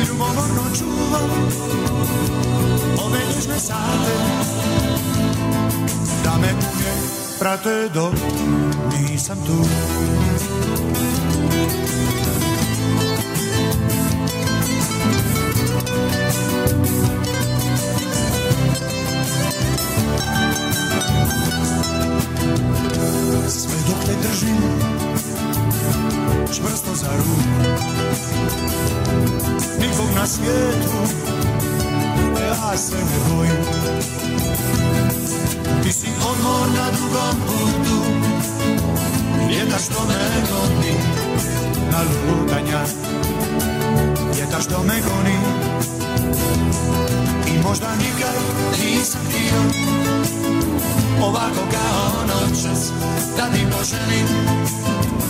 Ljubomorno 0.09 0.63
čuvam 0.79 1.31
ove 3.05 3.19
nježne 3.35 3.59
sate 3.59 4.15
Da 6.25 6.39
me 6.41 6.49
uvijek 6.53 7.39
prate 7.39 7.89
dok 7.95 8.15
nisam 8.99 9.39
tu 9.47 9.65
Sve 23.49 23.77
dok 23.89 24.05
te 24.07 24.29
držim 24.29 24.57
čvrsto 26.55 26.95
za 26.95 27.09
ruku. 27.17 27.85
Nikog 29.81 30.07
na 30.15 30.27
svijetu 30.27 31.25
ja 32.41 32.77
se 32.77 32.97
ne 32.97 33.35
bojim. 33.35 33.57
Ti 35.83 35.93
si 35.93 36.07
odmor 36.31 36.69
na 36.69 36.91
drugom 36.91 37.37
putu 37.47 38.05
Vjetar 39.49 39.81
što 39.81 40.07
me 40.09 40.15
goni 40.51 40.95
na 41.93 41.99
lutanja. 42.03 42.81
Vjetar 44.35 44.63
što 44.63 44.83
me 44.83 44.95
goni 45.01 45.39
I 47.47 47.63
možda 47.63 47.89
nikad 47.97 48.35
nisam 48.79 49.34
Poželim 53.85 54.29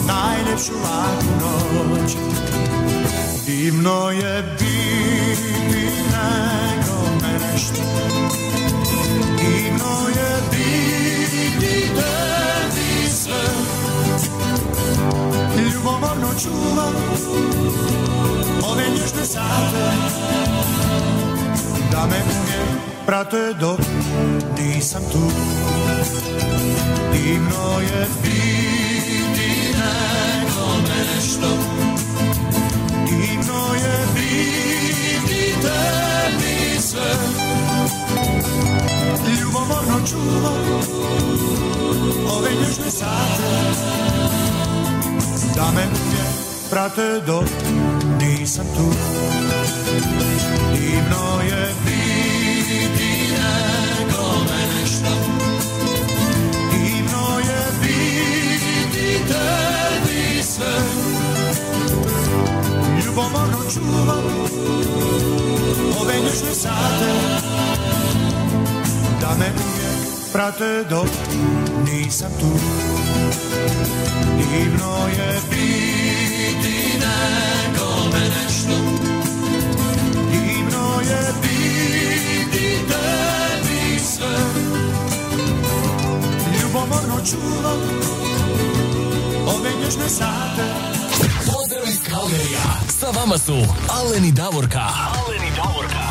Najljepšu 0.07 0.73
laku 0.73 1.27
noć. 1.41 2.17
Divno 3.47 4.11
je 4.11 4.43
biti 4.59 5.93
nekome 6.13 7.33
nešto. 7.53 7.83
Divno 9.39 10.09
je 10.09 10.43
biti 10.51 11.89
tebi 11.95 13.11
sve. 13.11 13.45
Ljubomorno 15.73 16.29
čuvam 16.43 16.95
Ove 18.71 18.85
nježne 18.91 19.25
sate. 19.25 19.93
Da 21.93 22.07
me 22.07 22.17
uvijek 22.17 22.94
prate 23.07 23.53
dok 23.61 23.81
nisam 24.59 25.03
tu. 25.13 25.31
Divno 27.13 27.81
je 27.81 28.07
biti 28.23 29.75
nekome 29.79 30.99
nešto. 31.15 31.49
Divno 33.07 33.75
je 33.75 34.07
biti 34.15 35.55
tebi 35.63 36.81
sve. 36.81 37.15
Ljubomorno 39.41 40.07
čuvam 40.11 40.81
ove 42.29 42.51
nježne 42.51 42.91
sate. 42.91 43.55
Da 45.57 45.71
me 45.75 45.83
uvijek 45.87 46.35
prate 46.71 47.21
dok 47.27 47.45
nisam 48.21 48.67
tu. 48.77 48.93
Divno 50.75 51.41
je 51.49 51.74
sve. 60.55 60.75
Ljubomorno 63.05 63.59
čuvam 63.75 64.25
ove 66.01 66.15
nježne 66.15 66.55
sate 66.55 67.13
Da 69.21 69.37
me 69.39 69.47
uvijek 69.47 70.33
prate 70.33 70.85
dok 70.91 71.09
nisam 71.85 72.31
tu. 72.41 72.47
Divno 74.37 74.97
je 75.19 75.41
biti 75.51 76.99
nekome 76.99 78.21
nešto. 78.21 78.77
Divno 80.33 81.01
je 81.01 81.33
biti 81.43 82.79
tebi 82.89 83.99
sve. 84.05 84.37
Ljubomorno 86.63 87.21
čuvam 87.31 87.81
ove 89.47 89.71
nježne 89.85 90.09
sate 90.09 90.69
Pozdrav 91.47 91.85
iz 91.89 92.01
Kalgerija. 92.11 92.65
Sa 92.89 93.07
vama 93.07 93.39
su 93.39 93.53
Aleni 93.91 94.33
Davorka. 94.33 94.81
Aleni 94.81 95.51
Davorka. 95.57 96.05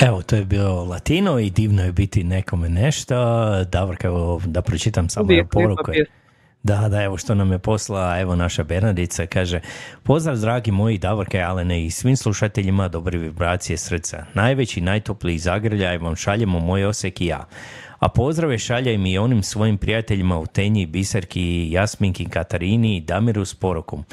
Evo, 0.00 0.22
to 0.22 0.36
je 0.36 0.44
bio 0.44 0.84
latino 0.84 1.38
i 1.38 1.50
divno 1.50 1.84
je 1.84 1.92
biti 1.92 2.24
nekome 2.24 2.68
nešto. 2.68 3.14
Davorka, 3.64 4.08
evo, 4.08 4.40
da 4.46 4.62
pročitam 4.62 5.08
samo 5.08 5.24
Uvijek 5.24 5.48
poruku. 5.50 5.92
Da, 6.62 6.88
da, 6.88 7.02
evo 7.02 7.16
što 7.16 7.34
nam 7.34 7.52
je 7.52 7.58
posla, 7.58 8.20
evo 8.20 8.36
naša 8.36 8.64
Bernardica 8.64 9.26
kaže 9.26 9.60
Pozdrav 10.02 10.36
dragi 10.36 10.70
moji 10.70 10.98
Davorke 10.98 11.40
Alene 11.40 11.84
i 11.84 11.90
svim 11.90 12.16
slušateljima 12.16 12.88
dobre 12.88 13.18
vibracije 13.18 13.76
srca. 13.76 14.24
Najveći, 14.34 14.80
najtopliji 14.80 15.38
zagrljaj 15.38 15.98
vam 15.98 16.16
šaljemo 16.16 16.60
moj 16.60 16.84
osek 16.84 17.20
i 17.20 17.26
ja. 17.26 17.44
A 18.02 18.08
pozdrave 18.08 18.58
šaljem 18.58 19.06
i 19.06 19.18
onim 19.18 19.42
svojim 19.42 19.78
prijateljima 19.78 20.38
u 20.38 20.46
Tenji, 20.46 20.86
Biserki, 20.86 21.68
Jasminki, 21.70 22.24
Katarini 22.24 22.96
i 22.96 23.00
Damiru 23.00 23.44
s 23.44 23.54
porukom. 23.54 24.04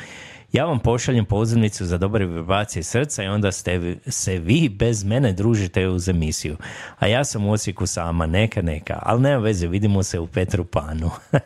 Ja 0.51 0.65
vam 0.65 0.79
pošaljem 0.79 1.25
pozivnicu 1.25 1.85
za 1.85 1.97
dobre 1.97 2.25
vibracije 2.25 2.83
srca 2.83 3.23
i 3.23 3.27
onda 3.27 3.51
ste 3.51 3.95
se 4.07 4.37
vi 4.37 4.69
bez 4.69 5.03
mene 5.03 5.33
družite 5.33 5.87
uz 5.87 6.09
emisiju. 6.09 6.57
A 6.99 7.07
ja 7.07 7.23
sam 7.23 7.45
u 7.45 7.51
Osijeku 7.51 7.85
sama, 7.85 8.25
neka, 8.25 8.61
neka. 8.61 8.99
Ali 9.01 9.21
nema 9.21 9.43
veze, 9.43 9.67
vidimo 9.67 10.03
se 10.03 10.19
u 10.19 10.27
Petru 10.27 10.65
Panu. 10.65 11.11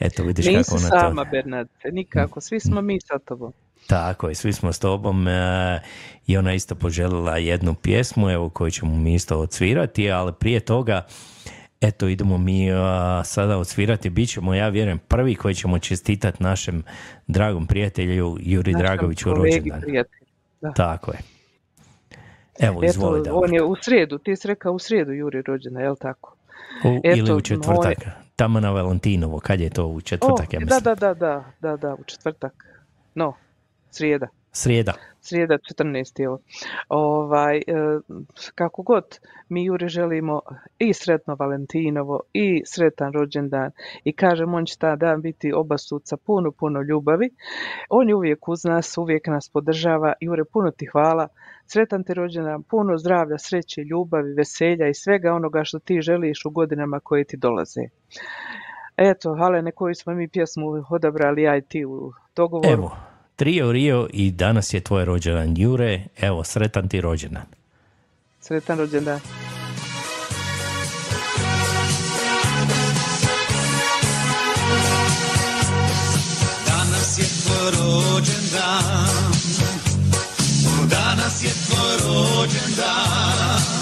Eto, 0.00 0.22
vidiš 0.22 0.46
Nisi 0.46 0.70
kako 0.70 0.76
ona 0.76 0.90
to... 0.90 1.00
sama, 1.00 1.24
Bernadette, 1.24 1.90
nikako. 1.90 2.40
Svi 2.40 2.60
smo 2.60 2.80
mi 2.80 3.00
sa 3.00 3.18
tobom. 3.18 3.52
Tako 3.86 4.28
je, 4.28 4.34
svi 4.34 4.52
smo 4.52 4.72
s 4.72 4.78
tobom 4.78 5.28
e, 5.28 5.80
i 6.26 6.36
ona 6.36 6.54
isto 6.54 6.74
poželjela 6.74 7.36
jednu 7.36 7.74
pjesmu 7.74 8.30
evo 8.30 8.48
koju 8.48 8.70
ćemo 8.70 8.96
mi 8.96 9.14
isto 9.14 9.38
odsvirati, 9.38 10.10
ali 10.10 10.32
prije 10.32 10.60
toga 10.60 11.06
eto 11.82 12.08
idemo 12.08 12.38
mi 12.38 12.68
e, 12.68 12.74
sada 13.24 13.58
odsvirati, 13.58 14.10
bit 14.10 14.30
ćemo 14.30 14.54
ja 14.54 14.68
vjerujem 14.68 14.98
prvi 14.98 15.34
koji 15.34 15.54
ćemo 15.54 15.78
čestitati 15.78 16.42
našem 16.42 16.82
dragom 17.26 17.66
prijatelju 17.66 18.36
Juri 18.40 18.72
Našem 18.72 18.86
Dragoviću 18.86 19.34
rođendan. 19.34 19.82
Da. 20.60 20.72
Tako 20.72 21.12
je. 21.12 21.18
Evo, 22.58 22.84
izvoli 22.84 23.20
Eto, 23.20 23.30
da. 23.30 23.36
on 23.36 23.54
je 23.54 23.62
u 23.62 23.76
srijedu, 23.82 24.18
ti 24.18 24.36
si 24.36 24.48
rekao 24.48 24.72
u 24.72 24.78
srijedu 24.78 25.12
Juri 25.12 25.42
rođena, 25.42 25.80
je 25.80 25.90
li 25.90 25.96
tako? 26.00 26.36
U, 26.84 27.00
eto, 27.04 27.18
ili 27.18 27.32
u 27.32 27.40
četvrtak. 27.40 27.96
Tamo 28.36 28.60
na 28.60 28.70
Valentinovo, 28.70 29.40
kad 29.40 29.60
je 29.60 29.70
to 29.70 29.86
u 29.86 30.00
četvrtak, 30.00 30.48
O, 30.52 30.52
ja 30.52 30.58
da, 30.58 30.64
mislim. 30.64 30.82
da, 30.82 30.94
da, 30.94 31.14
da, 31.14 31.44
da, 31.60 31.76
da, 31.76 31.94
u 31.94 32.04
četvrtak. 32.04 32.82
No, 33.14 33.34
srijeda. 33.90 34.28
Srijeda. 34.52 34.92
Srijeda 35.20 35.54
14. 35.54 36.20
je 36.20 36.28
ovo. 36.28 36.38
Ovaj, 36.88 37.56
e, 37.56 37.62
kako 38.54 38.82
god, 38.82 39.04
mi 39.48 39.64
Juri 39.64 39.88
želimo 39.88 40.40
i 40.78 40.94
sretno 40.94 41.36
Valentinovo 41.38 42.20
i 42.32 42.62
sretan 42.66 43.12
rođendan 43.12 43.70
i 44.04 44.12
kažem 44.12 44.54
on 44.54 44.64
će 44.66 44.78
ta 44.78 44.96
dan 44.96 45.22
biti 45.22 45.52
obasut 45.52 46.02
sa 46.04 46.16
puno, 46.16 46.50
puno 46.50 46.82
ljubavi. 46.82 47.30
On 47.88 48.08
je 48.08 48.14
uvijek 48.14 48.48
uz 48.48 48.64
nas, 48.64 48.98
uvijek 48.98 49.26
nas 49.26 49.48
podržava. 49.48 50.12
Jure, 50.20 50.44
puno 50.44 50.70
ti 50.70 50.86
hvala. 50.86 51.28
Sretan 51.66 52.04
ti 52.04 52.14
rođendan, 52.14 52.62
puno 52.62 52.98
zdravlja, 52.98 53.38
sreće, 53.38 53.80
ljubavi, 53.80 54.34
veselja 54.34 54.88
i 54.88 54.94
svega 54.94 55.32
onoga 55.32 55.64
što 55.64 55.78
ti 55.78 56.00
želiš 56.00 56.44
u 56.44 56.50
godinama 56.50 57.00
koje 57.00 57.24
ti 57.24 57.36
dolaze. 57.36 57.80
Eto, 58.96 59.30
Alene, 59.30 59.72
koju 59.72 59.94
smo 59.94 60.14
mi 60.14 60.28
pjesmu 60.28 60.66
odabrali, 60.90 61.42
ja 61.42 61.56
i 61.56 61.62
ti 61.62 61.84
u 61.84 62.12
dogovoru. 62.36 62.72
Evo, 62.72 63.11
Trio 63.42 63.72
Rio 63.72 64.08
i 64.12 64.30
danas 64.30 64.74
je 64.74 64.80
tvoj 64.80 65.04
rođendan 65.04 65.54
Jure, 65.56 66.04
evo, 66.20 66.44
sretan 66.44 66.88
ti 66.88 67.00
rođendan. 67.00 67.42
Sretan 68.40 68.78
rođendan. 68.78 69.20
Danas 76.66 77.18
je 77.18 77.24
tvoj 77.24 77.70
rođendan 77.70 79.32
Danas 80.90 81.44
je 81.44 81.50
tvoj 81.50 81.96
rođendan 82.04 83.81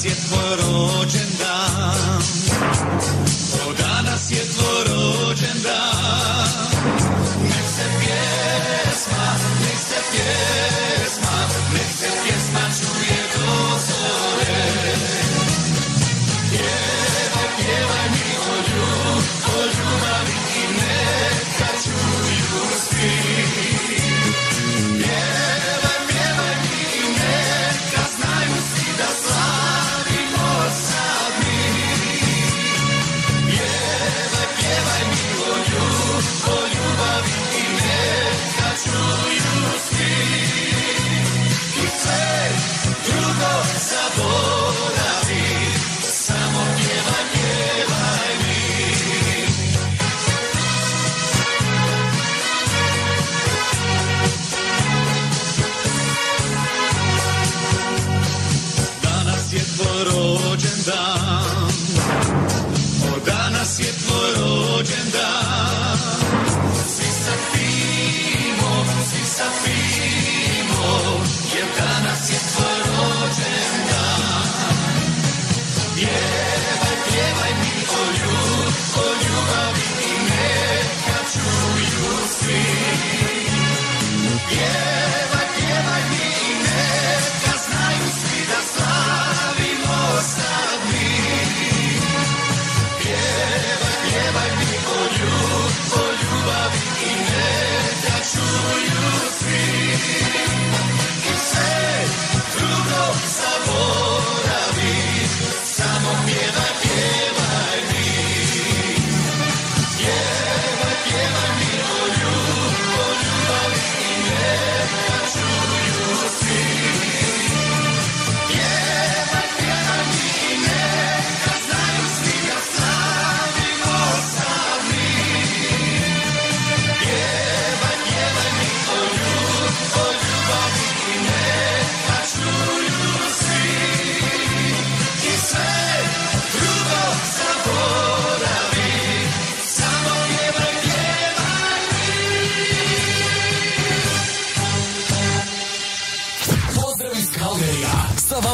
si 0.00 0.08
es 0.08 0.18
fueron 0.28 0.79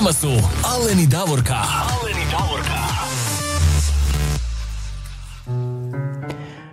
vama 0.06 0.12
su 0.12 0.48
Aleni 0.64 1.06
Davorka. 1.06 1.54
Aleni 1.54 2.24
Davorka. 2.30 2.80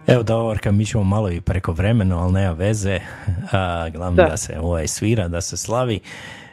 Evo 0.08 0.24
Davorka, 0.24 0.72
mi 0.72 0.86
ćemo 0.86 1.04
malo 1.04 1.32
i 1.32 1.42
preko 1.42 1.72
vremena, 1.72 2.24
ali 2.24 2.34
nema 2.34 2.52
veze. 2.52 3.00
A, 3.52 3.90
glavno 3.90 4.16
da. 4.16 4.24
Da. 4.24 4.30
da 4.30 4.38
se 4.38 4.60
ovaj 4.60 4.88
svira, 4.88 5.28
da 5.28 5.42
se 5.42 5.58
slavi. 5.58 6.00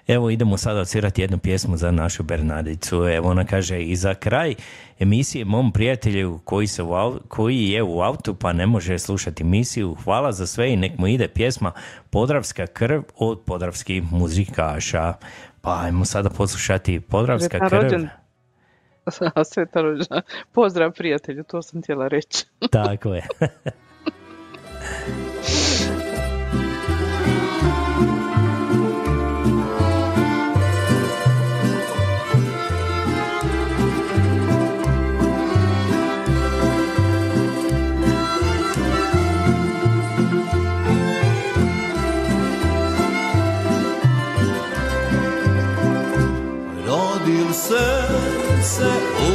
Evo 0.07 0.31
idemo 0.31 0.57
sada 0.57 0.81
odsvirati 0.81 1.23
jednu 1.23 1.39
pjesmu 1.39 1.77
za 1.77 1.91
našu 1.91 2.23
Bernadicu. 2.23 2.97
Evo 3.09 3.31
ona 3.31 3.45
kaže 3.45 3.83
i 3.83 3.97
za 3.97 4.15
kraj 4.15 4.55
emisije 4.99 5.45
mom 5.45 5.73
prijatelju 5.73 6.41
koji, 6.45 6.67
se 6.67 6.83
u, 6.83 6.89
au- 6.89 7.19
koji 7.29 7.69
je 7.69 7.83
u 7.83 8.01
autu 8.03 8.35
pa 8.35 8.53
ne 8.53 8.67
može 8.67 8.99
slušati 8.99 9.43
emisiju. 9.43 9.97
Hvala 10.05 10.33
za 10.33 10.47
sve 10.47 10.73
i 10.73 10.77
nek 10.77 10.99
mu 10.99 11.07
ide 11.07 11.29
pjesma 11.29 11.73
Podravska 12.11 12.67
krv 12.67 13.03
od 13.17 13.41
podravskih 13.47 14.13
muzikaša. 14.13 15.15
Pa 15.61 15.81
ajmo 15.83 16.05
sada 16.05 16.31
poslušati 16.31 17.01
Podravska 17.01 17.69
krv. 17.69 17.81
rođen- 17.81 18.09
Sretan 19.53 19.83
rođendan. 19.83 20.23
Pozdrav 20.53 20.93
prijatelju, 20.93 21.45
to 21.45 21.63
sam 21.63 21.83
htjela 21.83 22.09
reći. 22.09 22.47
Tako 22.71 23.15
je. 23.15 23.27
srce 47.61 49.30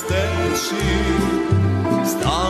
steci, 0.00 0.88
stali 2.04 2.49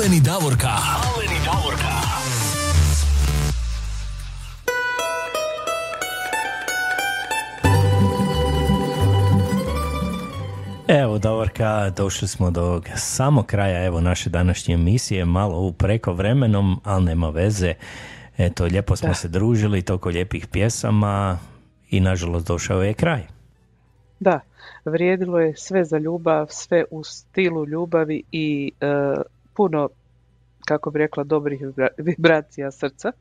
Aleni 0.00 0.20
Davorka. 0.20 0.68
Aleni 0.68 1.38
Davorka. 1.44 1.94
Evo 10.88 11.18
Davorka, 11.18 11.90
došli 11.90 12.28
smo 12.28 12.50
do 12.50 12.82
samog 12.96 13.46
kraja 13.46 13.84
evo 13.84 14.00
naše 14.00 14.30
današnje 14.30 14.74
emisije, 14.74 15.24
malo 15.24 15.60
u 15.60 15.72
preko 15.72 16.12
vremenom, 16.12 16.80
ali 16.84 17.04
nema 17.04 17.30
veze. 17.30 17.74
Eto, 18.38 18.64
lijepo 18.64 18.96
smo 18.96 19.14
se 19.14 19.28
družili, 19.28 19.82
toliko 19.82 20.08
lijepih 20.08 20.46
pjesama 20.46 21.38
i 21.90 22.00
nažalost 22.00 22.46
došao 22.46 22.82
je 22.82 22.94
kraj. 22.94 23.22
Da, 24.20 24.40
vrijedilo 24.84 25.40
je 25.40 25.56
sve 25.56 25.84
za 25.84 25.98
ljubav, 25.98 26.46
sve 26.50 26.84
u 26.90 27.04
stilu 27.04 27.66
ljubavi 27.66 28.22
i 28.32 28.72
e, 28.80 28.86
puno, 29.60 29.88
kako 30.68 30.90
bi 30.90 30.98
rekla, 30.98 31.24
dobrih 31.24 31.60
vibracija 31.98 32.70
srca. 32.70 33.12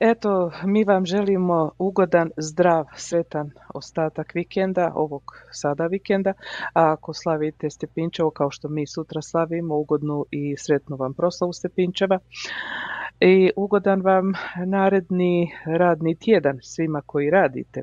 Eto, 0.00 0.50
mi 0.64 0.84
vam 0.84 1.06
želimo 1.06 1.70
ugodan, 1.78 2.30
zdrav, 2.36 2.84
sretan 2.96 3.50
ostatak 3.74 4.34
vikenda, 4.34 4.92
ovog 4.94 5.22
sada 5.52 5.86
vikenda, 5.86 6.32
a 6.74 6.92
ako 6.92 7.12
slavite 7.12 7.70
Stepinčevo 7.70 8.30
kao 8.30 8.50
što 8.50 8.68
mi 8.68 8.86
sutra 8.86 9.22
slavimo, 9.22 9.76
ugodnu 9.76 10.24
i 10.30 10.54
sretnu 10.56 10.96
vam 10.96 11.14
proslavu 11.14 11.52
Stepinčeva 11.52 12.18
i 13.20 13.50
ugodan 13.56 14.02
vam 14.02 14.32
naredni 14.66 15.52
radni 15.66 16.16
tjedan 16.16 16.58
svima 16.62 17.02
koji 17.06 17.30
radite. 17.30 17.82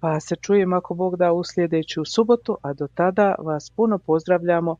Pa 0.00 0.20
se 0.20 0.36
čujemo 0.36 0.76
ako 0.76 0.94
Bog 0.94 1.16
da 1.16 1.32
u 1.32 1.44
sljedeću 1.44 2.04
subotu, 2.04 2.56
a 2.62 2.72
do 2.72 2.86
tada 2.94 3.34
vas 3.38 3.70
puno 3.76 3.98
pozdravljamo 3.98 4.76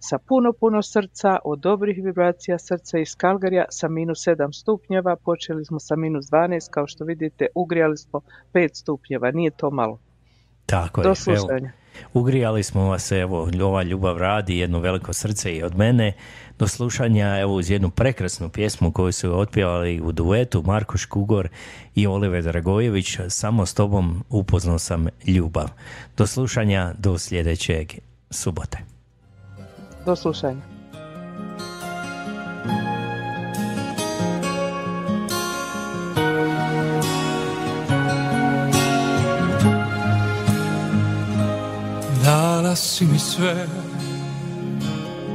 sa 0.00 0.18
puno, 0.18 0.52
puno 0.52 0.82
srca, 0.82 1.38
od 1.44 1.58
dobrih 1.58 1.96
vibracija 2.04 2.58
srca 2.58 2.98
iz 2.98 3.14
Kalgarija 3.16 3.64
sa 3.70 3.88
minus 3.88 4.18
7 4.26 4.60
stupnjeva. 4.60 5.16
Počeli 5.16 5.64
smo 5.64 5.78
sa 5.80 5.96
minus 5.96 6.26
12, 6.26 6.70
kao 6.70 6.86
što 6.86 7.04
vidite 7.04 7.46
ugrijali 7.54 7.96
smo 7.96 8.20
5 8.52 8.68
stupnjeva, 8.74 9.30
nije 9.30 9.50
to 9.50 9.70
malo. 9.70 9.98
Tako 10.66 11.02
Do 11.02 11.08
je. 11.08 11.14
slušanja. 11.14 11.72
ugrijali 12.12 12.62
smo 12.62 12.88
vas, 12.88 13.12
evo, 13.12 13.48
ova 13.62 13.82
ljubav 13.82 14.18
radi, 14.18 14.58
jedno 14.58 14.78
veliko 14.78 15.12
srce 15.12 15.56
i 15.56 15.62
od 15.62 15.76
mene. 15.76 16.12
Do 16.58 16.68
slušanja, 16.68 17.38
evo, 17.40 17.54
uz 17.54 17.70
jednu 17.70 17.90
prekrasnu 17.90 18.48
pjesmu 18.48 18.92
koju 18.92 19.12
su 19.12 19.38
otpjevali 19.38 20.00
u 20.00 20.12
duetu 20.12 20.62
Marko 20.66 20.98
Škugor 20.98 21.48
i 21.94 22.06
Oliver 22.06 22.42
Dragojević. 22.42 23.18
Samo 23.28 23.66
s 23.66 23.74
tobom 23.74 24.24
upoznao 24.30 24.78
sam 24.78 25.06
ljubav. 25.26 25.68
Do 26.16 26.26
slušanja, 26.26 26.94
do 26.98 27.18
sljedećeg 27.18 27.92
subote. 28.30 28.89
Do 30.06 30.16
slušanja. 30.16 30.60
Dala 42.24 42.76
si 42.76 43.04
mi 43.04 43.18
sve 43.18 43.66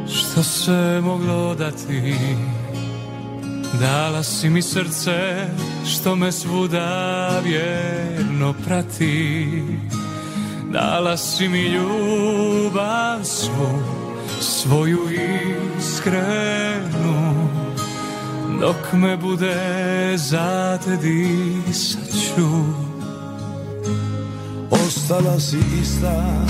što 0.09 0.43
se 0.43 1.01
moglo 1.03 1.55
dati 1.55 2.15
Dala 3.79 4.23
si 4.23 4.49
mi 4.49 4.61
srce 4.61 5.47
što 5.85 6.15
me 6.15 6.31
svuda 6.31 7.29
vjerno 7.43 8.53
prati 8.65 9.63
Dala 10.71 11.17
si 11.17 11.47
mi 11.47 11.61
ljubav 11.61 13.23
svu, 13.23 14.04
svoju 14.39 14.99
iskrenu 15.77 17.49
Dok 18.61 18.93
me 18.93 19.17
bude 19.17 20.17
za 20.17 20.77
te 20.85 20.97
disat 20.97 22.15
Ostala 24.69 25.39
si 25.39 25.57
ista 25.81 26.45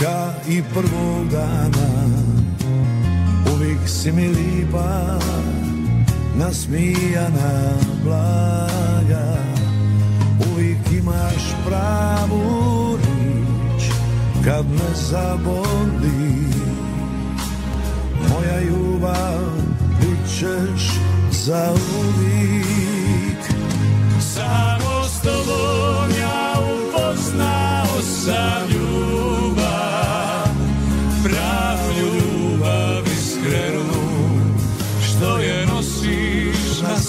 Ka 0.00 0.32
i 0.48 0.62
prvog 0.74 1.28
dana. 1.30 1.88
Uvijek 3.54 3.88
si 3.88 4.12
mi 4.12 4.28
lipa 4.28 5.18
Nasmijana, 6.36 7.72
blaga. 8.04 9.36
Uvijek 10.52 10.78
imaš 10.92 11.54
pravu 11.66 12.81
Kad 14.44 14.70
me 14.70 14.94
zaboli 14.94 16.46
Moja 18.28 18.60
ljubav 18.60 19.40
Bit 20.00 20.38
ćeš 20.38 20.90
za 21.30 21.72
uvijek. 21.72 23.38
Samo 24.20 25.04
s 25.04 25.22
tobom 25.22 26.10
ja 26.20 26.54
upoznao 26.60 28.02
sam 28.02 28.72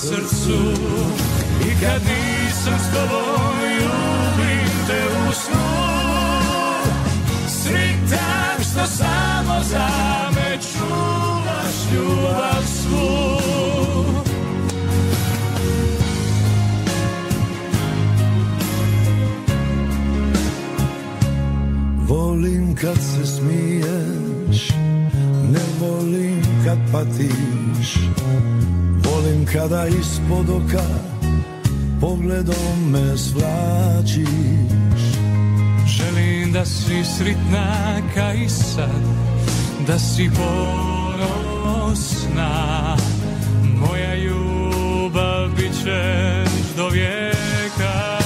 srcu. 0.03 0.59
I 1.61 1.81
kad 1.81 2.01
nisam 2.01 2.79
s 2.79 2.95
tobom 2.95 3.52
samo 9.73 9.73
za 9.73 10.29
me 10.35 10.57
čuvaš 10.57 11.75
ljubav 11.93 12.63
svu 12.65 13.43
Volim 22.07 22.75
kad 22.75 22.95
se 22.95 23.25
smiješ 23.25 24.69
Ne 25.51 25.59
volim 25.79 26.41
kad 26.65 26.77
patiš 26.91 27.97
Volim 29.03 29.45
kada 29.53 29.87
ispod 29.87 30.49
oka 30.49 30.87
Pogledom 32.01 32.91
me 32.91 33.17
svlačiš 33.17 34.27
Želim 35.87 36.51
da 36.51 36.65
si 36.65 37.03
sritna 37.17 37.97
ka 38.15 38.33
i 38.33 38.49
sad 38.49 39.23
Da 39.87 39.99
si 39.99 40.29
ponosna 40.29 41.77
Moja 43.75 44.15
ljubav 44.15 45.49
bit 45.55 45.71
ćeš 45.73 46.49
do 46.77 46.87
vijeka. 46.87 48.19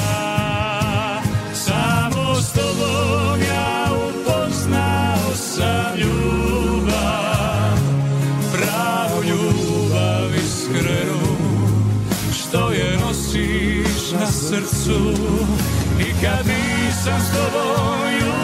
Samo 1.53 2.35
s 2.41 2.53
tobom 2.53 3.41
ja 3.49 3.85
upoznao 4.09 5.33
sam 5.35 5.95
ljubav 5.99 7.77
Pravu 8.51 9.23
ljubav 9.23 10.35
iskrenu 10.35 11.37
Što 12.33 12.71
je 12.71 12.97
nosiš 12.97 14.11
na 14.19 14.31
srcu. 14.31 14.99
I 15.99 16.03
kad 16.23 16.45
nisam 16.47 17.21
s 17.21 17.31
tobom 17.31 17.97
u 18.27 18.36